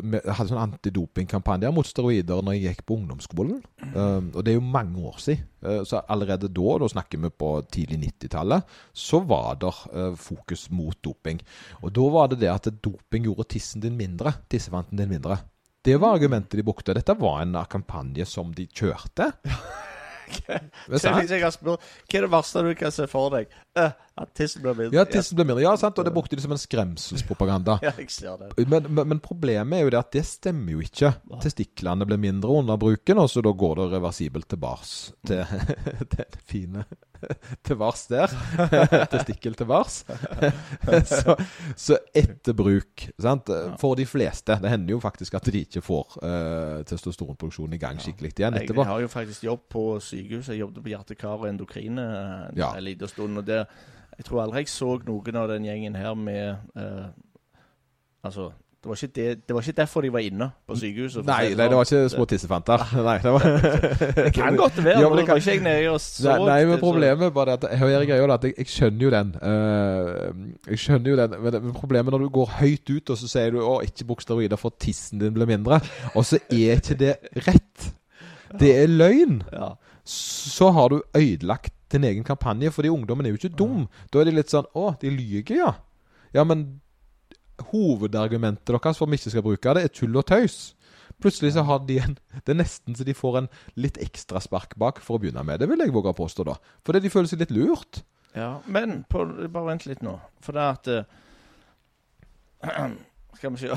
vi 0.07 0.21
hadde 0.25 0.49
sånn 0.51 0.63
antidopingkampanje 0.63 1.71
mot 1.75 1.87
steroider 1.89 2.43
når 2.45 2.57
jeg 2.57 2.65
gikk 2.71 2.85
på 2.89 2.97
ungdomsskolen. 3.01 3.61
Eh, 3.91 4.21
og 4.33 4.41
det 4.47 4.55
er 4.55 4.59
jo 4.61 4.65
mange 4.67 5.03
år 5.11 5.19
siden. 5.23 5.45
Eh, 5.67 5.83
så 5.89 6.03
allerede 6.13 6.51
da, 6.53 6.77
da 6.83 6.89
snakker 6.93 7.21
vi 7.25 7.33
på 7.33 7.51
tidlig 7.75 7.99
90-tallet, 8.07 8.77
så 8.97 9.21
var 9.27 9.57
det 9.61 9.73
eh, 9.93 10.15
fokus 10.21 10.69
mot 10.71 10.97
doping. 11.05 11.41
Og 11.83 11.93
da 11.97 12.07
var 12.15 12.31
det 12.33 12.41
det 12.45 12.53
at 12.53 12.71
doping 12.85 13.27
gjorde 13.29 13.49
tissen 13.57 13.83
din 13.85 13.97
mindre. 13.99 14.33
Tissevanten 14.53 14.99
din 15.01 15.11
mindre. 15.11 15.39
Det 15.87 15.97
var 15.97 16.16
argumentet 16.16 16.59
de 16.59 16.62
brukte. 16.66 16.95
Dette 16.99 17.14
var 17.14 17.45
en 17.45 17.55
kampanje 17.70 18.24
som 18.26 18.49
de 18.55 18.64
kjørte. 18.66 19.28
Hva 20.26 20.99
er 20.99 22.24
det 22.24 22.30
verste 22.32 22.64
du 22.66 22.72
kan 22.74 22.91
se 22.91 23.07
for 23.07 23.30
deg? 23.30 23.53
Eh, 23.78 23.93
at 24.17 24.31
tissen 24.35 24.62
blir 24.64 24.73
mindre. 24.79 24.97
Ja, 24.97 25.05
tissen 25.05 25.37
ble 25.37 25.45
mindre. 25.45 25.62
Ja, 25.67 25.75
sant, 25.77 25.99
og 26.01 26.07
det 26.09 26.12
brukte 26.17 26.37
de 26.39 26.43
som 26.45 26.55
en 26.55 26.61
skremselspropaganda. 26.62 27.79
Ja, 27.87 27.93
jeg 28.01 28.11
ser 28.11 28.39
det. 28.41 28.53
Men, 28.67 28.87
men, 28.89 29.09
men 29.12 29.21
problemet 29.21 29.77
er 29.79 29.85
jo 29.85 29.91
det 29.93 29.99
at 30.01 30.12
det 30.17 30.25
stemmer 30.25 30.73
jo 30.79 30.81
ikke. 30.85 31.11
Testiklene 31.43 32.07
blir 32.09 32.21
mindre 32.23 32.49
under 32.57 32.79
bruken, 32.81 33.21
og 33.21 33.29
så 33.31 33.43
da 33.45 33.53
går 33.53 33.75
det 33.83 33.91
reversibelt 33.99 34.49
tilbake 34.49 34.89
til 35.29 35.45
til 36.11 36.17
det 36.17 36.27
fine 36.49 36.85
til 37.67 37.79
vars 37.81 38.03
der. 38.11 38.33
Testikkel 39.11 39.55
til 39.57 39.67
vars. 39.71 40.03
så, 41.09 41.35
så 41.77 41.97
etter 42.17 42.53
bruk, 42.57 43.07
sant. 43.21 43.49
For 43.81 43.97
de 43.99 44.05
fleste. 44.09 44.57
Det 44.62 44.71
hender 44.73 44.97
jo 44.97 45.01
faktisk 45.03 45.35
at 45.39 45.49
de 45.53 45.62
ikke 45.64 45.83
får 45.85 46.17
uh, 46.23 46.85
testosteronproduksjonen 46.89 47.77
i 47.77 47.81
gang 47.83 48.01
skikkelig 48.03 48.33
igjen 48.37 48.59
etterpå. 48.61 48.85
jeg 48.85 48.93
har 48.93 49.05
jo 49.07 49.11
faktisk 49.12 49.45
jobb 49.49 49.64
på 49.73 49.85
sykehus. 50.05 50.51
Jeg 50.53 50.61
jobbet 50.64 50.85
på 50.85 50.93
hjerte-kar 50.93 51.41
og 51.41 51.49
endokrine 51.51 52.05
eh, 52.05 52.49
en 52.53 52.61
Ja. 52.61 52.73
liten 52.85 53.09
stund. 53.11 53.39
Og 53.41 53.47
det, 53.49 53.62
jeg 54.17 54.25
tror 54.29 54.43
aldri 54.43 54.64
jeg 54.64 54.73
så 54.73 54.95
noen 55.07 55.41
av 55.41 55.51
den 55.53 55.67
gjengen 55.69 55.99
her 55.99 56.14
med 56.14 56.57
eh, 56.77 57.09
Altså, 58.27 58.51
Det 58.83 58.89
var, 58.91 58.99
ikke 59.03 59.14
det, 59.14 59.49
det 59.49 59.55
var 59.55 59.61
ikke 59.62 59.73
derfor 59.81 60.01
de 60.01 60.09
var 60.12 60.23
inne 60.23 60.47
på 60.67 60.77
sykehuset. 60.79 61.27
Nei, 61.27 61.49
nei, 61.59 61.67
det 61.71 61.77
var 61.79 61.87
sånn. 61.89 62.05
ikke 62.05 62.12
små 62.12 62.25
tissefanter. 62.31 62.83
Nei, 63.07 63.14
det 63.23 63.33
var 63.35 63.45
Det 64.17 64.33
kan 64.35 64.59
godt 64.59 64.79
være. 64.79 64.99
Ja, 65.03 65.09
men 65.11 65.19
det 65.19 65.27
var 65.29 65.41
ikke 65.41 65.55
jeg 65.55 65.62
nede 65.64 65.91
og 65.91 66.01
så 66.03 66.37
Nei, 66.37 66.49
nei, 66.51 66.59
men 66.71 66.83
problemet 66.83 67.35
det 67.35 67.57
at 67.57 67.67
Her 67.81 67.95
er 67.97 68.07
greia 68.11 68.29
at 68.37 68.47
jeg, 68.47 68.55
jeg 68.59 68.73
skjønner 68.73 69.07
jo 69.07 69.12
den. 69.14 69.33
Uh, 69.43 70.71
jeg 70.71 70.83
skjønner 70.85 71.12
jo 71.12 71.19
den, 71.23 71.37
men, 71.47 71.59
men 71.69 71.77
problemet 71.79 72.14
når 72.14 72.27
du 72.27 72.31
går 72.39 72.53
høyt 72.61 72.95
ut 72.95 73.14
og 73.14 73.21
så 73.23 73.31
sier 73.31 73.55
du 73.55 73.62
'Å, 73.62 73.77
ikke 73.87 74.09
bruk 74.11 74.23
steroider 74.27 74.61
for 74.61 74.75
tissen 74.79 75.23
din 75.23 75.35
blir 75.35 75.51
mindre', 75.51 75.81
og 76.14 76.27
så 76.27 76.39
er 76.51 76.79
ikke 76.79 76.99
det 77.03 77.17
rett. 77.47 77.91
Det 78.59 78.71
er 78.83 78.91
løgn. 78.91 79.41
Ja. 79.53 79.75
Så 80.07 80.71
har 80.71 80.95
du 80.95 81.03
ødelagt 81.14 81.75
din 81.93 82.05
egen 82.05 82.24
kampanje, 82.26 82.72
fordi 82.74 82.91
ungdommen 82.93 83.26
er 83.26 83.34
jo 83.34 83.41
ikke 83.41 83.57
dum. 83.59 83.87
Da 84.12 84.20
er 84.20 84.30
de 84.30 84.37
litt 84.39 84.51
sånn 84.53 84.66
'Å, 84.74 84.99
de 85.01 85.11
lyver, 85.11 85.57
ja'. 85.57 85.74
Ja, 86.34 86.45
men 86.45 86.80
hovedargumentet 87.70 88.66
deres 88.66 88.99
for 88.99 89.07
at 89.07 89.11
vi 89.11 89.16
ikke 89.20 89.30
skal 89.30 89.43
bruke 89.43 89.74
det, 89.74 89.84
er 89.84 89.95
tull 89.95 90.16
og 90.16 90.26
tøys. 90.26 90.74
Plutselig 91.22 91.55
så 91.55 91.62
har 91.64 91.78
de 91.89 91.99
en 92.03 92.18
Det 92.45 92.53
er 92.53 92.59
nesten 92.61 92.97
så 92.97 93.05
de 93.05 93.14
får 93.14 93.39
en 93.39 93.49
litt 93.76 93.97
ekstra 93.97 94.41
spark 94.41 94.76
bak 94.76 95.01
for 95.01 95.16
å 95.16 95.22
begynne 95.22 95.45
med. 95.47 95.61
Det 95.61 95.68
vil 95.68 95.80
jeg 95.80 95.95
våge 95.95 96.12
å 96.12 96.18
påstå, 96.18 96.45
da. 96.45 96.57
Fordi 96.84 97.01
de 97.01 97.11
føler 97.11 97.30
seg 97.30 97.41
litt 97.41 97.55
lurt. 97.57 98.03
Ja, 98.37 98.61
men 98.66 99.05
på, 99.09 99.24
bare 99.49 99.70
vent 99.70 99.87
litt 99.87 100.03
nå. 100.05 100.18
For 100.45 100.53
det 100.53 100.66
at 100.74 100.89
uh, 100.93 101.05
Skal 103.37 103.53
vi 103.53 103.59
se 103.61 103.68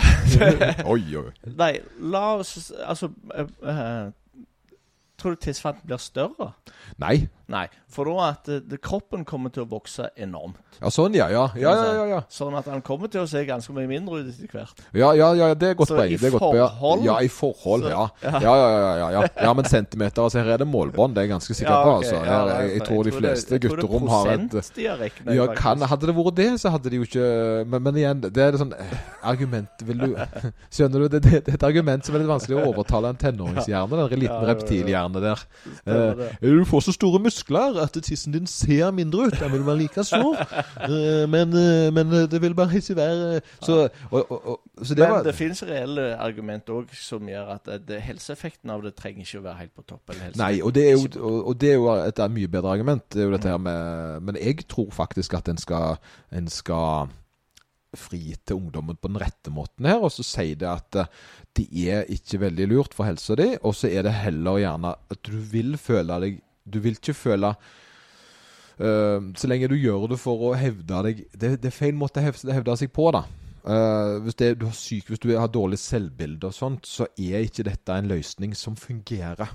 oi, 0.93 1.01
oi. 1.19 1.31
Nei, 1.59 1.73
la 1.99 2.21
oss 2.39 2.71
Altså 2.79 3.09
uh, 3.35 3.49
uh, 3.63 4.11
Tror 5.19 5.35
du 5.35 5.41
tidsfanten 5.43 5.87
blir 5.87 5.99
større? 5.99 6.53
Nei. 6.99 7.27
Nei, 7.49 7.63
for 7.89 8.05
da 8.05 8.27
at 8.29 8.47
eh, 8.53 8.59
det, 8.61 8.77
kroppen 8.85 9.23
kommer 9.25 9.49
til 9.49 9.63
å 9.63 9.69
vokse 9.71 10.11
enormt. 10.21 10.59
Ja, 10.79 10.91
sånn, 10.93 11.15
ja. 11.17 11.25
Ja, 11.33 11.47
ja, 11.57 11.71
ja. 11.73 11.93
ja, 11.97 12.03
ja. 12.11 12.19
Sånn 12.29 12.53
at 12.55 12.67
han 12.69 12.83
kommer 12.85 13.09
til 13.11 13.23
å 13.23 13.27
se 13.27 13.41
ganske 13.47 13.73
mye 13.73 13.89
mindre 13.89 14.19
ut 14.21 14.27
etter 14.29 14.51
hvert. 14.53 14.83
Ja, 14.95 15.09
ja, 15.17 15.31
ja, 15.35 15.47
det 15.57 15.71
er 15.71 15.77
godt 15.79 15.89
Så 15.89 15.97
poeng. 15.97 16.13
i 16.13 16.19
Det 16.21 16.29
er 16.29 16.35
godt 16.35 16.43
poeng. 16.45 16.61
forhold- 16.79 17.05
Ja, 17.07 17.15
i 17.25 17.27
forhold, 17.33 17.87
ja. 17.89 18.03
ja. 18.21 18.31
Ja, 18.39 18.53
ja, 18.53 18.67
ja, 18.69 18.93
ja, 19.01 19.09
ja. 19.17 19.23
ja 19.49 19.53
men 19.57 19.65
centimeter 19.65 20.21
altså, 20.27 20.43
Her 20.43 20.53
er 20.53 20.61
det 20.61 20.67
målbånd, 20.69 21.15
det 21.17 21.23
er 21.23 21.27
jeg 21.27 21.33
ganske 21.33 21.57
sikker 21.57 21.73
Ja, 21.73 21.81
på. 21.83 21.95
ok, 21.97 22.03
altså. 22.05 22.19
Her, 22.23 22.45
nei, 22.45 22.59
jeg, 22.61 22.73
jeg 22.77 22.85
tror 22.87 23.03
de 23.03 23.09
det- 23.09 23.19
fleste 23.19 23.49
jeg 23.49 23.61
tror 23.61 23.75
det 23.75 23.83
er 23.83 23.87
gutterom 23.89 24.07
har 24.13 24.27
et 24.29 24.39
ja, 25.35 25.45
faktisk. 25.47 25.61
kan, 25.63 25.81
Hadde 25.89 26.05
det 26.11 26.15
vært 26.15 26.35
det, 26.35 26.47
så 26.61 26.69
hadde 26.69 26.89
de 26.93 26.95
jo 27.01 27.03
ikke 27.09 27.65
Men, 27.65 27.83
men 27.83 27.95
igjen, 27.95 28.21
det 28.21 28.37
er 28.37 28.53
et 28.53 28.59
sånn 28.61 28.73
eh, 28.77 28.95
argument 29.23 29.83
vil 29.89 29.97
du, 29.97 30.15
Skjønner 30.75 30.99
du? 31.01 31.07
Det, 31.09 31.21
det, 31.25 31.41
det 31.45 31.53
er 31.55 31.57
et 31.57 31.63
argument 31.67 32.05
som 32.05 32.15
er 32.15 32.19
litt 32.23 32.29
vanskelig 32.29 32.61
å 32.61 32.69
overtale 32.69 33.09
en 33.09 33.19
tenåringshjerne. 33.19 33.89
Den 34.09 34.19
liten 34.21 34.29
Ja, 34.29 34.37
ja, 34.37 34.45
ja. 34.45 34.53
reptilhjerne 34.53 35.21
der. 35.23 35.43
Det. 35.85 36.29
Eh, 36.39 36.49
du 36.53 36.63
får 36.69 36.85
så 36.87 36.93
store 36.95 37.19
muskler 37.39 37.79
at 37.81 37.97
tissen 38.03 38.33
din 38.33 38.47
ser 38.47 38.91
mindre 38.91 39.27
ut. 39.27 39.39
Den 39.39 39.51
vil 39.51 39.65
være 39.65 39.77
like 39.77 40.03
stor. 40.03 40.35
Eh, 40.89 41.25
men, 41.29 41.53
eh, 41.53 41.89
men 41.93 42.13
eh, 42.13 42.27
det 42.31 42.41
vil 42.41 42.55
bare 42.55 42.75
ikke 42.75 42.95
være 42.95 43.41
Så, 43.61 43.89
og, 44.11 44.31
og, 44.31 44.47
og, 44.47 44.85
så 44.85 44.95
det 44.95 45.03
Men 45.03 45.11
var 45.11 45.23
det 45.23 45.35
finnes 45.35 45.61
reelle 45.63 46.05
argument 46.17 46.69
òg 46.69 46.93
som 46.95 47.27
gjør 47.27 47.53
at 47.55 47.69
det, 47.87 47.99
helseeffekten 48.01 48.71
av 48.73 48.83
det 48.83 48.95
trenger 48.97 49.25
ikke 49.25 49.41
å 49.41 49.45
være 49.45 49.59
helt 49.59 49.75
på 49.75 49.85
topp. 49.87 50.13
Eller 50.13 50.35
Nei, 50.39 50.61
og 50.61 50.73
det 50.75 50.85
er 50.87 50.97
jo, 50.97 51.07
og, 51.43 51.53
det 51.59 51.73
er 51.73 51.77
jo 51.77 51.89
et 51.93 52.23
mye 52.31 52.51
bedre 52.51 52.73
argument. 52.73 53.05
Det 53.11 53.21
er 53.21 53.29
jo 53.29 53.35
dette 53.35 53.53
her 53.53 53.61
med 53.61 54.27
Men 54.29 54.39
jeg 54.39 54.65
tror 54.69 54.89
faktisk 54.95 55.35
at 55.37 55.49
en 55.51 55.59
skal, 55.59 55.99
en 56.31 56.47
skal 56.51 57.11
fri 57.97 58.35
til 58.45 58.59
ungdommen 58.59 58.97
på 58.97 59.09
den 59.09 59.19
rette 59.21 59.51
måten 59.53 59.87
her, 59.89 59.99
og 59.99 60.13
så 60.13 60.25
sier 60.25 60.59
det 60.61 60.69
at 60.69 60.99
det 61.57 61.65
er 61.89 62.05
ikke 62.13 62.43
veldig 62.45 62.67
lurt 62.69 62.93
for 62.93 63.09
helsa 63.09 63.35
di, 63.39 63.55
og 63.65 63.73
så 63.75 63.89
er 63.89 64.05
det 64.05 64.13
heller 64.21 64.61
gjerne 64.61 64.93
at 64.93 65.25
du 65.25 65.39
vil 65.51 65.73
føle 65.81 66.19
deg 66.21 66.37
Du 66.71 66.79
vil 66.83 66.97
ikke 66.97 67.17
føle 67.17 67.53
uh, 67.53 69.19
Så 69.35 69.49
lenge 69.49 69.69
du 69.71 69.77
gjør 69.79 70.07
det 70.13 70.19
for 70.21 70.49
å 70.49 70.55
hevde 70.57 71.03
deg 71.09 71.23
Det, 71.33 71.55
det 71.61 71.71
er 71.71 71.75
feil 71.75 71.97
måte 71.97 72.21
å 72.21 72.27
hevde, 72.29 72.53
hevde 72.55 72.77
seg 72.79 72.93
på, 72.95 73.09
da. 73.15 73.25
Uh, 73.59 74.19
hvis, 74.23 74.37
det, 74.39 74.53
du 74.61 74.69
har 74.69 74.77
syk, 74.77 75.09
hvis 75.11 75.21
du 75.21 75.33
har 75.35 75.49
dårlig 75.51 75.81
selvbilde 75.81 76.47
og 76.47 76.55
sånt, 76.55 76.87
så 76.87 77.09
er 77.19 77.43
ikke 77.43 77.67
dette 77.67 77.97
en 77.97 78.07
løsning 78.09 78.55
som 78.57 78.77
fungerer. 78.79 79.51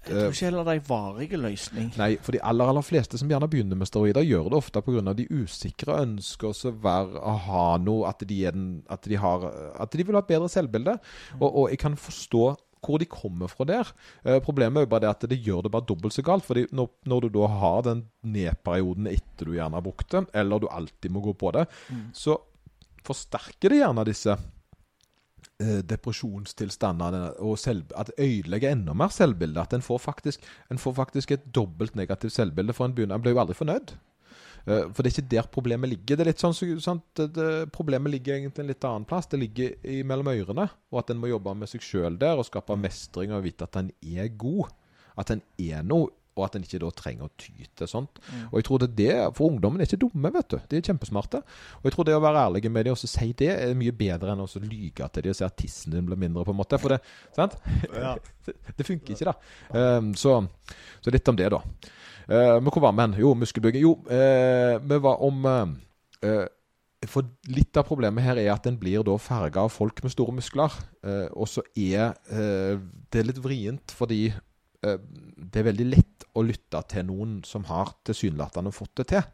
Jeg 0.00 0.16
tror 0.16 0.32
ikke 0.32 0.46
heller 0.46 0.64
det 0.64 0.72
er 0.72 0.78
en 0.78 0.86
varig 0.88 1.38
løsning. 1.38 1.88
Nei, 2.00 2.14
for 2.24 2.32
de 2.32 2.40
aller 2.50 2.70
aller 2.72 2.84
fleste 2.84 3.18
som 3.20 3.28
gjerne 3.28 3.48
begynner 3.52 3.76
med 3.76 3.88
steroider, 3.90 4.24
gjør 4.24 4.48
det 4.48 4.56
ofte 4.56 4.82
pga. 4.86 5.12
de 5.12 5.26
usikre 5.28 5.98
ønsker 6.06 6.54
å 6.54 6.72
være 6.72 7.20
å 7.20 7.34
ha 7.44 7.66
noe 7.78 8.08
At 8.08 8.24
de, 8.24 8.38
den, 8.46 8.82
at 8.88 9.04
de, 9.04 9.18
har, 9.20 9.44
at 9.76 9.92
de 9.92 10.06
vil 10.06 10.16
ha 10.16 10.24
et 10.24 10.30
bedre 10.30 10.48
selvbilde. 10.48 10.96
Og, 11.40 11.48
og 11.50 11.70
jeg 11.70 11.78
kan 11.78 11.96
forstå 12.00 12.44
hvor 12.84 13.00
de 13.00 13.08
kommer 13.10 13.50
fra 13.50 13.66
der. 13.68 13.90
Eh, 14.24 14.38
problemet 14.44 14.80
er 14.80 14.86
jo 14.86 14.92
bare 14.92 15.04
det 15.06 15.10
at 15.10 15.26
det 15.30 15.40
gjør 15.44 15.64
det 15.66 15.72
bare 15.74 15.88
dobbelt 15.88 16.16
så 16.16 16.24
galt. 16.26 16.44
fordi 16.44 16.66
når, 16.72 16.90
når 17.06 17.20
du 17.20 17.28
da 17.38 17.50
har 17.60 17.82
den 17.86 18.04
nedperioden 18.22 19.06
etter 19.10 19.48
du 19.48 19.56
gjerne 19.56 19.76
har 19.76 19.84
brukt 19.84 20.10
det, 20.10 20.24
eller 20.34 20.60
du 20.60 20.68
alltid 20.68 21.10
må 21.10 21.20
gå 21.24 21.34
på 21.34 21.52
det, 21.56 21.66
så 22.16 22.38
forsterker 23.06 23.72
det 23.72 23.80
gjerne 23.80 24.04
disse 24.08 24.34
eh, 24.34 25.80
depresjonstilstandene 25.88 27.22
og 27.38 27.58
selv, 27.58 27.84
at 27.96 28.12
det 28.12 28.20
ødelegger 28.26 28.74
enda 28.74 28.94
mer 28.94 29.12
selvbildet. 29.14 29.62
At 29.62 29.76
en 29.76 29.84
får 29.84 29.98
faktisk, 29.98 30.46
en 30.70 30.78
får 30.78 30.96
faktisk 30.98 31.36
et 31.36 31.50
dobbelt 31.54 31.96
negativt 31.96 32.36
selvbilde, 32.36 32.76
for 32.76 32.88
en 32.88 32.94
begynner, 32.96 33.16
en 33.16 33.24
blir 33.24 33.36
jo 33.36 33.42
aldri 33.44 33.58
fornøyd. 33.58 33.96
Eh, 34.66 34.86
for 34.92 35.02
det 35.02 35.10
er 35.10 35.16
ikke 35.16 35.30
der 35.32 35.48
problemet 35.52 35.90
ligger. 35.92 36.16
Det 36.16 36.26
er 36.26 36.30
litt 36.32 36.42
sånn, 36.42 36.54
så- 36.56 36.80
sant? 36.84 37.02
Det, 37.14 37.32
det, 37.34 37.48
Problemet 37.72 38.12
ligger 38.12 38.36
egentlig 38.36 38.64
en 38.64 38.72
litt 38.72 38.84
annen 38.84 39.04
plass. 39.08 39.26
Det 39.26 39.40
ligger 39.40 39.74
i 39.84 40.02
mellom 40.02 40.26
ørene. 40.32 40.68
Og 40.92 40.98
at 41.02 41.10
en 41.10 41.20
må 41.22 41.30
jobbe 41.30 41.56
med 41.56 41.68
seg 41.68 41.80
sjøl 41.80 42.18
der 42.18 42.36
og 42.38 42.46
skape 42.48 42.76
mestring 42.78 43.32
og 43.32 43.42
vite 43.44 43.62
at 43.68 43.76
en 43.76 43.92
er 44.02 44.28
god. 44.28 44.70
At 45.18 45.30
en 45.30 45.42
er 45.58 45.82
noe, 45.82 46.08
og 46.38 46.44
at 46.46 46.54
en 46.56 46.62
ikke 46.64 46.78
da 46.80 46.88
trenger 46.94 47.26
å 47.26 47.30
ty 47.36 47.66
til 47.76 47.88
sånt. 47.90 48.20
Og 48.52 48.54
jeg 48.60 48.64
tror 48.64 48.78
det 48.78 48.88
er 48.88 48.96
det, 49.00 49.34
For 49.36 49.50
ungdommen 49.50 49.80
er 49.82 49.88
ikke 49.88 49.98
dumme, 50.00 50.30
vet 50.32 50.48
du. 50.48 50.58
De 50.70 50.78
er 50.78 50.86
kjempesmarte. 50.86 51.42
Og 51.80 51.88
jeg 51.88 51.92
tror 51.92 52.06
det 52.06 52.14
å 52.16 52.22
være 52.22 52.44
ærlig 52.46 52.70
med 52.70 52.86
dem 52.86 52.94
og 52.94 52.98
si 53.02 53.32
det, 53.36 53.50
er 53.50 53.74
mye 53.74 53.92
bedre 53.92 54.32
enn 54.32 54.40
å 54.40 54.48
så 54.48 54.62
lyge 54.62 55.08
til 55.12 55.22
dem 55.26 55.34
og 55.34 55.36
si 55.36 55.44
at 55.44 55.56
tissen 55.58 55.92
din 55.92 56.06
blir 56.06 56.16
mindre, 56.16 56.44
på 56.46 56.54
en 56.54 56.60
måte. 56.62 56.78
For 56.80 56.94
det, 56.94 57.00
sant? 57.36 57.58
det, 58.46 58.54
det 58.78 58.86
funker 58.86 59.16
ikke, 59.16 59.32
da. 59.32 59.34
Um, 59.98 60.14
så, 60.14 60.38
så 61.02 61.12
litt 61.12 61.28
om 61.28 61.36
det, 61.36 61.50
da. 61.52 61.60
Uh, 62.30 62.56
men 62.62 62.70
hvor 62.70 62.84
var 62.84 62.94
vi 62.94 63.02
hen? 63.02 63.18
Jo, 63.18 63.34
muskelbygging. 63.34 63.82
Jo, 63.82 63.96
uh, 64.06 64.76
vi 64.78 64.98
var 65.02 65.22
om 65.26 65.46
uh, 65.50 66.44
For 67.10 67.26
litt 67.50 67.74
av 67.80 67.88
problemet 67.88 68.22
her 68.22 68.38
er 68.38 68.52
at 68.54 68.68
en 68.70 68.78
blir 68.78 69.02
da 69.06 69.16
farga 69.18 69.64
av 69.64 69.72
folk 69.74 70.02
med 70.04 70.14
store 70.14 70.36
muskler. 70.36 70.76
Uh, 71.02 71.26
og 71.34 71.50
så 71.50 71.64
er 71.74 72.14
uh, 72.30 72.78
det 73.10 73.26
litt 73.26 73.42
vrient 73.42 73.96
fordi 73.96 74.28
uh, 74.30 74.98
det 75.36 75.62
er 75.62 75.70
veldig 75.72 75.88
lett 75.90 76.28
å 76.38 76.44
lytte 76.46 76.82
til 76.92 77.08
noen 77.08 77.40
som 77.46 77.66
har 77.66 77.96
tilsynelatende 78.06 78.72
fått 78.74 79.00
det 79.02 79.10
til. 79.16 79.26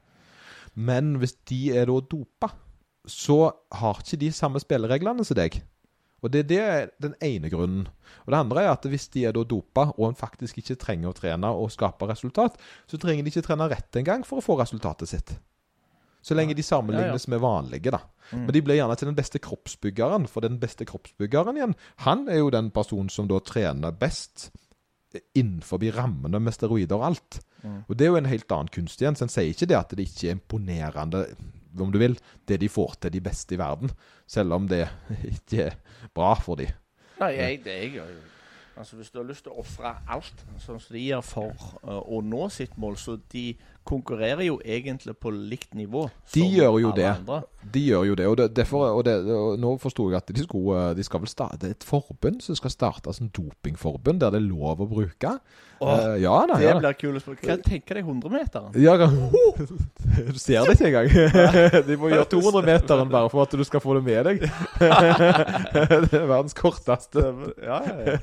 Men 0.76 1.16
hvis 1.20 1.36
de 1.49 1.61
er 1.76 1.88
da 1.88 2.01
dopa, 2.01 2.51
så 3.07 3.51
har 3.76 4.01
ikke 4.03 4.18
de 4.24 4.32
samme 4.34 4.61
spillereglene 4.61 5.24
som 5.24 5.38
deg. 5.38 5.61
Og 6.27 6.33
det, 6.35 6.47
det 6.51 6.59
er 6.62 6.89
den 7.03 7.14
ene 7.24 7.51
grunnen. 7.53 7.87
Og 8.27 8.33
det 8.35 8.39
andre 8.39 8.64
er 8.64 8.72
at 8.72 8.87
hvis 8.91 9.09
de 9.14 9.24
er 9.29 9.35
da 9.37 9.45
dopa, 9.47 9.89
og 9.95 10.09
en 10.09 10.18
faktisk 10.18 10.59
ikke 10.61 10.79
trenger 10.83 11.12
å 11.12 11.16
trene 11.16 11.53
og 11.55 11.70
skape 11.74 12.09
resultat, 12.11 12.59
så 12.91 12.99
trenger 13.01 13.22
de 13.22 13.33
ikke 13.33 13.47
trene 13.47 13.70
rett 13.70 14.01
engang 14.01 14.27
for 14.27 14.43
å 14.43 14.45
få 14.45 14.59
resultatet 14.61 15.12
sitt. 15.12 15.37
Så 16.27 16.35
lenge 16.35 16.57
de 16.59 16.64
sammenlignes 16.66 17.29
med 17.31 17.39
vanlige, 17.39 17.93
da. 17.95 18.01
Men 18.33 18.51
de 18.51 18.62
blir 18.66 18.81
gjerne 18.81 18.97
til 18.99 19.12
den 19.12 19.18
beste 19.18 19.39
kroppsbyggeren, 19.39 20.27
for 20.27 20.43
den 20.43 20.59
beste 20.59 20.87
kroppsbyggeren 20.89 21.61
igjen, 21.61 21.77
han 22.03 22.27
er 22.27 22.41
jo 22.41 22.51
den 22.51 22.72
personen 22.74 23.12
som 23.12 23.29
da 23.31 23.39
trener 23.47 23.95
best 23.95 24.49
innenfor 25.39 25.79
rammene 25.95 26.41
med 26.43 26.57
steroider 26.57 26.99
og 26.99 27.07
alt. 27.12 27.39
Og 27.87 27.95
det 27.97 28.07
er 28.07 28.11
jo 28.11 28.18
en 28.18 28.29
helt 28.31 28.53
annen 28.53 28.72
kunst 28.74 29.01
igjen. 29.03 29.16
Så 29.16 29.27
en 29.27 29.33
sier 29.33 29.55
ikke 29.55 29.68
det 29.70 29.79
at 29.79 29.95
det 29.95 30.09
ikke 30.09 30.29
er 30.29 30.37
imponerende, 30.37 31.22
om 31.85 31.93
du 31.93 31.99
vil, 32.01 32.16
det 32.49 32.61
de 32.62 32.70
får 32.72 32.97
til 33.01 33.14
de 33.16 33.22
beste 33.24 33.57
i 33.57 33.61
verden. 33.61 33.93
Selv 34.27 34.57
om 34.57 34.68
det 34.70 34.85
ikke 35.35 35.68
er 35.68 35.77
bra 36.14 36.35
for 36.41 36.61
de. 36.61 36.70
Nei, 37.20 37.33
jeg, 37.37 37.61
det 37.64 37.77
jeg 37.81 37.93
gjør 37.97 38.16
Altså 38.77 38.97
Hvis 38.97 39.09
du 39.09 39.18
har 39.18 39.24
lyst 39.24 39.47
til 39.47 39.55
å 39.55 39.62
ofre 39.62 39.95
alt, 40.12 40.43
sånn 40.61 40.77
som 40.77 40.93
de 40.93 41.01
gjør 41.01 41.22
for 41.24 41.62
uh, 41.81 42.03
å 42.12 42.20
nå 42.20 42.43
sitt 42.53 42.74
mål, 42.77 42.99
så 43.01 43.14
de 43.33 43.47
konkurrerer 43.87 44.45
jo 44.47 44.59
egentlig 44.64 45.14
på 45.20 45.32
likt 45.34 45.74
nivå. 45.78 46.07
De 46.34 46.45
gjør 46.45 46.80
jo 46.82 46.93
det. 46.97 47.09
andre. 47.12 47.43
De 47.72 47.82
gjør 47.82 48.05
jo 48.11 48.16
det. 48.18 48.26
Og, 48.30 48.37
det, 48.41 48.49
derfor, 48.57 48.89
og, 48.99 49.05
det, 49.07 49.16
og 49.34 49.59
nå 49.62 49.76
forsto 49.82 50.09
jeg 50.11 50.20
at 50.20 50.34
de, 50.34 50.43
skulle, 50.47 50.82
de 50.99 51.07
skal 51.07 51.22
vel 51.22 51.30
starte 51.30 51.61
Det 51.62 51.70
er 51.70 51.76
et 51.78 51.87
forbund 51.87 52.43
som 52.45 52.59
skal 52.59 52.74
starte 52.74 53.14
som 53.16 53.30
dopingforbund, 53.30 54.20
der 54.22 54.34
det 54.34 54.43
er 54.43 54.49
lov 54.51 54.84
å 54.84 54.91
bruke. 54.91 55.37
Åh, 55.78 55.89
uh, 55.89 56.22
ja 56.22 56.47
da. 56.49 56.57
Det 56.57 56.64
Ja, 56.64 56.76
blir 56.80 57.20
spørre 57.20 57.37
Hva 57.45 57.57
tenker 57.61 57.99
deg 57.99 58.07
100-meteren? 58.09 58.76
Ja. 58.80 58.95
Du 60.16 60.39
ser 60.41 60.64
det 60.64 60.76
ikke 60.78 60.89
engang. 60.89 61.11
De 61.89 61.97
må 62.01 62.09
gjøre 62.09 62.24
200-meteren 62.32 63.11
bare 63.12 63.28
for 63.28 63.45
at 63.45 63.53
du 63.53 63.64
skal 63.68 63.82
få 63.84 63.99
det 63.99 64.05
med 64.07 64.30
deg. 64.30 64.47
Det 66.07 66.16
er 66.16 66.24
verdens 66.24 66.57
korteste. 66.57 67.20
Ja, 67.61 67.82
ja. 67.84 68.16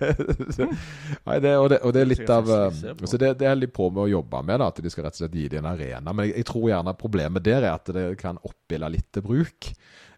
Nei, 1.28 1.38
det, 1.44 1.54
og, 1.60 1.70
det, 1.70 1.80
og 1.84 1.94
det 1.94 2.02
er 2.02 2.10
litt 2.10 2.34
av 2.34 2.50
eh. 2.50 2.82
Så 3.06 3.20
det, 3.22 3.36
det 3.42 3.48
er 3.50 3.60
de 3.60 3.70
på 3.70 3.90
med 3.94 4.08
å 4.08 4.10
jobbe 4.16 4.42
med, 4.48 4.64
da, 4.64 4.72
at 4.74 4.82
de 4.82 4.94
skal 4.94 5.08
rett 5.08 5.20
og 5.20 5.22
slett 5.22 5.38
gi 5.38 5.48
det 5.54 5.62
en 5.62 5.70
arena. 5.70 6.14
Men 6.14 6.28
jeg, 6.28 6.40
jeg 6.42 6.50
tror 6.50 6.70
gjerne 6.72 6.98
problemet 7.00 7.46
der 7.46 7.62
er 7.62 7.76
at 7.76 7.94
det 7.94 8.08
kan 8.22 8.42
oppbille 8.42 8.92
litt 8.98 9.12
til 9.14 9.26
bruk. 9.26 9.72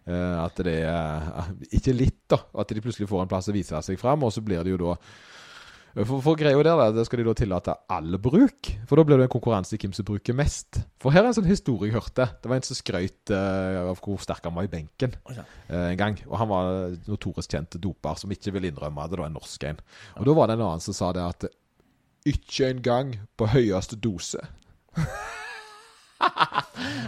Eh, 0.06 0.36
at 0.38 0.60
det 0.62 0.80
er 0.86 1.30
eh, 1.42 1.54
Ikke 1.78 1.94
litt, 1.94 2.20
da. 2.30 2.38
At 2.54 2.70
de 2.70 2.82
plutselig 2.82 3.08
får 3.10 3.24
en 3.24 3.30
plass 3.30 3.50
å 3.50 3.56
vise 3.56 3.80
seg 3.82 3.98
fram, 3.98 4.22
og 4.22 4.34
så 4.34 4.44
blir 4.44 4.62
det 4.62 4.76
jo 4.76 4.84
da 4.84 4.94
For, 5.96 6.20
for 6.20 6.36
greia 6.38 6.60
der, 6.60 6.92
det 6.92 7.06
skal 7.08 7.22
de 7.22 7.24
da 7.26 7.34
tillate 7.38 7.74
all 7.90 8.18
bruk. 8.20 8.68
For 8.86 9.00
da 9.00 9.04
blir 9.08 9.18
det 9.18 9.26
en 9.26 9.32
konkurranse 9.32 9.74
i 9.74 9.80
hvem 9.80 9.94
som 9.96 10.06
bruker 10.06 10.36
mest. 10.36 10.82
For 11.00 11.14
her 11.14 11.24
er 11.24 11.30
en 11.30 11.38
sånn 11.38 11.48
historie 11.48 11.88
jeg 11.88 11.96
hørte. 11.96 12.28
Det 12.42 12.50
var 12.52 12.60
en 12.60 12.66
som 12.68 12.76
skrøt 12.76 13.32
uh, 13.32 13.88
av 13.94 14.02
hvor 14.04 14.20
sterk 14.20 14.44
han 14.44 14.54
var 14.58 14.68
i 14.68 14.70
benken 14.74 15.16
uh, 15.24 15.40
en 15.72 15.96
gang. 15.96 16.20
Og 16.28 16.36
han 16.36 16.50
var 16.52 16.98
notorisk 17.08 17.56
kjent 17.56 17.78
doper 17.80 18.20
som 18.20 18.34
ikke 18.36 18.52
ville 18.52 18.68
innrømme 18.68 19.08
det. 19.08 19.16
Det 19.16 19.22
var 19.22 19.32
en 19.32 19.38
norsk 19.40 19.64
en. 19.70 19.80
Og 20.20 20.28
da 20.28 20.36
var 20.36 20.52
det 20.52 20.58
en 20.58 20.66
annen 20.68 20.84
som 20.84 20.98
sa 21.00 21.14
det 21.16 21.24
at 21.24 21.48
ikke 22.28 22.74
engang 22.74 23.16
på 23.40 23.48
høyeste 23.54 23.96
dose. 23.96 24.44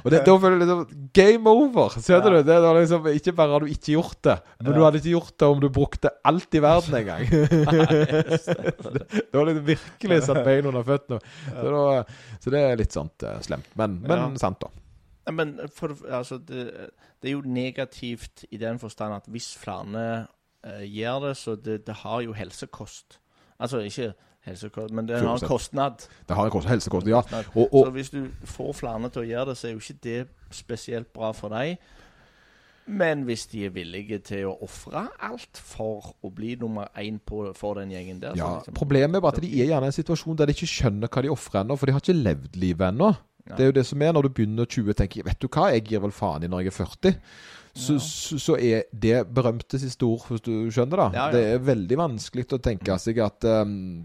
og 0.04 0.10
det, 0.12 0.18
da 0.26 0.34
føler 0.36 0.58
jeg 0.58 0.66
liksom 0.66 1.08
Game 1.16 1.48
over! 1.50 1.88
Ser 2.00 2.20
du 2.22 2.28
Ja. 2.30 2.36
det? 2.42 2.46
det 2.46 2.56
liksom, 2.80 3.06
ikke 3.08 3.32
bare 3.38 3.52
har 3.54 3.60
du 3.64 3.68
ikke 3.72 3.92
gjort 3.94 4.18
det, 4.24 4.34
men 4.60 4.72
du 4.76 4.80
hadde 4.84 4.96
ikke 5.00 5.10
gjort 5.14 5.34
det 5.40 5.46
om 5.48 5.60
du 5.62 5.68
brukte 5.72 6.08
alt 6.28 6.54
i 6.54 6.60
verden 6.62 6.94
en 7.00 7.06
gang. 7.08 7.24
det 9.30 9.34
var 9.34 9.44
liksom 9.48 9.66
virkelig 9.66 10.22
satt 10.26 10.42
bein 10.46 10.66
under 10.68 10.82
føttene. 10.86 11.18
Så, 11.48 11.66
da, 11.72 12.02
så 12.44 12.48
det 12.54 12.60
er 12.64 12.76
litt 12.80 12.92
sånt 12.96 13.18
uh, 13.26 13.28
slemt. 13.44 13.68
Men, 13.80 13.90
men 14.04 14.16
Ja. 14.18 14.28
sant, 14.40 14.60
da. 14.64 14.68
Men 15.32 15.48
for, 15.76 15.88
altså, 16.08 16.38
det, 16.40 16.62
det 17.20 17.26
er 17.28 17.32
jo 17.36 17.42
negativt 17.44 18.44
i 18.50 18.56
den 18.60 18.78
forstand 18.80 19.14
at 19.18 19.26
hvis 19.28 19.50
flere 19.60 20.26
uh, 20.64 20.84
gjør 20.84 21.18
det, 21.28 21.34
så 21.36 21.50
det, 21.56 21.82
det 21.86 21.94
har 22.04 22.20
jo 22.24 22.32
helsekost. 22.36 23.18
Altså 23.60 23.78
ikke 23.84 24.12
helsekost, 24.48 24.92
men 24.94 25.06
det 25.06 25.18
har 25.20 25.28
en 25.28 25.38
100%. 25.38 25.46
kostnad. 25.48 26.08
Det 26.28 26.36
har 26.36 26.44
en 26.48 26.50
kost- 26.54 26.68
helsekost, 26.68 27.06
ja. 27.08 27.22
Og, 27.54 27.68
Og, 27.74 27.86
Så 27.86 27.90
hvis 27.92 28.10
du 28.10 28.20
får 28.44 28.72
flere 28.74 29.08
til 29.10 29.22
å 29.22 29.28
gjøre 29.28 29.46
det, 29.52 29.56
så 29.60 29.68
er 29.68 29.72
jo 29.72 29.78
ikke 29.84 30.00
det 30.02 30.28
spesielt 30.50 31.12
bra 31.12 31.32
for 31.32 31.48
deg. 31.54 31.78
Men 32.88 33.24
hvis 33.28 33.46
de 33.52 33.66
er 33.66 33.70
villige 33.74 34.18
til 34.24 34.46
å 34.48 34.54
ofre 34.64 35.02
alt 35.20 35.58
for 35.60 36.14
å 36.24 36.30
bli 36.32 36.54
nummer 36.56 36.88
én 36.96 37.18
på, 37.20 37.42
for 37.54 37.74
den 37.76 37.90
gjengen 37.92 38.20
der 38.22 38.32
ja, 38.38 38.54
liksom- 38.62 38.74
Problemet 38.74 39.16
er 39.16 39.20
bare 39.20 39.36
at 39.36 39.42
de 39.42 39.60
er 39.60 39.66
gjerne 39.66 39.84
i 39.84 39.92
en 39.92 39.92
situasjon 39.92 40.36
der 40.36 40.46
de 40.46 40.54
ikke 40.54 40.66
skjønner 40.72 41.08
hva 41.08 41.22
de 41.22 41.28
ofrer 41.28 41.60
ennå, 41.64 41.76
for 41.78 41.86
de 41.86 41.92
har 41.92 42.00
ikke 42.00 42.22
levd 42.22 42.56
livet 42.56 42.88
ennå. 42.94 43.10
Det 43.48 43.60
er 43.60 43.66
jo 43.66 43.72
det 43.72 43.86
som 43.86 44.02
er 44.02 44.12
når 44.12 44.22
du 44.22 44.28
begynner 44.28 44.66
20 44.66 44.90
og 44.90 44.96
tenker 44.96 45.24
Vet 45.24 45.38
du 45.40 45.48
hva, 45.48 45.70
jeg 45.72 45.84
gir 45.84 46.00
vel 46.00 46.10
faen 46.12 46.44
i 46.44 46.48
når 46.48 46.64
jeg 46.64 46.66
er 46.72 46.84
40. 46.84 47.14
Så, 47.74 47.92
Ja. 47.92 47.98
så, 47.98 48.38
så 48.38 48.56
er 48.60 48.82
det 48.98 49.26
berømte 49.34 49.78
siste 49.78 50.02
ord, 50.04 50.24
hvis 50.28 50.40
du 50.42 50.68
skjønner 50.70 50.96
da. 50.96 51.10
Ja, 51.14 51.26
ja. 51.26 51.32
Det 51.32 51.44
er 51.54 51.58
veldig 51.58 51.96
vanskelig 51.96 52.46
å 52.52 52.58
tenke 52.60 52.98
seg 52.98 53.18
at 53.18 53.44
um, 53.44 54.04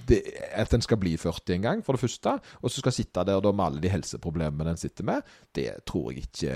det, 0.11 0.19
At 0.61 0.73
en 0.75 0.83
skal 0.83 0.99
bli 1.01 1.15
40 1.19 1.55
en 1.55 1.65
gang, 1.65 1.81
for 1.85 1.95
det 1.97 2.03
første. 2.03 2.35
Og 2.61 2.71
så 2.71 2.83
skal 2.83 2.93
sitte 2.95 3.23
der 3.27 3.41
da 3.41 3.51
med 3.55 3.65
alle 3.65 3.81
de 3.83 3.91
helseproblemene 3.93 4.73
en 4.75 4.79
sitter 4.81 5.07
med. 5.07 5.23
Det 5.55 5.67
tror 5.89 6.11
jeg 6.11 6.25
ikke 6.27 6.55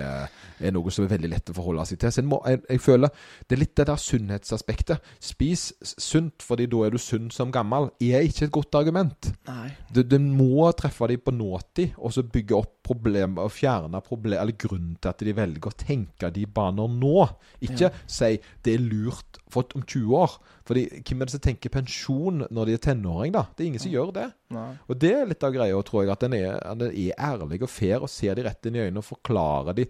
er 0.59 0.75
noe 0.75 0.91
som 0.93 1.05
er 1.07 1.13
veldig 1.15 1.31
lett 1.31 1.51
å 1.53 1.57
forholde 1.57 1.85
seg 1.89 2.01
til. 2.03 2.13
Så 2.15 2.25
må, 2.27 2.41
jeg, 2.45 2.61
jeg 2.69 2.83
føler 2.83 3.09
Det 3.47 3.55
er 3.57 3.61
litt 3.63 3.75
det 3.79 3.87
der 3.89 4.01
sunnhetsaspektet. 4.01 5.09
Spis 5.23 5.69
sunt, 5.81 6.43
fordi 6.45 6.67
da 6.71 6.83
er 6.85 6.95
du 6.95 6.99
sunn 7.01 7.31
som 7.33 7.51
gammel, 7.55 7.89
er 8.03 8.25
ikke 8.27 8.47
et 8.49 8.53
godt 8.55 8.75
argument. 8.79 9.31
Nei. 9.49 9.69
Du, 9.93 10.01
du 10.03 10.17
må 10.19 10.69
treffe 10.77 11.07
dem 11.11 11.23
på 11.25 11.33
nåtid, 11.35 11.95
og 11.97 12.13
så 12.15 12.23
bygge 12.23 12.57
opp 12.57 12.73
problemer 12.85 13.47
og 13.47 13.53
fjerne 13.55 14.01
problemer, 14.05 14.43
eller 14.43 14.57
grunnen 14.61 14.97
til 15.01 15.09
at 15.09 15.23
de 15.25 15.33
velger 15.35 15.71
å 15.71 15.77
tenke 15.79 16.29
de 16.35 16.45
baner 16.45 16.91
nå. 16.91 17.27
Ikke 17.65 17.87
Ja. 17.87 17.89
si 18.07 18.35
det 18.63 18.75
er 18.75 18.83
lurt 18.83 19.39
for 19.51 19.65
om 19.75 19.81
20 19.83 20.15
år. 20.17 20.37
Fordi 20.65 20.85
hvem 21.05 21.21
er 21.21 21.25
det 21.29 21.35
som 21.35 21.43
tenker 21.43 21.69
pensjon 21.73 22.45
når 22.51 22.65
de 22.69 22.73
er 22.73 22.81
tenåring, 22.85 23.33
da? 23.35 23.44
Det 23.55 23.63
er 23.63 23.67
ingen 23.69 23.83
som 23.83 23.91
gjør 23.93 24.11
det. 24.15 24.25
Nei. 24.55 24.67
Og 24.89 24.99
det 25.01 25.11
er 25.15 25.27
litt 25.29 25.43
av 25.45 25.53
greia, 25.55 25.81
tror 25.87 26.03
jeg, 26.03 26.11
at 26.13 26.25
den 26.25 26.35
er, 26.37 26.59
den 26.79 26.91
er 26.91 27.19
ærlig 27.29 27.61
og 27.65 27.71
fair 27.71 28.05
og 28.05 28.11
ser 28.11 28.37
de 28.37 28.45
rett 28.47 28.69
inn 28.69 28.77
i 28.77 28.83
øynene 28.85 29.01
og 29.03 29.07
forklarer 29.07 29.77
de 29.77 29.85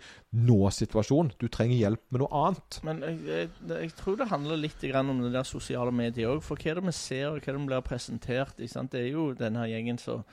nå-situasjonen. 0.49 1.33
Du 1.41 1.47
trenger 1.51 1.77
hjelp 1.77 2.03
med 2.13 2.23
noe 2.23 2.41
annet. 2.45 2.79
Men 2.87 3.03
jeg, 3.05 3.19
jeg, 3.29 3.53
jeg 3.71 3.93
tror 3.99 4.19
det 4.19 4.29
handler 4.31 4.61
litt 4.61 4.83
grann 4.89 5.13
om 5.13 5.23
det 5.23 5.31
der 5.35 5.47
sosiale 5.47 5.93
mediet 5.95 6.29
òg. 6.31 6.43
For 6.45 6.59
hva 6.59 6.73
er 6.73 6.81
det 6.81 6.87
vi 6.89 6.97
ser, 6.97 7.29
og 7.31 7.39
hva 7.39 7.47
er 7.49 7.55
det 7.57 7.61
vi 7.63 7.71
blir 7.71 7.87
presentert? 7.87 8.59
Det 8.59 9.01
er 9.01 9.09
jo 9.11 9.29
denne 9.37 9.67
gjengen 9.71 10.01
som 10.01 10.25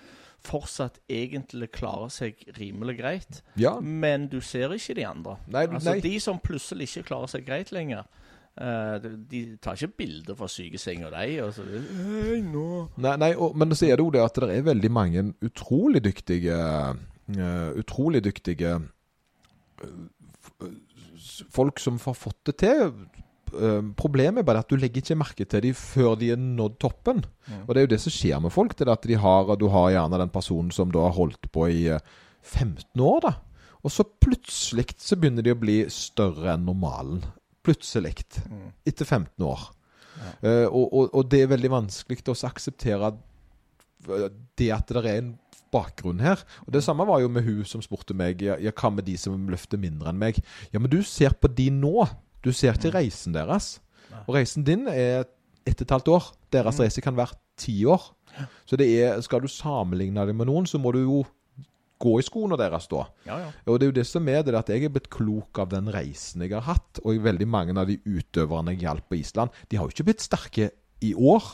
fortsatt 0.43 0.99
egentlig 1.13 1.69
klarer 1.77 2.11
seg 2.11 2.41
rimelig 2.57 2.97
greit. 2.99 3.43
Ja. 3.61 3.77
Men 3.81 4.27
du 4.33 4.41
ser 4.45 4.75
ikke 4.75 4.97
de 4.99 5.07
andre. 5.07 5.37
Nei, 5.47 5.69
Altså 5.69 5.93
nei. 5.93 6.01
De 6.03 6.17
som 6.23 6.41
plutselig 6.43 6.91
ikke 6.91 7.07
klarer 7.13 7.31
seg 7.31 7.47
greit 7.47 7.71
lenger. 7.75 8.09
Eh, 8.61 9.09
de, 9.31 9.43
tar 9.63 9.79
ikke 9.79 9.97
bilder 10.03 10.37
fra 10.39 10.49
sykesenga, 10.51 11.11
de. 11.15 11.39
Og 11.45 11.55
så, 11.57 11.65
«Hei, 11.65 12.41
nå. 12.45 12.67
Nei, 13.03 13.17
nei 13.21 13.33
og, 13.37 13.57
men 13.59 13.75
så 13.77 13.89
er 13.89 13.97
det 13.97 14.07
jo 14.07 14.13
det 14.15 14.25
at 14.25 14.43
det 14.45 14.51
er 14.57 14.69
veldig 14.69 14.93
mange 14.93 15.27
utrolig 15.45 16.05
dyktige 16.05 16.59
uh, 16.59 17.71
Utrolig 17.79 18.21
dyktige 18.25 18.75
uh, 18.83 20.73
folk 21.53 21.81
som 21.81 22.01
har 22.03 22.17
fått 22.19 22.41
det 22.51 22.57
til. 22.65 22.91
Problemet 23.99 24.41
er 24.41 24.47
bare 24.49 24.63
at 24.65 24.71
du 24.71 24.79
legger 24.81 25.03
ikke 25.03 25.19
merke 25.21 25.45
til 25.49 25.63
dem 25.67 25.77
før 25.77 26.17
de 26.19 26.31
er 26.33 26.41
nådd 26.41 26.79
toppen. 26.81 27.23
Mm. 27.47 27.63
Og 27.67 27.73
det 27.73 27.81
er 27.81 27.87
jo 27.87 27.93
det 27.93 28.01
som 28.05 28.15
skjer 28.15 28.43
med 28.43 28.55
folk. 28.55 28.75
Det 28.77 28.87
er 28.87 28.93
at 28.95 29.07
de 29.09 29.19
har, 29.21 29.55
Du 29.57 29.69
har 29.69 29.91
gjerne 29.93 30.19
den 30.19 30.33
personen 30.33 30.71
som 30.73 30.91
da 30.93 31.05
har 31.07 31.17
holdt 31.17 31.51
på 31.53 31.69
i 31.69 31.87
eh, 31.93 32.01
15 32.43 33.01
år. 33.01 33.21
da 33.21 33.33
Og 33.83 33.93
så 33.93 34.05
plutselig 34.05 34.95
så 34.99 35.17
begynner 35.17 35.43
de 35.43 35.53
å 35.53 35.61
bli 35.61 35.85
større 35.89 36.55
enn 36.55 36.65
normalen. 36.67 37.23
Plutselig. 37.63 38.17
Mm. 38.49 38.73
Etter 38.87 39.05
15 39.07 39.47
år. 39.47 39.69
Eh, 40.43 40.67
og, 40.69 40.89
og, 40.93 41.13
og 41.15 41.29
det 41.31 41.43
er 41.45 41.53
veldig 41.53 41.71
vanskelig 41.73 42.21
å 42.31 42.37
akseptere 42.47 43.13
det 44.59 44.69
at 44.75 44.91
det 44.91 45.03
er 45.07 45.19
en 45.21 45.33
bakgrunn 45.73 46.21
her. 46.21 46.43
Og 46.67 46.73
Det 46.75 46.83
samme 46.85 47.07
var 47.09 47.23
jo 47.23 47.31
med 47.33 47.47
hun 47.47 47.63
som 47.69 47.83
spurte 47.85 48.15
meg 48.19 48.43
ja, 48.45 48.57
ja, 48.61 48.73
hva 48.77 48.91
med 48.93 49.07
de 49.09 49.15
som 49.21 49.47
løfter 49.51 49.81
mindre 49.81 50.11
enn 50.13 50.19
meg. 50.21 50.41
Ja, 50.73 50.83
men 50.83 50.91
du 50.93 51.01
ser 51.07 51.37
på 51.39 51.49
de 51.49 51.71
nå. 51.73 52.07
Du 52.43 52.51
ser 52.53 52.75
ikke 52.77 52.93
reisen 52.97 53.33
deres. 53.37 53.77
Og 54.27 54.35
reisen 54.37 54.67
din 54.67 54.89
er 54.91 55.25
ett 55.65 55.79
og 55.79 55.87
et 55.87 55.95
halvt 55.95 56.11
år. 56.13 56.27
Deres 56.53 56.77
Mm. 56.77 56.83
reise 56.85 57.01
kan 57.01 57.17
være 57.17 57.39
ti 57.57 57.85
år. 57.87 58.11
Så 58.67 58.77
det 58.77 58.89
er, 59.01 59.21
skal 59.23 59.41
du 59.41 59.49
sammenligne 59.49 60.27
det 60.27 60.35
med 60.35 60.47
noen, 60.49 60.67
så 60.67 60.79
må 60.81 60.93
du 60.93 61.03
jo 61.05 61.23
gå 62.03 62.17
i 62.19 62.27
skoene 62.27 62.59
deres 62.61 62.89
da. 62.91 63.07
Ja, 63.29 63.39
ja. 63.45 63.51
Og 63.67 63.79
det 63.79 63.87
er 63.87 63.93
jo 63.93 63.99
det 64.01 64.07
som 64.11 64.29
er 64.31 64.45
det, 64.47 64.55
at 64.59 64.71
jeg 64.73 64.87
er 64.87 64.95
blitt 64.95 65.11
klok 65.13 65.63
av 65.63 65.71
den 65.73 65.91
reisen 65.95 66.45
jeg 66.45 66.55
har 66.57 66.67
hatt. 66.67 67.03
Og 67.07 67.23
veldig 67.23 67.49
mange 67.49 67.77
av 67.79 67.91
de 67.91 68.01
utøverne 68.05 68.75
jeg 68.75 68.85
hjalp 68.87 69.11
på 69.11 69.21
Island, 69.21 69.55
de 69.71 69.79
har 69.79 69.87
jo 69.87 69.95
ikke 69.95 70.09
blitt 70.11 70.25
sterke 70.25 70.71
i 71.03 71.13
år. 71.15 71.47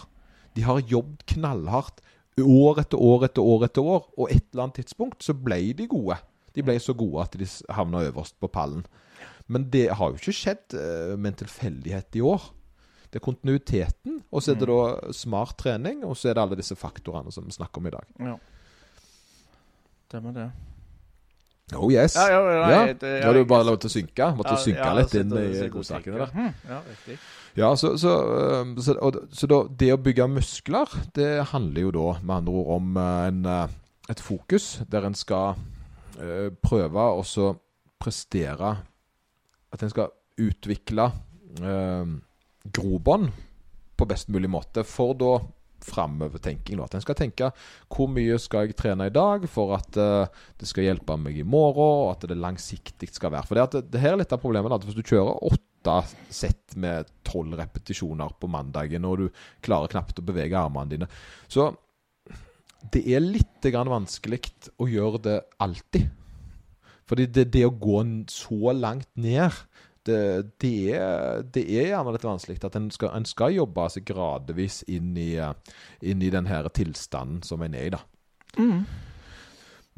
De 0.56 0.64
har 0.66 0.80
jobbet 0.88 1.26
knallhardt 1.34 2.02
år 2.44 2.82
etter 2.82 3.00
år 3.02 3.26
etter 3.26 3.42
år 3.42 3.66
etter 3.68 3.86
år. 3.94 4.08
Og 4.16 4.32
et 4.32 4.44
eller 4.52 4.68
annet 4.68 4.80
tidspunkt 4.82 5.24
så 5.26 5.34
ble 5.36 5.60
de 5.78 5.88
gode. 5.90 6.18
De 6.56 6.64
ble 6.66 6.78
så 6.82 6.94
gode 6.98 7.24
at 7.24 7.38
de 7.38 7.48
havna 7.74 8.06
øverst 8.08 8.38
på 8.40 8.50
pallen. 8.52 8.84
Men 9.48 9.68
det 9.72 9.88
har 9.96 10.12
jo 10.12 10.20
ikke 10.20 10.36
skjedd 10.36 10.76
eh, 10.76 11.16
med 11.16 11.32
en 11.32 11.40
tilfeldighet 11.44 12.18
i 12.18 12.24
år. 12.24 12.50
Det 13.08 13.20
er 13.20 13.24
kontinuiteten, 13.24 14.18
og 14.28 14.42
så 14.44 14.52
er 14.52 14.58
det 14.60 14.66
da 14.68 15.12
smart 15.16 15.56
trening, 15.56 16.02
og 16.04 16.12
så 16.18 16.28
er 16.28 16.36
det 16.36 16.42
alle 16.42 16.58
disse 16.60 16.76
faktorene 16.76 17.32
som 17.32 17.46
vi 17.46 17.54
snakker 17.56 17.80
om 17.80 17.88
i 17.88 17.94
dag. 17.94 18.10
ja. 18.20 18.36
Stemmer 20.08 20.32
det. 20.32 20.46
Oh 21.76 21.90
yes! 21.92 22.14
Ja, 22.16 22.30
ja, 22.30 22.38
ja, 22.40 22.70
Ja, 22.70 22.84
nei, 22.84 22.92
det- 22.94 23.20
Da 23.20 23.26
har 23.26 23.34
du 23.34 23.44
bare 23.44 23.64
lov 23.64 23.78
til 23.78 23.90
å 23.90 23.92
synke. 23.92 24.28
Måtte 24.36 24.54
Ja, 24.54 24.56
synke 24.56 24.86
ja, 24.86 24.94
litt 24.94 25.14
inn 25.14 25.32
i 25.36 25.68
godsakene 25.68 26.16
der. 26.16 26.54
Ja, 26.64 26.80
riktig. 26.80 27.18
Ja, 27.56 27.74
så, 27.76 27.98
så, 27.98 28.12
så, 28.80 28.94
og, 29.02 29.18
så 29.30 29.46
da, 29.46 29.58
det 29.68 29.92
å 29.92 29.98
bygge 30.00 30.28
muskler, 30.30 30.88
det 31.12 31.44
handler 31.50 31.80
jo 31.82 31.90
da 31.90 32.20
med 32.22 32.36
andre 32.36 32.52
ord 32.52 32.70
om 32.78 32.96
eh, 32.96 33.26
en, 33.28 33.44
eh, 33.44 33.68
et 34.08 34.20
fokus 34.20 34.80
der 34.88 35.04
en 35.04 35.14
skal 35.14 35.56
uh, 36.20 36.48
prøve 36.62 36.96
å 36.96 37.48
prestere 38.00 38.78
At 39.70 39.82
en 39.82 39.90
skal 39.90 40.08
utvikle 40.38 41.12
uh, 41.60 42.06
grobånd 42.64 43.28
på 43.98 44.06
best 44.08 44.28
mulig 44.30 44.48
måte 44.48 44.84
for 44.86 45.12
da 45.18 45.34
framovertenking. 45.88 46.80
At 46.84 46.96
en 46.96 47.04
skal 47.04 47.18
tenke 47.18 47.50
hvor 47.92 48.10
mye 48.12 48.38
skal 48.42 48.68
jeg 48.68 48.78
trene 48.78 49.08
i 49.08 49.14
dag 49.14 49.46
for 49.50 49.74
at 49.78 49.98
uh, 50.00 50.44
det 50.60 50.68
skal 50.70 50.88
hjelpe 50.88 51.16
meg 51.20 51.40
i 51.40 51.46
morgen, 51.46 52.04
og 52.04 52.12
at 52.12 52.28
det 52.30 52.38
langsiktig 52.38 53.10
skal 53.12 53.34
være. 53.34 53.48
For 53.48 53.58
det, 53.58 53.66
at 53.68 53.90
det, 53.92 54.02
her 54.02 54.14
er 54.14 54.22
litt 54.22 54.34
av 54.34 54.42
problemet. 54.42 54.74
at 54.74 54.86
Hvis 54.86 54.98
du 54.98 55.04
kjører 55.04 55.42
åtte 55.50 55.98
sett 56.34 56.76
med 56.76 57.08
tolv 57.24 57.56
repetisjoner 57.58 58.34
på 58.40 58.50
mandagen, 58.50 59.06
og 59.08 59.22
du 59.22 59.44
klarer 59.64 59.92
knapt 59.94 60.20
å 60.20 60.26
bevege 60.26 60.58
armene 60.58 60.90
dine 60.92 61.08
Så 61.48 61.70
det 62.92 63.02
er 63.10 63.24
litt 63.24 63.64
vanskelig 63.64 64.40
å 64.78 64.86
gjøre 64.86 65.20
det 65.24 65.38
alltid. 65.58 66.08
Fordi 67.08 67.26
det, 67.32 67.48
det 67.54 67.64
å 67.66 67.72
gå 67.74 68.02
så 68.30 68.74
langt 68.76 69.08
ned 69.16 69.54
det, 70.08 70.20
det, 70.64 70.72
er, 70.98 71.42
det 71.54 71.64
er 71.68 71.90
gjerne 71.92 72.14
litt 72.16 72.24
vanskelig 72.26 72.58
at 72.66 72.78
en 72.80 72.88
skal, 72.94 73.12
en 73.18 73.28
skal 73.28 73.54
jobbe 73.56 73.84
seg 73.94 74.06
gradvis 74.08 74.80
inn 74.90 75.12
i, 75.20 75.30
eh, 75.42 75.52
inn 76.02 76.24
i 76.24 76.30
den 76.34 76.48
her 76.50 76.68
tilstanden 76.74 77.42
som 77.46 77.62
en 77.66 77.76
er 77.78 77.86
i. 77.90 77.92
da. 77.94 78.00
Mm. 78.58 78.82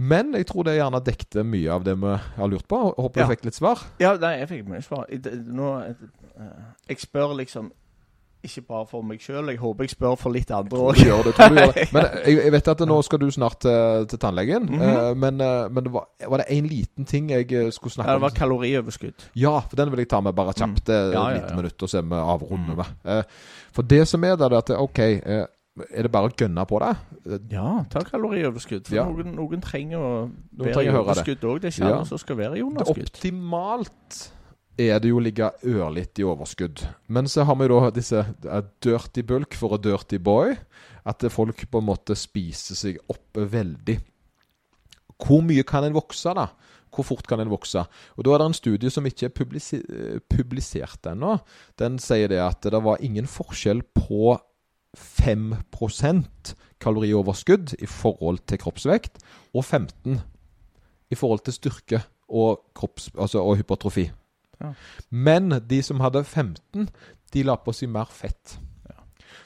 Men 0.01 0.33
jeg 0.33 0.47
tror 0.49 0.65
det 0.65 0.79
gjerne 0.79 1.01
dekte 1.05 1.43
mye 1.45 1.73
av 1.75 1.83
det 1.85 1.93
vi 2.01 2.13
har 2.39 2.49
lurt 2.49 2.65
på. 2.69 2.79
Håper 2.97 3.21
Ja. 3.21 3.27
du 3.27 3.35
fikk 3.35 3.45
litt 3.45 3.59
svar. 3.59 3.83
Ja, 4.01 4.15
nei, 4.17 4.39
jeg 4.41 4.49
fikk 4.49 4.69
mye 4.71 4.81
svar. 4.83 5.05
Nå, 5.61 5.73
eh, 6.41 6.63
jeg 6.89 7.03
spør 7.03 7.35
liksom 7.37 7.69
ikke 8.45 8.63
bare 8.69 8.87
for 8.87 9.03
meg 9.03 9.21
sjøl, 9.21 9.49
jeg 9.53 9.59
håper 9.61 9.85
jeg 9.85 9.91
spør 9.91 10.15
for 10.17 10.31
litt 10.33 10.51
andre 10.51 10.79
òg. 10.79 10.97
det, 10.97 11.35
det. 11.37 11.89
Men 11.95 12.05
jeg, 12.25 12.37
jeg 12.45 12.53
vet 12.53 12.69
at 12.69 12.81
nå 12.89 13.03
skal 13.03 13.19
du 13.21 13.31
snart 13.31 13.59
til, 13.61 14.07
til 14.09 14.19
tannlegen. 14.19 14.63
Mm 14.71 14.81
-hmm. 14.81 15.11
uh, 15.11 15.17
men 15.17 15.41
uh, 15.41 15.69
men 15.73 15.85
det 15.85 15.93
var, 15.93 16.09
var 16.29 16.37
det 16.37 16.47
en 16.49 16.67
liten 16.67 17.05
ting 17.05 17.31
jeg 17.31 17.73
skulle 17.73 17.93
snakke 17.93 18.11
Ja, 18.11 18.15
det 18.15 18.21
var 18.23 18.31
om? 18.31 18.35
kalorioverskudd. 18.37 19.29
Ja, 19.37 19.59
for 19.61 19.77
den 19.77 19.91
vil 19.91 19.99
jeg 19.99 20.09
ta 20.09 20.21
med 20.21 20.33
bare 20.35 20.53
kjapt. 20.53 20.71
Mm. 20.71 20.85
Det 20.87 20.95
er 20.95 21.13
Ja, 21.13 21.29
ja, 21.29 21.35
lite 21.35 21.57
minutt, 21.57 21.83
og 21.83 21.89
så 21.89 21.99
er 21.99 22.03
vi 22.03 22.15
avrunder 22.15 22.71
Mm. 22.71 22.77
med. 22.77 23.19
Eh, 23.19 23.23
for 23.73 23.83
det 23.83 24.09
som 24.09 24.25
er 24.25 24.37
der, 24.37 24.49
det 24.49 24.53
er 24.71 24.75
at 24.75 24.81
OK 24.81 24.99
er 25.95 26.03
det 26.03 26.11
bare 26.13 26.29
å 26.29 26.35
gønne 26.37 26.67
på 26.67 26.79
det. 26.79 26.97
Ja, 27.53 27.85
ta 27.91 28.01
kalorioverskudd. 28.01 28.87
For 28.89 28.95
Ja. 28.97 29.05
noen, 29.05 29.35
noen 29.37 29.61
trenger 29.63 29.99
å 29.99 30.31
være 30.59 30.73
trenger 30.75 30.91
i 30.91 30.95
det. 30.97 31.01
overskudd 31.01 31.45
òg. 31.45 31.61
Det 31.61 31.65
er 31.79 31.85
ikke 31.85 31.97
Ja. 31.99 32.05
som 32.05 32.19
skal 32.19 32.37
være 32.37 32.53
i 32.53 32.55
Det 32.59 32.65
underskudd. 32.65 33.03
optimalt 33.05 34.33
er 34.81 35.01
det 35.03 35.11
jo 35.13 35.21
ligge 35.23 35.51
ørlite 35.67 36.23
i 36.23 36.27
overskudd. 36.29 36.85
Men 37.09 37.29
så 37.29 37.45
har 37.49 37.59
vi 37.61 37.69
da 37.71 37.91
disse 37.95 38.23
eh, 38.23 38.65
dirty 38.83 39.25
bulk 39.27 39.57
for 39.59 39.77
a 39.77 39.81
dirty 39.81 40.21
boy. 40.23 40.55
At 41.09 41.25
folk 41.33 41.63
på 41.71 41.81
en 41.81 41.89
måte 41.89 42.17
spiser 42.19 42.77
seg 42.77 42.99
opp 43.11 43.39
veldig. 43.39 43.97
Hvor 45.21 45.41
mye 45.45 45.65
kan 45.69 45.87
en 45.87 45.97
vokse, 45.97 46.33
da? 46.37 46.49
Hvor 46.91 47.07
fort 47.07 47.27
kan 47.29 47.41
en 47.41 47.53
vokse? 47.53 47.83
Og 48.17 48.25
Da 48.25 48.35
er 48.35 48.43
det 48.43 48.47
en 48.51 48.59
studie 48.59 48.91
som 48.91 49.07
ikke 49.07 49.29
er 49.29 49.35
publisi 49.35 49.81
publisert 50.29 51.07
ennå. 51.07 51.39
Den 51.79 51.99
sier 52.03 52.29
det 52.29 52.41
at 52.43 52.67
det 52.67 52.83
var 52.85 53.01
ingen 53.01 53.31
forskjell 53.31 53.83
på 53.95 54.37
5% 54.97 56.55
kalorioverskudd 56.81 57.77
i 57.79 57.87
forhold 57.87 58.41
til 58.51 58.59
kroppsvekt, 58.59 59.21
og 59.55 59.65
15 59.65 60.21
i 61.11 61.19
forhold 61.19 61.45
til 61.45 61.55
styrke 61.55 62.03
og, 62.29 62.63
kropps, 62.75 63.11
altså, 63.19 63.43
og 63.43 63.57
hypertrofi. 63.61 64.11
Ja. 64.61 64.73
Men 65.11 65.55
de 65.69 65.81
som 65.85 66.03
hadde 66.05 66.25
15, 66.25 66.91
de 67.33 67.47
la 67.47 67.57
på 67.61 67.75
seg 67.77 67.93
mer 67.93 68.11
fett. 68.13 68.59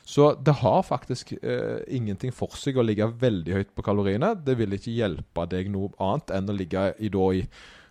Så 0.04 0.34
det 0.44 0.58
har 0.60 0.82
faktisk 0.84 1.32
eh, 1.40 1.80
ingenting 1.88 2.32
for 2.34 2.52
seg 2.60 2.76
å 2.76 2.84
ligge 2.84 3.06
veldig 3.08 3.54
høyt 3.56 3.70
på 3.76 3.84
kaloriene. 3.86 4.34
Det 4.36 4.56
vil 4.58 4.76
ikke 4.76 4.92
hjelpe 4.92 5.46
deg 5.48 5.70
noe 5.72 5.94
annet 6.02 6.32
enn 6.36 6.50
å 6.52 6.56
ligge 6.56 6.90
i, 7.00 7.08
da, 7.12 7.28
i 7.32 7.44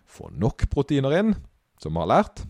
få 0.06 0.30
nok 0.30 0.68
proteiner 0.70 1.16
inn, 1.18 1.32
som 1.82 1.94
vi 1.94 2.04
har 2.04 2.12
lært. 2.12 2.44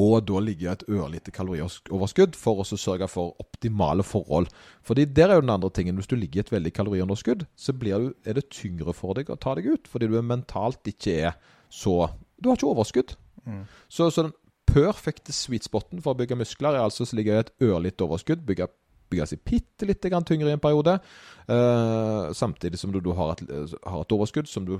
Og 0.00 0.22
da 0.24 0.40
ligger 0.40 0.72
et 0.72 0.84
ørlite 0.88 1.32
kalorioverskudd 1.34 2.36
for 2.38 2.62
å 2.62 2.66
sørge 2.68 3.08
for 3.12 3.36
optimale 3.42 4.04
forhold. 4.06 4.48
Fordi 4.84 5.04
der 5.04 5.30
er 5.30 5.40
jo 5.40 5.44
den 5.44 5.52
andre 5.52 5.70
tingen. 5.74 5.98
Hvis 6.00 6.08
du 6.08 6.16
ligger 6.16 6.40
i 6.40 6.44
et 6.46 6.52
veldig 6.52 6.72
kaloriunderskudd, 6.76 7.44
så 7.56 7.74
blir 7.76 8.00
du, 8.00 8.12
er 8.24 8.38
det 8.38 8.48
tyngre 8.52 8.94
for 8.96 9.18
deg 9.18 9.32
å 9.32 9.36
ta 9.40 9.56
deg 9.58 9.68
ut. 9.68 9.90
Fordi 9.90 10.08
du 10.08 10.16
er 10.20 10.28
mentalt 10.28 10.88
ikke 10.88 11.18
er 11.28 11.36
så 11.72 12.12
Du 12.42 12.48
har 12.50 12.56
ikke 12.58 12.72
overskudd. 12.72 13.12
Så, 13.88 14.10
så 14.10 14.26
den 14.26 14.34
perfekte 14.68 15.34
sweet 15.36 15.66
spoten 15.66 16.02
for 16.02 16.14
å 16.14 16.20
bygge 16.20 16.38
muskler 16.38 16.76
er 16.76 16.86
altså 16.86 17.04
å 17.04 17.18
ligge 17.18 17.34
i 17.34 17.42
et 17.42 17.52
ørlite 17.64 18.06
overskudd. 18.06 18.44
Bygge, 18.48 18.68
bygge 19.12 19.28
seg 19.32 19.42
bitte 19.44 19.88
litt 19.88 20.02
tyngre 20.02 20.50
i 20.50 20.56
en 20.56 20.62
periode. 20.62 20.98
uh, 21.48 22.32
samtidig 22.32 22.78
som 22.80 22.92
du, 22.92 23.00
du 23.00 23.12
har, 23.12 23.34
et, 23.34 23.74
har 23.84 24.04
et 24.04 24.14
overskudd 24.16 24.48
som 24.48 24.68
du 24.68 24.78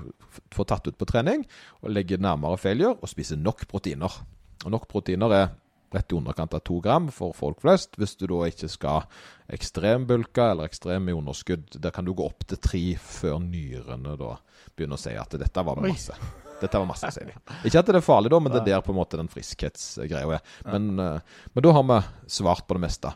får 0.55 0.69
tatt 0.71 0.87
ut 0.87 0.97
på 0.97 1.09
trening. 1.09 1.45
Og 1.83 1.93
legger 1.93 2.21
nærmere 2.21 2.57
failure 2.57 2.97
og 2.99 3.11
spiser 3.11 3.37
nok 3.37 3.67
proteiner. 3.67 4.23
Og 4.63 4.71
nok 4.71 4.87
proteiner 4.89 5.37
er 5.37 5.51
rett 5.93 6.11
i 6.11 6.17
underkant 6.17 6.55
av 6.57 6.63
to 6.65 6.79
gram 6.81 7.09
for 7.13 7.35
folk 7.37 7.61
flest. 7.61 7.99
Hvis 8.01 8.15
du 8.17 8.25
da 8.31 8.47
ikke 8.49 8.69
skal 8.71 9.05
ekstrembulke 9.53 10.47
eller 10.53 10.69
ekstrem 10.69 11.11
i 11.11 11.17
underskudd, 11.17 11.77
der 11.77 11.93
kan 11.93 12.07
du 12.07 12.15
gå 12.17 12.25
opp 12.25 12.47
til 12.49 12.61
tre 12.63 12.83
før 12.97 13.37
nyrene 13.43 14.17
da 14.17 14.37
begynner 14.73 14.97
å 14.97 15.03
si 15.03 15.13
at 15.19 15.37
dette 15.37 15.65
var 15.67 15.77
med 15.77 15.93
masse. 15.93 16.17
Dette 16.63 16.79
var 16.79 16.87
masse, 16.89 17.11
sier. 17.15 17.33
Ikke 17.63 17.81
at 17.81 17.91
det 17.91 17.99
er 17.99 18.05
farlig, 18.05 18.31
da, 18.33 18.39
men 18.39 18.53
det 18.53 18.61
er 18.63 18.69
der 18.71 18.83
på 18.85 18.93
en 18.93 18.99
måte 19.01 19.19
den 19.19 19.29
friskhetsgreia 19.31 20.39
er. 20.39 20.43
Men, 20.69 20.89
eh, 21.03 21.45
men 21.53 21.65
da 21.65 21.75
har 21.75 21.87
vi 21.89 21.99
svart 22.39 22.65
på 22.69 22.77
det 22.77 22.85
meste. 22.85 23.11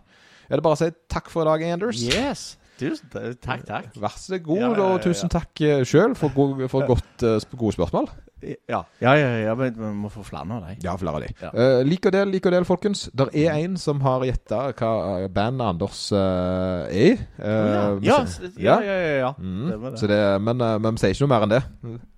Er 0.48 0.60
det 0.60 0.66
bare 0.66 0.78
å 0.78 0.80
si 0.80 0.92
takk 1.12 1.32
for 1.32 1.44
i 1.44 1.50
dag, 1.50 1.64
Anders? 1.78 2.02
Yes! 2.04 2.50
Tusen 2.78 3.10
takk. 3.12 3.66
Takk. 3.68 3.92
Vær 3.98 4.16
så 4.22 4.40
god, 4.44 4.62
Ja, 4.62 4.72
ja, 4.72 4.88
og 4.94 5.04
tusen 5.06 5.34
takk 5.34 5.66
uh, 5.66 5.82
sjøl 5.88 6.16
for, 6.18 6.34
go 6.36 6.70
for 6.72 6.88
godt, 6.90 7.26
uh, 7.26 7.58
gode 7.58 7.78
spørsmål. 7.78 8.10
Ja, 8.42 8.84
ja, 9.02 9.14
ja, 9.18 9.30
ja 9.48 9.54
men 9.58 9.74
vi 9.74 9.88
må 9.98 10.10
få 10.14 10.22
flere 10.26 10.46
av 10.46 10.62
dem. 10.62 10.78
Ja, 10.84 10.94
flere 10.98 11.16
av 11.18 11.24
dem. 11.26 11.34
Ja. 11.42 11.50
Eh, 11.58 11.80
lik 11.88 12.06
og 12.06 12.14
del, 12.14 12.30
lik 12.36 12.46
og 12.46 12.54
del, 12.54 12.68
folkens. 12.70 13.08
Der 13.18 13.32
er 13.34 13.58
en 13.58 13.80
som 13.82 14.02
har 14.06 14.26
gjetta 14.28 14.60
hva 14.78 14.92
eh, 15.24 15.26
bandet 15.34 15.66
Anders 15.66 16.04
uh, 16.14 16.86
er 16.86 16.94
i. 16.94 17.10
Uh, 17.42 17.98
ja, 18.06 18.22
ja, 18.62 18.78
ja, 18.78 18.78
ja, 18.86 19.14
ja. 19.24 19.34
Mm. 19.42 19.72
Det 19.72 19.82
det. 19.82 20.00
Så 20.00 20.14
det, 20.14 20.22
men, 20.46 20.62
eh, 20.62 20.78
men 20.78 21.00
vi 21.00 21.02
sier 21.06 21.18
ikke 21.18 21.26
noe 21.26 21.34
mer 21.34 21.48
enn 21.48 21.56
det. 21.58 21.64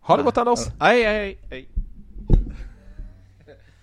Ha 0.10 0.20
det 0.20 0.28
godt, 0.28 0.44
Anders. 0.44 0.72
Hei, 0.84 0.98
hei, 1.08 1.36
hei. 1.54 1.68